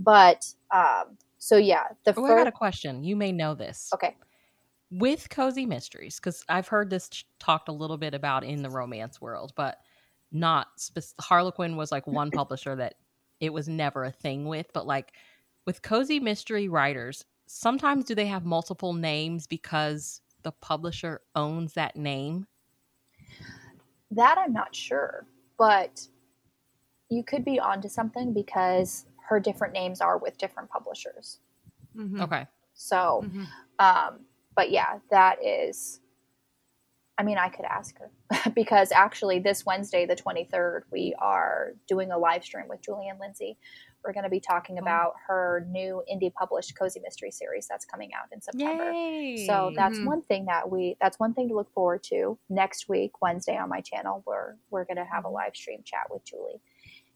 But 0.00 0.54
um, 0.74 1.16
so 1.38 1.56
yeah, 1.56 1.84
the 2.04 2.14
Oh, 2.16 2.24
I 2.24 2.28
got 2.28 2.44
first. 2.44 2.48
a 2.48 2.52
question. 2.52 3.04
You 3.04 3.16
may 3.16 3.32
know 3.32 3.54
this. 3.54 3.90
Okay. 3.94 4.16
With 4.90 5.28
Cozy 5.30 5.66
Mysteries, 5.66 6.16
because 6.16 6.44
I've 6.48 6.68
heard 6.68 6.90
this 6.90 7.10
talked 7.38 7.68
a 7.68 7.72
little 7.72 7.98
bit 7.98 8.14
about 8.14 8.42
in 8.44 8.62
the 8.62 8.70
romance 8.70 9.20
world, 9.20 9.52
but 9.54 9.78
not 10.32 10.68
spec- 10.76 11.04
Harlequin 11.20 11.76
was 11.76 11.92
like 11.92 12.06
one 12.06 12.30
publisher 12.30 12.74
that 12.76 12.94
it 13.40 13.52
was 13.52 13.68
never 13.68 14.04
a 14.04 14.10
thing 14.10 14.46
with. 14.46 14.66
But 14.72 14.86
like 14.86 15.12
with 15.66 15.82
Cozy 15.82 16.20
Mystery 16.20 16.68
writers, 16.68 17.24
sometimes 17.46 18.04
do 18.04 18.14
they 18.14 18.26
have 18.26 18.44
multiple 18.44 18.94
names 18.94 19.46
because 19.46 20.22
the 20.42 20.52
publisher 20.52 21.20
owns 21.34 21.74
that 21.74 21.96
name? 21.96 22.46
That 24.10 24.38
I'm 24.38 24.54
not 24.54 24.74
sure, 24.74 25.26
but 25.58 26.06
you 27.10 27.22
could 27.22 27.44
be 27.44 27.60
onto 27.60 27.88
something 27.88 28.32
because 28.32 29.04
her 29.28 29.38
different 29.40 29.72
names 29.74 30.00
are 30.00 30.16
with 30.18 30.38
different 30.38 30.70
publishers. 30.70 31.40
Mhm. 31.96 32.20
Okay. 32.22 32.46
So, 32.74 33.22
Mhm. 33.24 33.46
um, 33.78 34.26
but 34.54 34.70
yeah, 34.70 34.98
that 35.10 35.44
is. 35.44 36.00
I 37.20 37.24
mean, 37.24 37.36
I 37.36 37.48
could 37.48 37.64
ask 37.64 37.98
her 37.98 38.10
because 38.54 38.92
actually, 38.92 39.40
this 39.40 39.66
Wednesday, 39.66 40.06
the 40.06 40.14
23rd, 40.14 40.84
we 40.92 41.14
are 41.18 41.72
doing 41.88 42.12
a 42.12 42.18
live 42.18 42.44
stream 42.44 42.68
with 42.68 42.80
Julie 42.80 43.08
Anne 43.08 43.18
Lindsey. 43.18 43.58
We're 44.04 44.12
going 44.12 44.22
to 44.22 44.30
be 44.30 44.38
talking 44.38 44.78
Oh. 44.78 44.82
about 44.82 45.14
her 45.26 45.66
new 45.68 46.04
indie 46.10 46.32
published 46.32 46.78
cozy 46.78 47.00
mystery 47.00 47.32
series 47.32 47.66
that's 47.66 47.84
coming 47.84 48.14
out 48.14 48.26
in 48.32 48.40
September. 48.40 48.92
Yay. 48.92 49.44
So 49.48 49.72
that's 49.74 49.98
Mhm. 49.98 50.06
one 50.06 50.22
thing 50.22 50.44
that 50.44 50.70
we 50.70 50.96
that's 51.00 51.18
one 51.18 51.34
thing 51.34 51.48
to 51.48 51.54
look 51.56 51.72
forward 51.72 52.04
to 52.04 52.38
next 52.48 52.88
week 52.88 53.20
Wednesday 53.20 53.56
on 53.56 53.68
my 53.68 53.80
channel 53.80 54.22
We're 54.24 54.54
we're 54.70 54.84
going 54.84 54.98
to 54.98 55.04
have 55.04 55.24
a 55.24 55.28
live 55.28 55.56
stream 55.56 55.82
chat 55.82 56.06
with 56.10 56.22
Julie. 56.24 56.62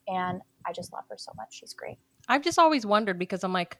And 0.08 0.40
I 0.66 0.72
just 0.72 0.92
love 0.92 1.04
her 1.10 1.16
so 1.18 1.32
much. 1.36 1.54
She's 1.54 1.74
great. 1.74 1.98
I've 2.28 2.42
just 2.42 2.58
always 2.58 2.84
wondered 2.86 3.18
because 3.18 3.44
I'm 3.44 3.52
like, 3.52 3.78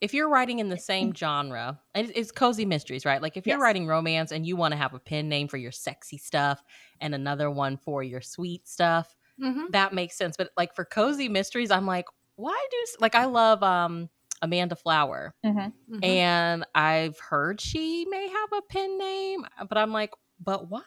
if 0.00 0.12
you're 0.12 0.28
writing 0.28 0.58
in 0.58 0.68
the 0.68 0.78
same 0.78 1.12
genre, 1.16 1.80
it's- 1.94 2.12
it's 2.14 2.30
cozy 2.32 2.64
mysteries, 2.64 3.04
right? 3.04 3.22
Like 3.22 3.36
if 3.36 3.46
you're 3.46 3.56
Yes. 3.58 3.62
writing 3.62 3.86
romance 3.86 4.32
and 4.32 4.46
you 4.46 4.56
want 4.56 4.72
to 4.72 4.76
have 4.78 4.94
a 4.94 4.98
pen 5.00 5.28
name 5.28 5.48
for 5.48 5.56
your 5.56 5.72
sexy 5.72 6.18
stuff 6.18 6.62
and 7.00 7.14
another 7.14 7.50
one 7.50 7.76
for 7.78 8.02
your 8.02 8.20
sweet 8.20 8.68
stuff, 8.68 9.16
Mhm. 9.40 9.70
that 9.70 9.92
makes 9.94 10.16
sense. 10.16 10.36
But 10.36 10.50
like 10.56 10.74
for 10.74 10.84
cozy 10.84 11.28
mysteries, 11.28 11.70
I'm 11.70 11.86
like, 11.86 12.06
why 12.36 12.66
do 12.70 12.76
s- 12.82 12.96
like 13.00 13.14
I 13.14 13.24
love 13.26 13.62
um 13.62 14.10
Amanda 14.42 14.76
Flower, 14.76 15.34
Mhm. 15.44 15.72
Mhm. 15.90 16.04
and 16.04 16.66
I've 16.74 17.18
heard 17.18 17.58
she 17.60 18.04
may 18.10 18.28
have 18.28 18.52
a 18.52 18.60
pen 18.68 18.98
name, 18.98 19.46
but 19.68 19.78
I'm 19.78 19.92
like, 19.92 20.12
but 20.38 20.68
why? 20.68 20.82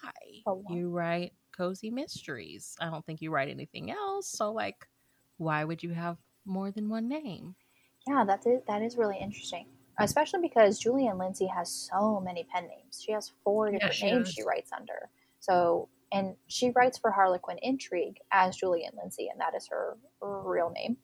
But 0.46 0.64
why? 0.64 0.76
You 0.76 0.90
write 0.92 1.34
cozy 1.60 1.91
mysteries. 1.91 2.76
I 2.82 2.89
don't 2.89 3.05
think 3.05 3.22
you 3.22 3.32
write 3.32 3.49
anything 3.49 3.91
else. 3.91 4.30
So 4.30 4.53
like, 4.53 4.88
why 5.38 5.66
would 5.66 5.84
you 5.84 5.91
have 5.91 6.20
more 6.45 6.72
than 6.72 6.89
one 6.89 7.10
name? 7.10 7.55
Yeah, 8.07 8.24
that 8.26 8.45
is 8.45 8.62
that 8.68 8.82
is 8.82 8.97
really 8.97 9.18
interesting. 9.20 9.68
Especially 9.97 10.39
because 10.41 10.80
Julie 10.80 11.07
Anne 11.07 11.18
Lindsey 11.18 11.47
has 11.47 11.70
so 11.72 12.22
many 12.22 12.45
pen 12.45 12.68
names. 12.68 13.01
She 13.03 13.12
has 13.12 13.34
four 13.43 13.70
Yeah, 13.70 13.89
different 13.89 13.89
she 13.89 14.05
names 14.05 14.28
does. 14.28 14.30
she 14.30 14.41
writes 14.43 14.72
under. 14.72 15.10
So 15.39 15.89
and 16.12 16.38
she 16.47 16.72
writes 16.72 16.97
for 16.97 17.12
Harlequin 17.12 17.60
Intrigue 17.62 18.20
as 18.32 18.55
Julie 18.57 18.86
Anne 18.86 18.93
Lindsey, 18.97 19.28
and 19.30 19.39
that 19.41 19.53
is 19.55 19.68
her 19.68 19.97
real 20.22 20.70
name. 20.70 20.97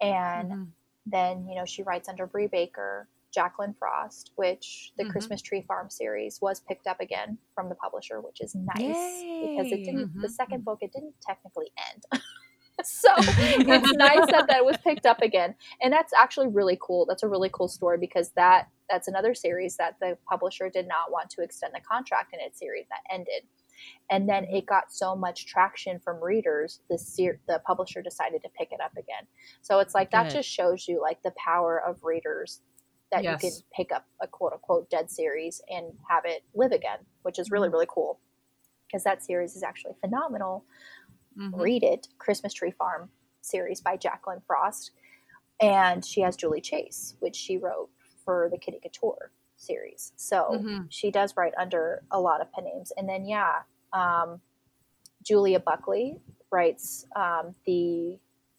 And 0.00 0.54
Mhm. 0.54 0.74
then 1.06 1.48
you 1.48 1.56
know 1.56 1.66
she 1.66 1.82
writes 1.84 2.08
under 2.08 2.26
Bree 2.26 2.48
Baker, 2.48 3.08
Jacqueline 3.34 3.74
Frost, 3.74 4.30
which 4.36 4.92
the 4.96 5.04
Mhm. 5.04 5.10
Christmas 5.10 5.42
Tree 5.42 5.62
Farm 5.62 5.90
series 5.90 6.40
was 6.40 6.60
picked 6.60 6.86
up 6.86 7.00
again 7.00 7.38
from 7.54 7.68
the 7.68 7.74
publisher, 7.74 8.20
which 8.20 8.40
is 8.40 8.54
nice 8.54 9.24
because 9.42 9.72
it 9.72 9.84
didn't. 9.84 10.12
The 10.20 10.28
Mhm. 10.28 10.30
second 10.30 10.64
book 10.64 10.78
it 10.82 10.92
didn't 10.92 11.20
technically 11.20 11.72
end, 11.90 12.04
so 12.84 13.08
it's 13.16 13.92
nice 13.94 14.30
that 14.30 14.46
that 14.48 14.64
was 14.64 14.76
picked 14.78 15.06
up 15.06 15.20
again, 15.22 15.54
and 15.82 15.92
that's 15.92 16.12
actually 16.12 16.48
really 16.48 16.78
cool. 16.80 17.06
That's 17.06 17.22
a 17.22 17.28
really 17.28 17.50
cool 17.50 17.68
story 17.68 17.98
because 17.98 18.30
that 18.32 18.68
that's 18.88 19.08
another 19.08 19.34
series 19.34 19.76
that 19.78 19.98
the 20.00 20.16
publisher 20.28 20.68
did 20.68 20.86
not 20.86 21.10
want 21.10 21.30
to 21.30 21.42
extend 21.42 21.74
the 21.74 21.80
contract 21.80 22.34
in 22.34 22.40
its 22.40 22.58
series 22.58 22.86
that 22.90 23.00
ended. 23.10 23.48
And 24.10 24.28
then 24.28 24.44
it 24.44 24.66
got 24.66 24.92
so 24.92 25.16
much 25.16 25.46
traction 25.46 25.98
from 25.98 26.22
readers, 26.22 26.80
the 26.88 26.98
ser- 26.98 27.40
the 27.48 27.60
publisher 27.66 28.02
decided 28.02 28.42
to 28.42 28.48
pick 28.50 28.72
it 28.72 28.80
up 28.80 28.92
again. 28.92 29.26
So 29.62 29.78
it's 29.80 29.94
like 29.94 30.10
that 30.10 30.24
Good. 30.24 30.34
just 30.34 30.48
shows 30.48 30.86
you 30.86 31.00
like 31.00 31.22
the 31.22 31.32
power 31.32 31.82
of 31.82 32.04
readers 32.04 32.60
that 33.10 33.22
Yes. 33.24 33.42
you 33.42 33.50
can 33.50 33.58
pick 33.76 33.92
up 33.92 34.06
a 34.20 34.26
quote 34.26 34.52
unquote 34.52 34.90
dead 34.90 35.10
series 35.10 35.60
and 35.68 35.96
have 36.08 36.24
it 36.24 36.42
live 36.54 36.72
again, 36.72 36.98
which 37.22 37.38
is 37.38 37.50
really 37.50 37.68
Mhm. 37.68 37.72
really 37.72 37.86
cool 37.88 38.20
because 38.86 39.04
that 39.04 39.22
series 39.22 39.56
is 39.56 39.62
actually 39.62 39.94
phenomenal. 40.00 40.64
Mhm. 41.36 41.60
Read 41.60 41.82
it, 41.82 42.08
Christmas 42.18 42.52
Tree 42.52 42.70
Farm 42.70 43.10
series 43.40 43.80
by 43.80 43.96
Jacqueline 43.96 44.40
Frost, 44.46 44.92
and 45.60 46.04
she 46.04 46.20
has 46.20 46.36
Julie 46.36 46.60
Chase, 46.60 47.16
which 47.20 47.36
she 47.36 47.58
wrote 47.58 47.90
for 48.24 48.48
the 48.50 48.58
Kitty 48.58 48.80
Couture 48.80 49.32
series. 49.56 50.12
So 50.16 50.50
Mhm. 50.52 50.86
she 50.90 51.10
does 51.10 51.36
write 51.36 51.54
under 51.56 52.04
a 52.10 52.20
lot 52.20 52.40
of 52.40 52.50
pen 52.52 52.64
names. 52.64 52.90
And 52.92 53.08
then, 53.08 53.24
yeah, 53.26 53.62
um, 53.92 54.40
Julia 55.22 55.60
Buckley 55.60 56.20
writes 56.50 57.06
um, 57.16 57.54
the 57.64 58.18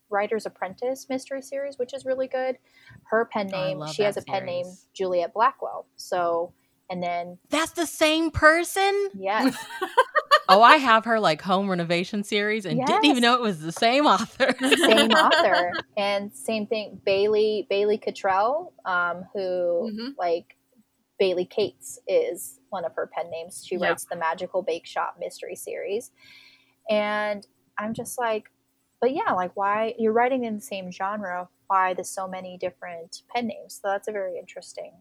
Writer's 0.09 0.45
Apprentice 0.45 1.07
mystery 1.09 1.41
series, 1.41 1.77
which 1.77 1.93
is 1.93 2.05
really 2.05 2.27
good. 2.27 2.57
Her 3.03 3.25
pen 3.25 3.47
Oh, 3.47 3.51
name, 3.51 3.79
love 3.79 3.95
she 3.95 4.03
has 4.03 4.17
a 4.17 4.21
that 4.21 4.27
pen 4.27 4.45
name. 4.45 4.65
Juliet 4.93 5.33
Blackwell. 5.33 5.85
So, 5.95 6.53
and 6.89 7.01
then, 7.01 7.37
That's 7.49 7.71
the 7.71 7.85
same 7.87 8.31
person? 8.31 9.09
yes, 9.17 9.55
Oh, 10.47 10.61
I 10.61 10.75
have 10.77 11.05
her 11.05 11.19
like 11.19 11.41
home 11.41 11.67
renovation 11.69 12.23
series 12.23 12.65
and 12.67 12.85
didn't 12.85 13.05
even 13.05 13.21
know 13.23 13.33
it 13.33 13.41
was 13.41 13.61
the 13.61 13.71
same 13.71 14.05
author. 14.05 14.55
same 14.85 15.11
author. 15.15 15.73
And 15.97 16.31
same 16.35 16.67
thing, 16.67 17.01
Bailey, 17.03 17.65
Bailey 17.67 17.97
Cattrell, 17.97 18.71
um, 18.85 19.25
who 19.33 19.89
Mhm. 19.91 20.13
like 20.19 20.55
Bailey 21.17 21.45
Cates 21.45 21.97
is 22.07 22.59
one 22.69 22.85
of 22.85 22.93
her 22.93 23.09
pen 23.11 23.31
names. 23.31 23.63
She 23.65 23.77
Yeah. 23.77 23.87
writes 23.89 24.05
the 24.05 24.17
Magical 24.17 24.61
Bake 24.61 24.85
Shop 24.85 25.15
mystery 25.19 25.55
series. 25.55 26.11
And 26.89 27.47
I'm 27.79 27.95
just 27.95 28.19
like, 28.19 28.51
but 29.01 29.13
yeah, 29.13 29.31
like 29.33 29.55
why 29.55 29.93
you're 29.97 30.13
writing 30.13 30.45
in 30.45 30.55
the 30.55 30.61
same 30.61 30.91
genre, 30.91 31.47
why 31.67 31.93
there's 31.93 32.09
so 32.09 32.27
many 32.27 32.57
different 32.57 33.23
pen 33.33 33.47
names? 33.47 33.79
So 33.81 33.89
that's 33.89 34.07
a 34.07 34.11
very 34.11 34.37
interesting 34.37 34.91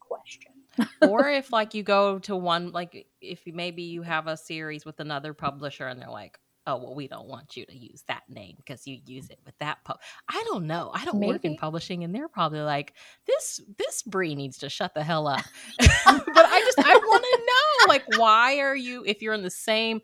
question. 0.00 0.52
or 1.08 1.28
if 1.28 1.52
like 1.52 1.74
you 1.74 1.82
go 1.82 2.18
to 2.20 2.36
one 2.36 2.72
like 2.72 3.06
if 3.20 3.40
maybe 3.46 3.82
you 3.82 4.02
have 4.02 4.26
a 4.26 4.36
series 4.36 4.84
with 4.84 4.98
another 5.00 5.32
publisher 5.32 5.86
and 5.86 6.00
they're 6.00 6.10
like 6.10 6.38
oh 6.66 6.76
well 6.76 6.94
we 6.94 7.06
don't 7.06 7.28
want 7.28 7.56
you 7.56 7.64
to 7.66 7.76
use 7.76 8.02
that 8.08 8.22
name 8.28 8.54
because 8.56 8.86
you 8.86 8.98
use 9.06 9.30
it 9.30 9.38
with 9.44 9.56
that 9.58 9.78
pub 9.84 10.00
i 10.28 10.42
don't 10.46 10.66
know 10.66 10.90
i 10.94 11.04
don't 11.04 11.20
work 11.20 11.44
in 11.44 11.56
publishing 11.56 12.02
and 12.04 12.14
they're 12.14 12.28
probably 12.28 12.60
like 12.60 12.94
this 13.26 13.60
this 13.78 14.02
brie 14.02 14.34
needs 14.34 14.58
to 14.58 14.68
shut 14.68 14.94
the 14.94 15.04
hell 15.04 15.26
up 15.26 15.44
but 15.78 15.92
i 16.06 16.60
just 16.64 16.78
i 16.78 16.94
want 16.94 17.22
to 17.22 17.38
know 17.38 17.92
like 17.92 18.18
why 18.18 18.58
are 18.58 18.76
you 18.76 19.04
if 19.06 19.22
you're 19.22 19.34
in 19.34 19.42
the 19.42 19.50
same 19.50 20.00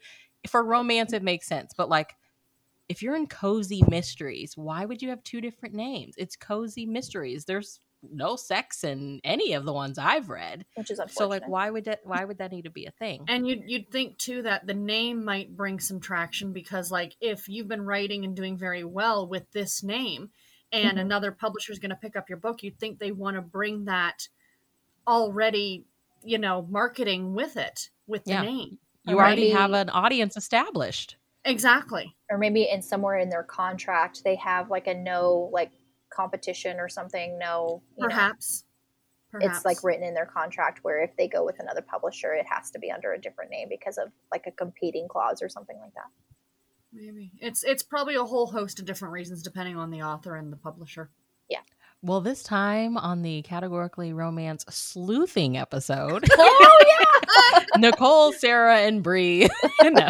for 0.46 0.62
romance 0.62 1.12
it 1.12 1.22
makes 1.22 1.46
sense 1.46 1.72
but 1.76 1.88
like 1.88 2.14
if 2.90 3.02
you're 3.02 3.16
in 3.16 3.26
cozy 3.28 3.82
mysteries 3.88 4.56
why 4.56 4.84
would 4.86 5.02
you 5.02 5.10
have 5.10 5.22
two 5.24 5.40
different 5.40 5.74
names 5.74 6.14
it's 6.18 6.36
cozy 6.36 6.86
mysteries 6.86 7.46
there's 7.46 7.80
no 8.02 8.36
sex 8.36 8.84
in 8.84 9.20
any 9.24 9.52
of 9.54 9.64
the 9.66 9.72
ones 9.74 9.98
i've 9.98 10.28
read 10.30 10.66
Which 10.74 10.90
is 10.90 10.98
unfortunate. 10.98 11.10
so 11.10 11.28
like 11.28 11.46
why 11.46 11.70
would 11.70 11.84
that 11.86 12.00
why 12.04 12.24
would 12.24 12.38
that 12.38 12.52
need 12.52 12.64
to 12.64 12.70
be 12.70 12.86
a 12.86 12.92
thing? 12.92 13.28
And 13.28 13.46
you'd, 13.46 13.70
you'd 13.70 13.90
think 13.90 14.18
too 14.18 14.42
that 14.42 14.66
the 14.66 14.74
name 14.74 15.24
might 15.24 15.56
bring 15.56 15.78
some 15.78 16.00
traction 16.00 16.52
because, 16.52 16.90
like, 16.90 17.16
if 17.20 17.48
you've 17.48 17.68
been 17.68 17.84
writing 17.84 18.24
and 18.24 18.34
doing 18.34 18.56
very 18.56 18.82
well 18.82 19.26
with 19.26 19.50
this 19.52 19.82
name 19.82 20.32
and 20.72 20.98
Mhm. 20.98 20.98
another 20.98 21.30
publisher 21.32 21.72
is 21.72 21.78
going 21.78 21.90
to 21.90 21.96
pick 21.96 22.16
up 22.16 22.28
your 22.28 22.38
book, 22.38 22.62
you'd 22.62 22.78
think 22.78 22.98
they 22.98 23.12
want 23.12 23.36
to 23.36 23.42
bring 23.42 23.84
that 23.84 24.28
already, 25.06 25.86
you 26.22 26.38
know, 26.38 26.62
marketing 26.62 27.34
with 27.34 27.56
it, 27.56 27.90
with 28.06 28.26
the 28.26 28.34
Yeah. 28.34 28.36
name. 28.36 28.80
You 29.04 29.18
Or 29.18 29.20
already 29.20 29.48
have 29.48 29.72
an 29.72 29.90
audience 29.90 30.36
established. 30.36 31.16
Exactly. 31.44 32.16
Or 32.30 32.38
maybe 32.38 32.68
in 32.70 32.80
somewhere 32.82 33.18
in 33.18 33.28
their 33.28 33.42
contract 33.42 34.22
they 34.24 34.36
have 34.36 34.70
like 34.70 34.86
a 34.86 34.94
no 34.94 35.50
like 35.52 35.70
competition 36.10 36.78
or 36.78 36.88
something, 36.88 37.38
no 37.38 37.82
you 37.96 38.02
know, 38.02 38.08
Perhaps. 38.08 38.64
Perhaps. 39.30 39.56
it's 39.58 39.64
like 39.64 39.84
written 39.84 40.02
in 40.02 40.14
their 40.14 40.26
contract 40.26 40.80
where 40.82 41.02
if 41.02 41.16
they 41.16 41.28
go 41.28 41.44
with 41.44 41.60
another 41.60 41.82
publisher 41.82 42.32
it 42.32 42.46
has 42.48 42.70
to 42.72 42.78
be 42.80 42.90
under 42.90 43.12
a 43.12 43.20
different 43.20 43.50
name 43.50 43.68
because 43.68 43.96
of 43.96 44.08
like 44.32 44.44
a 44.46 44.50
competing 44.50 45.06
clause 45.08 45.40
or 45.40 45.48
something 45.48 45.78
like 45.80 45.94
that 45.94 46.06
Maybe. 46.92 47.30
It's, 47.40 47.62
it's 47.62 47.84
probably 47.84 48.16
a 48.16 48.24
whole 48.24 48.48
host 48.48 48.80
of 48.80 48.84
different 48.84 49.12
reasons 49.12 49.44
depending 49.44 49.76
on 49.76 49.90
the 49.90 50.02
author 50.02 50.34
and 50.34 50.52
the 50.52 50.56
publisher. 50.56 51.08
Yeah 51.48 51.60
well, 52.02 52.20
this 52.20 52.42
time 52.42 52.96
on 52.96 53.22
the 53.22 53.42
categorically 53.42 54.12
romance 54.12 54.64
sleuthing 54.70 55.56
episode, 55.56 56.24
oh 56.38 56.84
yeah. 56.88 57.64
Nicole, 57.78 58.32
Sarah, 58.32 58.78
and 58.78 59.02
Bree. 59.02 59.48
no. 59.82 60.08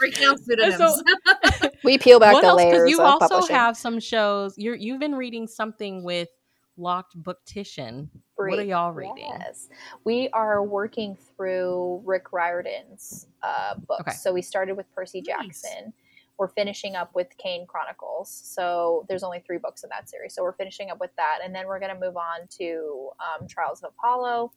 Breakdown 0.00 0.36
pseudonyms. 0.38 0.76
So- 0.78 1.68
We 1.84 1.96
peel 1.98 2.18
back 2.20 2.34
what 2.34 2.42
the 2.42 2.48
else? 2.48 2.56
layers 2.58 2.90
you 2.90 3.00
of 3.00 3.06
also 3.06 3.28
publishing. 3.28 3.56
have 3.56 3.76
some 3.76 4.00
shows. 4.00 4.54
You're 4.58 4.74
you've 4.74 4.98
been 5.00 5.14
reading 5.14 5.46
something 5.46 6.02
with 6.02 6.28
Locked 6.76 7.14
Booktition. 7.22 8.10
What 8.36 8.58
are 8.58 8.62
y'all 8.62 8.92
reading? 8.92 9.16
Yes. 9.38 9.68
We 10.04 10.28
are 10.30 10.62
working 10.64 11.14
through 11.14 12.02
Rick 12.04 12.32
Riordan's 12.32 13.26
uh, 13.42 13.74
books. 13.86 14.00
Okay. 14.00 14.12
So 14.12 14.32
we 14.32 14.40
started 14.42 14.76
with 14.76 14.90
Percy 14.94 15.22
Nice. 15.26 15.62
Jackson. 15.62 15.92
We're 16.38 16.48
finishing 16.48 16.96
up 16.96 17.14
with 17.14 17.28
Kane 17.36 17.66
Chronicles. 17.66 18.30
So 18.30 19.04
there's 19.10 19.22
only 19.22 19.42
three 19.46 19.58
books 19.58 19.84
in 19.84 19.90
that 19.90 20.08
series. 20.08 20.34
So 20.34 20.42
we're 20.42 20.54
finishing 20.54 20.90
up 20.90 20.98
with 20.98 21.10
that. 21.16 21.40
And 21.44 21.54
then 21.54 21.66
we're 21.66 21.78
going 21.80 21.94
to 21.94 22.00
move 22.00 22.16
on 22.16 22.46
to 22.58 23.10
um, 23.20 23.46
Trials 23.46 23.82
of 23.82 23.90
Apollo. 23.98 24.50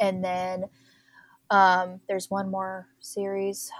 And 0.00 0.24
then 0.24 0.64
um, 1.50 2.00
there's 2.08 2.30
one 2.30 2.50
more 2.50 2.86
series, 3.00 3.70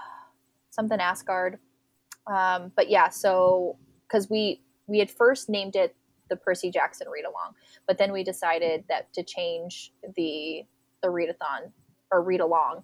something 0.77 0.99
Asgard. 0.99 1.59
Um, 2.27 2.71
but 2.75 2.89
yeah, 2.89 3.09
so 3.09 3.77
because 4.07 4.29
we 4.29 4.61
we 4.87 4.99
had 4.99 5.09
first 5.11 5.49
named 5.49 5.75
it 5.75 5.95
the 6.29 6.35
Percy 6.35 6.69
Jackson 6.71 7.07
read 7.09 7.25
along, 7.25 7.53
but 7.87 7.97
then 7.97 8.11
we 8.11 8.23
decided 8.23 8.83
that 8.89 9.13
to 9.13 9.23
change 9.23 9.91
the 10.15 10.63
the 11.01 11.07
readathon 11.09 11.71
or 12.11 12.21
read 12.21 12.41
along 12.41 12.83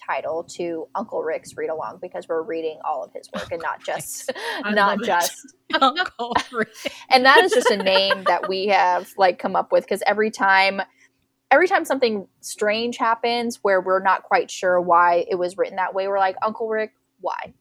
title 0.00 0.44
to 0.44 0.88
Uncle 0.94 1.22
Rick's 1.22 1.56
read 1.56 1.70
along 1.70 1.98
because 2.00 2.28
we're 2.28 2.42
reading 2.42 2.78
all 2.84 3.04
of 3.04 3.12
his 3.12 3.28
work 3.34 3.50
and 3.52 3.62
not 3.62 3.82
just 3.84 4.32
not 4.64 5.02
just 5.02 5.54
Uncle 5.80 6.34
Rick. 6.52 6.68
and 7.10 7.24
that 7.24 7.44
is 7.44 7.52
just 7.52 7.70
a 7.70 7.76
name 7.76 8.24
that 8.26 8.48
we 8.48 8.66
have 8.68 9.10
like 9.16 9.38
come 9.38 9.56
up 9.56 9.72
with 9.72 9.84
because 9.84 10.02
every 10.06 10.30
time 10.30 10.80
every 11.50 11.66
time 11.68 11.84
something 11.84 12.26
strange 12.40 12.96
happens 12.96 13.58
where 13.62 13.80
we're 13.80 14.02
not 14.02 14.22
quite 14.22 14.50
sure 14.50 14.80
why 14.80 15.24
it 15.28 15.34
was 15.36 15.56
written 15.58 15.76
that 15.76 15.94
way 15.94 16.08
we're 16.08 16.18
like 16.18 16.36
uncle 16.42 16.68
rick 16.68 16.92
why 17.20 17.52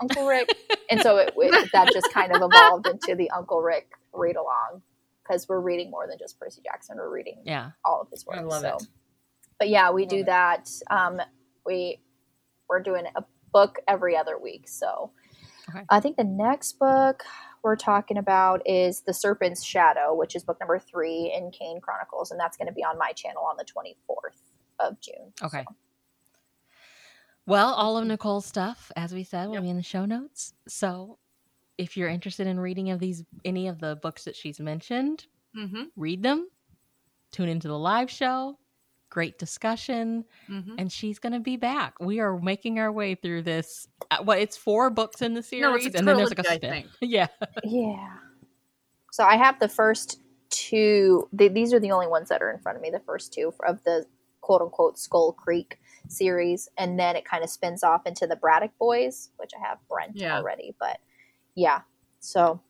uncle 0.00 0.26
rick 0.26 0.48
and 0.90 1.00
so 1.00 1.16
it, 1.18 1.32
it- 1.36 1.70
that 1.72 1.92
just 1.92 2.12
kind 2.12 2.32
of 2.34 2.42
evolved 2.42 2.86
into 2.86 3.14
the 3.14 3.30
uncle 3.30 3.60
rick 3.60 3.90
read 4.12 4.36
along 4.36 4.82
because 5.22 5.48
we're 5.48 5.60
reading 5.60 5.90
more 5.90 6.06
than 6.06 6.18
just 6.18 6.38
percy 6.38 6.60
jackson 6.64 6.96
we're 6.96 7.10
reading 7.12 7.38
Yeah. 7.44 7.70
all 7.84 8.00
of 8.00 8.08
his 8.10 8.24
work 8.26 8.36
I 8.38 8.42
love 8.42 8.62
so 8.62 8.76
it. 8.76 8.86
but 9.58 9.68
yeah 9.68 9.90
we 9.90 10.02
Love 10.02 10.10
do 10.10 10.18
it. 10.20 10.26
that 10.26 10.70
um 10.90 11.20
we 11.66 12.00
we're 12.68 12.82
doing 12.82 13.04
a 13.16 13.24
book 13.52 13.78
every 13.88 14.16
other 14.16 14.38
week 14.38 14.68
so 14.68 15.10
Okay. 15.70 15.84
i 15.88 15.98
think 16.00 16.16
the 16.18 16.24
next 16.24 16.78
book 16.78 17.22
we're 17.64 17.74
talking 17.76 18.18
about 18.18 18.62
is 18.66 19.00
the 19.00 19.14
serpent's 19.14 19.64
shadow 19.64 20.14
which 20.14 20.36
is 20.36 20.44
book 20.44 20.58
number 20.60 20.78
three 20.78 21.32
in 21.36 21.50
kane 21.50 21.80
chronicles 21.80 22.30
and 22.30 22.38
that's 22.38 22.56
going 22.56 22.68
to 22.68 22.72
be 22.74 22.84
on 22.84 22.96
my 22.98 23.10
channel 23.12 23.42
on 23.42 23.56
the 23.56 23.64
24th 23.64 24.40
of 24.80 25.00
june 25.00 25.32
Okay. 25.42 25.64
So, 25.66 25.74
Well, 27.46 27.74
all 27.74 27.98
of 27.98 28.06
Nicole's 28.06 28.46
stuff, 28.46 28.90
as 28.96 29.12
we 29.12 29.22
said, 29.24 29.46
will 29.48 29.54
Yep. 29.54 29.62
be 29.64 29.70
in 29.70 29.76
the 29.76 29.82
show 29.82 30.04
notes. 30.06 30.54
So 30.68 31.18
if 31.76 31.96
you're 31.96 32.08
interested 32.08 32.46
in 32.46 32.58
reading 32.58 32.90
of 32.90 33.00
these 33.00 33.22
any 33.44 33.68
of 33.68 33.78
the 33.80 33.96
books 33.96 34.24
that 34.24 34.36
she's 34.36 34.60
mentioned, 34.60 35.26
Mm-hmm. 35.56 35.82
read 35.96 36.22
them. 36.22 36.48
Tune 37.32 37.48
into 37.48 37.68
the 37.68 37.78
live 37.78 38.10
show. 38.10 38.58
Great 39.14 39.38
discussion. 39.38 40.24
Mm-hmm. 40.50 40.74
And 40.78 40.90
she's 40.92 41.18
going 41.20 41.32
to 41.34 41.40
be 41.40 41.56
back. 41.56 41.94
We 42.00 42.18
are 42.20 42.36
making 42.38 42.80
our 42.80 42.90
way 42.92 43.14
through 43.14 43.42
this. 43.42 43.86
Uh, 44.10 44.24
well, 44.24 44.36
it's 44.38 44.56
four 44.56 44.90
books 44.90 45.22
in 45.22 45.34
the 45.34 45.42
series, 45.42 45.62
No, 45.62 45.74
it's 45.76 45.94
and 45.96 46.06
then 46.06 46.16
there's 46.16 46.30
like 46.30 46.40
a 46.40 46.44
spin. 46.44 46.60
think. 46.60 46.86
Yeah. 47.00 47.28
yeah 47.62 48.16
so 49.12 49.22
i 49.24 49.36
have 49.36 49.60
the 49.60 49.68
first 49.68 50.20
two 50.50 51.28
th- 51.38 51.52
these 51.52 51.72
are 51.72 51.78
the 51.78 51.92
only 51.92 52.08
ones 52.08 52.28
that 52.28 52.42
are 52.42 52.50
in 52.50 52.58
front 52.58 52.74
of 52.76 52.82
me 52.82 52.90
the 52.90 52.98
first 53.06 53.32
two 53.32 53.52
of 53.66 53.82
the 53.84 54.04
quote 54.40 54.60
unquote 54.60 54.98
skull 54.98 55.32
creek 55.32 55.78
series 56.08 56.68
and 56.76 56.98
then 56.98 57.14
it 57.14 57.24
kind 57.24 57.44
of 57.44 57.48
spins 57.50 57.84
off 57.84 58.06
into 58.06 58.26
the 58.26 58.34
braddock 58.36 58.72
boys 58.78 59.30
which 59.36 59.52
i 59.56 59.68
have 59.68 59.78
brent 59.88 60.12
Yeah. 60.16 60.36
already 60.36 60.74
but 60.80 60.98
yeah 61.54 61.82
so 62.18 62.60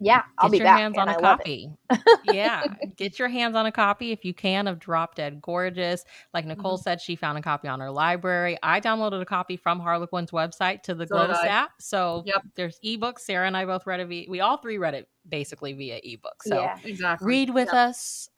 yeah 0.00 0.22
i'll 0.38 0.48
Get 0.50 0.60
your 0.60 0.68
hands 0.68 0.96
and 0.98 1.08
on 1.10 1.14
a 1.14 1.18
I 1.18 1.20
copy. 1.20 1.70
yeah. 2.24 2.68
Get 2.96 3.18
your 3.18 3.28
hands 3.28 3.56
on 3.56 3.66
a 3.66 3.72
copy 3.72 4.12
if 4.12 4.24
you 4.24 4.34
can 4.34 4.66
of 4.66 4.78
Drop 4.78 5.14
Dead 5.14 5.40
Gorgeous. 5.40 6.04
Like 6.34 6.46
Nicole 6.46 6.76
Mm-hmm. 6.76 6.82
said, 6.82 7.00
she 7.00 7.16
found 7.16 7.38
a 7.38 7.42
copy 7.42 7.68
on 7.68 7.80
her 7.80 7.90
library. 7.90 8.58
I 8.62 8.80
downloaded 8.80 9.20
a 9.20 9.24
copy 9.24 9.56
from 9.56 9.80
Harlequin's 9.80 10.30
website 10.30 10.82
to 10.84 10.94
the 10.94 11.06
So 11.06 11.14
Glows 11.14 11.36
app. 11.44 11.70
So 11.80 12.22
Yep. 12.26 12.42
there's 12.56 12.78
ebooks. 12.84 13.20
Sarah 13.20 13.46
and 13.46 13.56
I 13.56 13.64
both 13.64 13.86
read 13.86 14.00
it. 14.00 14.06
Via, 14.08 14.26
we 14.28 14.40
all 14.40 14.58
three 14.58 14.78
read 14.78 14.94
it 14.94 15.08
basically 15.28 15.72
via 15.72 16.00
ebook. 16.02 16.42
So 16.42 16.56
yeah 16.60 16.78
Exactly. 16.84 17.26
read 17.26 17.50
with 17.50 17.68
Yep. 17.72 17.74
us, 17.74 18.28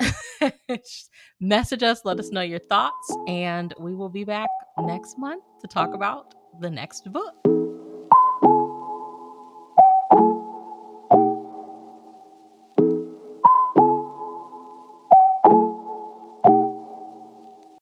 message 1.41 1.83
us, 1.83 2.05
let 2.05 2.19
us 2.19 2.31
know 2.33 2.41
your 2.43 2.59
thoughts, 2.59 3.17
and 3.29 3.75
we 3.79 3.95
will 3.95 4.09
be 4.09 4.25
back 4.25 4.49
next 4.79 5.19
month 5.19 5.45
to 5.61 5.67
talk 5.69 5.95
about 5.95 6.35
the 6.61 6.71
next 6.71 7.11
book. 7.13 7.60